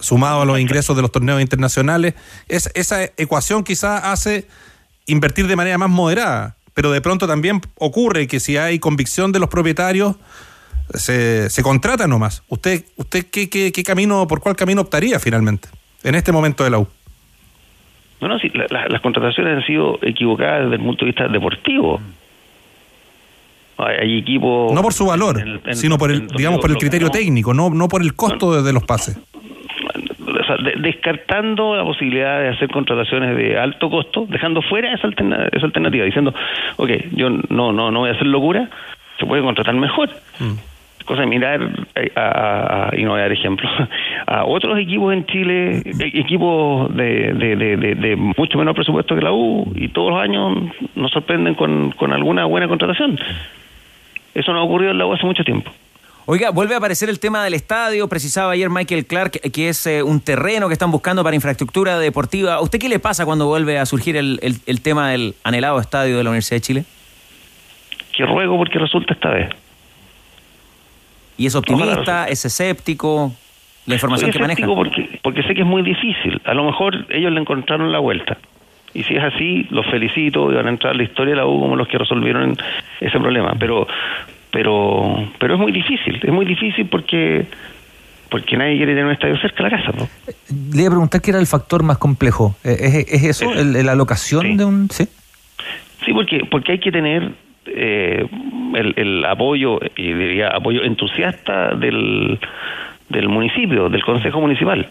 sumado 0.00 0.42
a 0.42 0.44
los 0.44 0.58
ingresos 0.58 0.96
de 0.96 1.02
los 1.02 1.12
torneos 1.12 1.40
internacionales, 1.40 2.14
es, 2.48 2.70
esa 2.74 3.04
ecuación 3.16 3.62
quizá 3.62 4.12
hace 4.12 4.48
invertir 5.06 5.46
de 5.46 5.56
manera 5.56 5.78
más 5.78 5.90
moderada, 5.90 6.56
pero 6.74 6.90
de 6.90 7.00
pronto 7.00 7.26
también 7.26 7.60
ocurre 7.76 8.26
que 8.26 8.40
si 8.40 8.56
hay 8.56 8.78
convicción 8.78 9.32
de 9.32 9.38
los 9.38 9.48
propietarios, 9.48 10.16
se, 10.94 11.50
se 11.50 11.62
contrata 11.62 12.06
nomás. 12.06 12.42
¿Usted, 12.48 12.84
usted 12.96 13.26
qué, 13.30 13.48
qué, 13.48 13.72
qué 13.72 13.82
camino, 13.82 14.26
por 14.26 14.40
cuál 14.40 14.56
camino 14.56 14.80
optaría 14.82 15.18
finalmente 15.18 15.68
en 16.04 16.14
este 16.14 16.32
momento 16.32 16.64
de 16.64 16.70
la 16.70 16.78
U? 16.78 16.88
No, 18.20 18.28
no, 18.28 18.38
sí, 18.38 18.50
la- 18.54 18.66
la- 18.70 18.88
las 18.88 19.00
contrataciones 19.00 19.58
han 19.58 19.66
sido 19.66 19.98
equivocadas 20.02 20.64
desde 20.64 20.76
el 20.76 20.82
punto 20.82 21.04
de 21.04 21.10
vista 21.12 21.28
deportivo. 21.28 22.00
Hay, 23.78 23.96
hay 23.96 24.18
equipos... 24.18 24.72
No 24.72 24.82
por 24.82 24.92
su 24.92 25.06
valor, 25.06 25.40
en- 25.40 25.60
en- 25.64 25.76
sino 25.76 25.98
por 25.98 26.10
el, 26.10 26.22
en- 26.22 26.26
digamos, 26.28 26.60
por 26.60 26.70
el 26.70 26.78
criterio 26.78 27.06
no, 27.08 27.12
técnico, 27.12 27.54
no, 27.54 27.70
no 27.70 27.88
por 27.88 28.02
el 28.02 28.14
costo 28.14 28.54
de, 28.56 28.62
de 28.62 28.72
los 28.72 28.82
pases. 28.84 29.16
o 29.16 30.44
sea, 30.44 30.56
de- 30.56 30.74
descartando 30.80 31.76
la 31.76 31.84
posibilidad 31.84 32.40
de 32.40 32.48
hacer 32.48 32.68
contrataciones 32.72 33.36
de 33.36 33.56
alto 33.56 33.88
costo, 33.88 34.26
dejando 34.28 34.62
fuera 34.62 34.92
esa, 34.94 35.06
alterna- 35.06 35.48
esa 35.52 35.66
alternativa, 35.66 36.04
diciendo, 36.04 36.34
ok, 36.76 36.90
yo 37.12 37.30
no, 37.30 37.72
no, 37.72 37.92
no 37.92 38.00
voy 38.00 38.10
a 38.10 38.14
hacer 38.14 38.26
locura, 38.26 38.68
se 39.20 39.26
puede 39.26 39.42
contratar 39.42 39.74
mejor. 39.76 40.08
Cosa 40.08 40.54
de 41.16 41.26
mirar, 41.26 41.60
eh, 41.94 42.10
a, 42.16 42.90
y 42.96 43.04
no 43.04 43.10
voy 43.12 43.20
a 43.20 43.22
dar 43.22 43.32
ejemplos, 43.32 43.70
a 44.26 44.44
otros 44.44 44.78
equipos 44.78 45.12
en 45.14 45.24
Chile, 45.26 45.82
e- 45.84 46.20
equipos 46.20 46.94
de, 46.94 47.32
de, 47.32 47.56
de, 47.56 47.76
de- 47.76 47.94
de 47.94 48.16
mucho 48.16 48.58
menor 48.58 48.74
presupuesto 48.74 49.14
que 49.14 49.22
la 49.22 49.32
U, 49.32 49.72
y 49.76 49.88
todos 49.88 50.10
los 50.10 50.20
años 50.20 50.58
nos 50.96 51.10
sorprenden 51.12 51.54
con, 51.54 51.92
con 51.92 52.12
alguna 52.12 52.44
buena 52.44 52.68
contratación. 52.68 53.18
Eso 54.34 54.52
no 54.52 54.58
ha 54.58 54.62
ocurrido 54.64 54.90
en 54.90 54.98
la 54.98 55.06
U 55.06 55.12
hace 55.14 55.24
mucho 55.24 55.44
tiempo. 55.44 55.70
Oiga, 56.26 56.50
vuelve 56.50 56.74
a 56.74 56.76
aparecer 56.76 57.08
el 57.08 57.18
tema 57.20 57.42
del 57.42 57.54
estadio. 57.54 58.06
Precisaba 58.06 58.52
ayer 58.52 58.68
Michael 58.68 59.06
Clark 59.06 59.30
que 59.50 59.70
es 59.70 59.86
eh, 59.86 60.02
un 60.02 60.20
terreno 60.20 60.66
que 60.68 60.74
están 60.74 60.90
buscando 60.90 61.24
para 61.24 61.34
infraestructura 61.34 61.98
deportiva. 61.98 62.54
¿A 62.56 62.60
usted 62.60 62.78
qué 62.78 62.90
le 62.90 62.98
pasa 62.98 63.24
cuando 63.24 63.46
vuelve 63.46 63.78
a 63.78 63.86
surgir 63.86 64.14
el, 64.16 64.38
el- 64.42 64.56
el 64.66 64.82
tema 64.82 65.08
del 65.10 65.34
anhelado 65.42 65.80
estadio 65.80 66.18
de 66.18 66.24
la 66.24 66.28
Universidad 66.28 66.56
de 66.56 66.60
Chile? 66.60 66.84
Que 68.14 68.26
ruego 68.26 68.58
porque 68.58 68.78
resulta 68.78 69.14
esta 69.14 69.30
vez. 69.30 69.48
¿Y 71.38 71.46
es 71.46 71.54
optimista? 71.54 72.26
¿Es 72.28 72.44
escéptico? 72.44 73.32
La 73.86 73.94
información 73.94 74.30
Soy 74.30 74.38
que 74.38 74.46
maneja. 74.46 74.66
porque, 74.66 75.18
porque 75.22 75.42
sé 75.44 75.54
que 75.54 75.62
es 75.62 75.66
muy 75.66 75.80
difícil. 75.82 76.42
A 76.44 76.52
lo 76.52 76.64
mejor 76.64 77.06
ellos 77.08 77.32
le 77.32 77.40
encontraron 77.40 77.90
la 77.90 78.00
vuelta. 78.00 78.36
Y 78.92 79.04
si 79.04 79.14
es 79.14 79.22
así, 79.22 79.66
los 79.70 79.86
felicito 79.86 80.50
y 80.52 80.56
van 80.56 80.66
a 80.66 80.70
entrar 80.70 80.92
a 80.92 80.96
la 80.96 81.04
historia 81.04 81.30
de 81.32 81.36
la 81.36 81.46
U 81.46 81.60
como 81.60 81.74
los 81.76 81.88
que 81.88 81.96
resolvieron 81.96 82.56
ese 83.00 83.18
problema. 83.18 83.54
Pero, 83.58 83.86
pero, 84.50 85.28
pero 85.38 85.54
es 85.54 85.60
muy 85.60 85.72
difícil. 85.72 86.20
Es 86.22 86.32
muy 86.32 86.44
difícil 86.44 86.86
porque, 86.86 87.46
porque 88.30 88.56
nadie 88.56 88.76
quiere 88.76 88.92
tener 88.92 89.06
un 89.06 89.12
estadio 89.12 89.38
cerca 89.38 89.62
de 89.64 89.70
la 89.70 89.76
casa. 89.78 89.92
¿no? 89.96 90.08
Le 90.74 90.80
iba 90.82 90.88
a 90.88 90.90
preguntar 90.92 91.20
qué 91.22 91.30
era 91.30 91.40
el 91.40 91.46
factor 91.46 91.82
más 91.82 91.98
complejo. 91.98 92.56
Eh, 92.64 93.04
¿Es, 93.08 93.22
es 93.22 93.24
eso? 93.42 93.52
el- 93.54 93.86
¿La 93.86 93.92
alocación 93.92 94.56
de 94.56 94.64
un...? 94.64 94.90
Sí. 94.90 95.06
Sí, 96.04 96.12
porque, 96.12 96.44
porque 96.50 96.72
hay 96.72 96.78
que 96.80 96.90
tener 96.92 97.32
eh, 97.74 98.26
el, 98.96 99.24
apoyo, 99.24 99.78
y 99.96 100.12
diría 100.12 100.48
apoyo 100.48 100.82
entusiasta 100.82 101.74
del, 101.74 102.38
del 103.08 103.28
municipio, 103.28 103.88
del 103.88 104.02
consejo 104.04 104.40
municipal. 104.40 104.90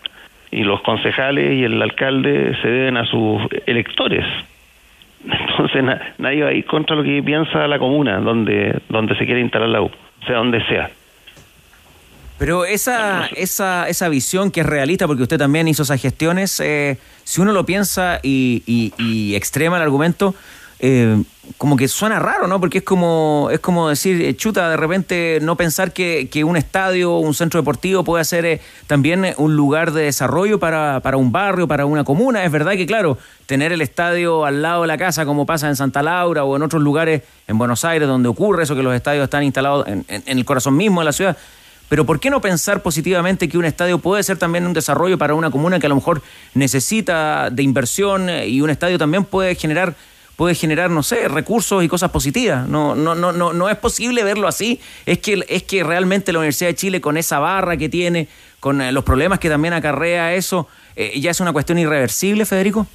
Y 0.52 0.64
los 0.64 0.82
concejales 0.82 1.58
y 1.58 1.64
el 1.64 1.82
alcalde 1.82 2.56
se 2.62 2.68
deben 2.68 2.98
a 2.98 3.06
sus 3.06 3.42
electores. 3.66 4.26
Entonces 5.26 5.84
na- 5.84 6.02
nadie 6.18 6.44
va 6.44 6.50
a 6.50 6.54
ir 6.54 6.66
contra 6.66 6.96
lo 6.96 7.04
que 7.04 7.22
piensa 7.24 7.68
la 7.68 7.80
comuna, 7.80 8.20
donde, 8.20 8.80
donde 8.90 9.16
se 9.18 9.26
quiere 9.26 9.42
instalar 9.42 9.70
la 9.70 9.82
U, 9.82 9.92
sea 10.26 10.38
donde 10.38 10.64
sea. 10.68 10.90
Pero 12.40 12.66
esa, 12.66 13.26
esa, 13.36 13.90
esa 13.90 14.10
visión 14.10 14.52
que 14.52 14.60
es 14.60 14.66
realista, 14.68 15.08
porque 15.08 15.24
usted 15.24 15.40
también 15.40 15.68
hizo 15.68 15.82
esas 15.82 16.00
gestiones, 16.00 16.60
eh, 16.60 16.98
si 17.24 17.42
uno 17.42 17.52
lo 17.52 17.66
piensa 17.66 18.20
y- 18.22 18.62
y 18.98 19.34
extrema 19.36 19.78
el 19.78 19.82
argumento, 19.82 20.36
eh, 20.80 21.22
como 21.58 21.78
que 21.78 21.88
suena 21.88 22.20
raro, 22.20 22.48
¿no? 22.48 22.60
Porque 22.60 22.80
es 22.80 22.84
como, 22.84 23.48
es 23.52 23.60
como 23.60 23.88
decir, 23.90 24.22
eh, 24.22 24.36
chuta, 24.36 24.70
de 24.70 24.78
repente 24.78 25.40
no 25.42 25.56
pensar 25.56 25.94
que, 25.94 26.28
que 26.30 26.44
un 26.44 26.58
estadio, 26.58 27.18
un 27.18 27.34
centro 27.34 27.60
deportivo 27.62 28.04
puede 28.04 28.26
ser 28.26 28.46
eh, 28.46 28.62
también 28.86 29.34
un 29.38 29.56
lugar 29.56 29.92
de 29.92 30.04
desarrollo 30.04 30.60
para, 30.60 31.00
para 31.00 31.18
un 31.18 31.32
barrio, 31.32 31.68
para 31.68 31.86
una 31.86 32.04
comuna. 32.04 32.44
Es 32.44 32.52
verdad 32.52 32.74
que, 32.74 32.86
claro, 32.86 33.18
tener 33.46 33.72
el 33.72 33.82
estadio 33.82 34.46
al 34.46 34.62
lado 34.62 34.82
de 34.82 34.88
la 34.88 34.98
casa, 34.98 35.26
como 35.26 35.46
pasa 35.46 35.68
en 35.70 35.76
Santa 35.78 36.04
Laura 36.04 36.44
o 36.44 36.56
en 36.56 36.62
otros 36.64 36.82
lugares 36.84 37.22
en 37.48 37.58
Buenos 37.58 37.86
Aires, 37.86 38.08
donde 38.08 38.28
ocurre 38.30 38.64
eso, 38.64 38.76
que 38.76 38.84
los 38.84 38.94
estadios 38.94 39.24
están 39.24 39.44
instalados 39.44 39.88
en- 39.88 40.06
el 40.26 40.46
corazón 40.46 40.76
mismo 40.76 41.02
de 41.02 41.06
la 41.06 41.14
ciudad, 41.14 41.38
pero 41.90 42.06
¿por 42.06 42.20
qué 42.20 42.30
no 42.30 42.42
pensar 42.42 42.84
positivamente 42.84 43.48
que 43.48 43.58
un 43.58 43.64
estadio 43.64 44.00
puede 44.00 44.22
ser 44.22 44.38
también 44.38 44.68
un 44.68 44.74
desarrollo 44.74 45.18
para 45.18 45.34
una 45.34 45.50
comuna 45.50 45.80
que 45.80 45.86
a 45.86 45.90
lo 45.90 45.96
mejor 45.96 46.22
necesita 46.54 47.50
de 47.50 47.64
inversión 47.64 48.30
y 48.30 48.60
un 48.60 48.70
estadio 48.70 48.98
también 48.98 49.24
puede 49.24 49.56
generar 49.56 49.96
puede 50.38 50.56
generar 50.56 50.90
no 50.90 51.04
sé 51.04 51.28
recursos 51.28 51.84
y 51.84 51.88
cosas 51.90 52.12
positivas 52.12 52.66
no 52.70 52.96
no 52.96 53.16
no 53.16 53.34
no 53.34 53.52
no 53.54 53.70
es 53.70 53.76
posible 53.76 54.24
verlo 54.24 54.48
así 54.48 54.80
es 55.06 55.18
que 55.18 55.44
es 55.50 55.64
que 55.64 55.84
realmente 55.84 56.32
la 56.32 56.40
Universidad 56.40 56.70
de 56.70 56.76
Chile 56.76 57.02
con 57.02 57.18
esa 57.18 57.40
barra 57.40 57.76
que 57.76 57.90
tiene 57.90 58.28
con 58.62 58.80
eh, 58.82 58.92
los 58.94 59.04
problemas 59.04 59.40
que 59.40 59.50
también 59.50 59.74
acarrea 59.74 60.34
eso 60.36 60.68
eh, 60.96 61.20
ya 61.20 61.32
es 61.32 61.40
una 61.42 61.52
cuestión 61.54 61.78
irreversible 61.80 62.46
Federico 62.46 62.88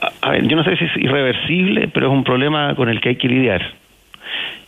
A- 0.00 0.12
A 0.28 0.30
ver, 0.30 0.46
yo 0.48 0.56
no 0.56 0.64
sé 0.64 0.76
si 0.76 0.84
es 0.84 0.96
irreversible, 0.96 1.88
pero 1.88 2.06
es 2.06 2.12
un 2.12 2.24
problema 2.24 2.74
con 2.76 2.88
el 2.88 3.00
que 3.00 3.08
hay 3.10 3.16
que 3.16 3.26
lidiar. 3.28 3.62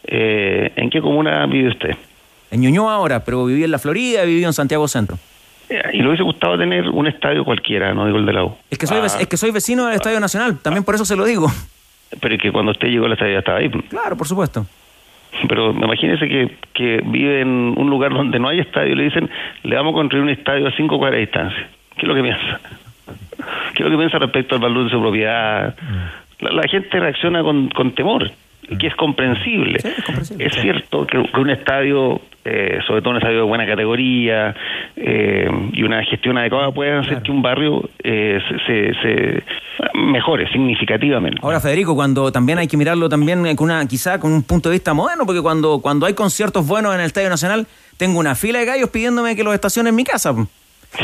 Eh, 0.05 0.73
¿En 0.77 0.91
qué 0.91 1.01
comuna 1.01 1.47
vive 1.47 1.69
usted? 1.71 1.97
en 2.53 2.61
Ñuñoa 2.63 2.95
ahora 2.95 3.25
pero 3.25 3.45
viví 3.47 3.63
en 3.63 3.71
la 3.71 3.79
Florida 3.79 4.25
viví 4.25 4.43
en 4.43 4.53
Santiago 4.53 4.89
Centro 4.89 5.19
Y 5.93 5.99
le 5.99 6.07
hubiese 6.09 6.23
gustado 6.25 6.59
tener 6.59 6.89
un 6.89 7.07
estadio 7.07 7.45
cualquiera, 7.45 7.95
no 7.95 8.07
digo 8.07 8.19
el 8.19 8.27
de 8.27 8.33
la 8.33 8.45
U. 8.45 8.57
es 8.71 8.79
que 8.79 8.87
soy 8.87 8.99
Ah, 8.99 9.07
es 9.07 9.27
que 9.27 9.37
soy 9.37 9.51
vecino 9.53 9.87
del 9.87 9.95
Estadio 9.97 10.19
Nacional 10.21 10.59
también 10.61 10.83
por 10.85 10.95
eso 10.97 11.05
se 11.05 11.15
lo 11.17 11.25
digo 11.25 11.47
Pero 12.21 12.35
es 12.35 12.41
que 12.43 12.51
cuando 12.51 12.73
usted 12.73 12.89
llegó 12.89 13.07
al 13.07 13.13
estadio 13.13 13.33
ya 13.35 13.39
estaba 13.39 13.59
ahí. 13.59 13.71
claro 13.89 14.17
por 14.17 14.27
supuesto 14.27 14.67
Pero 15.49 15.71
imagínese 15.71 16.29
que, 16.29 16.57
que 16.75 17.01
vive 17.05 17.41
en 17.43 17.75
un 17.77 17.89
lugar 17.89 18.13
donde 18.13 18.39
no 18.41 18.49
hay 18.49 18.59
estadio 18.61 18.93
y 18.93 18.97
le 18.97 19.05
dicen, 19.05 19.31
le 19.63 19.77
vamos 19.77 19.93
a 19.93 19.95
construir 19.95 20.25
un 20.25 20.31
estadio 20.31 20.67
a 20.67 20.73
cinco 20.73 20.99
cuadras 20.99 21.17
de 21.19 21.21
distancia. 21.27 21.69
¿Qué 21.97 22.03
es 22.03 22.09
lo 22.09 22.15
que 22.15 22.23
piensa? 22.23 22.61
¿Qué 23.75 23.83
es 23.83 23.85
lo 23.85 23.91
que 23.91 23.97
piensa 23.97 24.19
respecto 24.19 24.57
al 24.57 24.61
valor 24.61 24.85
de 24.85 24.91
su 24.91 25.01
propiedad? 25.01 25.75
La, 26.41 26.51
la 26.51 26.63
gente 26.69 26.99
reacciona 26.99 27.43
con, 27.43 27.69
con 27.69 27.93
temor, 27.93 28.31
que 28.79 28.87
es 28.87 28.95
comprensible. 28.97 29.79
es 30.39 30.55
cierto 30.61 31.07
que, 31.07 31.23
que 31.23 31.41
un 31.41 31.51
estadio, 31.51 32.21
eh, 32.45 32.79
sobre 32.87 33.01
todo 33.03 33.11
un 33.11 33.17
estadio 33.17 33.37
de 33.39 33.43
buena 33.43 33.67
categoría 33.67 34.55
eh, 34.97 35.49
y 35.73 35.83
una 35.83 36.03
gestión 36.05 36.39
adecuada, 36.39 36.71
puede 36.73 36.93
hacer 36.99 37.23
que 37.23 37.31
un 37.33 37.43
barrio 37.43 37.89
eh, 38.03 38.39
se, 38.49 38.59
se- 38.67 38.95
se 39.03 39.43
mejore 39.95 40.49
significativamente. 40.53 41.39
Ahora, 41.43 41.61
Federico, 41.61 41.95
cuando 41.95 42.31
también 42.33 42.59
hay 42.59 42.69
que 42.69 42.77
mirarlo 42.77 43.09
también 43.09 43.45
eh, 43.47 43.57
con 43.57 43.67
una, 43.71 43.87
quizá 43.87 44.19
con 44.21 44.33
un 44.33 44.43
punto 44.43 44.69
de 44.69 44.75
vista 44.75 44.95
moderno, 44.95 45.27
porque 45.27 45.43
cuando, 45.43 45.81
cuando 45.81 46.07
hay 46.07 46.15
conciertos 46.15 46.67
buenos 46.67 46.95
en 46.95 47.01
el 47.01 47.07
Estadio 47.07 47.29
Nacional, 47.31 47.67
tengo 47.97 48.19
una 48.19 48.35
fila 48.35 48.59
de 48.61 48.65
gallos 48.67 48.91
pidiéndome 48.91 49.37
que 49.37 49.45
los 49.45 49.55
estacione 49.55 49.91
en 49.91 49.97
mi 49.97 50.05
casa. 50.05 50.35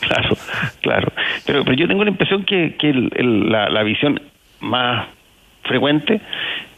claro, 0.00 0.36
claro. 0.82 1.12
Pero, 1.46 1.64
pero 1.64 1.76
yo 1.76 1.88
tengo 1.88 2.04
la 2.04 2.10
impresión 2.10 2.44
que, 2.44 2.76
que 2.78 2.90
el- 2.90 3.10
el- 3.16 3.50
la, 3.50 3.68
la 3.68 3.82
visión 3.82 4.20
más 4.60 5.06
frecuente 5.64 6.20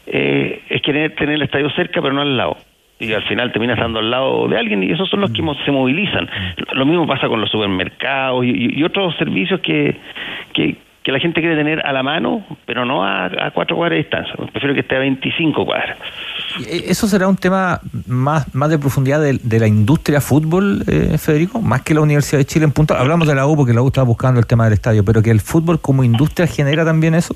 eh, 0.07 0.61
es 0.69 0.81
querer 0.81 1.15
tener 1.15 1.35
el 1.35 1.41
estadio 1.43 1.69
cerca, 1.71 2.01
pero 2.01 2.13
no 2.13 2.21
al 2.21 2.35
lado. 2.37 2.57
Y 2.99 3.11
al 3.11 3.23
final 3.23 3.51
termina 3.51 3.73
estando 3.73 3.99
al 3.99 4.09
lado 4.09 4.47
de 4.47 4.57
alguien 4.57 4.83
y 4.83 4.91
esos 4.91 5.09
son 5.09 5.21
los 5.21 5.31
que 5.31 5.41
mo- 5.41 5.55
se 5.65 5.71
movilizan. 5.71 6.29
Lo 6.73 6.85
mismo 6.85 7.05
pasa 7.07 7.27
con 7.27 7.41
los 7.41 7.49
supermercados 7.49 8.45
y, 8.45 8.81
otros 8.83 9.15
servicios 9.17 9.59
que, 9.61 9.97
que, 10.53 10.77
que 11.01 11.11
la 11.11 11.19
gente 11.19 11.41
quiere 11.41 11.57
tener 11.57 11.85
a 11.85 11.91
la 11.91 12.01
mano, 12.01 12.45
pero 12.65 12.85
no 12.85 13.03
a, 13.03 13.25
a 13.25 13.51
cuatro 13.51 13.75
cuadras 13.75 13.97
de 13.97 14.03
distancia. 14.03 14.33
Prefiero 14.51 14.73
que 14.73 14.81
esté 14.81 14.95
a 14.95 14.99
25 14.99 15.65
cuadras. 15.65 15.97
Eh, 16.69 16.83
¿Eso 16.87 17.07
será 17.07 17.27
un 17.27 17.35
tema 17.35 17.81
más, 18.07 18.53
más 18.55 18.69
de 18.69 18.77
profundidad 18.79 19.19
de, 19.21 19.33
de 19.41 19.59
la 19.59 19.67
industria 19.67 20.21
fútbol, 20.21 20.83
eh, 20.87 21.17
Federico? 21.17 21.59
Más 21.61 21.81
que 21.81 21.93
la 21.95 22.01
Universidad 22.01 22.37
de 22.39 22.45
Chile 22.45 22.63
en 22.65 22.71
punto. 22.71 22.93
Hablamos 22.93 23.27
de 23.27 23.35
la 23.35 23.45
U 23.47 23.57
porque 23.57 23.73
la 23.73 23.81
U 23.81 23.87
estaba 23.87 24.05
buscando 24.07 24.39
el 24.39 24.45
tema 24.45 24.63
del 24.65 24.73
estadio, 24.73 25.03
pero 25.03 25.21
que 25.21 25.31
el 25.31 25.41
fútbol 25.41 25.81
como 25.81 26.05
industria 26.05 26.47
genera 26.47 26.85
también 26.85 27.15
eso. 27.15 27.35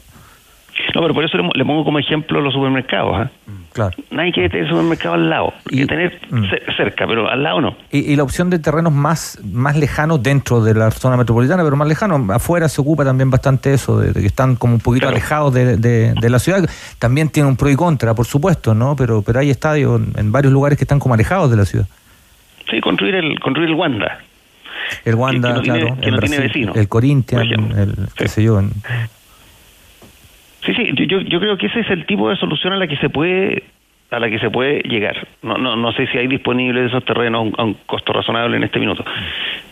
No, 0.96 1.02
pero 1.02 1.14
por 1.14 1.24
eso 1.24 1.38
le, 1.38 1.50
le 1.54 1.66
pongo 1.66 1.84
como 1.84 2.00
ejemplo 2.00 2.40
los 2.42 2.54
supermercados. 2.54 3.14
¿ah? 3.16 3.30
Claro. 3.74 3.96
Nadie 4.12 4.32
quiere 4.32 4.50
tener 4.50 4.68
supermercado 4.70 5.16
al 5.16 5.30
lado, 5.30 5.54
quiere 5.66 5.86
tener 5.88 6.20
ce- 6.50 6.62
cerca, 6.76 7.06
pero 7.08 7.30
al 7.30 7.44
lado 7.44 7.62
no. 7.62 7.76
Y, 7.92 8.12
y 8.12 8.16
la 8.16 8.24
opción 8.24 8.50
de 8.50 8.58
terrenos 8.60 8.92
más, 8.94 9.40
más 9.44 9.76
lejanos 9.78 10.22
dentro 10.24 10.64
de 10.64 10.74
la 10.74 10.90
zona 10.92 11.16
metropolitana, 11.18 11.64
pero 11.64 11.76
más 11.76 11.88
lejanos, 11.88 12.28
afuera 12.32 12.70
se 12.70 12.82
ocupa 12.82 13.04
también 13.06 13.30
bastante 13.30 13.74
eso, 13.74 14.00
de, 14.00 14.14
de 14.14 14.22
que 14.22 14.28
están 14.28 14.56
como 14.56 14.74
un 14.76 14.80
poquito 14.80 15.08
alejados 15.08 15.54
de, 15.54 15.78
de- 15.78 16.14
de 16.14 16.30
la 16.30 16.40
ciudad. 16.40 16.68
También 17.00 17.30
tiene 17.30 17.50
un 17.50 17.58
pro 17.58 17.70
y 17.70 17.76
contra, 17.76 18.16
por 18.16 18.26
supuesto, 18.26 18.74
¿no? 18.74 18.96
Pero, 18.96 19.22
pero 19.22 19.40
hay 19.40 19.50
estadios 19.52 20.02
en, 20.16 20.32
varios 20.32 20.52
lugares 20.54 20.78
que 20.78 20.84
están 20.84 21.00
como 21.00 21.14
alejados 21.14 21.52
de 21.52 21.58
la 21.58 21.66
ciudad. 21.66 21.86
Sí, 22.70 22.80
construir 22.82 23.16
el, 23.16 23.40
construir 23.40 23.70
el 23.70 23.76
Wanda. 23.76 24.20
El 25.06 25.16
Wanda, 25.16 25.50
que 25.50 25.54
no 25.56 25.62
tiene- 25.62 25.80
claro, 25.82 26.02
que 26.02 26.08
en 26.08 26.14
no 26.16 26.20
tiene 26.22 26.38
Brasil, 26.38 26.48
vecino, 26.66 26.74
el 26.76 26.88
Corinthians, 26.88 27.52
el, 27.78 27.96
qué 28.16 28.28
sé 28.28 28.44
yo. 28.44 28.60
en- 28.60 28.72
Sí, 30.68 30.74
sí, 30.76 30.94
yo- 31.08 31.22
yo, 31.22 31.40
creo 31.40 31.58
que 31.58 31.66
ese 31.68 31.80
es 31.80 31.90
el 31.90 32.06
tipo 32.06 32.30
de 32.30 32.36
solución 32.36 32.74
a 32.74 32.78
la 32.78 32.88
que 32.88 32.98
se 32.98 33.10
puede 33.10 33.64
a 34.12 34.20
la 34.20 34.30
que 34.30 34.40
se 34.40 34.50
puede 34.50 34.82
llegar. 34.84 35.28
No, 35.42 35.58
no, 35.58 35.76
no 35.76 35.92
sé 35.92 36.08
si 36.08 36.18
hay 36.18 36.28
disponibles 36.28 36.86
esos 36.88 37.04
terrenos 37.04 37.52
a 37.58 37.64
un, 37.64 37.74
costo 37.86 38.14
razonable 38.14 38.56
en 38.56 38.64
este 38.64 38.80
minuto, 38.80 39.04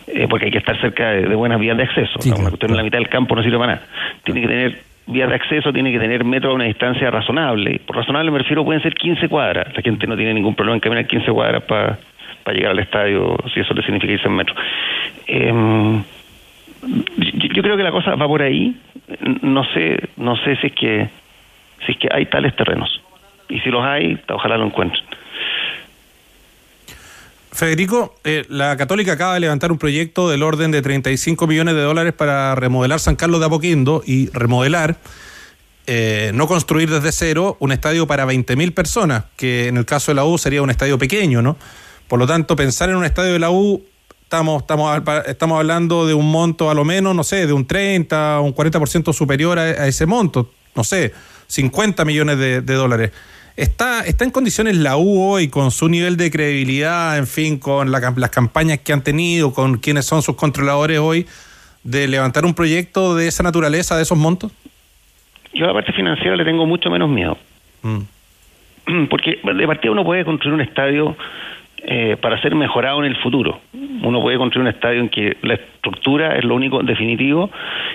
Eh, 0.08 0.26
porque 0.28 0.46
hay 0.46 0.50
que 0.52 0.58
estar 0.58 0.78
cerca 0.80 1.10
de, 1.10 1.22
de 1.28 1.34
buenas 1.34 1.58
vías 1.58 1.76
de 1.76 1.84
acceso. 1.84 2.20
Sí, 2.20 2.30
una 2.30 2.48
cuestión 2.50 2.70
en 2.72 2.76
la 2.76 2.82
mitad 2.82 2.98
del 2.98 3.08
campo 3.08 3.34
no 3.34 3.42
sirve 3.42 3.56
para 3.58 3.74
nada. 3.76 3.86
Tiene 4.24 4.40
que 4.42 4.46
tener 4.48 4.78
vías 5.06 5.28
de 5.30 5.34
acceso, 5.36 5.72
tiene 5.72 5.90
que 5.92 5.98
tener 5.98 6.22
metro 6.24 6.50
a 6.50 6.54
una 6.54 6.64
distancia 6.64 7.10
razonable. 7.10 7.80
Por 7.86 7.96
razonable 7.96 8.30
me 8.30 8.38
refiero, 8.38 8.62
pueden 8.64 8.82
ser 8.82 8.94
15 8.94 9.26
cuadras. 9.28 9.74
La 9.74 9.82
gente 9.82 10.06
no 10.06 10.16
tiene 10.16 10.34
ningún 10.34 10.54
problema 10.54 10.74
en 10.74 10.80
caminar 10.80 11.06
15 11.06 11.30
cuadras 11.32 11.62
para 11.62 11.98
llegar 12.52 12.72
al 12.72 12.78
estadio, 12.78 13.36
si 13.54 13.60
eso 13.60 13.72
le 13.74 13.82
significa 13.82 14.12
irse 14.12 14.28
en 14.28 14.36
metro. 14.36 14.54
Em, 15.26 16.02
yo, 17.16 17.48
yo 17.54 17.62
creo 17.62 17.76
que 17.76 17.82
la 17.82 17.90
cosa 17.90 18.14
va 18.16 18.26
por 18.28 18.42
ahí. 18.42 18.76
No 19.42 19.64
sé, 19.72 20.08
no 20.16 20.36
sé 20.36 20.56
si 20.56 20.66
es 20.68 20.72
que 20.74 21.10
si 21.86 21.94
que 21.94 22.08
hay 22.12 22.26
tales 22.26 22.54
terrenos. 22.56 23.00
Y 23.48 23.60
si 23.60 23.70
los 23.70 23.84
hay, 23.84 24.18
ojalá 24.28 24.56
lo 24.56 24.66
encuentren. 24.66 25.04
Federico, 27.56 28.14
eh, 28.24 28.44
la 28.50 28.76
Católica 28.76 29.12
acaba 29.12 29.32
de 29.34 29.40
levantar 29.40 29.72
un 29.72 29.78
proyecto 29.78 30.28
del 30.28 30.42
orden 30.42 30.70
de 30.72 30.82
35 30.82 31.46
millones 31.46 31.74
de 31.74 31.80
dólares 31.80 32.12
para 32.12 32.54
remodelar 32.54 33.00
San 33.00 33.16
Carlos 33.16 33.40
de 33.40 33.46
Apoquindo 33.46 34.02
y 34.04 34.28
remodelar, 34.30 34.96
eh, 35.86 36.32
no 36.34 36.48
construir 36.48 36.90
desde 36.90 37.12
cero, 37.12 37.56
un 37.58 37.72
estadio 37.72 38.06
para 38.06 38.26
20.000 38.26 38.74
personas, 38.74 39.24
que 39.36 39.68
en 39.68 39.78
el 39.78 39.86
caso 39.86 40.10
de 40.10 40.16
la 40.16 40.24
U 40.26 40.36
sería 40.36 40.60
un 40.60 40.68
estadio 40.68 40.98
pequeño, 40.98 41.40
¿no? 41.40 41.56
Por 42.08 42.18
lo 42.18 42.26
tanto, 42.26 42.56
pensar 42.56 42.90
en 42.90 42.96
un 42.96 43.06
estadio 43.06 43.32
de 43.32 43.38
la 43.38 43.50
U, 43.50 43.82
estamos, 44.26 44.62
estamos, 44.62 45.02
estamos 45.26 45.58
hablando 45.58 46.04
de 46.04 46.12
un 46.12 46.28
monto 46.28 46.68
a 46.68 46.74
lo 46.74 46.84
menos, 46.84 47.14
no 47.14 47.22
sé, 47.22 47.46
de 47.46 47.52
un 47.52 47.64
30, 47.64 48.40
un 48.40 48.52
40% 48.52 49.12
superior 49.12 49.56
a, 49.56 49.62
a, 49.62 49.86
ese 49.86 50.04
monto, 50.04 50.50
no 50.74 50.82
sé, 50.82 51.12
50 51.46 52.04
millones 52.04 52.36
de, 52.38 52.60
de 52.60 52.74
dólares. 52.74 53.12
¿Está, 53.56 54.00
¿Está 54.00 54.24
en 54.24 54.32
condiciones 54.32 54.76
la 54.76 54.96
U 54.96 55.22
hoy 55.22 55.48
con 55.48 55.70
su 55.70 55.88
nivel 55.88 56.16
de 56.16 56.30
credibilidad, 56.30 57.16
en 57.16 57.28
fin, 57.28 57.58
con 57.58 57.92
la, 57.92 58.12
las 58.16 58.30
campañas 58.30 58.80
que 58.80 58.92
han 58.92 59.02
tenido, 59.02 59.54
con 59.54 59.78
quienes 59.78 60.06
son 60.06 60.22
sus 60.22 60.34
controladores 60.34 60.98
hoy, 60.98 61.26
de 61.84 62.08
levantar 62.08 62.44
un 62.44 62.52
proyecto 62.52 63.14
de 63.14 63.28
esa 63.28 63.44
naturaleza, 63.44 63.96
de 63.96 64.02
esos 64.02 64.18
montos? 64.18 64.52
Yo 65.54 65.66
a 65.66 65.68
la 65.68 65.74
parte 65.74 65.92
financiera 65.92 66.34
le 66.34 66.44
tengo 66.44 66.66
mucho 66.66 66.90
menos 66.90 67.08
miedo. 67.08 67.38
Mm. 67.82 69.06
Porque 69.08 69.38
de 69.42 69.66
partida 69.68 69.92
uno 69.92 70.04
puede 70.04 70.24
construir 70.24 70.54
un 70.54 70.60
estadio 70.62 71.16
eh, 71.88 72.16
para 72.20 72.40
ser 72.42 72.52
mejorado 72.56 72.98
en 72.98 73.04
el 73.04 73.16
futuro. 73.16 73.60
Uno 74.02 74.20
puede 74.20 74.38
construir 74.38 74.66
un 74.66 74.74
estadio 74.74 75.00
en 75.00 75.08
que 75.08 75.36
la 75.42 75.54
estructura 75.54 76.36
es 76.36 76.44
lo 76.44 76.56
único 76.56 76.82
definitivo 76.82 77.48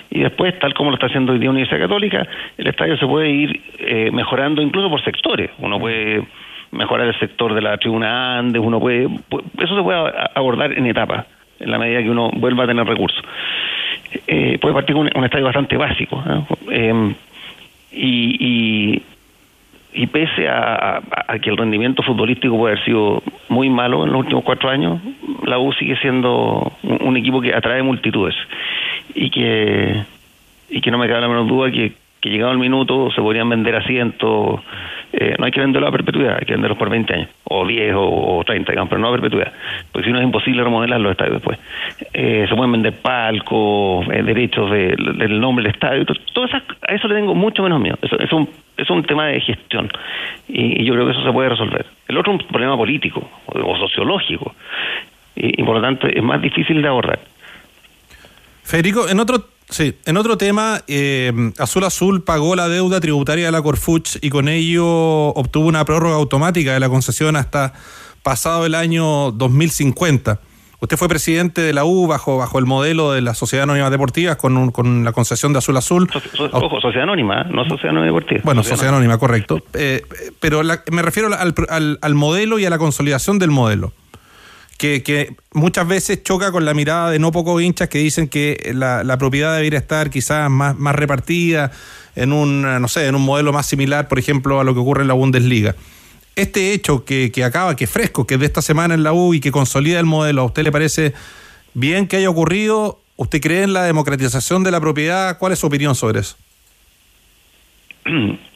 y 0.09 0.21
después, 0.21 0.57
tal 0.59 0.73
como 0.73 0.91
lo 0.91 0.95
está 0.95 1.07
haciendo 1.07 1.33
hoy 1.33 1.39
día 1.39 1.49
Universidad 1.49 1.81
Católica, 1.81 2.25
el 2.57 2.67
estadio 2.67 2.95
se 2.95 3.05
puede 3.05 3.29
ir 3.29 3.61
eh, 3.79 4.09
mejorando 4.13 4.61
incluso 4.61 4.89
por 4.89 5.03
sectores. 5.03 5.51
Uno 5.59 5.77
puede 5.77 6.23
mejorar 6.71 7.07
el 7.07 7.19
sector 7.19 7.53
de 7.53 7.61
la 7.61 7.77
tribuna 7.77 8.37
Andes, 8.37 8.61
uno 8.63 8.79
puede, 8.79 9.09
eso 9.59 9.75
se 9.75 9.83
puede 9.83 9.99
abordar 10.35 10.71
en 10.71 10.85
etapas, 10.85 11.25
en 11.59 11.69
la 11.69 11.77
medida 11.77 12.01
que 12.01 12.09
uno 12.09 12.31
vuelva 12.33 12.63
a 12.63 12.67
tener 12.67 12.87
recursos. 12.87 13.21
Eh, 14.25 14.57
puede 14.61 14.73
partir 14.73 14.95
con 14.95 15.07
un, 15.07 15.11
un, 15.13 15.25
estadio 15.25 15.43
bastante 15.43 15.75
básico. 15.75 16.23
Eh, 16.69 17.13
y, 17.91 18.37
y, 18.39 19.03
y, 19.93 20.07
pese 20.07 20.47
a, 20.47 21.01
a, 21.27 21.39
que 21.39 21.49
el 21.49 21.57
rendimiento 21.57 22.03
futbolístico 22.03 22.57
puede 22.57 22.73
haber 22.73 22.85
sido 22.85 23.21
muy 23.49 23.69
malo 23.69 24.05
en 24.05 24.11
los 24.11 24.21
últimos 24.21 24.43
cuatro 24.43 24.69
años, 24.69 24.99
la 25.43 25.59
U 25.59 25.73
sigue 25.73 25.95
siendo 25.97 26.71
un, 26.83 27.17
equipo 27.17 27.41
que 27.41 27.53
atrae 27.53 27.83
multitudes 27.83 28.35
y 29.13 29.29
que, 29.29 30.03
y 30.69 30.81
que 30.81 30.91
no 30.91 30.97
me 30.97 31.07
cabe 31.07 31.21
la 31.21 31.27
menor 31.27 31.47
duda 31.47 31.71
que, 31.71 31.93
que 32.21 32.29
llegado 32.29 32.51
el 32.51 32.57
minuto 32.57 33.11
se 33.11 33.21
podrían 33.21 33.49
vender 33.49 33.75
asientos. 33.75 34.61
Eh, 35.13 35.35
no 35.37 35.45
hay 35.45 35.51
que 35.51 35.59
venderlo 35.59 35.89
a 35.89 35.91
perpetuidad, 35.91 36.37
hay 36.39 36.45
que 36.45 36.53
venderlos 36.53 36.77
por 36.77 36.89
20 36.89 37.13
años, 37.13 37.29
o 37.43 37.67
10 37.67 37.95
o, 37.95 38.37
o 38.37 38.43
30, 38.45 38.71
digamos, 38.71 38.89
pero 38.89 39.01
no 39.01 39.09
a 39.09 39.11
perpetuidad, 39.11 39.51
porque 39.91 40.07
si 40.07 40.13
no 40.13 40.19
es 40.19 40.23
imposible 40.23 40.63
remodelar 40.63 41.01
los 41.01 41.11
estadios 41.11 41.35
después. 41.35 41.59
Eh, 42.13 42.45
se 42.47 42.55
pueden 42.55 42.71
vender 42.71 42.93
palcos, 43.01 44.07
eh, 44.07 44.23
derechos 44.23 44.71
de, 44.71 44.95
del 45.17 45.41
nombre 45.41 45.63
del 45.63 45.73
estadio, 45.73 46.05
todo, 46.05 46.17
todo 46.31 46.45
eso, 46.45 46.57
a 46.87 46.93
eso 46.93 47.09
le 47.09 47.15
tengo 47.15 47.35
mucho 47.35 47.61
menos 47.61 47.81
miedo. 47.81 47.97
Eso, 48.01 48.17
es, 48.19 48.31
un, 48.31 48.47
es 48.81 48.89
un 48.89 49.03
tema 49.03 49.27
de 49.27 49.39
gestión 49.41 49.89
y, 50.47 50.83
yo 50.83 50.93
creo 50.93 51.05
que 51.05 51.11
eso 51.11 51.23
se 51.23 51.31
puede 51.31 51.49
resolver. 51.49 51.85
El 52.07 52.17
otro 52.17 52.33
es 52.33 52.41
un 52.41 52.47
problema 52.47 52.75
político 52.77 53.29
o, 53.45 53.77
sociológico 53.77 54.55
y, 55.35 55.61
y 55.61 55.63
por 55.63 55.75
lo 55.75 55.81
tanto 55.81 56.07
es 56.07 56.23
más 56.23 56.41
difícil 56.41 56.81
de 56.81 56.87
abordar. 56.87 57.19
Federico, 58.63 59.07
en 59.09 59.19
otro 59.19 59.45
Sí, 59.71 59.95
en 60.05 60.17
otro 60.17 60.37
tema, 60.37 60.83
eh, 60.89 61.31
Azul 61.57 61.85
Azul 61.85 62.25
pagó 62.25 62.57
la 62.57 62.67
deuda 62.67 62.99
tributaria 62.99 63.45
de 63.45 63.53
la 63.53 63.61
Corfuch 63.61 64.17
y 64.21 64.29
con 64.29 64.49
ello 64.49 64.85
obtuvo 64.85 65.65
una 65.65 65.85
prórroga 65.85 66.15
automática 66.15 66.73
de 66.73 66.81
la 66.81 66.89
concesión 66.89 67.37
hasta 67.37 67.71
pasado 68.21 68.65
el 68.65 68.75
año 68.75 69.31
2050. 69.31 70.41
Usted 70.81 70.97
fue 70.97 71.07
presidente 71.07 71.61
de 71.61 71.73
la 71.73 71.85
U 71.85 72.07
bajo, 72.07 72.39
bajo 72.39 72.57
el 72.57 72.65
modelo 72.65 73.11
de 73.11 73.21
la 73.21 73.35
Sociedad 73.35 73.63
Anónima 73.63 73.91
Deportiva 73.91 74.35
con, 74.35 74.57
un, 74.57 74.71
con 74.71 75.03
la 75.03 75.11
concesión 75.11 75.53
de 75.53 75.59
Azul 75.59 75.77
Azul. 75.77 76.09
So, 76.11 76.19
so, 76.19 76.49
ojo, 76.51 76.81
Sociedad 76.81 77.03
Anónima, 77.03 77.43
no 77.43 77.63
Sociedad 77.65 77.91
Anónima 77.91 78.07
Deportiva. 78.07 78.41
Bueno, 78.43 78.63
Sociedad, 78.63 78.77
Sociedad 78.77 78.95
Anónima, 78.95 79.19
correcto. 79.19 79.61
Eh, 79.73 80.01
pero 80.39 80.63
la, 80.63 80.81
me 80.91 81.03
refiero 81.03 81.29
al, 81.31 81.53
al, 81.69 81.99
al 82.01 82.15
modelo 82.15 82.57
y 82.57 82.65
a 82.65 82.71
la 82.71 82.79
consolidación 82.79 83.37
del 83.37 83.51
modelo. 83.51 83.93
Que, 84.79 85.03
que, 85.03 85.35
muchas 85.53 85.87
veces 85.87 86.23
choca 86.23 86.51
con 86.51 86.65
la 86.65 86.73
mirada 86.73 87.11
de 87.11 87.19
no 87.19 87.31
pocos 87.31 87.61
hinchas 87.61 87.87
que 87.87 87.99
dicen 87.99 88.27
que 88.27 88.71
la, 88.73 89.03
la, 89.03 89.19
propiedad 89.19 89.55
debería 89.55 89.77
estar 89.77 90.09
quizás 90.09 90.49
más, 90.49 90.75
más 90.79 90.95
repartida 90.95 91.69
en 92.15 92.33
un, 92.33 92.63
no 92.63 92.87
sé, 92.87 93.05
en 93.05 93.13
un 93.13 93.21
modelo 93.21 93.53
más 93.53 93.67
similar, 93.67 94.07
por 94.07 94.17
ejemplo, 94.17 94.59
a 94.59 94.63
lo 94.63 94.73
que 94.73 94.79
ocurre 94.79 95.03
en 95.03 95.09
la 95.09 95.13
Bundesliga. 95.13 95.75
Este 96.41 96.73
hecho 96.73 97.05
que, 97.05 97.31
acaba, 97.45 97.75
que 97.75 97.83
es 97.83 97.91
fresco, 97.91 98.25
que 98.25 98.33
es 98.33 98.39
de 98.39 98.47
esta 98.47 98.63
semana 98.63 98.95
en 98.95 99.03
la 99.03 99.13
U 99.13 99.35
y 99.35 99.39
que 99.39 99.51
consolida 99.51 99.99
el 99.99 100.07
modelo, 100.07 100.41
¿a 100.41 100.45
usted 100.45 100.63
le 100.63 100.71
parece 100.71 101.13
bien 101.75 102.07
que 102.07 102.17
haya 102.17 102.31
ocurrido? 102.31 102.97
¿Usted 103.15 103.39
cree 103.39 103.61
en 103.61 103.73
la 103.73 103.83
democratización 103.83 104.63
de 104.63 104.71
la 104.71 104.81
propiedad? 104.81 105.37
¿Cuál 105.37 105.51
es 105.51 105.59
su 105.59 105.67
opinión 105.67 105.93
sobre 105.93 106.21
eso? 106.21 106.35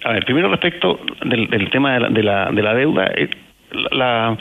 A 0.03 0.13
ver, 0.13 0.25
primero 0.25 0.49
respecto 0.49 0.99
del, 1.23 1.69
tema 1.69 1.93
de 1.93 1.99
la, 1.99 2.09
de 2.09 2.23
la, 2.23 2.51
de 2.51 2.61
la 2.63 2.73
deuda, 2.73 3.05
eh, 3.15 3.29
la, 3.91 4.35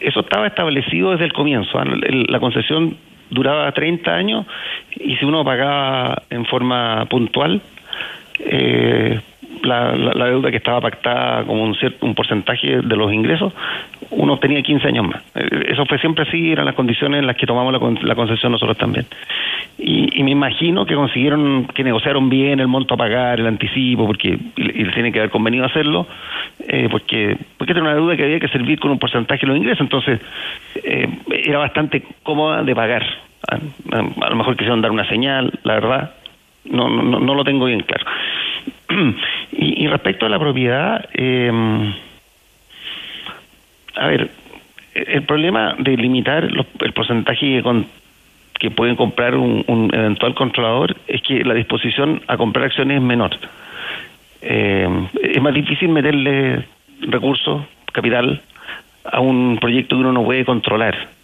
eso 0.00 0.20
estaba 0.20 0.46
establecido 0.46 1.10
desde 1.10 1.26
el 1.26 1.34
comienzo. 1.34 1.78
La 1.84 2.40
concesión 2.40 2.96
duraba 3.28 3.70
30 3.72 4.10
años 4.10 4.46
y 4.94 5.16
si 5.16 5.24
uno 5.26 5.44
pagaba 5.44 6.22
en 6.30 6.46
forma 6.46 7.04
puntual, 7.10 7.60
eh, 8.40 9.20
la, 9.66 9.94
la, 9.94 10.26
deuda 10.26 10.50
que 10.50 10.56
estaba 10.58 10.80
pactada 10.80 11.44
como 11.44 11.62
un, 11.62 11.74
cierto, 11.74 12.06
un 12.06 12.14
porcentaje 12.14 12.80
de 12.82 12.96
los 12.96 13.12
ingresos, 13.12 13.52
uno 14.10 14.34
obtenía 14.34 14.62
15 14.62 14.88
años 14.88 15.08
más. 15.08 15.22
Eso 15.34 15.84
fue 15.86 15.98
siempre 15.98 16.24
así, 16.26 16.52
eran 16.52 16.64
las 16.64 16.74
condiciones 16.74 17.20
en 17.20 17.26
las 17.26 17.36
que 17.36 17.46
tomamos 17.46 17.72
la, 17.72 18.06
la 18.06 18.14
concesión 18.14 18.52
nosotros 18.52 18.76
también. 18.78 19.06
Y, 19.78 20.18
y, 20.18 20.22
me 20.22 20.30
imagino 20.30 20.86
que 20.86 20.94
consiguieron, 20.94 21.66
que 21.66 21.84
negociaron 21.84 22.30
bien 22.30 22.60
el 22.60 22.68
monto 22.68 22.94
a 22.94 22.96
pagar, 22.96 23.40
el 23.40 23.46
anticipo, 23.46 24.06
porque 24.06 24.38
y, 24.56 24.84
tiene 24.90 25.12
que 25.12 25.18
haber 25.18 25.30
convenido 25.30 25.66
hacerlo, 25.66 26.06
eh, 26.66 26.88
porque, 26.90 27.36
porque 27.58 27.72
era 27.72 27.82
una 27.82 27.94
deuda 27.94 28.16
que 28.16 28.24
había 28.24 28.40
que 28.40 28.48
servir 28.48 28.80
con 28.80 28.90
un 28.90 28.98
porcentaje 28.98 29.42
de 29.42 29.48
los 29.48 29.56
ingresos, 29.58 29.80
entonces 29.82 30.20
eh, 30.82 31.08
era 31.44 31.58
bastante 31.58 32.02
cómoda 32.22 32.62
de 32.62 32.74
pagar. 32.74 33.04
A, 33.48 33.56
a, 33.56 34.26
a, 34.26 34.30
lo 34.30 34.36
mejor 34.36 34.56
quisieron 34.56 34.80
dar 34.80 34.90
una 34.90 35.06
señal, 35.08 35.52
la 35.62 35.74
verdad, 35.74 36.14
no, 36.64 36.88
no, 36.88 37.20
no 37.20 37.34
lo 37.34 37.44
tengo 37.44 37.66
bien 37.66 37.80
claro. 37.80 38.04
y, 39.52 39.84
y, 39.84 39.86
respecto 39.88 40.26
a 40.26 40.28
la 40.28 40.38
propiedad, 40.38 41.08
eh, 41.14 41.50
a 43.96 44.06
ver, 44.06 44.30
el 44.94 45.22
problema 45.22 45.74
de 45.78 45.96
limitar 45.96 46.50
los, 46.50 46.66
el 46.80 46.92
porcentaje 46.92 47.56
que, 47.56 47.62
con, 47.62 47.86
pueden 48.74 48.96
comprar 48.96 49.34
un, 49.36 49.64
un, 49.66 49.94
eventual 49.94 50.34
controlador 50.34 50.96
es 51.06 51.22
que 51.22 51.44
la 51.44 51.54
disposición 51.54 52.22
a 52.26 52.36
comprar 52.36 52.66
acciones 52.66 52.98
es 52.98 53.02
menor. 53.02 53.36
Eh, 54.42 54.88
es 55.22 55.42
más 55.42 55.54
difícil 55.54 55.88
meterle 55.88 56.64
recursos, 57.00 57.62
capital, 57.92 58.40
a 59.04 59.20
un 59.20 59.58
proyecto 59.60 59.96
que 59.96 60.00
uno 60.00 60.12
no 60.12 60.24
puede 60.24 60.44
controlar. 60.44 61.15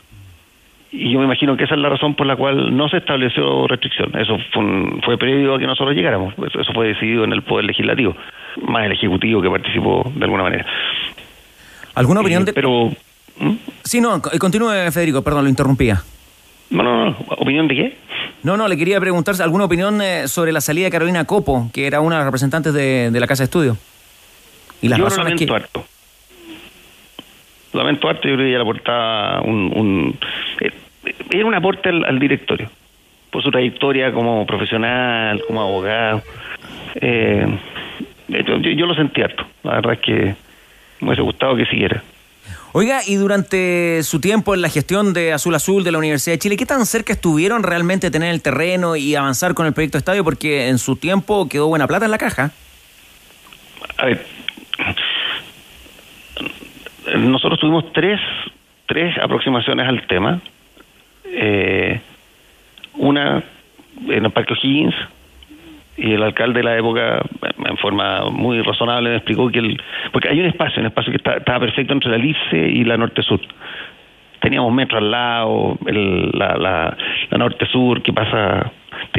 Y 0.92 1.10
yo 1.10 1.18
me 1.18 1.24
imagino 1.24 1.56
que 1.56 1.64
esa 1.64 1.74
es 1.74 1.80
la 1.80 1.88
razón 1.88 2.14
por 2.14 2.26
la 2.26 2.36
cual 2.36 2.76
no 2.76 2.86
se 2.88 2.98
estableció 2.98 3.66
restricción. 3.66 4.14
Eso 4.14 4.36
fue, 4.52 4.62
un, 4.62 5.00
fue 5.02 5.16
previo 5.16 5.54
a 5.54 5.58
que 5.58 5.66
nosotros 5.66 5.96
llegáramos. 5.96 6.34
Eso, 6.46 6.60
eso, 6.60 6.72
fue 6.74 6.88
decidido 6.88 7.24
en 7.24 7.32
el 7.32 7.42
Poder 7.42 7.64
Legislativo, 7.64 8.14
más 8.68 8.84
el 8.84 8.92
Ejecutivo 8.92 9.40
que 9.40 9.48
participó 9.48 10.12
de 10.14 10.24
alguna 10.24 10.42
manera. 10.42 10.66
¿Alguna 11.94 12.20
opinión 12.20 12.42
eh, 12.42 12.46
de.? 12.46 12.52
Pero. 12.52 12.90
¿hmm? 13.40 13.54
Sí, 13.82 14.02
no, 14.02 14.20
continúe, 14.20 14.90
Federico, 14.92 15.22
perdón, 15.22 15.44
lo 15.44 15.50
interrumpía. 15.50 16.02
No, 16.68 16.82
no, 16.82 17.06
no. 17.06 17.16
¿Opinión 17.38 17.68
de 17.68 17.74
qué? 17.74 17.96
No, 18.42 18.58
no, 18.58 18.68
le 18.68 18.76
quería 18.76 19.00
preguntar 19.00 19.34
alguna 19.40 19.64
opinión 19.64 20.02
eh, 20.02 20.28
sobre 20.28 20.52
la 20.52 20.60
salida 20.60 20.86
de 20.86 20.90
Carolina 20.90 21.24
Copo, 21.24 21.70
que 21.72 21.86
era 21.86 22.00
una 22.00 22.16
de 22.16 22.20
las 22.20 22.26
representantes 22.26 22.74
de, 22.74 23.10
de 23.10 23.20
la 23.20 23.26
Casa 23.26 23.42
de 23.42 23.46
Estudio. 23.46 23.76
Y 24.82 24.88
las 24.88 24.98
yo 24.98 25.04
razones 25.06 25.24
lamento 25.24 25.46
que... 25.46 25.54
harto. 25.54 25.91
Lamento 27.72 28.08
harto, 28.08 28.28
yo 28.28 28.34
creo 28.34 28.44
que 28.44 28.48
ella 28.48 28.58
le 28.58 28.62
aportaba 28.62 29.40
un, 29.42 29.72
un 29.74 30.18
eh, 30.60 30.70
era 31.30 31.46
un 31.46 31.54
aporte 31.54 31.88
al, 31.88 32.04
al, 32.04 32.18
directorio, 32.18 32.70
por 33.30 33.42
su 33.42 33.50
trayectoria 33.50 34.12
como 34.12 34.46
profesional, 34.46 35.42
como 35.46 35.62
abogado. 35.62 36.22
Eh, 36.96 37.46
yo, 38.28 38.58
yo, 38.58 38.86
lo 38.86 38.94
sentí 38.94 39.22
harto, 39.22 39.46
la 39.62 39.74
verdad 39.76 39.94
es 39.94 40.00
que 40.00 40.34
me 41.00 41.08
hubiese 41.08 41.22
gustado 41.22 41.56
que 41.56 41.66
siguiera. 41.66 42.02
Oiga, 42.74 43.00
y 43.06 43.16
durante 43.16 44.02
su 44.02 44.18
tiempo 44.18 44.54
en 44.54 44.62
la 44.62 44.70
gestión 44.70 45.12
de 45.12 45.34
Azul 45.34 45.54
Azul 45.54 45.84
de 45.84 45.92
la 45.92 45.98
Universidad 45.98 46.34
de 46.34 46.38
Chile, 46.38 46.56
¿qué 46.56 46.64
tan 46.64 46.86
cerca 46.86 47.12
estuvieron 47.12 47.62
realmente 47.62 48.06
de 48.06 48.10
tener 48.10 48.30
el 48.32 48.40
terreno 48.40 48.96
y 48.96 49.14
avanzar 49.14 49.52
con 49.52 49.66
el 49.66 49.74
proyecto 49.74 49.98
estadio? 49.98 50.24
Porque 50.24 50.68
en 50.68 50.78
su 50.78 50.96
tiempo 50.96 51.48
quedó 51.50 51.68
buena 51.68 51.86
plata 51.86 52.06
en 52.06 52.10
la 52.10 52.18
caja. 52.18 52.50
A 53.98 54.06
ver, 54.06 54.24
nosotros 57.16 57.58
tuvimos 57.60 57.92
tres, 57.92 58.20
tres 58.86 59.16
aproximaciones 59.18 59.86
al 59.86 60.06
tema. 60.06 60.40
Eh, 61.24 62.00
una 62.94 63.42
en 64.08 64.24
el 64.24 64.30
Parque 64.30 64.54
O'Higgins, 64.54 64.94
y 65.96 66.12
el 66.12 66.22
alcalde 66.22 66.60
de 66.60 66.64
la 66.64 66.78
época, 66.78 67.22
en 67.64 67.76
forma 67.76 68.30
muy 68.30 68.60
razonable, 68.62 69.10
me 69.10 69.16
explicó 69.16 69.50
que 69.50 69.58
el. 69.58 69.80
Porque 70.12 70.28
hay 70.28 70.40
un 70.40 70.46
espacio, 70.46 70.80
un 70.80 70.86
espacio 70.86 71.12
que 71.12 71.18
está, 71.18 71.60
perfecto 71.60 71.92
entre 71.92 72.10
la 72.10 72.18
Lipse 72.18 72.56
y 72.56 72.84
la 72.84 72.96
Norte-Sur. 72.96 73.40
Teníamos 74.42 74.72
metro 74.72 74.98
al 74.98 75.10
lado, 75.10 75.78
el, 75.86 76.30
la, 76.34 76.56
la, 76.56 76.96
la 77.30 77.38
Norte-Sur, 77.38 78.02
que 78.02 78.12
pasa 78.12 78.70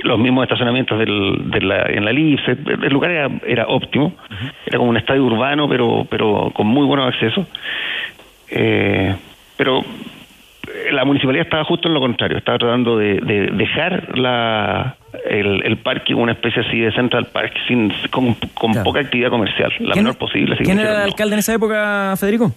los 0.04 0.20
mismos 0.20 0.44
estacionamientos 0.44 1.00
del, 1.00 1.50
de 1.50 1.62
la, 1.62 1.84
en 1.88 2.04
la 2.06 2.12
Lipse. 2.12 2.52
El 2.52 2.92
lugar 2.94 3.10
era, 3.12 3.30
era 3.48 3.66
óptimo, 3.68 4.14
era 4.66 4.78
como 4.78 4.90
un 4.90 4.98
estadio 4.98 5.24
urbano, 5.24 5.68
pero, 5.70 6.06
pero 6.10 6.52
con 6.54 6.68
muy 6.68 6.86
buenos 6.86 7.08
accesos. 7.08 7.48
Eh, 8.50 9.16
pero 9.58 9.84
la 10.92 11.06
municipalidad 11.06 11.46
estaba 11.46 11.64
justo 11.64 11.88
en 11.88 11.94
lo 11.94 12.00
contrario, 12.00 12.38
estaba 12.38 12.58
tratando 12.58 12.98
de, 12.98 13.16
de 13.22 13.48
dejar 13.52 14.18
la, 14.18 14.96
el, 15.30 15.62
el 15.64 15.78
parque 15.78 16.14
una 16.14 16.34
especie 16.34 16.62
así 16.68 16.80
de 16.80 16.92
Central 16.94 17.28
Park 17.32 17.54
sin, 17.68 17.92
con, 18.12 18.34
con 18.54 18.72
Claro. 18.72 18.84
poca 18.84 19.00
actividad 19.02 19.30
comercial, 19.30 19.72
la 19.80 19.94
¿Quién- 19.94 20.04
menor 20.06 20.18
posible. 20.18 20.56
así 20.56 20.64
¿Quién 20.64 20.80
era 20.80 20.92
el 21.04 21.10
alcalde 21.10 21.36
en 21.36 21.40
esa 21.40 21.54
época, 21.54 22.16
Federico? 22.18 22.52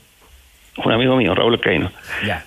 Un 0.85 0.93
amigo 0.93 1.17
mío, 1.17 1.35
Raúl 1.35 1.55
Alcaíno. 1.55 1.91
Ya. 2.27 2.45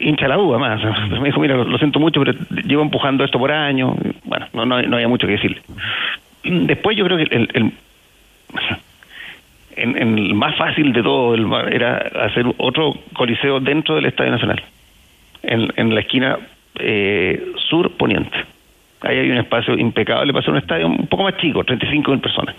Hincha 0.00 0.28
la 0.28 0.38
uva 0.38 0.58
más. 0.58 0.80
Me 1.10 1.26
dijo, 1.26 1.40
mira, 1.40 1.56
lo, 1.56 1.64
lo 1.64 1.78
siento 1.78 1.98
mucho, 2.00 2.20
pero 2.22 2.36
llevo 2.66 2.82
empujando 2.82 3.24
esto 3.24 3.38
por 3.38 3.50
años. 3.52 3.94
Bueno, 4.24 4.46
no, 4.52 4.66
no, 4.66 4.82
no 4.82 4.96
había 4.96 5.08
mucho 5.08 5.26
que 5.26 5.34
decirle. 5.34 5.62
Después 6.42 6.96
yo 6.96 7.04
creo 7.06 7.16
que 7.18 7.22
el, 7.24 7.48
el- 7.54 7.72
el 9.76 10.34
más 10.34 10.54
fácil 10.56 10.92
de 10.92 11.02
todo 11.02 11.34
el 11.34 11.46
era 11.72 11.96
hacer 12.26 12.46
otro 12.58 12.94
coliseo 13.12 13.58
dentro 13.60 13.96
del 13.96 14.06
Estadio 14.06 14.30
Nacional, 14.30 14.62
en, 15.42 15.72
en 15.76 15.94
la 15.94 16.00
esquina 16.00 16.38
eh, 16.78 17.52
sur-poniente. 17.68 18.36
Ahí 19.00 19.18
hay 19.18 19.30
un 19.30 19.38
espacio 19.38 19.74
impecable 19.76 20.32
para 20.32 20.40
hacer 20.42 20.52
un 20.52 20.58
estadio 20.58 20.86
un 20.86 21.06
poco 21.08 21.24
más 21.24 21.36
chico, 21.38 21.64
35 21.64 22.10
mil 22.10 22.20
personas. 22.20 22.54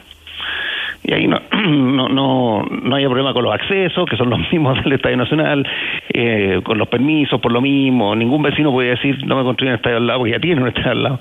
Y 1.08 1.14
ahí 1.14 1.28
no, 1.28 1.39
no, 1.51 2.10
no, 2.10 2.64
no 2.64 2.95
hay 2.95 3.06
problema 3.06 3.34
con 3.34 3.43
los 3.43 3.53
accesos, 3.53 4.10
que 4.10 4.18
son 4.18 4.30
los 4.30 4.39
mismos 4.51 4.84
del 4.84 4.93
Estadio 4.93 5.18
Nacional, 5.18 5.68
eh, 6.14 6.60
con 6.64 6.78
los 6.78 6.88
permisos, 6.88 7.39
por 7.39 7.51
lo 7.51 7.62
mismo. 7.62 8.16
Ningún 8.16 8.41
vecino 8.41 8.72
puede 8.72 8.89
decir, 8.89 9.26
no 9.26 9.36
me 9.38 9.43
construyen 9.43 9.74
un 9.74 9.78
estadio 9.78 9.97
al 9.97 10.08
lado, 10.08 10.20
porque 10.20 10.34
ya 10.34 10.39
tiene 10.39 10.62
un 10.62 10.68
estadio 10.68 10.91
al 10.91 11.03
lado. 11.03 11.20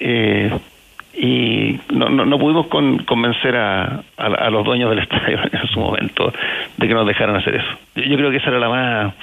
Eh, 0.00 0.50
y 1.18 1.78
no, 1.94 2.10
no, 2.10 2.26
no 2.26 2.38
pudimos 2.38 2.66
con- 2.66 2.98
convencer 2.98 3.56
a, 3.56 4.02
a, 4.18 4.50
los 4.50 4.64
dueños 4.66 4.90
del 4.90 4.98
estadio 5.02 5.38
en 5.50 5.66
su 5.68 5.80
momento 5.80 6.32
de 6.76 6.88
que 6.88 6.94
nos 6.94 7.06
dejaran 7.06 7.36
hacer 7.36 7.56
eso. 7.56 7.78
Yo, 7.94 8.16
creo 8.16 8.30
que 8.30 8.36
esa 8.36 8.50
era 8.50 8.58
la 8.58 8.68
más... 8.68 9.14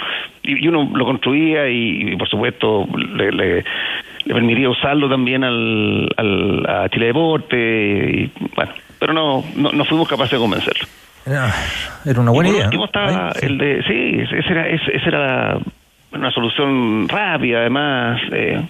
Y, 0.42 0.68
uno 0.68 0.90
lo 0.94 1.06
construía 1.06 1.70
y, 1.70 2.16
por 2.18 2.28
supuesto 2.28 2.88
le, 2.98 3.32
le, 3.32 3.64
le 4.26 4.34
permitía 4.34 4.70
usarlo 4.70 5.08
también 5.08 5.44
al, 5.44 6.10
al, 6.18 6.66
a 6.68 6.90
Chile 6.90 7.08
Deporte 7.08 7.56
y 7.58 8.32
bueno, 8.56 8.72
pero 9.04 9.12
no, 9.14 9.44
no, 9.56 9.74
no 9.74 9.84
fuimos 9.84 10.08
capaces 10.08 10.32
de 10.32 10.38
convencerlo. 10.38 10.88
Era, 11.26 11.54
era 12.06 12.22
una 12.22 12.32
buena 12.32 12.50
Y 12.50 12.52
por 12.52 12.56
idea. 12.58 12.66
último 12.68 12.86
estaba 12.86 13.28
Ahí, 13.28 13.32
sí. 13.42 13.46
el 13.48 13.58
de, 13.58 13.84
sí, 13.84 14.36
esa 14.38 14.50
era, 14.50 14.68
esa 14.70 15.08
era 15.10 15.58
una 16.14 16.32
solución 16.32 17.10
rápida, 17.10 17.60
además, 17.60 18.22
eh, 18.32 18.62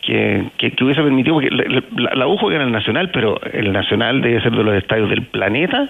que, 0.00 0.44
que, 0.58 0.70
que 0.70 0.84
hubiese 0.84 1.02
permitido, 1.02 1.34
porque 1.34 1.50
la, 1.50 1.82
la, 1.96 2.14
la 2.14 2.26
U 2.28 2.36
juega 2.36 2.56
en 2.60 2.66
el 2.66 2.72
Nacional, 2.72 3.10
pero 3.10 3.40
el 3.52 3.72
Nacional 3.72 4.20
debe 4.22 4.40
ser 4.42 4.52
de 4.52 4.62
los 4.62 4.74
estadios 4.76 5.10
del 5.10 5.22
planeta 5.26 5.88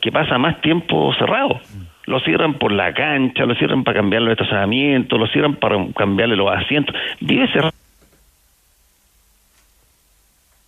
que 0.00 0.10
pasa 0.10 0.38
más 0.38 0.60
tiempo 0.62 1.12
cerrado. 1.18 1.60
Lo 2.06 2.20
cierran 2.20 2.54
por 2.54 2.72
la 2.72 2.94
cancha, 2.94 3.44
lo 3.44 3.54
cierran 3.56 3.84
para 3.84 3.98
cambiarle 4.00 4.30
los 4.30 4.38
estacionamientos, 4.38 5.18
lo 5.18 5.26
cierran 5.26 5.56
para 5.56 5.76
cambiarle 5.94 6.36
los 6.36 6.50
asientos. 6.50 6.94
Vive 7.20 7.46
cerrado. 7.52 7.72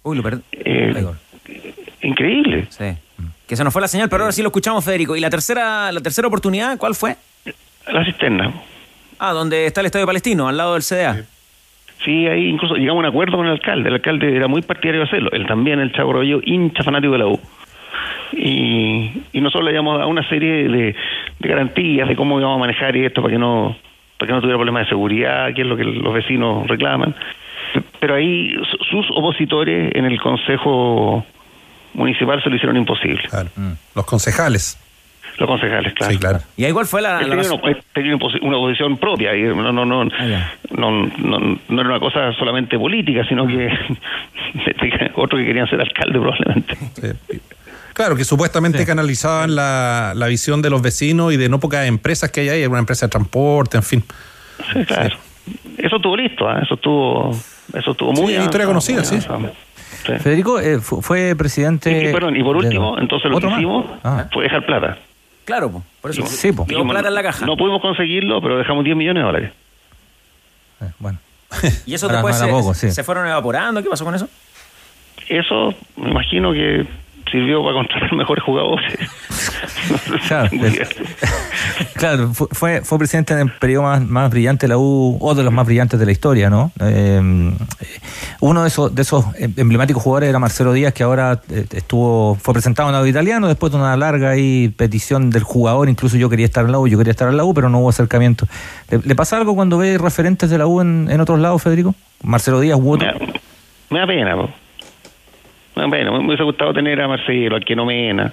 Uy, 0.04 0.16
lo 0.16 0.22
perdí. 0.22 0.42
Eh, 0.52 1.04
increíble. 2.02 2.66
Sí. 2.70 2.84
Que 3.46 3.56
se 3.56 3.64
nos 3.64 3.72
fue 3.72 3.82
la 3.82 3.88
señal, 3.88 4.08
pero 4.08 4.22
ahora 4.24 4.32
sí 4.32 4.42
lo 4.42 4.48
escuchamos, 4.48 4.84
Federico. 4.84 5.16
¿Y 5.16 5.20
la 5.20 5.30
tercera, 5.30 5.92
la 5.92 6.00
tercera 6.00 6.28
oportunidad, 6.28 6.78
cuál 6.78 6.94
fue? 6.94 7.16
La 7.92 8.04
cisterna. 8.04 8.52
Ah, 9.18 9.32
donde 9.32 9.66
está 9.66 9.80
el 9.80 9.86
Estadio 9.86 10.06
Palestino, 10.06 10.48
al 10.48 10.56
lado 10.56 10.74
del 10.74 10.82
CDA. 10.82 11.24
Sí, 12.04 12.26
ahí 12.26 12.46
incluso 12.48 12.74
llegamos 12.74 13.04
a 13.04 13.08
un 13.08 13.12
acuerdo 13.12 13.36
con 13.36 13.46
el 13.46 13.52
alcalde. 13.52 13.88
El 13.88 13.94
alcalde 13.94 14.34
era 14.34 14.48
muy 14.48 14.62
partidario 14.62 15.00
de 15.02 15.06
hacerlo. 15.06 15.30
Él 15.32 15.46
también, 15.46 15.78
el 15.80 15.92
Chavo 15.92 16.12
Robello, 16.14 16.40
hincha 16.44 16.82
fanático 16.82 17.12
de 17.12 17.18
la 17.18 17.26
U. 17.26 17.38
Y, 18.32 19.12
y 19.32 19.40
nosotros 19.40 19.64
le 19.64 19.70
habíamos 19.70 19.98
dado 19.98 20.08
una 20.08 20.26
serie 20.28 20.68
de, 20.68 20.94
de 21.38 21.48
garantías 21.48 22.08
de 22.08 22.16
cómo 22.16 22.40
íbamos 22.40 22.56
a 22.56 22.60
manejar 22.60 22.96
esto 22.96 23.20
para 23.22 23.32
que 23.32 23.38
no 23.38 23.76
para 24.18 24.28
que 24.28 24.32
no 24.34 24.40
tuviera 24.40 24.56
problemas 24.58 24.84
de 24.84 24.88
seguridad, 24.88 25.52
que 25.54 25.62
es 25.62 25.66
lo 25.66 25.76
que 25.76 25.84
los 25.84 26.14
vecinos 26.14 26.66
reclaman. 26.68 27.14
Pero 28.00 28.14
ahí 28.14 28.54
su- 28.70 28.84
sus 28.84 29.06
opositores 29.16 29.92
en 29.94 30.04
el 30.04 30.20
Consejo 30.20 31.24
Municipal 31.94 32.42
se 32.42 32.48
lo 32.50 32.56
hicieron 32.56 32.76
imposible. 32.76 33.22
Los 33.94 34.04
concejales. 34.06 34.78
Los 35.38 35.48
concejales, 35.48 35.94
claro. 35.94 36.12
Sí, 36.12 36.18
claro. 36.18 36.38
¿Y 36.58 36.64
ahí 36.64 36.72
cuál 36.72 36.84
fue 36.86 37.00
la, 37.00 37.20
Él 37.20 37.30
la 37.30 37.36
tenía 37.36 37.52
una, 37.52 37.62
una 37.64 38.18
posi- 38.18 38.42
una 38.42 38.56
posición 38.58 38.98
propia 38.98 39.34
y 39.34 39.42
no 39.44 39.72
no 39.72 39.84
no, 39.86 40.04
no, 40.04 40.10
no 40.70 41.58
no 41.68 41.80
era 41.80 41.88
una 41.90 41.98
cosa 42.00 42.32
solamente 42.34 42.78
política 42.78 43.24
sino 43.26 43.46
que 43.46 43.68
otro 45.14 45.38
que 45.38 45.44
querían 45.46 45.66
ser 45.68 45.80
alcalde 45.80 46.18
probablemente 46.18 46.76
Claro, 47.94 48.16
que 48.16 48.24
supuestamente 48.24 48.86
canalizaban 48.86 49.54
la, 49.54 50.12
la 50.16 50.26
visión 50.26 50.62
de 50.62 50.70
los 50.70 50.80
vecinos 50.80 51.30
y 51.32 51.36
de 51.36 51.50
no 51.50 51.60
pocas 51.60 51.86
empresas 51.86 52.30
que 52.30 52.40
hay 52.40 52.48
ahí, 52.48 52.62
alguna 52.62 52.78
empresa 52.80 53.04
de 53.06 53.10
transporte, 53.10 53.76
en 53.76 53.82
fin. 53.82 54.02
Sí, 54.72 54.84
claro. 54.86 55.14
eso 55.76 55.96
estuvo 55.96 56.16
listo 56.16 56.48
¿ah? 56.48 56.60
eso 56.62 56.74
estuvo 56.74 57.38
eso 57.74 57.90
estuvo 57.90 58.12
muy 58.12 58.34
Sí, 58.34 58.40
historia 58.40 58.66
conocida, 58.66 58.96
muy 58.98 59.04
sí. 59.06 59.14
avanzado. 59.28 59.54
Sí. 60.06 60.12
Federico 60.18 60.58
eh, 60.60 60.78
fu- 60.80 61.00
fue 61.02 61.34
presidente. 61.36 61.90
Y, 62.04 62.08
y, 62.08 62.12
perdón, 62.12 62.36
y 62.36 62.42
por 62.42 62.58
de- 62.60 62.66
último, 62.66 62.98
entonces 62.98 63.30
lo 63.30 63.40
que 63.40 63.46
hicimos 63.48 63.86
Ah. 64.02 64.26
fue 64.32 64.44
dejar 64.44 64.64
plata. 64.66 64.98
Claro, 65.44 65.70
po, 65.72 65.82
por 66.00 66.10
eso. 66.10 66.24
Sí, 66.26 66.52
plata 66.52 67.08
en 67.08 67.14
la 67.14 67.22
caja. 67.22 67.44
No 67.46 67.56
pudimos 67.56 67.80
conseguirlo, 67.80 68.40
pero 68.40 68.58
dejamos 68.58 68.84
10 68.84 68.96
millones 68.96 69.20
de 69.22 69.26
dólares. 69.26 69.52
¿Y 71.86 71.94
eso 71.94 72.08
después 72.08 72.36
se, 72.36 72.44
era 72.44 72.52
poco, 72.52 72.74
sí. 72.74 72.90
se 72.90 73.04
fueron 73.04 73.26
evaporando? 73.26 73.82
¿Qué 73.82 73.88
pasó 73.88 74.04
con 74.04 74.14
eso? 74.14 74.28
Eso, 75.28 75.74
me 75.96 76.10
imagino 76.10 76.52
que 76.52 76.86
sirvió 77.30 77.62
para 77.62 77.74
contratar 77.74 78.12
mejores 78.16 78.44
jugadores. 78.44 78.92
Claro, 80.28 80.48
claro, 81.94 82.32
fu- 82.32 82.48
fue, 82.52 82.82
fue 82.82 82.98
presidente 82.98 83.32
en 83.34 83.40
el 83.40 83.50
periodo 83.52 83.82
más, 83.84 84.00
más 84.06 84.30
brillante 84.30 84.64
de 84.66 84.68
la 84.68 84.78
U, 84.78 85.18
o 85.20 85.34
de 85.34 85.42
los 85.42 85.52
más 85.52 85.66
brillantes 85.66 85.98
de 85.98 86.06
la 86.06 86.12
historia, 86.12 86.48
¿no? 86.50 86.70
Eh, 86.80 87.52
uno 88.40 88.62
de 88.62 88.68
esos, 88.68 88.94
de 88.94 89.02
esos 89.02 89.24
emblemáticos 89.56 90.02
jugadores 90.02 90.28
era 90.28 90.38
Marcelo 90.38 90.72
Díaz, 90.72 90.92
que 90.94 91.02
ahora 91.02 91.40
eh, 91.50 91.66
estuvo, 91.72 92.36
fue 92.36 92.54
presentado 92.54 92.88
en 92.88 92.92
lado 92.94 93.06
italiano 93.06 93.48
después 93.48 93.72
de 93.72 93.78
una 93.78 93.96
larga 93.96 94.30
ahí 94.30 94.68
petición 94.68 95.30
del 95.30 95.42
jugador, 95.42 95.88
incluso 95.88 96.16
yo 96.16 96.28
quería 96.30 96.46
estar 96.46 96.64
en 96.64 96.72
la 96.72 96.78
U, 96.78 96.86
yo 96.86 96.96
quería 96.98 97.10
estar 97.12 97.28
en 97.28 97.36
la 97.36 97.44
U, 97.44 97.52
pero 97.54 97.68
no 97.68 97.80
hubo 97.80 97.88
acercamiento. 97.90 98.46
¿Le, 98.90 98.98
le 98.98 99.14
pasa 99.14 99.36
algo 99.36 99.54
cuando 99.54 99.78
ve 99.78 99.98
referentes 99.98 100.48
de 100.50 100.58
la 100.58 100.66
U 100.66 100.80
en, 100.80 101.08
en 101.10 101.20
otros 101.20 101.38
lados, 101.40 101.62
Federico? 101.62 101.94
Marcelo 102.22 102.60
Díaz 102.60 102.78
u 102.80 102.92
otro. 102.92 103.08
Me 103.90 103.98
da 103.98 104.06
pena, 104.06 104.34
po. 104.36 104.42
Me 104.42 104.46
da 104.46 104.46
pena. 104.46 104.54
Me 105.76 105.84
hubiese 106.26 106.42
gustado 106.42 106.72
tener 106.74 107.00
a 107.00 107.08
Marcelo, 107.08 107.56
al 107.56 107.64
que 107.64 107.74
no 107.76 107.84
mena. 107.86 108.32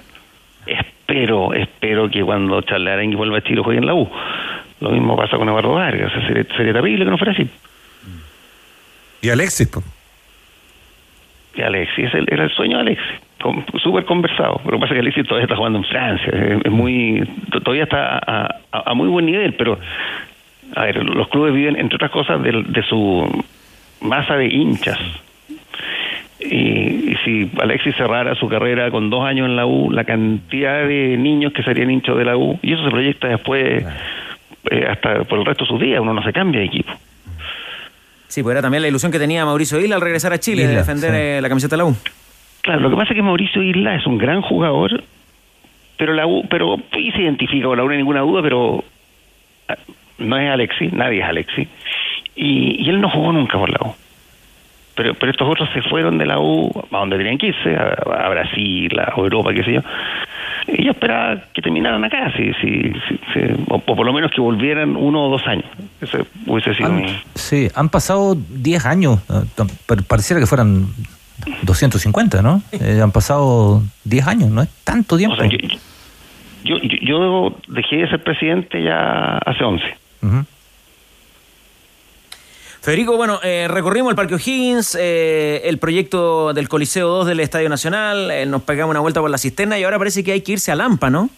Espero, 0.66 1.54
espero 1.54 2.10
que 2.10 2.22
cuando 2.22 2.60
Charles 2.62 2.92
Arengue 2.92 3.16
vuelva 3.16 3.38
a 3.38 3.42
Chile 3.42 3.62
juegue 3.62 3.78
en 3.80 3.86
la 3.86 3.94
U. 3.94 4.08
Lo 4.80 4.90
mismo 4.90 5.16
pasa 5.16 5.36
con 5.36 5.48
Eduardo 5.48 5.72
Vargas. 5.74 6.10
O 6.12 6.18
sea, 6.18 6.28
sería, 6.28 6.44
sería 6.56 6.72
terrible 6.72 7.04
que 7.04 7.10
no 7.10 7.18
fuera 7.18 7.32
así. 7.32 7.48
Y 9.22 9.28
Alexis, 9.30 9.68
pues. 9.68 9.84
Y 11.54 11.62
Alexis, 11.62 12.06
es 12.06 12.14
el- 12.14 12.26
era 12.30 12.44
el 12.44 12.50
sueño 12.50 12.76
de 12.76 12.82
Alexis. 12.82 13.20
Con- 13.42 13.64
Súper 13.82 14.04
conversado. 14.04 14.60
Pero 14.64 14.78
pasa 14.78 14.94
que 14.94 15.00
Alexis 15.00 15.24
todavía 15.26 15.44
está 15.44 15.56
jugando 15.56 15.78
en 15.78 15.84
Francia. 15.84 16.30
Es, 16.64 16.70
muy, 16.70 17.22
to- 17.50 17.60
todavía 17.60 17.84
está 17.84 18.18
a, 18.18 18.46
a- 18.72 18.90
a 18.90 18.94
muy 18.94 19.08
buen 19.08 19.26
nivel, 19.26 19.54
pero 19.54 19.78
a 20.76 20.84
ver, 20.84 21.02
los 21.04 21.28
clubes 21.28 21.52
viven, 21.54 21.76
entre 21.76 21.96
otras 21.96 22.10
cosas, 22.10 22.42
del- 22.42 22.72
de, 22.72 22.82
su 22.82 23.44
masa 24.02 24.36
de 24.36 24.46
hinchas. 24.46 24.98
Y, 26.40 27.12
y 27.12 27.16
si 27.24 27.50
Alexis 27.60 27.94
cerrara 27.96 28.34
su 28.34 28.48
carrera 28.48 28.90
con 28.90 29.10
dos 29.10 29.24
años 29.24 29.46
en 29.46 29.56
la 29.56 29.66
U, 29.66 29.90
la 29.90 30.04
cantidad 30.04 30.86
de 30.86 31.16
niños 31.18 31.52
que 31.52 31.62
serían 31.62 31.90
hinchas 31.90 32.16
de 32.16 32.24
la 32.24 32.36
U, 32.36 32.58
y 32.62 32.72
eso 32.72 32.82
se 32.84 32.90
proyecta 32.90 33.28
después 33.28 33.84
eh, 34.70 34.86
hasta 34.88 35.24
por 35.24 35.38
el 35.38 35.44
resto 35.44 35.64
de 35.64 35.68
sus 35.68 35.80
días, 35.80 36.00
uno 36.00 36.14
no 36.14 36.22
se 36.22 36.32
cambia 36.32 36.60
de 36.60 36.66
equipo. 36.66 36.92
Sí, 38.28 38.42
pues 38.42 38.54
era 38.54 38.62
también 38.62 38.82
la 38.82 38.88
ilusión 38.88 39.10
que 39.10 39.18
tenía 39.18 39.44
Mauricio 39.44 39.78
Isla 39.80 39.96
al 39.96 40.00
regresar 40.00 40.32
a 40.32 40.38
Chile 40.38 40.62
de 40.62 40.68
Isla, 40.68 40.78
defender 40.80 41.10
sí. 41.10 41.16
eh, 41.16 41.40
la 41.42 41.48
camiseta 41.48 41.76
de 41.76 41.78
la 41.78 41.84
U. 41.84 41.96
Claro, 42.62 42.80
lo 42.80 42.90
que 42.90 42.96
pasa 42.96 43.10
es 43.10 43.16
que 43.16 43.22
Mauricio 43.22 43.62
Isla 43.62 43.96
es 43.96 44.06
un 44.06 44.18
gran 44.18 44.40
jugador, 44.40 45.02
pero 45.98 46.14
la 46.14 46.26
U, 46.26 46.46
pero 46.48 46.76
y 46.96 47.10
se 47.12 47.22
identifica 47.22 47.66
con 47.66 47.76
la 47.76 47.84
U, 47.84 47.86
no 47.86 47.92
hay 47.92 47.98
ninguna 47.98 48.20
duda, 48.20 48.40
pero 48.42 48.84
ah, 49.68 49.76
no 50.18 50.38
es 50.38 50.50
Alexis, 50.50 50.92
nadie 50.92 51.20
es 51.20 51.26
Alexis, 51.26 51.68
y, 52.36 52.82
y 52.82 52.88
él 52.88 53.00
no 53.00 53.10
jugó 53.10 53.32
nunca 53.32 53.58
por 53.58 53.68
la 53.70 53.78
U. 53.88 53.94
Pero, 55.02 55.14
pero 55.14 55.32
estos 55.32 55.48
otros 55.48 55.66
se 55.72 55.80
fueron 55.80 56.18
de 56.18 56.26
la 56.26 56.38
U 56.38 56.70
a 56.92 56.98
donde 56.98 57.16
tenían 57.16 57.38
que 57.38 57.46
irse, 57.46 57.74
a, 57.74 58.26
a 58.26 58.28
Brasil, 58.28 58.90
a 59.00 59.14
Europa, 59.16 59.50
qué 59.54 59.64
sé 59.64 59.72
yo. 59.72 59.80
Y 60.68 60.84
yo 60.84 60.90
esperaba 60.90 61.40
que 61.54 61.62
terminaran 61.62 62.04
acá, 62.04 62.30
si, 62.36 62.52
si, 62.60 62.82
si- 63.08 63.20
si- 63.32 63.64
o, 63.68 63.76
o 63.76 63.96
por 63.96 64.04
lo 64.04 64.12
menos 64.12 64.30
que 64.30 64.42
volvieran 64.42 64.96
uno 64.96 65.24
o 65.26 65.30
dos 65.30 65.46
años. 65.46 65.64
Ese 66.02 66.18
hubiese 66.46 66.74
sido 66.74 66.90
mi... 66.92 67.06
Sí, 67.34 67.68
han 67.74 67.88
pasado 67.88 68.34
10 68.36 68.84
años, 68.84 69.20
pareciera 70.06 70.38
que 70.38 70.46
fueran 70.46 70.88
250, 71.62 72.42
¿no? 72.42 72.62
Eh, 72.72 73.00
han 73.02 73.10
pasado 73.12 73.82
10 74.04 74.26
años, 74.26 74.50
no 74.50 74.60
es 74.60 74.68
tanto 74.84 75.16
tiempo. 75.16 75.34
O 75.34 75.38
sea, 75.38 75.48
yo, 75.48 76.76
yo, 76.76 76.76
yo- 76.82 77.56
dejé 77.68 77.96
de 77.96 78.08
ser 78.10 78.22
presidente 78.22 78.82
ya 78.82 79.38
hace 79.38 79.64
11. 79.64 79.84
Federico, 82.82 83.16
bueno, 83.16 83.40
eh, 83.42 83.66
recorrimos 83.68 84.10
el 84.10 84.16
Parque 84.16 84.34
O'Higgins, 84.36 84.96
eh, 84.98 85.60
el 85.64 85.78
proyecto 85.78 86.54
del 86.54 86.68
Coliseo 86.68 87.08
2 87.08 87.26
del 87.26 87.40
Estadio 87.40 87.68
Nacional, 87.68 88.30
eh, 88.30 88.46
nos 88.46 88.62
pegamos 88.62 88.92
una 88.92 89.00
vuelta 89.00 89.20
por 89.20 89.28
la 89.30 89.36
cisterna 89.36 89.78
y 89.78 89.84
ahora 89.84 89.98
parece 89.98 90.24
que 90.24 90.32
hay 90.32 90.40
que 90.40 90.52
irse 90.52 90.72
a 90.72 90.76
Lampa, 90.76 91.10
¿no? 91.10 91.28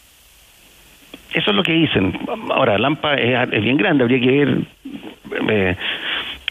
Eso 1.35 1.51
es 1.51 1.57
lo 1.57 1.63
que 1.65 1.73
dicen. 1.73 2.17
Ahora, 2.55 2.79
Lampa 2.79 3.15
es, 3.15 3.49
es 3.53 3.63
bien 3.63 3.77
grande, 3.77 4.05
habría 4.05 4.21
que 4.21 4.27
ver 4.45 4.59
eh, 5.51 5.77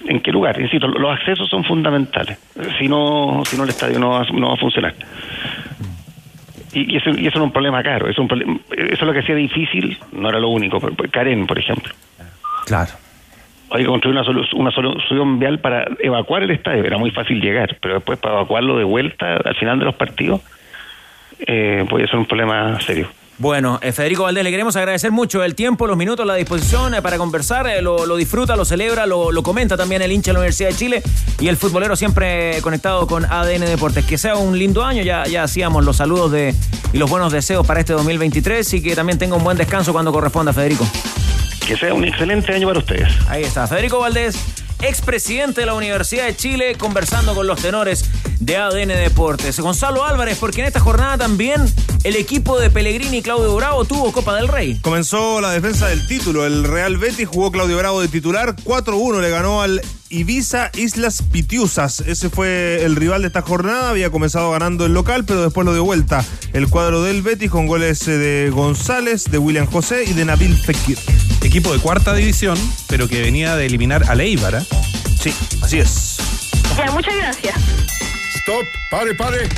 en 0.07 0.19
qué 0.19 0.31
lugar. 0.31 0.59
Insisto, 0.59 0.87
los 0.87 1.11
accesos 1.17 1.47
son 1.49 1.63
fundamentales. 1.63 2.37
Si 2.77 2.87
no, 2.89 3.43
si 3.45 3.55
no 3.55 3.63
el 3.63 3.69
estadio 3.69 3.97
no 3.97 4.09
va, 4.09 4.25
no 4.33 4.49
va 4.49 4.53
a 4.55 4.57
funcionar. 4.57 4.93
Y, 6.73 6.93
y 6.93 6.97
eso, 6.97 7.11
y 7.11 7.27
eso 7.27 7.37
no 7.37 7.45
es 7.45 7.47
un 7.49 7.51
problema 7.53 7.81
caro. 7.83 8.09
Es 8.09 8.17
un 8.17 8.27
problema- 8.27 8.59
eso 8.71 8.93
es 8.93 9.01
lo 9.01 9.13
que 9.13 9.19
hacía 9.19 9.35
difícil, 9.35 9.97
no 10.11 10.27
era 10.29 10.39
lo 10.39 10.49
único. 10.49 10.79
Karen, 11.11 11.45
por 11.47 11.59
ejemplo. 11.59 11.93
Claro. 12.65 12.91
Hay 13.71 13.83
que 13.83 13.87
construir 13.87 14.17
una, 14.17 14.25
solu- 14.25 14.47
una 14.55 14.71
solución 14.71 15.39
vial 15.39 15.59
para 15.59 15.85
evacuar 15.99 16.43
el 16.43 16.51
estadio. 16.51 16.83
Era 16.83 16.97
muy 16.97 17.11
fácil 17.11 17.39
llegar, 17.41 17.77
pero 17.81 17.95
después 17.95 18.19
para 18.19 18.35
evacuarlo 18.35 18.77
de 18.77 18.83
vuelta 18.83 19.37
al 19.37 19.55
final 19.55 19.79
de 19.79 19.85
los 19.85 19.95
partidos 19.95 20.41
eh, 21.47 21.85
puede 21.89 22.07
ser 22.07 22.17
un 22.17 22.25
problema 22.25 22.79
serio. 22.81 23.07
Bueno, 23.37 23.79
eh, 23.81 23.91
Federico 23.91 24.21
Valdés, 24.23 24.43
le 24.43 24.51
queremos 24.51 24.75
agradecer 24.75 25.09
mucho 25.09 25.43
el 25.43 25.55
tiempo, 25.55 25.87
los 25.87 25.97
minutos, 25.97 26.27
la 26.27 26.35
disposición 26.35 26.93
eh, 26.93 27.01
para 27.01 27.17
conversar. 27.17 27.65
eh, 27.65 27.81
lo, 27.81 28.05
lo 28.05 28.15
disfruta, 28.15 28.55
lo 28.55 28.65
celebra, 28.65 29.07
lo, 29.07 29.31
lo 29.31 29.41
comenta 29.41 29.75
también 29.77 30.03
el 30.03 30.11
hincha 30.11 30.29
de 30.29 30.33
la 30.33 30.39
Universidad 30.41 30.69
de 30.69 30.75
Chile 30.75 31.01
y 31.39 31.47
el 31.47 31.57
futbolero 31.57 31.95
siempre 31.95 32.61
conectado 32.61 33.07
con 33.07 33.25
ADN 33.25 33.61
Deportes. 33.65 34.05
Que 34.05 34.19
sea 34.19 34.35
un 34.35 34.59
lindo 34.59 34.83
año, 34.83 35.01
ya, 35.01 35.23
ya 35.25 35.41
hacíamos 35.41 35.83
los 35.83 35.97
saludos 35.97 36.31
de, 36.31 36.53
y 36.93 36.97
los 36.99 37.09
buenos 37.09 37.33
deseos 37.33 37.65
para 37.65 37.79
este 37.79 37.93
2023 37.93 38.73
y 38.75 38.83
que 38.83 38.93
también 38.95 39.17
tenga 39.17 39.35
un 39.35 39.43
buen 39.43 39.57
descanso 39.57 39.91
cuando 39.91 40.11
corresponda, 40.11 40.53
Federico. 40.53 40.85
Que 41.65 41.77
sea 41.77 41.93
un 41.93 42.03
excelente 42.03 42.53
año 42.53 42.67
para 42.67 42.79
ustedes. 42.79 43.13
Ahí 43.27 43.43
está, 43.43 43.67
Federico 43.67 43.99
Valdés, 43.99 44.35
expresidente 44.81 45.61
de 45.61 45.67
la 45.67 45.73
Universidad 45.73 46.25
de 46.25 46.35
Chile, 46.35 46.75
conversando 46.75 47.33
con 47.33 47.47
los 47.47 47.61
tenores 47.61 48.05
de 48.39 48.57
ADN 48.57 48.89
Deportes. 48.89 49.59
Gonzalo 49.59 50.03
Álvarez, 50.03 50.37
porque 50.39 50.61
en 50.61 50.67
esta 50.67 50.79
jornada 50.79 51.17
también 51.17 51.61
el 52.03 52.15
equipo 52.15 52.59
de 52.59 52.69
Pellegrini 52.69 53.17
y 53.17 53.21
Claudio 53.21 53.55
Bravo 53.55 53.85
tuvo 53.85 54.11
Copa 54.11 54.35
del 54.35 54.47
Rey. 54.47 54.79
Comenzó 54.81 55.39
la 55.39 55.51
defensa 55.51 55.87
del 55.87 56.05
título. 56.07 56.45
El 56.45 56.63
Real 56.63 56.97
Betis 56.97 57.27
jugó 57.27 57.51
Claudio 57.51 57.77
Bravo 57.77 58.01
de 58.01 58.07
titular. 58.07 58.55
4-1 58.55 59.21
le 59.21 59.29
ganó 59.29 59.61
al 59.61 59.81
Ibiza 60.11 60.71
Islas 60.75 61.23
Pitiusas. 61.31 62.01
Ese 62.01 62.29
fue 62.29 62.83
el 62.83 62.95
rival 62.95 63.21
de 63.21 63.27
esta 63.27 63.41
jornada. 63.41 63.89
Había 63.89 64.09
comenzado 64.09 64.51
ganando 64.51 64.85
el 64.85 64.93
local, 64.93 65.23
pero 65.25 65.41
después 65.41 65.65
lo 65.65 65.73
dio 65.73 65.83
vuelta. 65.83 66.23
El 66.53 66.67
cuadro 66.67 67.01
del 67.01 67.21
Betis 67.21 67.49
con 67.49 67.65
goles 67.65 68.07
eh, 68.07 68.17
de 68.17 68.49
González, 68.49 69.31
de 69.31 69.37
William 69.37 69.65
José 69.65 70.03
y 70.05 70.13
de 70.13 70.25
Nabil 70.25 70.55
Fekir. 70.57 70.97
Equipo 71.41 71.71
de 71.73 71.79
cuarta 71.79 72.13
división, 72.13 72.57
pero 72.87 73.07
que 73.07 73.21
venía 73.21 73.55
de 73.55 73.65
eliminar 73.65 74.03
a 74.09 74.15
Leibar. 74.15 74.55
¿eh? 74.55 74.65
Sí, 75.19 75.33
así 75.63 75.79
es. 75.79 76.17
Ya, 76.77 76.91
muchas 76.91 77.15
gracias. 77.15 77.55
Stop, 78.35 78.65
pare, 78.89 79.15
pare. 79.15 79.49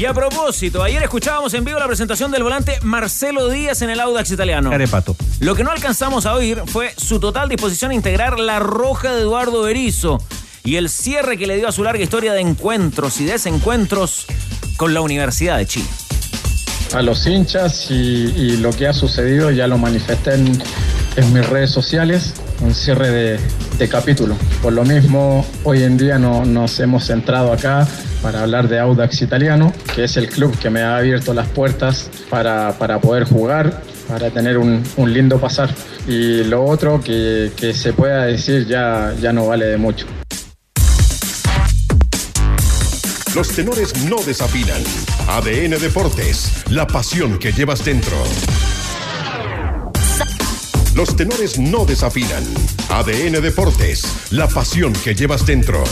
Y 0.00 0.06
a 0.06 0.14
propósito, 0.14 0.82
ayer 0.82 1.02
escuchábamos 1.02 1.52
en 1.52 1.62
vivo 1.62 1.78
la 1.78 1.86
presentación 1.86 2.30
del 2.30 2.42
volante 2.42 2.78
Marcelo 2.80 3.50
Díaz 3.50 3.82
en 3.82 3.90
el 3.90 4.00
Audax 4.00 4.30
italiano. 4.30 4.70
Carepato. 4.70 5.14
Lo 5.40 5.54
que 5.54 5.62
no 5.62 5.70
alcanzamos 5.70 6.24
a 6.24 6.32
oír 6.32 6.62
fue 6.64 6.94
su 6.96 7.20
total 7.20 7.50
disposición 7.50 7.90
a 7.90 7.94
integrar 7.94 8.40
la 8.40 8.60
roja 8.60 9.12
de 9.12 9.20
Eduardo 9.20 9.60
Berizzo 9.60 10.18
y 10.64 10.76
el 10.76 10.88
cierre 10.88 11.36
que 11.36 11.46
le 11.46 11.56
dio 11.56 11.68
a 11.68 11.72
su 11.72 11.84
larga 11.84 12.02
historia 12.02 12.32
de 12.32 12.40
encuentros 12.40 13.20
y 13.20 13.26
desencuentros 13.26 14.24
con 14.78 14.94
la 14.94 15.02
Universidad 15.02 15.58
de 15.58 15.66
Chile. 15.66 15.88
a 16.94 17.02
los 17.02 17.26
hinchas 17.26 17.90
y, 17.90 17.94
y 17.94 18.56
lo 18.56 18.70
que 18.70 18.86
ha 18.86 18.94
sucedido 18.94 19.50
ya 19.50 19.66
lo 19.66 19.76
manifesté 19.76 20.32
en, 20.32 20.62
en 21.16 21.32
mis 21.34 21.46
redes 21.46 21.72
sociales, 21.72 22.32
un 22.60 22.74
cierre 22.74 23.10
de, 23.10 23.40
de 23.78 23.88
capítulo. 23.88 24.36
Por 24.62 24.72
lo 24.72 24.84
mismo, 24.84 25.46
hoy 25.64 25.82
en 25.82 25.96
día 25.96 26.18
no, 26.18 26.44
nos 26.44 26.78
hemos 26.80 27.06
centrado 27.06 27.52
acá 27.52 27.86
para 28.22 28.42
hablar 28.42 28.68
de 28.68 28.78
Audax 28.78 29.22
Italiano, 29.22 29.72
que 29.94 30.04
es 30.04 30.16
el 30.16 30.28
club 30.28 30.56
que 30.58 30.70
me 30.70 30.82
ha 30.82 30.96
abierto 30.96 31.32
las 31.34 31.48
puertas 31.48 32.10
para, 32.28 32.72
para 32.78 33.00
poder 33.00 33.24
jugar, 33.24 33.82
para 34.08 34.30
tener 34.30 34.58
un, 34.58 34.82
un 34.96 35.12
lindo 35.12 35.40
pasar. 35.40 35.74
Y 36.06 36.44
lo 36.44 36.64
otro 36.64 37.00
que, 37.00 37.52
que 37.56 37.74
se 37.74 37.92
pueda 37.92 38.24
decir 38.24 38.66
ya, 38.66 39.14
ya 39.20 39.32
no 39.32 39.46
vale 39.46 39.66
de 39.66 39.76
mucho. 39.76 40.06
Los 43.34 43.48
tenores 43.50 44.04
no 44.06 44.16
desafinan. 44.26 44.82
ADN 45.28 45.78
Deportes, 45.80 46.64
la 46.70 46.86
pasión 46.86 47.38
que 47.38 47.52
llevas 47.52 47.84
dentro. 47.84 48.16
Los 50.94 51.14
tenores 51.14 51.58
no 51.58 51.84
desafinan. 51.84 52.42
ADN 52.88 53.40
Deportes, 53.40 54.02
la 54.30 54.48
pasión 54.48 54.92
que 54.92 55.14
llevas 55.14 55.46
dentro. 55.46 55.84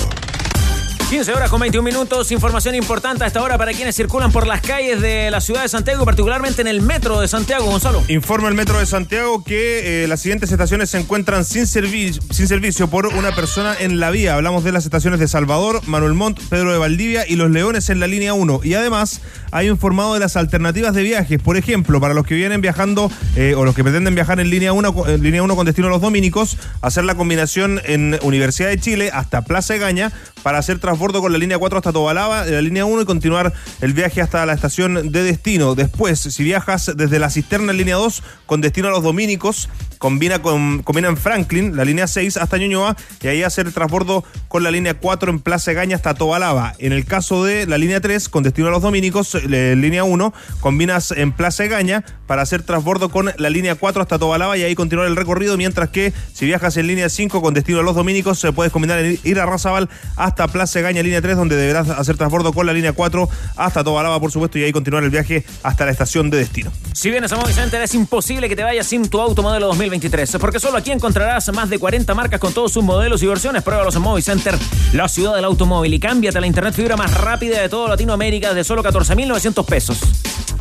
15 1.10 1.32
horas 1.32 1.48
con 1.48 1.58
21 1.60 1.82
minutos, 1.82 2.30
información 2.32 2.74
importante 2.74 3.24
a 3.24 3.26
esta 3.26 3.40
hora 3.42 3.56
para 3.56 3.72
quienes 3.72 3.96
circulan 3.96 4.30
por 4.30 4.46
las 4.46 4.60
calles 4.60 5.00
de 5.00 5.30
la 5.30 5.40
ciudad 5.40 5.62
de 5.62 5.68
Santiago, 5.70 6.04
particularmente 6.04 6.60
en 6.60 6.66
el 6.68 6.82
metro 6.82 7.18
de 7.22 7.28
Santiago, 7.28 7.64
Gonzalo. 7.64 8.02
Informa 8.08 8.48
el 8.48 8.54
Metro 8.54 8.78
de 8.78 8.84
Santiago 8.84 9.42
que 9.42 10.04
eh, 10.04 10.08
las 10.08 10.20
siguientes 10.20 10.52
estaciones 10.52 10.90
se 10.90 10.98
encuentran 10.98 11.46
sin, 11.46 11.62
servi- 11.62 12.20
sin 12.30 12.46
servicio 12.46 12.88
por 12.90 13.06
una 13.06 13.34
persona 13.34 13.74
en 13.80 14.00
la 14.00 14.10
vía. 14.10 14.34
Hablamos 14.34 14.64
de 14.64 14.72
las 14.72 14.84
estaciones 14.84 15.18
de 15.18 15.28
Salvador, 15.28 15.80
Manuel 15.86 16.12
Montt, 16.12 16.40
Pedro 16.50 16.72
de 16.72 16.78
Valdivia 16.78 17.26
y 17.26 17.36
Los 17.36 17.50
Leones 17.50 17.88
en 17.88 18.00
la 18.00 18.06
línea 18.06 18.34
1. 18.34 18.60
Y 18.64 18.74
además 18.74 19.22
hay 19.50 19.68
informado 19.68 20.12
de 20.12 20.20
las 20.20 20.36
alternativas 20.36 20.94
de 20.94 21.02
viajes. 21.04 21.40
Por 21.40 21.56
ejemplo, 21.56 22.02
para 22.02 22.12
los 22.12 22.26
que 22.26 22.34
vienen 22.34 22.60
viajando 22.60 23.10
eh, 23.34 23.54
o 23.56 23.64
los 23.64 23.74
que 23.74 23.82
pretenden 23.82 24.14
viajar 24.14 24.40
en 24.40 24.50
línea 24.50 24.74
1 24.74 24.94
en 25.08 25.22
línea 25.22 25.42
1 25.42 25.56
con 25.56 25.64
destino 25.64 25.88
a 25.88 25.90
los 25.90 26.02
dominicos, 26.02 26.58
hacer 26.82 27.04
la 27.04 27.14
combinación 27.14 27.80
en 27.86 28.18
Universidad 28.20 28.68
de 28.68 28.78
Chile 28.78 29.10
hasta 29.10 29.40
Plaza 29.46 29.74
Egaña 29.74 30.12
para 30.48 30.60
hacer 30.60 30.78
transbordo 30.78 31.20
con 31.20 31.30
la 31.30 31.36
línea 31.36 31.58
4 31.58 31.76
hasta 31.76 31.92
Tobalaba, 31.92 32.46
de 32.46 32.52
la 32.52 32.62
línea 32.62 32.86
1 32.86 33.02
y 33.02 33.04
continuar 33.04 33.52
el 33.82 33.92
viaje 33.92 34.22
hasta 34.22 34.46
la 34.46 34.54
estación 34.54 35.12
de 35.12 35.22
destino. 35.22 35.74
Después, 35.74 36.18
si 36.20 36.42
viajas 36.42 36.90
desde 36.96 37.18
la 37.18 37.28
cisterna 37.28 37.72
en 37.72 37.76
línea 37.76 37.96
2 37.96 38.22
con 38.46 38.62
destino 38.62 38.88
a 38.88 38.90
los 38.90 39.02
dominicos, 39.02 39.68
combina, 39.98 40.40
con, 40.40 40.82
combina 40.82 41.08
en 41.08 41.16
Franklin, 41.16 41.76
la 41.76 41.84
línea 41.84 42.06
6 42.06 42.36
hasta 42.36 42.56
Ñuñoa 42.56 42.96
y 43.20 43.28
ahí 43.28 43.42
hacer 43.42 43.66
el 43.66 43.74
transbordo 43.74 44.24
con 44.48 44.62
la 44.62 44.70
línea 44.70 44.94
4 44.94 45.30
en 45.30 45.40
Plaza 45.40 45.72
Egaña 45.72 45.96
hasta 45.96 46.14
Tobalaba. 46.14 46.74
En 46.78 46.92
el 46.92 47.04
caso 47.04 47.44
de 47.44 47.66
la 47.66 47.78
línea 47.78 48.00
3 48.00 48.28
con 48.28 48.42
destino 48.42 48.68
a 48.68 48.70
los 48.70 48.82
dominicos, 48.82 49.34
eh, 49.34 49.74
línea 49.76 50.04
1, 50.04 50.32
combinas 50.60 51.10
en 51.12 51.32
Plaza 51.32 51.64
Egaña 51.64 52.04
para 52.26 52.42
hacer 52.42 52.62
transbordo 52.62 53.08
con 53.08 53.30
la 53.36 53.50
línea 53.50 53.74
4 53.74 54.02
hasta 54.02 54.18
Tobalaba 54.18 54.56
y 54.56 54.62
ahí 54.62 54.74
continuar 54.74 55.08
el 55.08 55.16
recorrido, 55.16 55.56
mientras 55.56 55.88
que 55.88 56.12
si 56.32 56.46
viajas 56.46 56.76
en 56.76 56.86
línea 56.86 57.08
5 57.08 57.42
con 57.42 57.54
destino 57.54 57.80
a 57.80 57.82
los 57.82 57.94
dominicos, 57.94 58.38
se 58.38 58.52
puedes 58.52 58.72
combinar 58.72 58.98
en 58.98 59.18
ir 59.24 59.40
a 59.40 59.46
Razabal 59.46 59.88
hasta 60.16 60.48
Plaza 60.48 60.78
Egaña, 60.80 61.02
línea 61.02 61.20
3, 61.20 61.36
donde 61.36 61.56
deberás 61.56 61.88
hacer 61.88 62.16
transbordo 62.16 62.52
con 62.52 62.66
la 62.66 62.72
línea 62.72 62.92
4 62.92 63.28
hasta 63.56 63.84
Tobalaba, 63.84 64.20
por 64.20 64.30
supuesto, 64.30 64.58
y 64.58 64.64
ahí 64.64 64.72
continuar 64.72 65.04
el 65.04 65.10
viaje 65.10 65.44
hasta 65.62 65.84
la 65.84 65.90
estación 65.90 66.30
de 66.30 66.38
destino. 66.38 66.70
Si 66.92 67.10
vienes 67.10 67.32
a 67.32 67.36
Movi 67.36 67.52
Center 67.52 67.82
es 67.82 67.94
imposible 67.94 68.48
que 68.48 68.56
te 68.56 68.62
vayas 68.62 68.86
sin 68.86 69.08
tu 69.08 69.20
auto 69.20 69.42
modelo 69.42 69.68
2023, 69.88 70.36
porque 70.38 70.60
solo 70.60 70.76
aquí 70.76 70.90
encontrarás 70.90 71.50
más 71.52 71.70
de 71.70 71.78
40 71.78 72.14
marcas 72.14 72.38
con 72.38 72.52
todos 72.52 72.72
sus 72.72 72.84
modelos 72.84 73.22
y 73.22 73.26
versiones. 73.26 73.62
Pruébalos 73.62 73.96
en 73.96 74.02
Movi 74.02 74.22
Center, 74.22 74.56
la 74.92 75.08
ciudad 75.08 75.34
del 75.34 75.44
automóvil, 75.44 75.94
y 75.94 76.00
cámbiate 76.00 76.38
a 76.38 76.40
la 76.40 76.46
internet 76.46 76.74
fibra 76.74 76.96
más 76.96 77.14
rápida 77.14 77.60
de 77.60 77.68
toda 77.68 77.88
Latinoamérica 77.88 78.52
de 78.54 78.64
solo 78.64 78.82
14.900 78.82 79.64
pesos. 79.64 79.98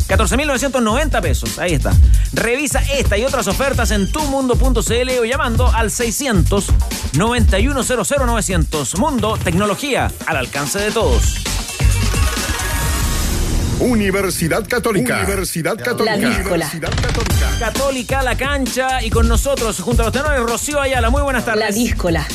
14.990 0.08 1.22
pesos, 1.22 1.60
ahí 1.60 1.74
está. 1.74 1.92
Revisa 2.32 2.80
esta 2.94 3.18
y 3.18 3.26
otras 3.26 3.48
ofertas 3.48 3.92
en 3.92 4.10
tumundo.cl 4.10 5.20
o 5.20 5.26
llamando 5.26 5.68
al 5.68 5.92
600 5.92 6.68
900 7.18 8.98
Mundo, 8.98 9.38
tecnología 9.44 10.10
al 10.26 10.38
alcance 10.38 10.80
de 10.80 10.92
todos. 10.92 11.36
Universidad 13.80 14.68
Católica. 14.68 15.18
Universidad 15.18 15.78
Católica. 15.78 16.18
La 16.18 16.30
díscola. 16.30 16.72
Católica 17.60 18.24
la 18.24 18.36
cancha 18.36 19.04
y 19.04 19.12
con 19.12 19.28
nosotros, 19.28 19.80
junto 19.80 20.02
a 20.02 20.06
los 20.06 20.14
tenores, 20.14 20.42
Rocío 20.42 20.82
Ayala. 20.82 21.12
Muy 21.12 21.22
buenas 21.22 21.46
tardes. 21.46 21.64
La 21.64 21.72
díscola. 21.72 22.28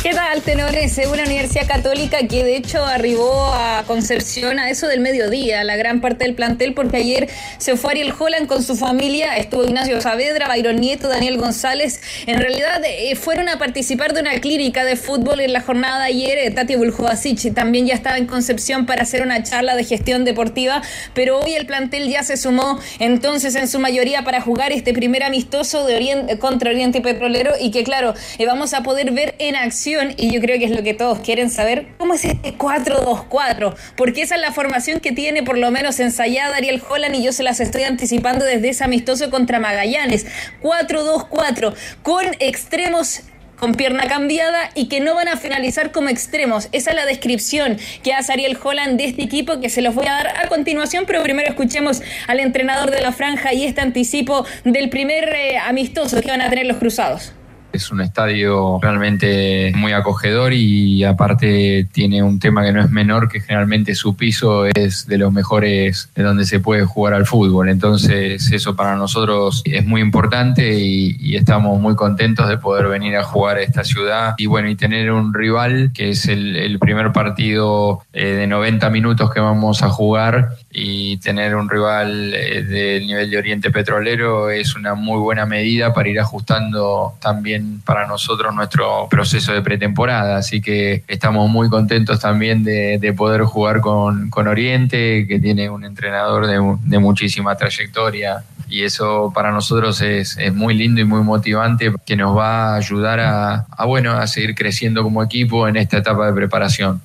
¿Qué 0.00 0.14
tal, 0.14 0.42
tenores? 0.42 0.96
Es 0.96 1.08
una 1.08 1.24
universidad 1.24 1.66
católica 1.66 2.18
que 2.28 2.44
de 2.44 2.56
hecho 2.56 2.84
arribó 2.84 3.52
a 3.52 3.82
Concepción 3.86 4.60
a 4.60 4.70
eso 4.70 4.86
del 4.86 5.00
mediodía, 5.00 5.64
la 5.64 5.76
gran 5.76 6.00
parte 6.00 6.24
del 6.24 6.34
plantel, 6.34 6.72
porque 6.72 6.98
ayer 6.98 7.28
se 7.58 7.76
fue 7.76 7.90
Ariel 7.90 8.14
Holland 8.16 8.46
con 8.46 8.62
su 8.62 8.76
familia, 8.76 9.36
estuvo 9.36 9.64
Ignacio 9.64 10.00
Saavedra, 10.00 10.46
Byron 10.46 10.76
Nieto, 10.76 11.08
Daniel 11.08 11.36
González. 11.36 12.00
En 12.26 12.38
realidad 12.38 12.80
eh, 12.86 13.16
fueron 13.16 13.48
a 13.48 13.58
participar 13.58 14.14
de 14.14 14.20
una 14.20 14.40
clínica 14.40 14.84
de 14.84 14.94
fútbol 14.94 15.40
en 15.40 15.52
la 15.52 15.62
jornada 15.62 15.98
de 15.98 16.04
ayer. 16.06 16.38
Eh, 16.38 16.50
Tati 16.52 16.76
Buljovacic 16.76 17.52
también 17.52 17.86
ya 17.86 17.94
estaba 17.94 18.18
en 18.18 18.26
Concepción 18.26 18.86
para 18.86 19.02
hacer 19.02 19.22
una 19.22 19.42
charla 19.42 19.74
de 19.74 19.82
gestión 19.82 20.24
deportiva, 20.24 20.80
pero 21.12 21.40
hoy 21.40 21.54
el 21.54 21.66
plantel 21.66 22.08
ya 22.08 22.22
se 22.22 22.36
sumó 22.36 22.78
entonces 23.00 23.56
en 23.56 23.66
su 23.66 23.80
mayoría 23.80 24.22
para 24.22 24.40
jugar 24.40 24.70
este 24.70 24.94
primer 24.94 25.24
amistoso 25.24 25.84
de 25.86 25.96
Orient- 25.96 26.38
contra 26.38 26.70
Oriente 26.70 27.00
Petrolero 27.00 27.54
y 27.60 27.72
que 27.72 27.82
claro, 27.82 28.14
eh, 28.38 28.46
vamos 28.46 28.74
a 28.74 28.84
poder 28.84 29.10
ver 29.10 29.34
en 29.40 29.56
acción 29.56 29.87
y 30.16 30.32
yo 30.32 30.40
creo 30.40 30.58
que 30.58 30.66
es 30.66 30.70
lo 30.70 30.82
que 30.82 30.94
todos 30.94 31.20
quieren 31.20 31.50
saber, 31.50 31.88
¿cómo 31.96 32.14
es 32.14 32.24
este 32.24 32.56
4-2-4? 32.56 33.74
Porque 33.96 34.22
esa 34.22 34.34
es 34.34 34.40
la 34.40 34.52
formación 34.52 35.00
que 35.00 35.12
tiene 35.12 35.42
por 35.42 35.56
lo 35.56 35.70
menos 35.70 35.98
ensayada 36.00 36.56
Ariel 36.56 36.82
Holland 36.88 37.14
y 37.14 37.22
yo 37.22 37.32
se 37.32 37.42
las 37.42 37.60
estoy 37.60 37.84
anticipando 37.84 38.44
desde 38.44 38.68
ese 38.68 38.84
amistoso 38.84 39.30
contra 39.30 39.60
Magallanes. 39.60 40.26
4-2-4, 40.62 41.74
con 42.02 42.24
extremos 42.38 43.22
con 43.58 43.74
pierna 43.74 44.06
cambiada 44.06 44.70
y 44.74 44.88
que 44.88 45.00
no 45.00 45.14
van 45.14 45.28
a 45.28 45.36
finalizar 45.36 45.90
como 45.90 46.08
extremos. 46.08 46.68
Esa 46.72 46.90
es 46.90 46.96
la 46.96 47.06
descripción 47.06 47.76
que 48.02 48.12
hace 48.12 48.32
Ariel 48.32 48.56
Holland 48.62 48.98
de 48.98 49.06
este 49.06 49.22
equipo 49.22 49.60
que 49.60 49.68
se 49.68 49.82
los 49.82 49.94
voy 49.94 50.06
a 50.06 50.12
dar 50.12 50.28
a 50.38 50.48
continuación, 50.48 51.04
pero 51.06 51.22
primero 51.22 51.48
escuchemos 51.48 52.02
al 52.28 52.40
entrenador 52.40 52.90
de 52.90 53.00
la 53.00 53.12
franja 53.12 53.52
y 53.52 53.64
este 53.64 53.80
anticipo 53.80 54.46
del 54.64 54.90
primer 54.90 55.28
eh, 55.34 55.58
amistoso 55.58 56.20
que 56.20 56.28
van 56.28 56.40
a 56.40 56.48
tener 56.48 56.66
los 56.66 56.76
cruzados. 56.76 57.32
Es 57.72 57.90
un 57.90 58.00
estadio 58.00 58.78
realmente 58.80 59.72
muy 59.76 59.92
acogedor 59.92 60.52
y 60.52 61.04
aparte 61.04 61.86
tiene 61.92 62.22
un 62.22 62.38
tema 62.38 62.64
que 62.64 62.72
no 62.72 62.80
es 62.80 62.90
menor, 62.90 63.28
que 63.28 63.40
generalmente 63.40 63.94
su 63.94 64.16
piso 64.16 64.66
es 64.66 65.06
de 65.06 65.18
los 65.18 65.32
mejores 65.32 66.10
de 66.14 66.22
donde 66.22 66.44
se 66.44 66.60
puede 66.60 66.84
jugar 66.84 67.14
al 67.14 67.26
fútbol. 67.26 67.68
Entonces 67.68 68.50
eso 68.52 68.74
para 68.74 68.96
nosotros 68.96 69.62
es 69.64 69.84
muy 69.84 70.00
importante 70.00 70.78
y, 70.78 71.36
estamos 71.38 71.80
muy 71.80 71.94
contentos 71.94 72.48
de 72.48 72.58
poder 72.58 72.88
venir 72.88 73.16
a 73.16 73.22
jugar 73.22 73.58
a 73.58 73.62
esta 73.62 73.84
ciudad 73.84 74.34
y 74.38 74.46
bueno, 74.46 74.68
y 74.68 74.74
tener 74.74 75.12
un 75.12 75.32
rival 75.32 75.92
que 75.94 76.10
es 76.10 76.26
el, 76.26 76.56
el 76.56 76.80
primer 76.80 77.12
partido 77.12 78.02
eh, 78.12 78.30
de 78.30 78.46
90 78.48 78.90
minutos 78.90 79.30
que 79.32 79.38
vamos 79.38 79.82
a 79.82 79.88
jugar 79.88 80.56
y 80.70 81.16
tener 81.18 81.56
un 81.56 81.68
rival 81.68 82.34
eh, 82.34 82.62
del 82.62 83.06
nivel 83.06 83.30
de 83.30 83.38
Oriente 83.38 83.70
Petrolero 83.70 84.50
es 84.50 84.76
una 84.76 84.94
muy 84.94 85.18
buena 85.18 85.46
medida 85.46 85.94
para 85.94 86.08
ir 86.08 86.20
ajustando 86.20 87.14
también 87.20 87.80
para 87.84 88.06
nosotros 88.06 88.54
nuestro 88.54 89.08
proceso 89.08 89.52
de 89.52 89.62
pretemporada. 89.62 90.36
Así 90.36 90.60
que 90.60 91.04
estamos 91.08 91.48
muy 91.48 91.70
contentos 91.70 92.20
también 92.20 92.64
de, 92.64 92.98
de 92.98 93.12
poder 93.14 93.42
jugar 93.42 93.80
con, 93.80 94.28
con, 94.28 94.46
Oriente, 94.46 95.26
que 95.26 95.40
tiene 95.40 95.70
un 95.70 95.84
entrenador 95.84 96.46
de, 96.46 96.60
de, 96.84 96.98
muchísima 96.98 97.56
trayectoria. 97.56 98.44
Y 98.68 98.82
eso 98.82 99.32
para 99.34 99.50
nosotros 99.50 100.00
es, 100.02 100.36
es, 100.38 100.52
muy 100.52 100.74
lindo 100.74 101.00
y 101.00 101.04
muy 101.04 101.22
motivante, 101.22 101.92
que 102.04 102.16
nos 102.16 102.36
va 102.36 102.74
a 102.74 102.76
ayudar 102.76 103.20
a, 103.20 103.66
a, 103.70 103.84
bueno, 103.86 104.12
a 104.12 104.26
seguir 104.26 104.54
creciendo 104.54 105.02
como 105.02 105.22
equipo 105.22 105.66
en 105.66 105.76
esta 105.76 105.98
etapa 105.98 106.26
de 106.26 106.34
preparación. 106.34 107.00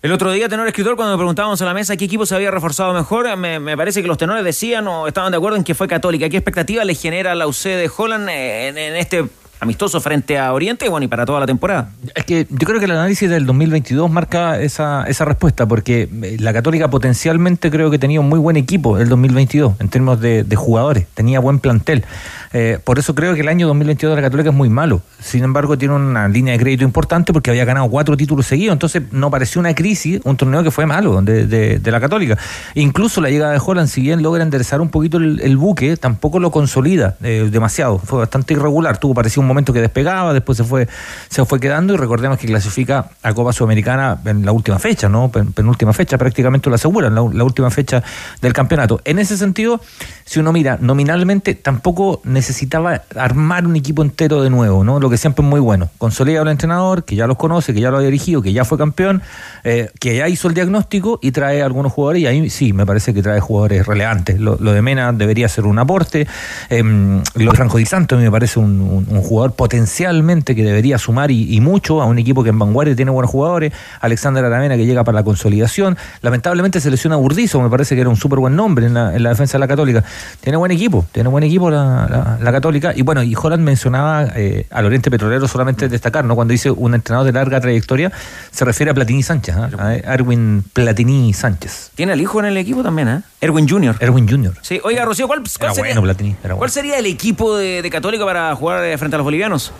El 0.00 0.12
otro 0.12 0.30
día, 0.30 0.48
tenor 0.48 0.68
escritor, 0.68 0.94
cuando 0.94 1.16
preguntábamos 1.16 1.60
a 1.60 1.64
la 1.64 1.74
mesa 1.74 1.96
qué 1.96 2.04
equipo 2.04 2.24
se 2.24 2.32
había 2.32 2.52
reforzado 2.52 2.94
mejor, 2.94 3.36
me, 3.36 3.58
me, 3.58 3.76
parece 3.76 4.00
que 4.00 4.06
los 4.06 4.16
tenores 4.16 4.44
decían 4.44 4.86
o 4.86 5.08
estaban 5.08 5.32
de 5.32 5.38
acuerdo 5.38 5.56
en 5.56 5.64
que 5.64 5.74
fue 5.74 5.88
Católica. 5.88 6.28
¿Qué 6.28 6.36
expectativa 6.36 6.84
le 6.84 6.94
genera 6.94 7.34
la 7.34 7.48
UC 7.48 7.64
de 7.64 7.90
Holland 7.96 8.28
en, 8.28 8.78
en 8.78 8.94
este 8.94 9.24
amistoso 9.58 10.00
frente 10.00 10.38
a 10.38 10.52
Oriente 10.52 10.88
bueno, 10.88 11.04
y 11.04 11.08
para 11.08 11.26
toda 11.26 11.40
la 11.40 11.46
temporada. 11.46 11.90
Es 12.14 12.24
que 12.24 12.46
yo 12.48 12.64
creo 12.64 12.78
que 12.78 12.84
el 12.84 12.92
análisis 12.92 13.28
del 13.28 13.44
2022 13.44 14.08
marca 14.08 14.60
esa, 14.60 15.04
esa 15.08 15.24
respuesta, 15.24 15.66
porque 15.66 16.08
la 16.38 16.52
Católica 16.52 16.88
potencialmente 16.88 17.68
creo 17.68 17.90
que 17.90 17.98
tenía 17.98 18.20
un 18.20 18.28
muy 18.28 18.38
buen 18.38 18.56
equipo 18.56 18.98
el 18.98 19.08
2022 19.08 19.80
en 19.80 19.88
términos 19.88 20.20
de 20.20 20.56
jugadores, 20.56 21.08
tenía 21.14 21.40
buen 21.40 21.58
plantel. 21.58 22.04
Eh, 22.52 22.78
por 22.82 22.98
eso 22.98 23.14
creo 23.14 23.34
que 23.34 23.40
el 23.40 23.48
año 23.48 23.66
2022 23.66 24.12
de 24.12 24.22
la 24.22 24.26
Católica 24.26 24.50
es 24.50 24.56
muy 24.56 24.68
malo. 24.68 25.02
Sin 25.20 25.44
embargo, 25.44 25.76
tiene 25.76 25.94
una 25.94 26.28
línea 26.28 26.52
de 26.52 26.58
crédito 26.58 26.84
importante 26.84 27.32
porque 27.32 27.50
había 27.50 27.64
ganado 27.64 27.88
cuatro 27.88 28.16
títulos 28.16 28.46
seguidos. 28.46 28.72
Entonces, 28.72 29.02
no 29.12 29.30
pareció 29.30 29.60
una 29.60 29.74
crisis, 29.74 30.20
un 30.24 30.36
torneo 30.36 30.62
que 30.62 30.70
fue 30.70 30.86
malo 30.86 31.20
de, 31.22 31.46
de, 31.46 31.90
la 31.90 32.00
Católica. 32.00 32.38
Incluso 32.74 33.20
la 33.20 33.30
llegada 33.30 33.52
de 33.52 33.60
Holland, 33.64 33.88
si 33.88 34.00
bien 34.00 34.22
logra 34.22 34.42
enderezar 34.42 34.80
un 34.80 34.88
poquito 34.88 35.18
el, 35.18 35.56
buque, 35.56 35.96
tampoco 35.96 36.38
lo 36.38 36.50
consolida 36.50 37.16
eh, 37.22 37.48
demasiado. 37.50 37.98
Fue 37.98 38.20
bastante 38.20 38.54
irregular. 38.54 38.98
Tuvo, 38.98 39.14
parecía 39.14 39.40
un 39.40 39.46
momento 39.46 39.72
que 39.72 39.80
despegaba, 39.80 40.32
después 40.32 40.56
se 40.58 40.64
fue, 40.64 40.88
se 41.28 41.44
fue 41.44 41.60
quedando 41.60 41.94
y 41.94 41.96
recordemos 41.96 42.38
que 42.38 42.46
clasifica 42.46 43.10
a 43.22 43.34
Copa 43.34 43.52
Sudamericana 43.52 44.18
en 44.24 44.44
la 44.44 44.52
última 44.52 44.78
fecha, 44.78 45.08
¿no? 45.08 45.30
Pen, 45.30 45.52
penúltima 45.52 45.92
fecha, 45.92 46.16
prácticamente 46.16 46.68
lo 46.68 46.76
aseguran, 46.76 47.14
la, 47.14 47.28
la 47.32 47.44
última 47.44 47.70
fecha 47.70 48.02
del 48.40 48.52
campeonato. 48.52 49.00
En 49.04 49.18
ese 49.18 49.36
sentido, 49.36 49.80
si 50.24 50.40
uno 50.40 50.52
mira 50.52 50.78
nominalmente, 50.80 51.54
tampoco 51.54 52.20
necesitaba 52.38 53.02
armar 53.16 53.66
un 53.66 53.76
equipo 53.76 54.02
entero 54.02 54.42
de 54.42 54.50
nuevo, 54.50 54.84
¿no? 54.84 55.00
Lo 55.00 55.10
que 55.10 55.16
siempre 55.16 55.44
es 55.44 55.48
muy 55.48 55.60
bueno. 55.60 55.90
Consolida 55.98 56.40
al 56.40 56.48
entrenador, 56.48 57.04
que 57.04 57.16
ya 57.16 57.26
los 57.26 57.36
conoce, 57.36 57.74
que 57.74 57.80
ya 57.80 57.90
lo 57.90 57.98
ha 57.98 58.00
dirigido, 58.00 58.42
que 58.42 58.52
ya 58.52 58.64
fue 58.64 58.78
campeón, 58.78 59.22
eh, 59.64 59.90
que 60.00 60.16
ya 60.16 60.28
hizo 60.28 60.48
el 60.48 60.54
diagnóstico 60.54 61.18
y 61.22 61.32
trae 61.32 61.62
a 61.62 61.66
algunos 61.66 61.92
jugadores, 61.92 62.22
y 62.22 62.26
ahí 62.26 62.50
sí, 62.50 62.72
me 62.72 62.86
parece 62.86 63.14
que 63.14 63.22
trae 63.22 63.40
jugadores 63.40 63.86
relevantes. 63.86 64.38
Lo, 64.40 64.56
de 64.56 64.82
Mena 64.82 65.12
debería 65.12 65.48
ser 65.48 65.66
un 65.66 65.78
aporte. 65.78 66.26
Eh, 66.70 66.82
lo 66.82 67.50
de 67.50 67.56
Franco 67.56 67.78
Di 67.78 67.86
Santo 67.86 68.16
me 68.16 68.30
parece 68.30 68.60
un, 68.60 69.06
jugador 69.22 69.52
potencialmente 69.52 70.54
que 70.54 70.64
debería 70.64 70.98
sumar 70.98 71.30
y, 71.30 71.60
mucho 71.60 72.00
a 72.00 72.06
un 72.06 72.18
equipo 72.18 72.44
que 72.44 72.50
en 72.50 72.58
vanguardia 72.58 72.94
tiene 72.94 73.10
buenos 73.10 73.30
jugadores. 73.30 73.72
Alexander 74.00 74.44
Aravena 74.44 74.76
que 74.76 74.86
llega 74.86 75.04
para 75.04 75.16
la 75.16 75.24
consolidación. 75.24 75.96
Lamentablemente 76.22 76.80
se 76.80 76.90
lesiona 76.90 77.16
me 77.18 77.70
parece 77.70 77.94
que 77.94 78.00
era 78.00 78.10
un 78.10 78.16
súper 78.16 78.38
buen 78.38 78.56
nombre 78.56 78.86
en 78.86 78.94
la, 78.94 79.14
en 79.14 79.22
la, 79.22 79.30
defensa 79.30 79.58
de 79.58 79.60
la 79.60 79.68
Católica. 79.68 80.04
Tiene 80.40 80.56
buen 80.56 80.70
equipo, 80.70 81.06
tiene 81.12 81.28
buen 81.28 81.44
equipo 81.44 81.70
la, 81.70 82.27
la 82.40 82.52
Católica. 82.52 82.92
Y 82.94 83.02
bueno, 83.02 83.22
y 83.22 83.34
Holland 83.34 83.62
mencionaba 83.62 84.28
eh, 84.34 84.66
al 84.70 84.84
Oriente 84.84 85.10
Petrolero 85.10 85.48
solamente 85.48 85.88
destacar, 85.88 86.24
¿no? 86.24 86.34
Cuando 86.34 86.52
dice 86.52 86.70
un 86.70 86.94
entrenador 86.94 87.26
de 87.26 87.32
larga 87.32 87.60
trayectoria, 87.60 88.12
se 88.50 88.64
refiere 88.64 88.90
a 88.90 88.94
Platini 88.94 89.22
Sánchez, 89.22 89.56
¿eh? 89.56 90.02
a 90.04 90.14
Erwin 90.14 90.64
Platini 90.72 91.32
Sánchez. 91.32 91.92
Tiene 91.94 92.12
al 92.12 92.20
hijo 92.20 92.40
en 92.40 92.46
el 92.46 92.56
equipo 92.56 92.82
también, 92.82 93.08
¿eh? 93.08 93.22
Erwin 93.40 93.68
Junior. 93.68 93.96
Erwin 94.00 94.28
Junior. 94.28 94.54
Sí, 94.62 94.80
oiga, 94.82 95.04
Rocío, 95.04 95.26
¿cuál, 95.26 95.42
cuál, 95.58 95.74
sería, 95.74 95.94
bueno, 95.94 96.02
Platini, 96.02 96.34
¿cuál 96.42 96.56
bueno. 96.56 96.72
sería, 96.72 96.98
el 96.98 97.06
equipo 97.06 97.56
de, 97.56 97.82
de 97.82 97.90
Católica 97.90 98.24
para 98.24 98.54
jugar 98.54 98.84
eh, 98.84 98.98
frente 98.98 99.16
a 99.16 99.18
los 99.18 99.24
bolivianos? 99.24 99.72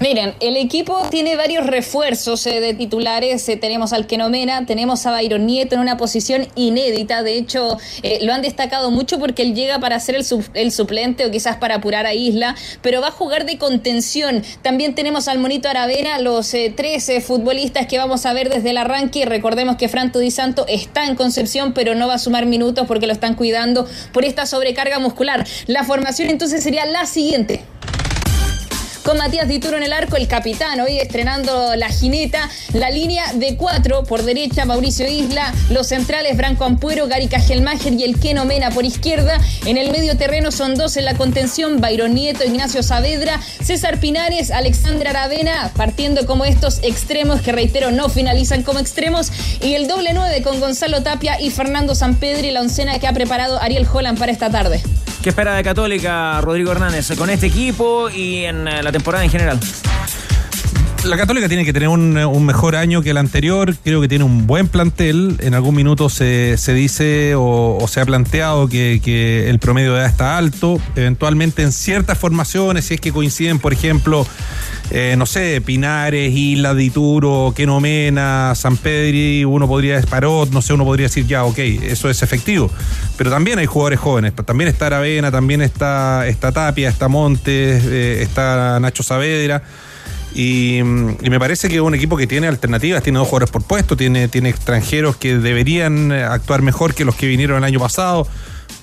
Miren, 0.00 0.34
el 0.38 0.56
equipo 0.56 1.08
tiene 1.10 1.34
varios 1.34 1.66
refuerzos 1.66 2.46
eh, 2.46 2.60
de 2.60 2.72
titulares. 2.72 3.48
Eh, 3.48 3.56
tenemos 3.56 3.92
al 3.92 4.06
Kenomena, 4.06 4.64
tenemos 4.64 5.04
a 5.06 5.10
Byron 5.10 5.44
Nieto 5.44 5.74
en 5.74 5.80
una 5.80 5.96
posición 5.96 6.46
inédita. 6.54 7.24
De 7.24 7.36
hecho, 7.36 7.76
eh, 8.04 8.20
lo 8.22 8.32
han 8.32 8.40
destacado 8.40 8.92
mucho 8.92 9.18
porque 9.18 9.42
él 9.42 9.56
llega 9.56 9.80
para 9.80 9.98
ser 9.98 10.14
el, 10.14 10.24
el, 10.54 10.70
suplente 10.70 11.26
o 11.26 11.32
quizás 11.32 11.56
para 11.56 11.76
apurar 11.76 12.06
a 12.06 12.14
Isla, 12.14 12.54
pero 12.80 13.00
va 13.00 13.08
a 13.08 13.10
jugar 13.10 13.44
de 13.44 13.58
contención. 13.58 14.44
También 14.62 14.94
tenemos 14.94 15.26
al 15.26 15.40
Monito 15.40 15.68
Aravena, 15.68 16.20
los 16.20 16.54
eh, 16.54 16.72
tres 16.74 17.10
futbolistas 17.26 17.88
que 17.88 17.98
vamos 17.98 18.24
a 18.24 18.32
ver 18.32 18.50
desde 18.50 18.70
el 18.70 18.76
arranque. 18.76 19.24
Recordemos 19.24 19.74
que 19.74 19.88
Franto 19.88 20.20
Di 20.20 20.30
Santo 20.30 20.64
está 20.68 21.06
en 21.06 21.16
Concepción, 21.16 21.72
pero 21.72 21.96
no 21.96 22.06
va 22.06 22.14
a 22.14 22.18
sumar 22.18 22.46
minutos 22.46 22.86
porque 22.86 23.08
lo 23.08 23.12
están 23.12 23.34
cuidando 23.34 23.84
por 24.12 24.24
esta 24.24 24.46
sobrecarga 24.46 25.00
muscular. 25.00 25.44
La 25.66 25.82
formación 25.82 26.30
entonces 26.30 26.62
sería 26.62 26.86
la 26.86 27.04
siguiente 27.04 27.62
con 29.08 29.16
Matías 29.16 29.48
Dituro 29.48 29.78
en 29.78 29.82
el 29.82 29.94
arco, 29.94 30.16
el 30.16 30.28
capitán, 30.28 30.80
hoy 30.80 30.98
estrenando 30.98 31.74
la 31.76 31.88
jineta, 31.88 32.50
la 32.74 32.90
línea 32.90 33.32
de 33.32 33.56
cuatro 33.56 34.04
por 34.04 34.22
derecha, 34.22 34.66
Mauricio 34.66 35.08
Isla, 35.08 35.54
los 35.70 35.86
centrales, 35.86 36.36
Branco 36.36 36.66
Ampuero, 36.66 37.08
Gary 37.08 37.26
Cajelmacher 37.26 37.94
y 37.94 38.04
el 38.04 38.20
Keno 38.20 38.44
Mena 38.44 38.70
por 38.70 38.84
izquierda, 38.84 39.40
en 39.64 39.78
el 39.78 39.90
medio 39.92 40.18
terreno 40.18 40.52
son 40.52 40.74
dos 40.74 40.98
en 40.98 41.06
la 41.06 41.14
contención, 41.14 41.80
Byron 41.80 42.12
Nieto, 42.12 42.44
Ignacio 42.44 42.82
Saavedra, 42.82 43.40
César 43.64 43.98
Pinares, 43.98 44.50
Alexandra 44.50 45.08
Aravena, 45.08 45.72
partiendo 45.74 46.26
como 46.26 46.44
estos 46.44 46.80
extremos 46.82 47.40
que 47.40 47.52
reitero 47.52 47.90
no 47.90 48.10
finalizan 48.10 48.62
como 48.62 48.78
extremos, 48.78 49.32
y 49.62 49.72
el 49.72 49.88
doble 49.88 50.12
nueve 50.12 50.42
con 50.42 50.60
Gonzalo 50.60 51.02
Tapia 51.02 51.40
y 51.40 51.48
Fernando 51.48 51.94
Sampedri, 51.94 52.50
la 52.50 52.60
oncena 52.60 52.98
que 52.98 53.06
ha 53.06 53.14
preparado 53.14 53.58
Ariel 53.58 53.88
Holland 53.90 54.18
para 54.18 54.32
esta 54.32 54.50
tarde. 54.50 54.82
¿Qué 55.22 55.30
espera 55.30 55.54
de 55.54 55.64
Católica 55.64 56.40
Rodrigo 56.40 56.70
Hernández 56.70 57.10
con 57.16 57.28
este 57.28 57.46
equipo 57.46 58.08
y 58.08 58.44
en 58.44 58.64
la 58.64 58.92
temporada 58.92 59.24
en 59.24 59.30
general? 59.30 59.58
La 61.08 61.16
Católica 61.16 61.48
tiene 61.48 61.64
que 61.64 61.72
tener 61.72 61.88
un, 61.88 62.44
mejor 62.44 62.76
año 62.76 63.00
que 63.00 63.10
el 63.10 63.16
anterior. 63.16 63.74
Creo 63.82 64.02
que 64.02 64.08
tiene 64.08 64.24
un 64.24 64.46
buen 64.46 64.68
plantel. 64.68 65.38
En 65.40 65.54
algún 65.54 65.74
minuto 65.74 66.10
se, 66.10 66.58
se 66.58 66.74
dice 66.74 67.32
o, 67.34 67.82
se 67.88 68.02
ha 68.02 68.04
planteado 68.04 68.68
que, 68.68 69.48
el 69.48 69.58
promedio 69.58 69.94
de 69.94 70.00
edad 70.00 70.10
está 70.10 70.36
alto. 70.36 70.78
Eventualmente 70.96 71.62
en 71.62 71.72
ciertas 71.72 72.18
formaciones, 72.18 72.84
si 72.84 72.94
es 72.94 73.00
que 73.00 73.10
coinciden, 73.10 73.58
por 73.58 73.72
ejemplo, 73.72 74.26
eh, 74.90 75.14
no 75.16 75.24
sé, 75.24 75.62
Pinares, 75.62 76.30
Isla, 76.30 76.74
Dituro, 76.74 77.54
Kenomena, 77.56 78.52
San 78.54 78.76
Pedri, 78.76 79.46
uno 79.46 79.66
podría, 79.66 80.02
Parot, 80.02 80.50
no 80.50 80.60
sé, 80.60 80.74
uno 80.74 80.84
podría 80.84 81.06
decir 81.06 81.26
ya, 81.26 81.44
ok, 81.44 81.58
eso 81.58 82.10
es 82.10 82.22
efectivo. 82.22 82.70
Pero 83.16 83.30
también 83.30 83.58
hay 83.58 83.66
jugadores 83.66 83.98
jóvenes. 83.98 84.34
También 84.34 84.68
está 84.68 84.88
Aravena, 84.88 85.30
también 85.30 85.62
está, 85.62 86.26
está 86.26 86.52
Tapia, 86.52 86.90
está 86.90 87.08
Montes, 87.08 87.82
eh, 87.86 88.18
está 88.20 88.78
Nacho 88.78 89.02
Saavedra. 89.02 89.62
Y, 90.34 90.78
y, 90.78 90.82
me 90.82 91.38
parece 91.38 91.68
que 91.68 91.76
es 91.76 91.80
un 91.80 91.94
equipo 91.94 92.16
que 92.16 92.26
tiene 92.26 92.46
alternativas, 92.46 93.02
tiene 93.02 93.18
dos 93.18 93.28
jugadores 93.28 93.50
por 93.50 93.62
puesto, 93.62 93.96
tiene, 93.96 94.28
tiene 94.28 94.50
extranjeros 94.50 95.16
que 95.16 95.38
deberían 95.38 96.12
actuar 96.12 96.62
mejor 96.62 96.94
que 96.94 97.04
los 97.04 97.14
que 97.14 97.26
vinieron 97.26 97.58
el 97.58 97.64
año 97.64 97.80
pasado. 97.80 98.26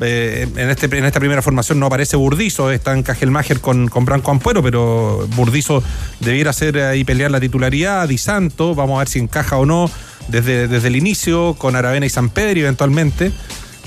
Eh, 0.02 0.48
en, 0.58 0.70
este, 0.70 0.86
en 0.98 1.06
esta 1.06 1.20
primera 1.20 1.42
formación 1.42 1.80
no 1.80 1.86
aparece 1.86 2.18
Burdizo, 2.18 2.72
está 2.72 2.94
en 2.94 3.04
Cajelmacher 3.04 3.62
con, 3.62 3.88
con 3.88 4.04
Branco 4.04 4.32
Ampuero, 4.32 4.62
pero 4.62 5.26
Burdizo 5.36 5.84
debiera 6.20 6.52
ser 6.52 6.80
ahí 6.80 7.04
pelear 7.04 7.32
la 7.32 7.40
titularidad, 7.40 8.08
Di 8.10 8.18
Santo, 8.18 8.76
vamos 8.76 8.96
a 8.96 9.00
ver 9.00 9.08
si 9.08 9.20
encaja 9.20 9.58
o 9.58 9.66
no 9.66 9.90
desde, 10.28 10.68
desde 10.68 10.88
el 10.88 10.96
inicio, 10.96 11.54
con 11.54 11.76
Aravena 11.76 12.06
y 12.06 12.10
San 12.10 12.30
Pedro 12.30 12.62
eventualmente. 12.62 13.32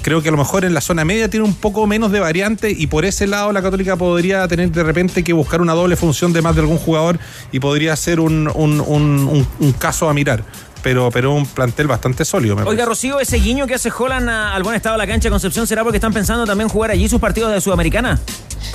Creo 0.02 0.22
que 0.22 0.28
a 0.28 0.32
lo 0.32 0.38
mejor 0.38 0.64
en 0.64 0.72
la 0.74 0.80
zona 0.80 1.04
media 1.04 1.28
tiene 1.28 1.44
un 1.44 1.54
poco 1.54 1.86
menos 1.86 2.10
de 2.12 2.20
variante 2.20 2.70
y 2.70 2.86
por 2.86 3.04
ese 3.04 3.26
lado 3.26 3.52
la 3.52 3.60
Católica 3.62 3.96
podría 3.96 4.46
tener 4.48 4.70
de 4.70 4.82
repente 4.82 5.22
que 5.24 5.32
buscar 5.32 5.60
una 5.60 5.74
doble 5.74 5.96
función 5.96 6.32
de 6.32 6.40
más 6.40 6.54
de 6.54 6.62
algún 6.62 6.78
jugador 6.78 7.18
y 7.52 7.60
podría 7.60 7.94
ser 7.96 8.20
un, 8.20 8.48
un- 8.54 8.80
un- 8.80 9.46
un- 9.60 9.72
caso 9.72 10.08
a 10.08 10.14
mirar. 10.14 10.44
Pero, 10.88 11.10
pero 11.10 11.34
un 11.34 11.44
plantel 11.44 11.86
bastante 11.86 12.24
sólido, 12.24 12.56
me 12.56 12.62
Oiga, 12.62 12.86
Rocío, 12.86 13.20
ese 13.20 13.36
guiño 13.36 13.66
que 13.66 13.74
hace 13.74 13.90
Holland 13.90 14.26
a- 14.30 14.54
al 14.54 14.62
buen 14.62 14.74
estado 14.74 14.94
de 14.94 14.98
la 15.04 15.06
cancha 15.06 15.28
de 15.28 15.32
Concepción, 15.32 15.66
¿será 15.66 15.82
porque 15.82 15.98
están 15.98 16.14
pensando 16.14 16.46
también 16.46 16.70
jugar 16.70 16.90
allí 16.92 17.10
sus 17.10 17.20
partidos 17.20 17.52
de 17.52 17.60
Sudamericana? 17.60 18.18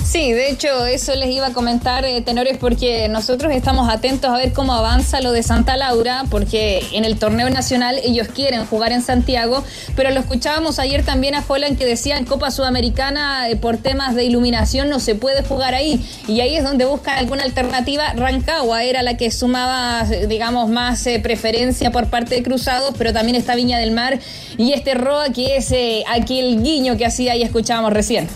Sí, 0.04 0.32
de 0.32 0.50
hecho, 0.50 0.86
eso 0.86 1.14
les 1.16 1.30
iba 1.30 1.48
a 1.48 1.52
comentar, 1.52 2.04
eh, 2.04 2.20
tenores, 2.20 2.56
porque 2.58 3.08
nosotros 3.08 3.52
estamos 3.52 3.88
atentos 3.92 4.30
a 4.30 4.36
ver 4.36 4.52
cómo 4.52 4.74
avanza 4.74 5.20
lo 5.20 5.32
de 5.32 5.42
Santa 5.42 5.76
Laura, 5.76 6.24
porque 6.30 6.84
en 6.92 7.04
el 7.04 7.18
torneo 7.18 7.48
nacional 7.50 7.98
ellos 8.04 8.28
quieren 8.32 8.64
jugar 8.66 8.92
en 8.92 9.02
Santiago, 9.02 9.64
pero 9.96 10.10
lo 10.10 10.20
escuchábamos 10.20 10.78
ayer 10.78 11.04
también 11.04 11.34
a 11.34 11.42
Holland 11.46 11.78
que 11.78 11.84
decía 11.86 12.16
en 12.16 12.26
Copa 12.26 12.50
Sudamericana, 12.50 13.48
eh, 13.48 13.56
por 13.56 13.76
temas 13.78 14.14
de 14.14 14.24
iluminación 14.24 14.88
no 14.88 15.00
se 15.00 15.14
puede 15.16 15.42
jugar 15.42 15.74
ahí, 15.74 16.04
y 16.28 16.40
ahí 16.40 16.54
es 16.56 16.62
donde 16.64 16.84
buscan 16.84 17.18
alguna 17.18 17.42
alternativa. 17.42 18.12
Rancagua 18.14 18.84
era 18.84 19.02
la 19.02 19.16
que 19.16 19.30
sumaba, 19.30 20.04
digamos, 20.28 20.68
más 20.70 21.04
eh, 21.06 21.18
preferencia 21.20 21.90
por 21.90 22.03
parte 22.08 22.34
de 22.34 22.42
Cruzados, 22.42 22.94
pero 22.96 23.12
también 23.12 23.36
está 23.36 23.54
Viña 23.54 23.78
del 23.78 23.92
Mar 23.92 24.18
y 24.56 24.72
este 24.72 24.94
Roa, 24.94 25.30
que 25.30 25.56
es 25.56 25.70
eh, 25.72 26.04
aquel 26.08 26.62
guiño 26.62 26.96
que 26.96 27.06
hacía 27.06 27.36
y 27.36 27.42
escuchábamos 27.42 27.92
recién. 27.92 28.28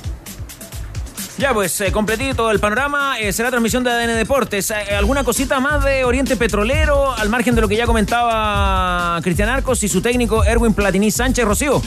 Ya, 1.39 1.55
pues, 1.55 1.81
eh, 1.81 1.93
completito 1.93 2.51
el 2.51 2.59
panorama. 2.59 3.20
eh, 3.20 3.32
será 3.32 3.51
transmisión 3.51 3.85
de 3.85 3.90
ADN 3.90 4.16
Deportes. 4.16 4.73
Eh, 4.73 4.97
¿Alguna 4.97 5.23
cosita 5.23 5.61
más 5.61 5.85
de 5.85 6.05
Oriente 6.05 6.35
Petrolero? 6.36 7.15
Al 7.15 7.28
margen 7.28 7.55
de 7.55 7.61
lo 7.61 7.69
que 7.69 7.77
ya 7.77 7.86
comentaba 7.86 9.20
Cristian 9.23 9.49
Arcos 9.49 9.85
y 9.85 9.89
su 9.89 10.03
técnico 10.03 10.43
Erwin 10.43 10.74
Platini 10.74 11.12
Sánchez 11.12 11.45
Rocío. 11.45 11.81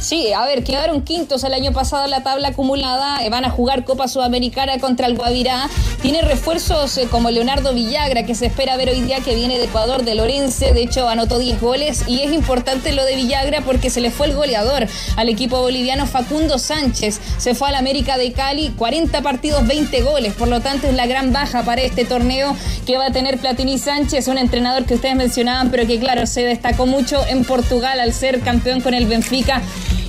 Sí, 0.00 0.32
a 0.32 0.46
ver, 0.46 0.64
quedaron 0.64 1.02
quintos 1.02 1.44
el 1.44 1.52
año 1.52 1.72
pasado 1.72 2.04
en 2.06 2.10
la 2.10 2.22
tabla 2.22 2.48
acumulada, 2.48 3.22
eh, 3.22 3.28
van 3.28 3.44
a 3.44 3.50
jugar 3.50 3.84
Copa 3.84 4.08
Sudamericana 4.08 4.78
contra 4.78 5.06
el 5.06 5.14
Guavirá. 5.14 5.68
Tiene 6.00 6.22
refuerzos 6.22 6.96
eh, 6.96 7.06
como 7.10 7.30
Leonardo 7.30 7.74
Villagra, 7.74 8.24
que 8.24 8.34
se 8.34 8.46
espera 8.46 8.78
ver 8.78 8.88
hoy 8.88 9.02
día 9.02 9.20
que 9.20 9.34
viene 9.34 9.58
de 9.58 9.64
Ecuador, 9.64 10.02
de 10.02 10.14
Lorense, 10.14 10.72
de 10.72 10.82
hecho 10.82 11.06
anotó 11.06 11.38
10 11.38 11.60
goles 11.60 12.04
y 12.06 12.20
es 12.22 12.32
importante 12.32 12.92
lo 12.92 13.04
de 13.04 13.14
Villagra 13.14 13.60
porque 13.60 13.90
se 13.90 14.00
le 14.00 14.10
fue 14.10 14.28
el 14.28 14.34
goleador 14.34 14.88
al 15.16 15.28
equipo 15.28 15.60
boliviano 15.60 16.06
Facundo 16.06 16.58
Sánchez. 16.58 17.20
Se 17.36 17.54
fue 17.54 17.68
al 17.68 17.74
América 17.74 18.16
de 18.16 18.32
Cali, 18.32 18.70
40 18.70 19.20
partidos, 19.20 19.66
20 19.66 20.00
goles, 20.00 20.32
por 20.32 20.48
lo 20.48 20.62
tanto 20.62 20.86
es 20.86 20.94
la 20.94 21.06
gran 21.06 21.34
baja 21.34 21.62
para 21.62 21.82
este 21.82 22.06
torneo 22.06 22.56
que 22.86 22.96
va 22.96 23.08
a 23.08 23.12
tener 23.12 23.36
Platini 23.36 23.76
Sánchez, 23.76 24.28
un 24.28 24.38
entrenador 24.38 24.86
que 24.86 24.94
ustedes 24.94 25.14
mencionaban, 25.14 25.70
pero 25.70 25.86
que 25.86 26.00
claro, 26.00 26.26
se 26.26 26.42
destacó 26.42 26.86
mucho 26.86 27.22
en 27.26 27.44
Portugal 27.44 28.00
al 28.00 28.14
ser 28.14 28.40
campeón 28.40 28.80
con 28.80 28.94
el 28.94 29.04
Benfica 29.04 29.60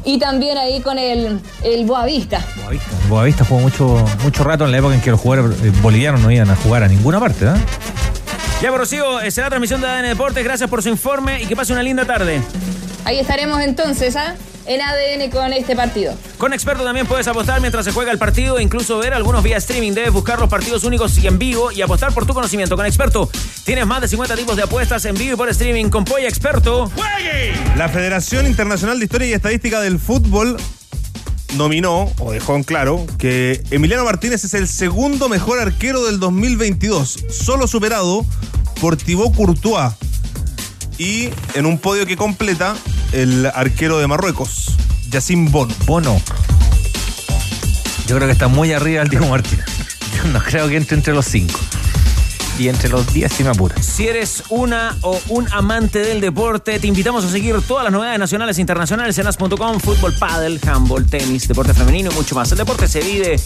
y 0.03 0.19
también 0.19 0.57
ahí 0.57 0.81
con 0.81 0.97
el, 0.97 1.39
el 1.63 1.85
Boavista. 1.85 2.45
Boavista 3.09 3.45
jugó 3.45 3.61
mucho, 3.61 4.05
mucho 4.23 4.43
rato 4.43 4.65
en 4.65 4.71
la 4.71 4.77
época 4.77 4.95
en 4.95 5.01
que 5.01 5.11
los 5.11 5.19
jugadores 5.19 5.57
eh, 5.63 5.71
bolivianos 5.81 6.21
no 6.21 6.31
iban 6.31 6.49
a 6.49 6.55
jugar 6.55 6.83
a 6.83 6.87
ninguna 6.87 7.19
parte, 7.19 7.45
¿eh? 7.45 7.53
Ya, 8.61 8.69
pues, 8.69 8.79
Rocío, 8.81 9.21
eh, 9.21 9.31
será 9.31 9.49
transmisión 9.49 9.81
de 9.81 9.87
ADN 9.87 10.09
Deportes. 10.09 10.43
Gracias 10.43 10.69
por 10.69 10.83
su 10.83 10.89
informe 10.89 11.41
y 11.41 11.47
que 11.47 11.55
pase 11.55 11.73
una 11.73 11.81
linda 11.81 12.05
tarde. 12.05 12.41
Ahí 13.05 13.19
estaremos 13.19 13.59
entonces, 13.61 14.15
¿ah? 14.15 14.35
En 14.65 14.81
ADN 14.81 15.29
con 15.31 15.53
este 15.53 15.75
partido. 15.75 16.13
Con 16.38 16.53
Experto 16.53 16.83
también 16.83 17.07
puedes 17.07 17.27
apostar 17.27 17.61
mientras 17.61 17.85
se 17.85 17.91
juega 17.91 18.11
el 18.11 18.17
partido 18.17 18.59
e 18.59 18.63
incluso 18.63 18.97
ver 18.99 19.13
algunos 19.13 19.43
vía 19.43 19.57
streaming. 19.57 19.93
Debes 19.93 20.11
buscar 20.11 20.39
los 20.39 20.49
partidos 20.49 20.83
únicos 20.83 21.17
y 21.17 21.27
en 21.27 21.39
vivo 21.39 21.71
y 21.71 21.81
apostar 21.81 22.13
por 22.13 22.25
tu 22.25 22.33
conocimiento. 22.33 22.75
Con 22.75 22.85
Experto 22.85 23.29
tienes 23.65 23.85
más 23.88 24.01
de 24.01 24.07
50 24.07 24.35
tipos 24.35 24.55
de 24.55 24.63
apuestas 24.63 25.03
en 25.05 25.15
vivo 25.15 25.33
y 25.33 25.38
por 25.38 25.49
streaming. 25.49 25.89
Con 25.89 26.05
Polla 26.05 26.27
Experto. 26.27 26.91
La 27.75 27.89
Federación 27.89 28.45
Internacional 28.45 28.99
de 28.99 29.05
Historia 29.05 29.27
y 29.27 29.33
Estadística 29.33 29.81
del 29.81 29.99
Fútbol 29.99 30.57
nominó, 31.55 32.11
o 32.19 32.31
dejó 32.31 32.55
en 32.55 32.63
claro, 32.63 33.05
que 33.17 33.61
Emiliano 33.71 34.05
Martínez 34.05 34.43
es 34.43 34.53
el 34.53 34.67
segundo 34.67 35.29
mejor 35.29 35.59
arquero 35.59 36.05
del 36.05 36.19
2022, 36.19 37.25
solo 37.29 37.67
superado 37.67 38.25
por 38.79 38.95
Thibaut 38.95 39.35
Courtois. 39.35 39.93
Y 40.97 41.29
en 41.55 41.65
un 41.65 41.79
podio 41.79 42.05
que 42.05 42.15
completa 42.15 42.75
el 43.11 43.45
arquero 43.45 43.99
de 43.99 44.07
Marruecos, 44.07 44.75
Yacine 45.09 45.49
Bono. 45.49 45.73
Bono. 45.85 46.21
Yo 48.07 48.15
creo 48.15 48.27
que 48.27 48.33
está 48.33 48.47
muy 48.47 48.73
arriba 48.73 49.01
el 49.01 49.09
Diego 49.09 49.27
Martínez. 49.27 49.65
Yo 50.15 50.31
no 50.31 50.41
creo 50.41 50.67
que 50.67 50.77
entre 50.77 50.97
entre 50.97 51.13
los 51.13 51.25
cinco. 51.25 51.59
Y 52.59 52.67
entre 52.67 52.89
los 52.89 53.11
10 53.11 53.31
si 53.31 53.43
me. 53.43 53.51
Si 53.81 54.07
eres 54.07 54.43
una 54.49 54.97
o 55.01 55.19
un 55.29 55.51
amante 55.51 55.99
del 55.99 56.21
deporte, 56.21 56.79
te 56.79 56.87
invitamos 56.87 57.25
a 57.25 57.29
seguir 57.29 57.59
todas 57.67 57.83
las 57.83 57.93
novedades 57.93 58.19
nacionales 58.19 58.57
e 58.57 58.61
internacionales 58.61 59.17
en 59.17 59.27
as.com, 59.27 59.79
fútbol, 59.79 60.13
pádel, 60.17 60.59
handball, 60.65 61.05
tenis, 61.05 61.47
deporte 61.47 61.73
femenino 61.73 62.11
y 62.11 62.15
mucho 62.15 62.35
más. 62.35 62.51
El 62.51 62.59
deporte 62.59 62.87
se 62.87 63.01
vive 63.01 63.39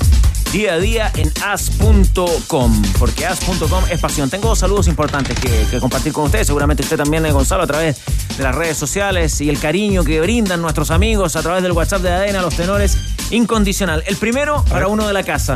día 0.51 0.73
a 0.73 0.77
día 0.79 1.11
en 1.15 1.31
as.com, 1.45 2.81
porque 2.99 3.25
as.com 3.25 3.83
es 3.89 3.99
pasión. 3.99 4.29
Tengo 4.29 4.49
dos 4.49 4.59
saludos 4.59 4.87
importantes 4.87 5.39
que, 5.39 5.65
que 5.69 5.79
compartir 5.79 6.13
con 6.13 6.25
ustedes, 6.25 6.47
seguramente 6.47 6.83
usted 6.83 6.97
también, 6.97 7.25
eh, 7.25 7.31
Gonzalo, 7.31 7.63
a 7.63 7.67
través 7.67 7.97
de 8.37 8.43
las 8.43 8.55
redes 8.55 8.77
sociales 8.77 9.41
y 9.41 9.49
el 9.49 9.59
cariño 9.59 10.03
que 10.03 10.21
brindan 10.21 10.61
nuestros 10.61 10.91
amigos 10.91 11.35
a 11.35 11.41
través 11.41 11.63
del 11.63 11.71
WhatsApp 11.71 12.01
de 12.01 12.09
ADN 12.11 12.35
a 12.37 12.41
los 12.41 12.55
tenores, 12.55 12.97
incondicional. 13.31 14.03
El 14.07 14.17
primero 14.17 14.63
para 14.69 14.87
uno 14.87 15.07
de 15.07 15.13
la 15.13 15.23
casa. 15.23 15.55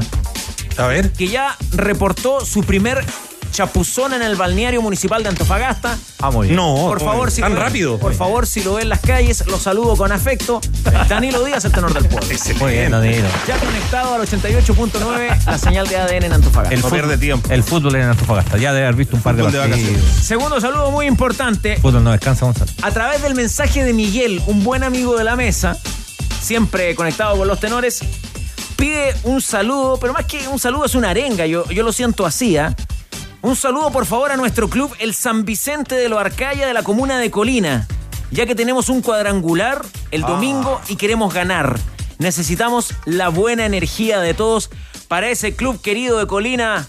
A 0.77 0.88
ver. 0.88 1.11
Que 1.11 1.27
ya 1.27 1.57
reportó 1.71 2.45
su 2.45 2.63
primer 2.63 3.05
chapuzón 3.51 4.13
en 4.13 4.21
el 4.21 4.35
balneario 4.35 4.81
municipal 4.81 5.23
de 5.23 5.30
Antofagasta. 5.30 5.97
Ah, 6.21 6.31
muy 6.31 6.47
bien. 6.47 6.55
No, 6.55 6.76
Por 6.88 6.99
favor, 7.01 7.31
si 7.31 7.41
tan 7.41 7.53
lo 7.53 7.59
ve- 7.59 7.65
rápido. 7.65 7.97
Por 7.99 8.13
favor, 8.13 8.45
si 8.47 8.63
lo 8.63 8.76
ve 8.76 8.84
en 8.84 8.89
las 8.89 8.99
calles, 8.99 9.45
lo 9.47 9.57
saludo 9.59 9.95
con 9.95 10.11
afecto. 10.11 10.61
Danilo 11.07 11.43
Díaz, 11.43 11.65
el 11.65 11.71
tenor 11.71 11.93
del 11.93 12.05
pueblo. 12.05 12.27
Muy 12.59 12.71
bien, 12.71 12.91
Danilo. 12.91 13.27
Ya 13.47 13.57
conectado 13.57 14.13
al 14.15 14.21
88.9, 14.21 15.45
la 15.45 15.57
señal 15.57 15.88
de 15.88 15.97
ADN 15.97 16.23
en 16.26 16.34
Antofagasta. 16.34 16.73
El 16.76 16.81
fútbol, 16.81 17.41
El 17.49 17.63
fútbol 17.63 17.95
en 17.95 18.01
Antofagasta. 18.03 18.57
Ya 18.57 18.73
debe 18.73 18.85
haber 18.85 18.95
visto 18.97 19.15
un 19.15 19.21
par 19.21 19.35
de 19.35 19.43
de 19.49 19.57
partidos. 19.57 20.01
Segundo 20.21 20.59
saludo 20.61 20.91
muy 20.91 21.05
importante. 21.07 21.77
Fútbol 21.77 22.03
no 22.03 22.11
descansa, 22.11 22.45
Gonzalo. 22.45 22.71
A 22.81 22.91
través 22.91 23.21
del 23.21 23.35
mensaje 23.35 23.84
de 23.84 23.93
Miguel, 23.93 24.41
un 24.47 24.63
buen 24.63 24.84
amigo 24.84 25.17
de 25.17 25.23
la 25.23 25.35
mesa, 25.35 25.77
siempre 26.41 26.93
conectado 26.95 27.38
con 27.38 27.47
los 27.47 27.59
tenores, 27.59 27.99
pide 28.76 29.13
un 29.23 29.41
saludo, 29.41 29.97
pero 29.99 30.13
más 30.13 30.26
que 30.26 30.47
un 30.47 30.59
saludo 30.59 30.85
es 30.85 30.95
una 30.95 31.09
arenga, 31.09 31.45
yo, 31.45 31.67
yo 31.69 31.84
lo 31.84 31.91
siento 31.91 32.26
así, 32.26 32.57
¿ah? 32.57 32.76
Un 33.41 33.56
saludo 33.56 33.91
por 33.91 34.06
favor 34.06 34.32
a 34.32 34.38
nuestro 34.38 34.70
club, 34.70 34.94
el 34.99 35.14
San 35.14 35.45
Vicente 35.45 35.95
de 35.95 36.10
lo 36.10 36.20
Arcaya 36.20 36.68
de 36.68 36.74
la 36.74 36.84
comuna 36.84 37.20
de 37.20 37.32
Colina, 37.32 37.88
ya 38.32 38.45
que 38.45 38.53
tenemos 38.53 38.90
un 38.90 39.02
cuadrangular 39.02 39.82
el 40.11 40.22
domingo 40.22 40.82
y 40.90 40.98
queremos 40.98 41.34
ganar. 41.34 41.80
Necesitamos 42.18 42.94
la 43.06 43.30
buena 43.30 43.66
energía 43.66 44.20
de 44.20 44.34
todos 44.34 44.70
para 45.07 45.30
ese 45.30 45.56
club 45.56 45.82
querido 45.82 46.20
de 46.20 46.28
Colina. 46.28 46.88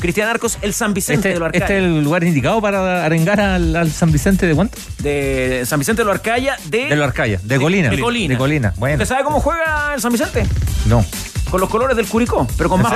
Cristian 0.00 0.28
Arcos, 0.28 0.58
el 0.60 0.74
San 0.74 0.92
Vicente 0.92 1.28
Este, 1.28 1.34
de 1.34 1.38
lo 1.38 1.46
Arcaya. 1.46 1.64
este 1.64 1.78
es 1.78 1.84
el 1.84 2.02
lugar 2.02 2.24
indicado 2.24 2.60
para 2.60 3.04
arengar 3.06 3.40
al, 3.40 3.74
al 3.76 3.90
San 3.90 4.10
Vicente 4.12 4.46
de 4.46 4.54
cuánto? 4.54 4.76
de 4.98 5.62
San 5.64 5.78
Vicente 5.78 6.02
de 6.02 6.06
lo 6.06 6.10
Arcaya 6.12 6.56
de, 6.66 6.86
De 6.86 6.96
lo 6.96 7.04
Arcaya, 7.04 7.40
de 7.42 7.58
Colina. 7.58 7.88
De 7.88 8.00
Colina. 8.00 8.34
De 8.34 8.38
Colina. 8.38 8.74
Bueno, 8.76 8.96
¿Usted 8.96 9.06
sabe 9.14 9.24
cómo 9.24 9.40
juega 9.40 9.92
el 9.94 10.00
San 10.00 10.10
Vicente? 10.12 10.44
no. 10.86 11.04
Con 11.54 11.60
los 11.60 11.70
colores 11.70 11.96
del 11.96 12.08
Curicó, 12.08 12.48
pero 12.58 12.68
con 12.68 12.80
¿En 12.80 12.82
más 12.82 12.92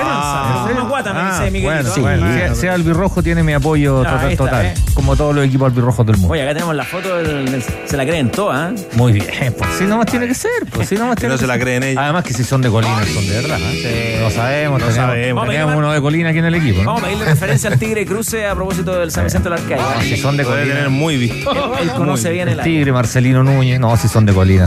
más 0.74 0.88
guata, 0.88 1.12
me 1.14 1.20
Ah, 1.20 1.38
dice 1.38 1.50
Miguelito. 1.52 1.68
Bueno, 1.70 1.88
¿ah? 1.88 1.92
sí, 1.94 2.00
Bueno, 2.00 2.26
sea, 2.26 2.38
bueno. 2.40 2.54
sea 2.56 2.74
albirrojo 2.74 3.22
tiene 3.22 3.44
mi 3.44 3.52
apoyo 3.52 4.00
Ah, 4.00 4.10
total, 4.14 4.32
está, 4.32 4.44
total. 4.44 4.66
¿eh? 4.66 4.74
Como 4.94 5.14
todos 5.14 5.32
los 5.32 5.44
equipos 5.46 5.66
albirrojos 5.68 6.04
del 6.04 6.16
mundo. 6.16 6.32
Oye, 6.32 6.42
acá 6.42 6.54
tenemos 6.54 6.74
la 6.74 6.82
foto 6.82 7.18
del, 7.18 7.52
del- 7.52 7.62
Se 7.62 7.96
la 7.96 8.04
creen 8.04 8.32
todas, 8.32 8.72
¿eh? 8.72 8.88
Muy 8.94 9.12
bien, 9.12 9.28
pues 9.56 9.70
sí 9.78 9.84
nomás 9.84 10.06
tiene 10.06 10.26
que 10.26 10.34
ser, 10.34 10.50
pues 10.72 10.88
sí 10.88 10.96
nomás 10.96 11.14
tiene 11.14 11.34
no 11.34 11.38
que 11.38 11.42
se 11.42 11.46
la 11.46 11.56
creen 11.56 11.84
ellos. 11.84 12.02
Además 12.02 12.24
que 12.24 12.34
si 12.34 12.42
son 12.42 12.60
de 12.60 12.68
Colina, 12.68 12.98
son 13.14 13.28
de 13.28 13.34
verdad. 13.42 13.58
¿eh? 13.62 14.18
Lo 14.22 14.28
sabemos, 14.32 14.80
Lo 14.80 14.86
tenemos, 14.88 15.06
sabemos. 15.06 15.36
Vamos 15.36 15.44
a 15.44 15.52
tenemos 15.52 15.70
llamar- 15.74 15.78
uno 15.78 15.92
de 15.92 16.00
Colina 16.00 16.28
aquí 16.30 16.38
en 16.40 16.44
el 16.46 16.54
equipo, 16.56 16.78
¿no? 16.82 16.86
Vamos 16.86 17.02
a 17.02 17.04
pedirle 17.06 17.24
referencia 17.26 17.70
al 17.70 17.78
Tigre 17.78 18.04
Cruce 18.06 18.44
a 18.44 18.56
propósito 18.56 18.98
del 18.98 19.12
San 19.12 19.22
Vicente 19.22 19.48
de 19.48 19.54
la 19.54 19.62
Arcaya. 19.62 19.82
No, 19.94 20.02
si 20.02 20.16
son 20.16 20.36
de 20.36 20.42
Colina. 20.42 20.88
muy 20.88 21.16
visto. 21.16 21.76
Él 21.80 21.92
conoce 21.92 22.32
bien 22.32 22.48
el. 22.48 22.60
Tigre, 22.60 22.90
Marcelino 22.90 23.44
Núñez, 23.44 23.78
no, 23.78 23.96
si 23.96 24.08
son 24.08 24.26
de 24.26 24.32
Colina. 24.34 24.66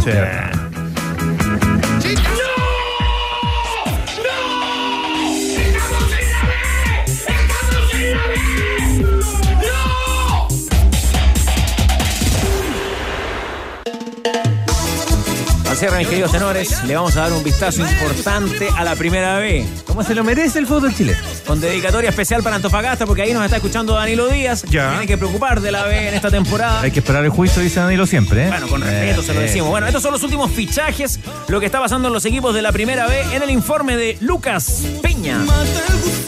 Cierre, 15.82 15.98
mis 15.98 16.10
queridos 16.10 16.32
tenores, 16.32 16.84
le 16.84 16.94
vamos 16.94 17.18
a 17.18 17.22
dar 17.22 17.34
un 17.34 17.44
vistazo 17.44 17.82
importante 17.82 18.70
a 18.78 18.84
la 18.84 18.96
primera 18.96 19.40
B. 19.40 19.66
¿Cómo 19.88 20.04
se 20.04 20.14
lo 20.14 20.24
merece 20.24 20.60
el 20.60 20.68
fútbol 20.68 20.94
chileno? 20.94 21.18
Con 21.48 21.60
dedicatoria 21.60 22.12
especial 22.12 22.44
para 22.44 22.58
Antofagasta, 22.58 23.08
porque 23.08 23.24
ahí 23.24 23.34
nos 23.34 23.44
está 23.44 23.56
escuchando 23.56 23.96
Danilo 23.96 24.28
Díaz. 24.28 24.62
Ya. 24.70 24.92
Tiene 24.92 25.08
que 25.08 25.18
preocupar 25.18 25.60
de 25.60 25.72
la 25.72 25.84
B 25.86 26.10
en 26.10 26.14
esta 26.14 26.30
temporada. 26.30 26.82
Hay 26.82 26.92
que 26.92 27.00
esperar 27.00 27.24
el 27.24 27.32
juicio, 27.32 27.64
dice 27.64 27.80
Danilo 27.80 28.06
siempre, 28.06 28.46
¿eh? 28.46 28.50
Bueno, 28.50 28.68
con 28.68 28.82
respeto 28.82 29.22
Eh, 29.22 29.24
se 29.24 29.34
lo 29.34 29.40
eh. 29.40 29.44
decimos. 29.46 29.70
Bueno, 29.70 29.88
estos 29.88 30.04
son 30.04 30.12
los 30.12 30.22
últimos 30.22 30.52
fichajes, 30.52 31.20
lo 31.48 31.60
que 31.60 31.66
está 31.66 31.80
pasando 31.80 32.10
en 32.10 32.14
los 32.14 32.26
equipos 32.26 32.54
de 32.54 32.62
la 32.62 32.72
primera 32.72 33.08
B 33.08 33.20
en 33.34 33.42
el 33.42 33.50
informe 33.50 33.98
de 33.98 34.20
Lucas 34.22 34.84
Peña. 35.02 35.40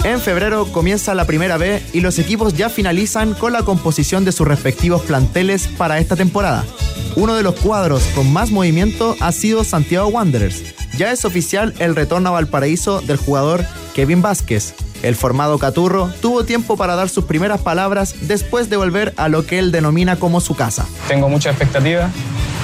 En 0.04 0.20
febrero 0.20 0.66
comienza 0.72 1.14
la 1.14 1.28
primera 1.28 1.58
B 1.58 1.80
y 1.94 2.02
los 2.02 2.18
equipos 2.18 2.56
ya 2.56 2.70
finalizan 2.70 3.36
con 3.36 3.54
la 3.54 3.62
composición 3.62 4.26
de 4.26 4.32
sus 4.32 4.48
respectivos 4.48 5.04
planteles 5.04 5.68
para 5.68 6.00
esta 6.00 6.16
temporada. 6.16 6.66
Uno 7.16 7.36
de 7.36 7.44
los 7.44 7.56
cuadros 7.56 8.04
con 8.16 8.32
más 8.32 8.52
movimiento 8.52 9.16
ha 9.20 9.32
sido 9.32 9.64
Santiago 9.64 10.08
Wanderers. 10.08 10.64
Ya 10.98 11.12
es 11.12 11.26
oficial 11.26 11.74
el 11.80 11.96
retorno 11.96 12.30
a 12.30 12.34
Valparaíso 12.34 13.02
del 13.02 13.18
jugador 13.18 13.66
Kevin 13.94 14.22
Vázquez. 14.22 14.74
El 15.02 15.16
formado 15.16 15.60
Caturro 15.60 16.10
tuvo 16.22 16.46
tiempo 16.46 16.78
para 16.78 16.96
dar 16.96 17.10
sus 17.10 17.26
primeras 17.26 17.62
palabras 17.62 18.16
después 18.22 18.70
de 18.70 18.78
volver 18.78 19.14
a 19.18 19.28
lo 19.28 19.46
que 19.46 19.60
él 19.60 19.72
denomina 19.72 20.16
como 20.16 20.40
su 20.40 20.56
casa. 20.56 20.86
Tengo 21.08 21.30
mucha 21.30 21.50
expectativa. 21.50 22.10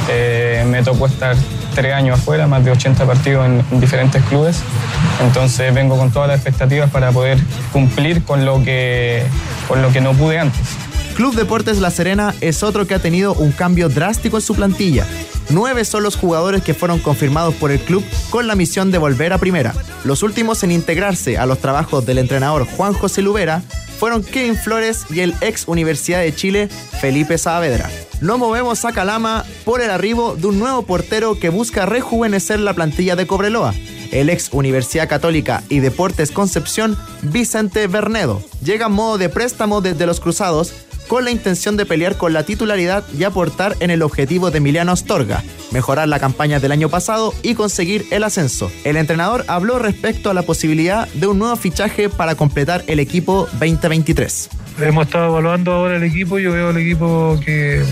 Eh, 0.10 0.66
me 0.68 0.82
tocó 0.82 1.08
estar 1.08 1.36
tres 1.76 1.94
años 1.94 2.20
afuera, 2.20 2.48
más 2.48 2.64
de 2.64 2.72
80 2.72 3.06
partidos 3.06 3.46
en, 3.46 3.64
en 3.72 3.80
diferentes 3.80 4.24
clubes. 4.24 4.62
Entonces 5.22 5.74
vengo 5.74 5.98
con 5.98 6.12
todas 6.12 6.30
las 6.30 6.38
expectativas 6.38 6.90
para 6.90 7.12
poder 7.12 7.38
cumplir 7.74 8.24
con 8.24 8.46
lo 8.46 8.64
que, 8.64 9.24
con 9.68 9.82
lo 9.82 9.92
que 9.92 10.02
no 10.02 10.14
pude 10.14 10.40
antes. 10.40 10.89
Club 11.20 11.36
Deportes 11.36 11.80
La 11.80 11.92
Serena 11.92 12.34
es 12.40 12.64
otro 12.64 12.88
que 12.88 12.94
ha 12.94 13.00
tenido 13.00 13.34
un 13.34 13.52
cambio 13.52 13.90
drástico 13.90 14.38
en 14.38 14.42
su 14.42 14.56
plantilla. 14.56 15.06
Nueve 15.50 15.84
son 15.84 16.02
los 16.02 16.16
jugadores 16.16 16.64
que 16.64 16.74
fueron 16.74 17.00
confirmados 17.00 17.56
por 17.56 17.72
el 17.72 17.82
club 17.82 18.06
con 18.30 18.48
la 18.48 18.56
misión 18.56 18.90
de 18.90 19.00
volver 19.00 19.34
a 19.34 19.38
primera. 19.38 19.76
Los 20.06 20.24
últimos 20.24 20.64
en 20.64 20.72
integrarse 20.72 21.38
a 21.38 21.46
los 21.46 21.60
trabajos 21.60 22.06
del 22.06 22.20
entrenador 22.20 22.66
Juan 22.66 22.94
José 22.94 23.22
Lubera 23.22 23.62
fueron 24.00 24.24
Kevin 24.24 24.56
Flores 24.56 25.08
y 25.10 25.20
el 25.20 25.36
ex 25.42 25.68
Universidad 25.68 26.22
de 26.22 26.34
Chile 26.34 26.70
Felipe 27.02 27.38
Saavedra. 27.38 27.90
Nos 28.22 28.40
movemos 28.40 28.86
a 28.86 28.94
Calama 28.94 29.44
por 29.66 29.82
el 29.82 29.90
arribo 29.90 30.38
de 30.38 30.48
un 30.48 30.58
nuevo 30.58 30.84
portero 30.84 31.38
que 31.38 31.50
busca 31.50 31.86
rejuvenecer 31.86 32.62
la 32.62 32.76
plantilla 32.76 33.18
de 33.18 33.28
Cobreloa. 33.28 33.74
El 34.14 34.30
ex 34.30 34.54
Universidad 34.54 35.10
Católica 35.10 35.64
y 35.68 35.80
Deportes 35.80 36.32
Concepción, 36.32 36.98
Vicente 37.24 37.88
Bernedo, 37.88 38.42
llega 38.64 38.86
en 38.86 38.94
modo 38.94 39.18
de 39.18 39.28
préstamo 39.28 39.82
desde 39.82 40.06
los 40.08 40.22
Cruzados 40.22 40.74
con 41.10 41.26
la 41.26 41.32
intención 41.32 41.76
de 41.76 41.88
pelear 41.88 42.18
con 42.18 42.34
la 42.34 42.44
titularidad 42.44 43.04
y 43.18 43.24
aportar 43.24 43.76
en 43.80 43.90
el 43.90 44.04
objetivo 44.04 44.52
de 44.52 44.60
Emiliano 44.60 44.92
Astorga, 44.92 45.44
mejorar 45.72 46.08
la 46.08 46.20
campaña 46.20 46.60
del 46.60 46.72
año 46.72 46.88
pasado 46.88 47.34
y 47.42 47.56
conseguir 47.56 48.06
el 48.12 48.24
ascenso. 48.24 48.72
El 48.84 48.96
entrenador 48.96 49.44
habló 49.48 49.80
respecto 49.80 50.30
a 50.30 50.36
la 50.36 50.44
posibilidad 50.44 51.08
de 51.10 51.26
un 51.26 51.40
nuevo 51.40 51.56
fichaje 51.56 52.10
para 52.10 52.36
completar 52.36 52.84
el 52.86 53.00
equipo 53.00 53.50
2023. 53.54 54.50
Hemos 54.82 55.08
estado 55.08 55.30
evaluando 55.30 55.74
ahora 55.74 55.98
el 55.98 56.04
equipo, 56.04 56.38
yo 56.38 56.52
veo 56.52 56.70
el 56.70 56.78
equipo 56.78 57.40
que, 57.44 57.84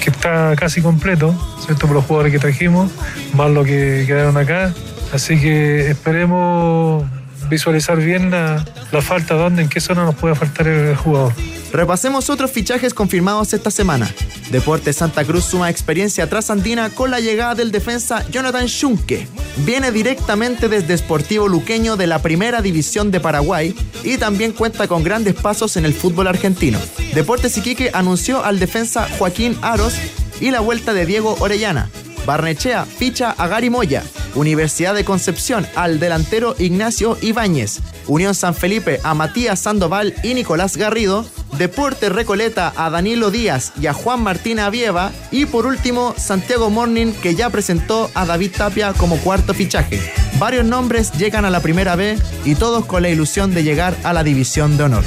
que 0.00 0.10
está 0.10 0.54
casi 0.54 0.80
completo, 0.80 1.34
¿cierto? 1.66 1.88
Por 1.88 1.96
los 1.96 2.04
jugadores 2.04 2.32
que 2.32 2.38
trajimos, 2.38 2.92
más 3.34 3.50
los 3.50 3.66
que 3.66 4.04
quedaron 4.06 4.36
acá. 4.36 4.72
Así 5.12 5.40
que 5.40 5.90
esperemos 5.90 7.04
visualizar 7.48 7.98
bien 7.98 8.30
la, 8.30 8.64
la 8.92 9.02
falta, 9.02 9.34
dónde, 9.34 9.62
en 9.62 9.68
qué 9.68 9.80
zona 9.80 10.04
nos 10.04 10.14
puede 10.14 10.34
faltar 10.34 10.66
el 10.66 10.96
jugador. 10.96 11.32
Repasemos 11.72 12.30
otros 12.30 12.50
fichajes 12.50 12.94
confirmados 12.94 13.52
esta 13.52 13.70
semana. 13.70 14.10
Deportes 14.50 14.96
Santa 14.96 15.24
Cruz 15.24 15.44
suma 15.44 15.68
experiencia 15.68 16.28
trasandina 16.28 16.90
con 16.90 17.10
la 17.10 17.20
llegada 17.20 17.54
del 17.54 17.70
defensa 17.70 18.24
Jonathan 18.30 18.66
Schunke. 18.66 19.28
Viene 19.58 19.92
directamente 19.92 20.68
desde 20.68 20.96
Sportivo 20.96 21.46
Luqueño 21.46 21.96
de 21.96 22.06
la 22.06 22.20
Primera 22.22 22.62
División 22.62 23.10
de 23.10 23.20
Paraguay 23.20 23.74
y 24.02 24.16
también 24.16 24.52
cuenta 24.52 24.88
con 24.88 25.02
grandes 25.02 25.34
pasos 25.34 25.76
en 25.76 25.84
el 25.84 25.92
fútbol 25.92 26.28
argentino. 26.28 26.78
Deportes 27.14 27.58
Iquique 27.58 27.90
anunció 27.92 28.44
al 28.44 28.58
defensa 28.58 29.06
Joaquín 29.18 29.58
Aros 29.60 29.94
y 30.40 30.50
la 30.50 30.60
vuelta 30.60 30.94
de 30.94 31.04
Diego 31.04 31.36
Orellana. 31.40 31.90
Barnechea 32.28 32.84
ficha 32.84 33.30
a 33.30 33.48
Gary 33.48 33.70
Moya. 33.70 34.04
Universidad 34.34 34.94
de 34.94 35.02
Concepción 35.02 35.66
al 35.74 35.98
delantero 35.98 36.54
Ignacio 36.58 37.16
Ibáñez. 37.22 37.80
Unión 38.06 38.34
San 38.34 38.54
Felipe 38.54 39.00
a 39.02 39.14
Matías 39.14 39.60
Sandoval 39.60 40.14
y 40.22 40.34
Nicolás 40.34 40.76
Garrido. 40.76 41.24
Deporte 41.56 42.10
Recoleta 42.10 42.74
a 42.76 42.90
Danilo 42.90 43.30
Díaz 43.30 43.72
y 43.80 43.86
a 43.86 43.94
Juan 43.94 44.22
Martín 44.22 44.58
Avieva. 44.58 45.10
Y 45.30 45.46
por 45.46 45.64
último, 45.64 46.14
Santiago 46.18 46.68
Morning 46.68 47.12
que 47.22 47.34
ya 47.34 47.48
presentó 47.48 48.10
a 48.12 48.26
David 48.26 48.52
Tapia 48.58 48.92
como 48.92 49.16
cuarto 49.16 49.54
fichaje. 49.54 49.98
Varios 50.38 50.66
nombres 50.66 51.12
llegan 51.12 51.46
a 51.46 51.50
la 51.50 51.60
primera 51.60 51.96
B 51.96 52.18
y 52.44 52.56
todos 52.56 52.84
con 52.84 53.00
la 53.00 53.08
ilusión 53.08 53.54
de 53.54 53.64
llegar 53.64 53.96
a 54.04 54.12
la 54.12 54.22
división 54.22 54.76
de 54.76 54.84
honor. 54.84 55.04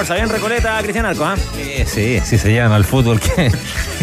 Fuerza, 0.00 0.14
bien 0.14 0.30
Recoleta, 0.30 0.78
Cristian 0.80 1.04
Arco, 1.04 1.26
¿ah? 1.26 1.36
Sí, 1.36 1.84
sí, 1.86 2.20
sí 2.24 2.38
se 2.38 2.50
llevan 2.50 2.72
al 2.72 2.86
fútbol. 2.86 3.20
¿Qué, 3.36 3.52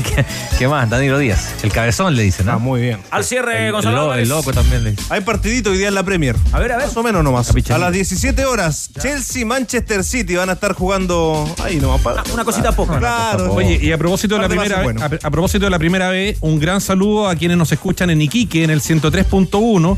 qué, 0.04 0.24
qué 0.60 0.68
más? 0.68 0.88
Danilo 0.88 1.18
Díaz. 1.18 1.56
El 1.64 1.72
cabezón 1.72 2.16
le 2.16 2.22
dicen, 2.22 2.46
¿no? 2.46 2.52
Ah, 2.52 2.58
muy 2.60 2.82
bien. 2.82 3.00
Al 3.10 3.24
cierre, 3.24 3.66
El, 3.66 3.72
Gonzalo 3.72 3.96
lo- 3.96 4.02
Álvarez. 4.04 4.22
el 4.24 4.30
loco 4.30 4.54
también 4.54 4.84
le 4.84 4.92
dice. 4.92 5.02
Hay 5.10 5.22
partidito 5.22 5.72
hoy 5.72 5.80
día 5.80 5.88
en 5.88 5.96
la 5.96 6.04
Premier. 6.04 6.36
A 6.52 6.60
ver, 6.60 6.72
a 6.74 6.78
ver. 6.78 6.86
Más 6.86 6.96
o 6.98 7.02
menos 7.02 7.24
nomás. 7.24 7.52
A 7.72 7.78
las 7.80 7.92
17 7.92 8.46
horas, 8.46 8.92
Chelsea, 9.02 9.44
Manchester 9.44 10.04
City 10.04 10.36
van 10.36 10.52
a 10.52 10.54
estar 10.54 10.74
jugando 10.74 11.52
ahí 11.64 11.78
nomás. 11.78 12.00
pa- 12.02 12.24
Una 12.32 12.46
cosita 12.46 12.74
poca. 12.74 13.00
Claro. 13.00 13.54
Oye, 13.54 13.80
y 13.82 13.92
a 13.92 13.98
propósito 13.98 14.36
de 14.36 14.42
la 14.42 14.50
primera 14.50 14.84
vez, 14.84 15.24
a 15.24 15.32
propósito 15.32 15.66
de 15.66 15.72
la 15.72 15.80
primera 15.80 16.10
vez, 16.10 16.38
un 16.42 16.60
gran 16.60 16.80
saludo 16.80 17.28
a 17.28 17.36
quienes 17.36 17.58
nos 17.58 17.72
escuchan 17.72 18.12
en 18.12 18.22
Iquique 18.22 18.64
en 18.64 18.70
el 18.70 18.82
103.1 18.82 19.98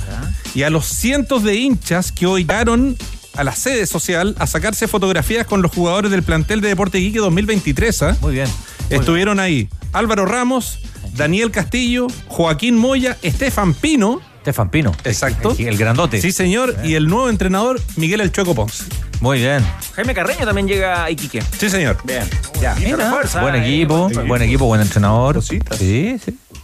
y 0.55 0.63
a 0.63 0.69
los 0.69 0.85
cientos 0.85 1.43
de 1.43 1.55
hinchas 1.55 2.13
que 2.13 2.25
hoy 2.25 2.43
llegaron 2.43 2.95
a 3.35 3.43
la 3.43 3.55
sede 3.55 3.85
social 3.85 4.35
a 4.39 4.47
sacarse 4.47 4.87
fotografías 4.87 5.45
con 5.45 5.61
los 5.61 5.71
jugadores 5.71 6.11
del 6.11 6.23
plantel 6.23 6.61
de 6.61 6.69
Deporte 6.69 6.99
Iquique 6.99 7.19
2023. 7.19 8.01
¿ah? 8.03 8.17
Muy 8.21 8.33
bien. 8.33 8.47
Estuvieron 8.89 9.39
ahí 9.39 9.69
Álvaro 9.93 10.25
Ramos, 10.25 10.79
Daniel 11.15 11.51
Castillo, 11.51 12.07
Joaquín 12.27 12.77
Moya, 12.77 13.17
Estefan 13.21 13.73
Pino. 13.73 14.21
Estefan 14.37 14.71
Pino. 14.71 14.95
Exacto. 15.03 15.55
El, 15.57 15.67
el 15.67 15.77
grandote. 15.77 16.21
Sí, 16.21 16.31
señor. 16.31 16.75
Y 16.83 16.95
el 16.95 17.07
nuevo 17.07 17.29
entrenador, 17.29 17.81
Miguel 17.97 18.21
El 18.21 18.31
Chueco 18.31 18.55
Ponce. 18.55 18.85
Muy 19.21 19.39
bien. 19.39 19.65
Jaime 19.95 20.13
Carreño 20.13 20.45
también 20.45 20.67
llega 20.67 21.03
a 21.03 21.11
Iquique. 21.11 21.43
Sí, 21.57 21.69
señor. 21.69 21.97
Bien, 22.05 22.23
ya. 22.61 22.73
Mira, 22.75 23.09
Fuerza, 23.11 23.41
buen 23.41 23.55
eh, 23.55 23.67
equipo, 23.67 24.09
buen 24.09 24.27
buen 24.27 24.41
equipo, 24.41 24.65
buen 24.65 24.81
entrenador. 24.81 25.43
Sí, 25.43 25.59
sí. 25.77 26.17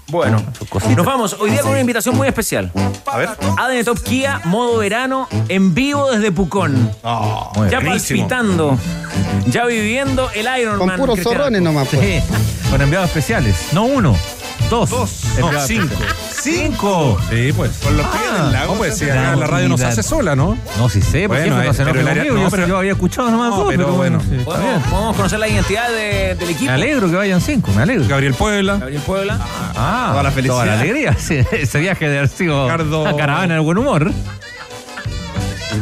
Bueno, 0.07 0.37
nos 0.95 1.05
vamos 1.05 1.35
hoy 1.39 1.49
día 1.49 1.61
con 1.61 1.71
una 1.71 1.79
invitación 1.79 2.15
muy 2.15 2.27
especial. 2.27 2.71
A 3.07 3.17
ver. 3.17 3.29
ADN 3.57 3.85
Top 3.85 3.99
Kia, 4.03 4.39
modo 4.45 4.77
verano, 4.77 5.27
en 5.49 5.73
vivo 5.73 6.11
desde 6.11 6.31
Pucón. 6.31 6.73
Muy 7.55 7.69
ya 7.71 7.79
bien. 7.79 7.93
palpitando, 7.93 8.77
ya 9.47 9.65
viviendo 9.65 10.29
el 10.35 10.47
Ironman. 10.59 10.89
Con 10.89 10.97
puros 10.97 11.15
Cristian. 11.15 11.37
zorrones 11.37 11.61
nomás. 11.61 11.87
Pues. 11.87 12.01
Sí, 12.23 12.69
con 12.69 12.81
enviados 12.81 13.07
especiales. 13.07 13.69
No 13.73 13.85
uno, 13.85 14.15
dos. 14.69 14.89
Dos, 14.89 15.23
no, 15.39 15.51
cinco. 15.65 15.95
¡Cinco! 16.31 17.17
Sí, 17.29 17.51
pues. 17.55 17.71
Con 17.83 17.97
los 17.97 18.05
pies 18.07 18.23
en 18.37 18.45
el 18.45 18.51
lago. 18.51 18.73
No, 18.73 18.77
pues 18.79 18.97
se 18.97 19.05
sí, 19.05 19.09
hace- 19.11 19.19
acá 19.19 19.35
la 19.35 19.47
radio 19.47 19.69
nos 19.69 19.81
hace 19.81 20.03
sola, 20.03 20.35
¿no? 20.35 20.57
No, 20.77 20.89
sí 20.89 21.01
sé, 21.01 21.27
por 21.27 21.37
Bueno, 21.37 21.55
no 21.57 21.61
eh, 21.63 21.73
se 21.73 21.83
pero 21.85 21.99
área- 22.07 22.23
no, 22.25 22.37
yo, 22.41 22.49
pero- 22.49 22.67
yo 22.67 22.77
había 22.77 22.91
escuchado 22.93 23.31
nomás 23.31 23.49
No, 23.51 23.57
dos, 23.57 23.67
pero 23.69 23.93
bueno. 23.93 24.19
sí. 24.21 24.37
¿Podemos, 24.43 24.83
podemos 24.87 25.15
conocer 25.15 25.39
la 25.39 25.47
identidad 25.47 25.89
de- 25.89 26.35
del 26.35 26.49
equipo. 26.49 26.65
Me 26.65 26.71
alegro 26.71 27.09
que 27.09 27.15
vayan 27.15 27.41
cinco, 27.41 27.71
me 27.75 27.81
alegro. 27.83 28.05
Gabriel 28.07 28.33
Puebla. 28.33 28.77
Gabriel 28.77 29.01
Puebla. 29.01 29.39
Ah, 29.75 30.07
Toda 30.11 30.23
la 30.23 30.31
felicidad. 30.31 30.53
Toda 30.55 30.65
la 30.65 30.73
alegría. 30.79 31.15
Sí, 31.19 31.39
ese 31.51 31.79
viaje 31.79 32.07
de 32.09 32.17
haber 32.19 32.29
sido 32.29 32.65
Ricardo- 32.65 33.01
una 33.03 33.15
caravana 33.15 33.53
de 33.55 33.59
buen 33.61 33.77
humor. 33.77 34.11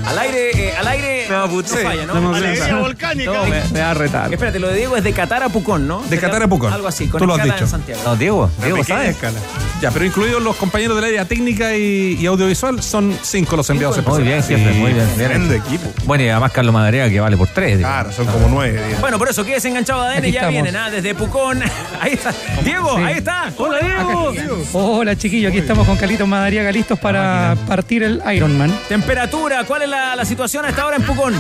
Al 0.05 0.19
aire, 0.19 0.51
eh, 0.69 0.73
al 0.77 0.87
aire 0.87 1.27
no, 1.29 1.63
falla, 1.63 2.05
¿no? 2.05 2.35
Alegría 2.35 2.75
volcánica. 2.77 3.31
No, 3.31 3.45
me, 3.45 3.61
me 3.71 3.79
va 3.79 3.91
a 3.91 3.93
retar. 3.93 4.33
Espérate, 4.33 4.59
lo 4.59 4.67
de 4.67 4.75
Diego 4.75 4.97
es 4.97 5.03
de 5.03 5.13
Qatar 5.13 5.43
a 5.43 5.49
Pucón, 5.49 5.87
¿no? 5.87 6.01
De 6.03 6.17
Qatar 6.19 6.43
a 6.43 6.47
Pucón. 6.47 6.73
Algo 6.73 6.87
así, 6.87 7.07
con 7.07 7.19
Tú 7.19 7.27
lo 7.27 7.35
has 7.35 7.43
dicho. 7.43 7.67
Santiago. 7.67 8.01
No, 8.05 8.15
Diego, 8.15 8.49
Diego, 8.61 8.83
¿sabes? 8.83 9.09
escala. 9.11 9.39
Ya, 9.81 9.91
pero 9.91 10.05
incluidos 10.05 10.41
los 10.41 10.55
compañeros 10.55 10.95
del 10.95 11.05
área 11.05 11.25
técnica 11.25 11.75
y, 11.75 12.17
y 12.17 12.25
audiovisual, 12.25 12.81
son 12.81 13.17
cinco 13.21 13.57
los 13.57 13.69
enviados 13.69 13.97
Muy 14.05 14.23
bien, 14.23 14.37
especiales. 14.37 14.67
jefe, 14.67 14.79
muy 14.79 14.93
bien. 14.93 15.05
bien 15.17 15.29
Tremendo 15.29 15.53
equipo. 15.55 15.91
Bueno, 16.05 16.23
y 16.23 16.29
además 16.29 16.51
Carlos 16.53 16.73
Madariaga 16.73 17.09
que 17.09 17.19
vale 17.19 17.35
por 17.35 17.49
tres. 17.49 17.77
digo. 17.77 17.89
Claro, 17.89 18.11
son 18.13 18.25
como 18.27 18.47
nueve. 18.47 18.79
Bueno, 19.01 19.17
por 19.17 19.29
eso 19.29 19.43
quédese 19.43 19.67
enganchado 19.67 20.01
a 20.03 20.11
ADN, 20.11 20.21
ya 20.23 20.27
estamos. 20.29 20.51
vienen, 20.51 20.75
¿ah? 20.77 20.89
Desde 20.89 21.13
Pucón. 21.15 21.61
Ahí 22.01 22.13
está. 22.13 22.33
Diego, 22.63 22.97
ahí 22.97 23.17
está. 23.17 23.51
Hola, 23.57 23.79
Diego. 23.79 24.33
Hola 24.73 25.15
chiquillos, 25.17 25.51
aquí 25.51 25.59
estamos 25.59 25.85
con 25.87 25.95
Carlitos 25.97 26.27
Madariaga 26.27 26.71
listos 26.71 26.99
para 26.99 27.55
partir 27.67 28.03
el 28.03 28.21
Ironman. 28.33 28.73
Temperatura, 28.89 29.63
¿cuál 29.65 29.82
la 29.88 30.26
situación 30.26 30.65
a 30.65 30.69
esta 30.69 30.85
hora 30.85 30.97
en 30.97 31.03
Pucón? 31.03 31.34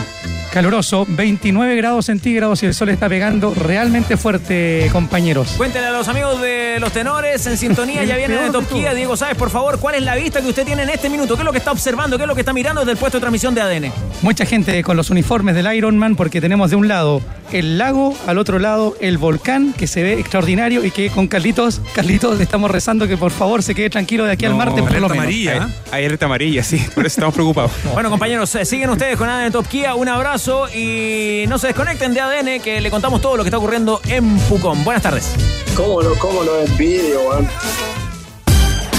Caluroso, 0.53 1.07
29 1.09 1.75
grados 1.75 2.05
centígrados 2.05 2.61
y 2.61 2.67
el 2.67 2.75
sol 2.75 2.89
está 2.89 3.09
pegando 3.09 3.55
realmente 3.55 4.17
fuerte, 4.17 4.87
compañeros. 4.91 5.55
Cuéntenle 5.57 5.87
a 5.87 5.91
los 5.91 6.07
amigos 6.07 6.39
de 6.41 6.77
los 6.79 6.91
tenores 6.91 7.47
en 7.47 7.57
sintonía, 7.57 8.03
ya 8.05 8.15
vienen 8.17 8.37
de 8.37 8.51
Top 8.51 8.67
Kia. 8.67 8.93
Diego 8.93 9.17
Sáez, 9.17 9.35
por 9.35 9.49
favor, 9.49 9.79
¿cuál 9.79 9.95
es 9.95 10.03
la 10.03 10.13
vista 10.13 10.41
que 10.41 10.49
usted 10.49 10.63
tiene 10.63 10.83
en 10.83 10.91
este 10.91 11.09
minuto? 11.09 11.33
¿Qué 11.33 11.41
es 11.41 11.45
lo 11.45 11.51
que 11.51 11.57
está 11.57 11.71
observando? 11.71 12.17
¿Qué 12.17 12.25
es 12.25 12.27
lo 12.27 12.35
que 12.35 12.41
está 12.41 12.53
mirando 12.53 12.81
desde 12.81 12.91
el 12.91 12.97
puesto 12.99 13.17
de 13.17 13.21
transmisión 13.21 13.55
de 13.55 13.61
ADN? 13.61 13.91
Mucha 14.21 14.45
gente 14.45 14.83
con 14.83 14.95
los 14.95 15.09
uniformes 15.09 15.55
del 15.55 15.73
Ironman 15.73 16.15
porque 16.15 16.39
tenemos 16.39 16.69
de 16.69 16.75
un 16.75 16.87
lado 16.87 17.19
el 17.51 17.79
lago, 17.79 18.15
al 18.27 18.37
otro 18.37 18.59
lado 18.59 18.95
el 18.99 19.17
volcán 19.17 19.73
que 19.73 19.87
se 19.87 20.03
ve 20.03 20.19
extraordinario 20.19 20.85
y 20.85 20.91
que 20.91 21.09
con 21.09 21.27
Carlitos, 21.27 21.81
Carlitos 21.95 22.37
le 22.37 22.43
estamos 22.43 22.69
rezando 22.69 23.07
que 23.07 23.17
por 23.17 23.31
favor 23.31 23.63
se 23.63 23.73
quede 23.73 23.89
tranquilo 23.89 24.25
de 24.25 24.33
aquí 24.33 24.45
al 24.45 24.53
martes 24.53 24.83
por 24.83 24.91
lo 24.91 25.09
menos. 25.09 25.11
amarilla. 25.11 25.69
Hay 25.91 26.05
alerta 26.05 26.25
amarilla, 26.25 26.63
sí, 26.63 26.77
por 26.93 27.05
eso 27.05 27.15
estamos 27.15 27.33
preocupados. 27.33 27.71
Bueno, 27.93 28.09
compañeros, 28.09 28.53
eh, 28.55 28.65
siguen 28.65 28.89
ustedes 28.89 29.17
con 29.17 29.29
ADN 29.29 29.51
Top 29.51 29.67
Kia. 29.67 29.93
Un 29.93 30.09
abrazo 30.09 30.42
y 30.73 31.45
no 31.47 31.57
se 31.57 31.67
desconecten 31.67 32.13
de 32.13 32.19
ADN 32.19 32.61
que 32.61 32.81
le 32.81 32.91
contamos 32.91 33.21
todo 33.21 33.37
lo 33.37 33.43
que 33.43 33.47
está 33.47 33.57
ocurriendo 33.57 34.01
en 34.07 34.37
Pucón. 34.39 34.83
Buenas 34.83 35.01
tardes. 35.01 35.29
¿Cómo 35.75 36.01
lo, 36.01 36.15
cómo 36.15 36.43
lo 36.43 36.59
envidio, 36.59 37.21
weón? 37.21 37.47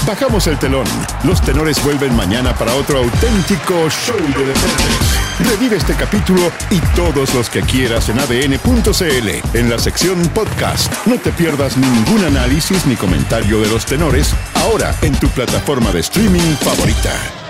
Bajamos 0.07 0.47
el 0.47 0.57
telón. 0.57 0.85
Los 1.23 1.41
tenores 1.41 1.83
vuelven 1.83 2.15
mañana 2.15 2.55
para 2.55 2.73
otro 2.75 2.99
auténtico 2.99 3.89
show 3.89 4.17
de 4.17 4.45
deportes. 4.45 5.49
Revive 5.51 5.77
este 5.77 5.93
capítulo 5.93 6.51
y 6.71 6.79
todos 6.95 7.33
los 7.35 7.49
que 7.49 7.61
quieras 7.61 8.09
en 8.09 8.19
adn.cl 8.19 9.57
en 9.57 9.69
la 9.69 9.77
sección 9.77 10.19
podcast. 10.29 10.91
No 11.05 11.19
te 11.19 11.31
pierdas 11.31 11.77
ningún 11.77 12.23
análisis 12.25 12.87
ni 12.87 12.95
comentario 12.95 13.59
de 13.61 13.67
los 13.67 13.85
tenores 13.85 14.33
ahora 14.55 14.95
en 15.01 15.13
tu 15.19 15.27
plataforma 15.29 15.91
de 15.91 15.99
streaming 15.99 16.55
favorita. 16.59 17.44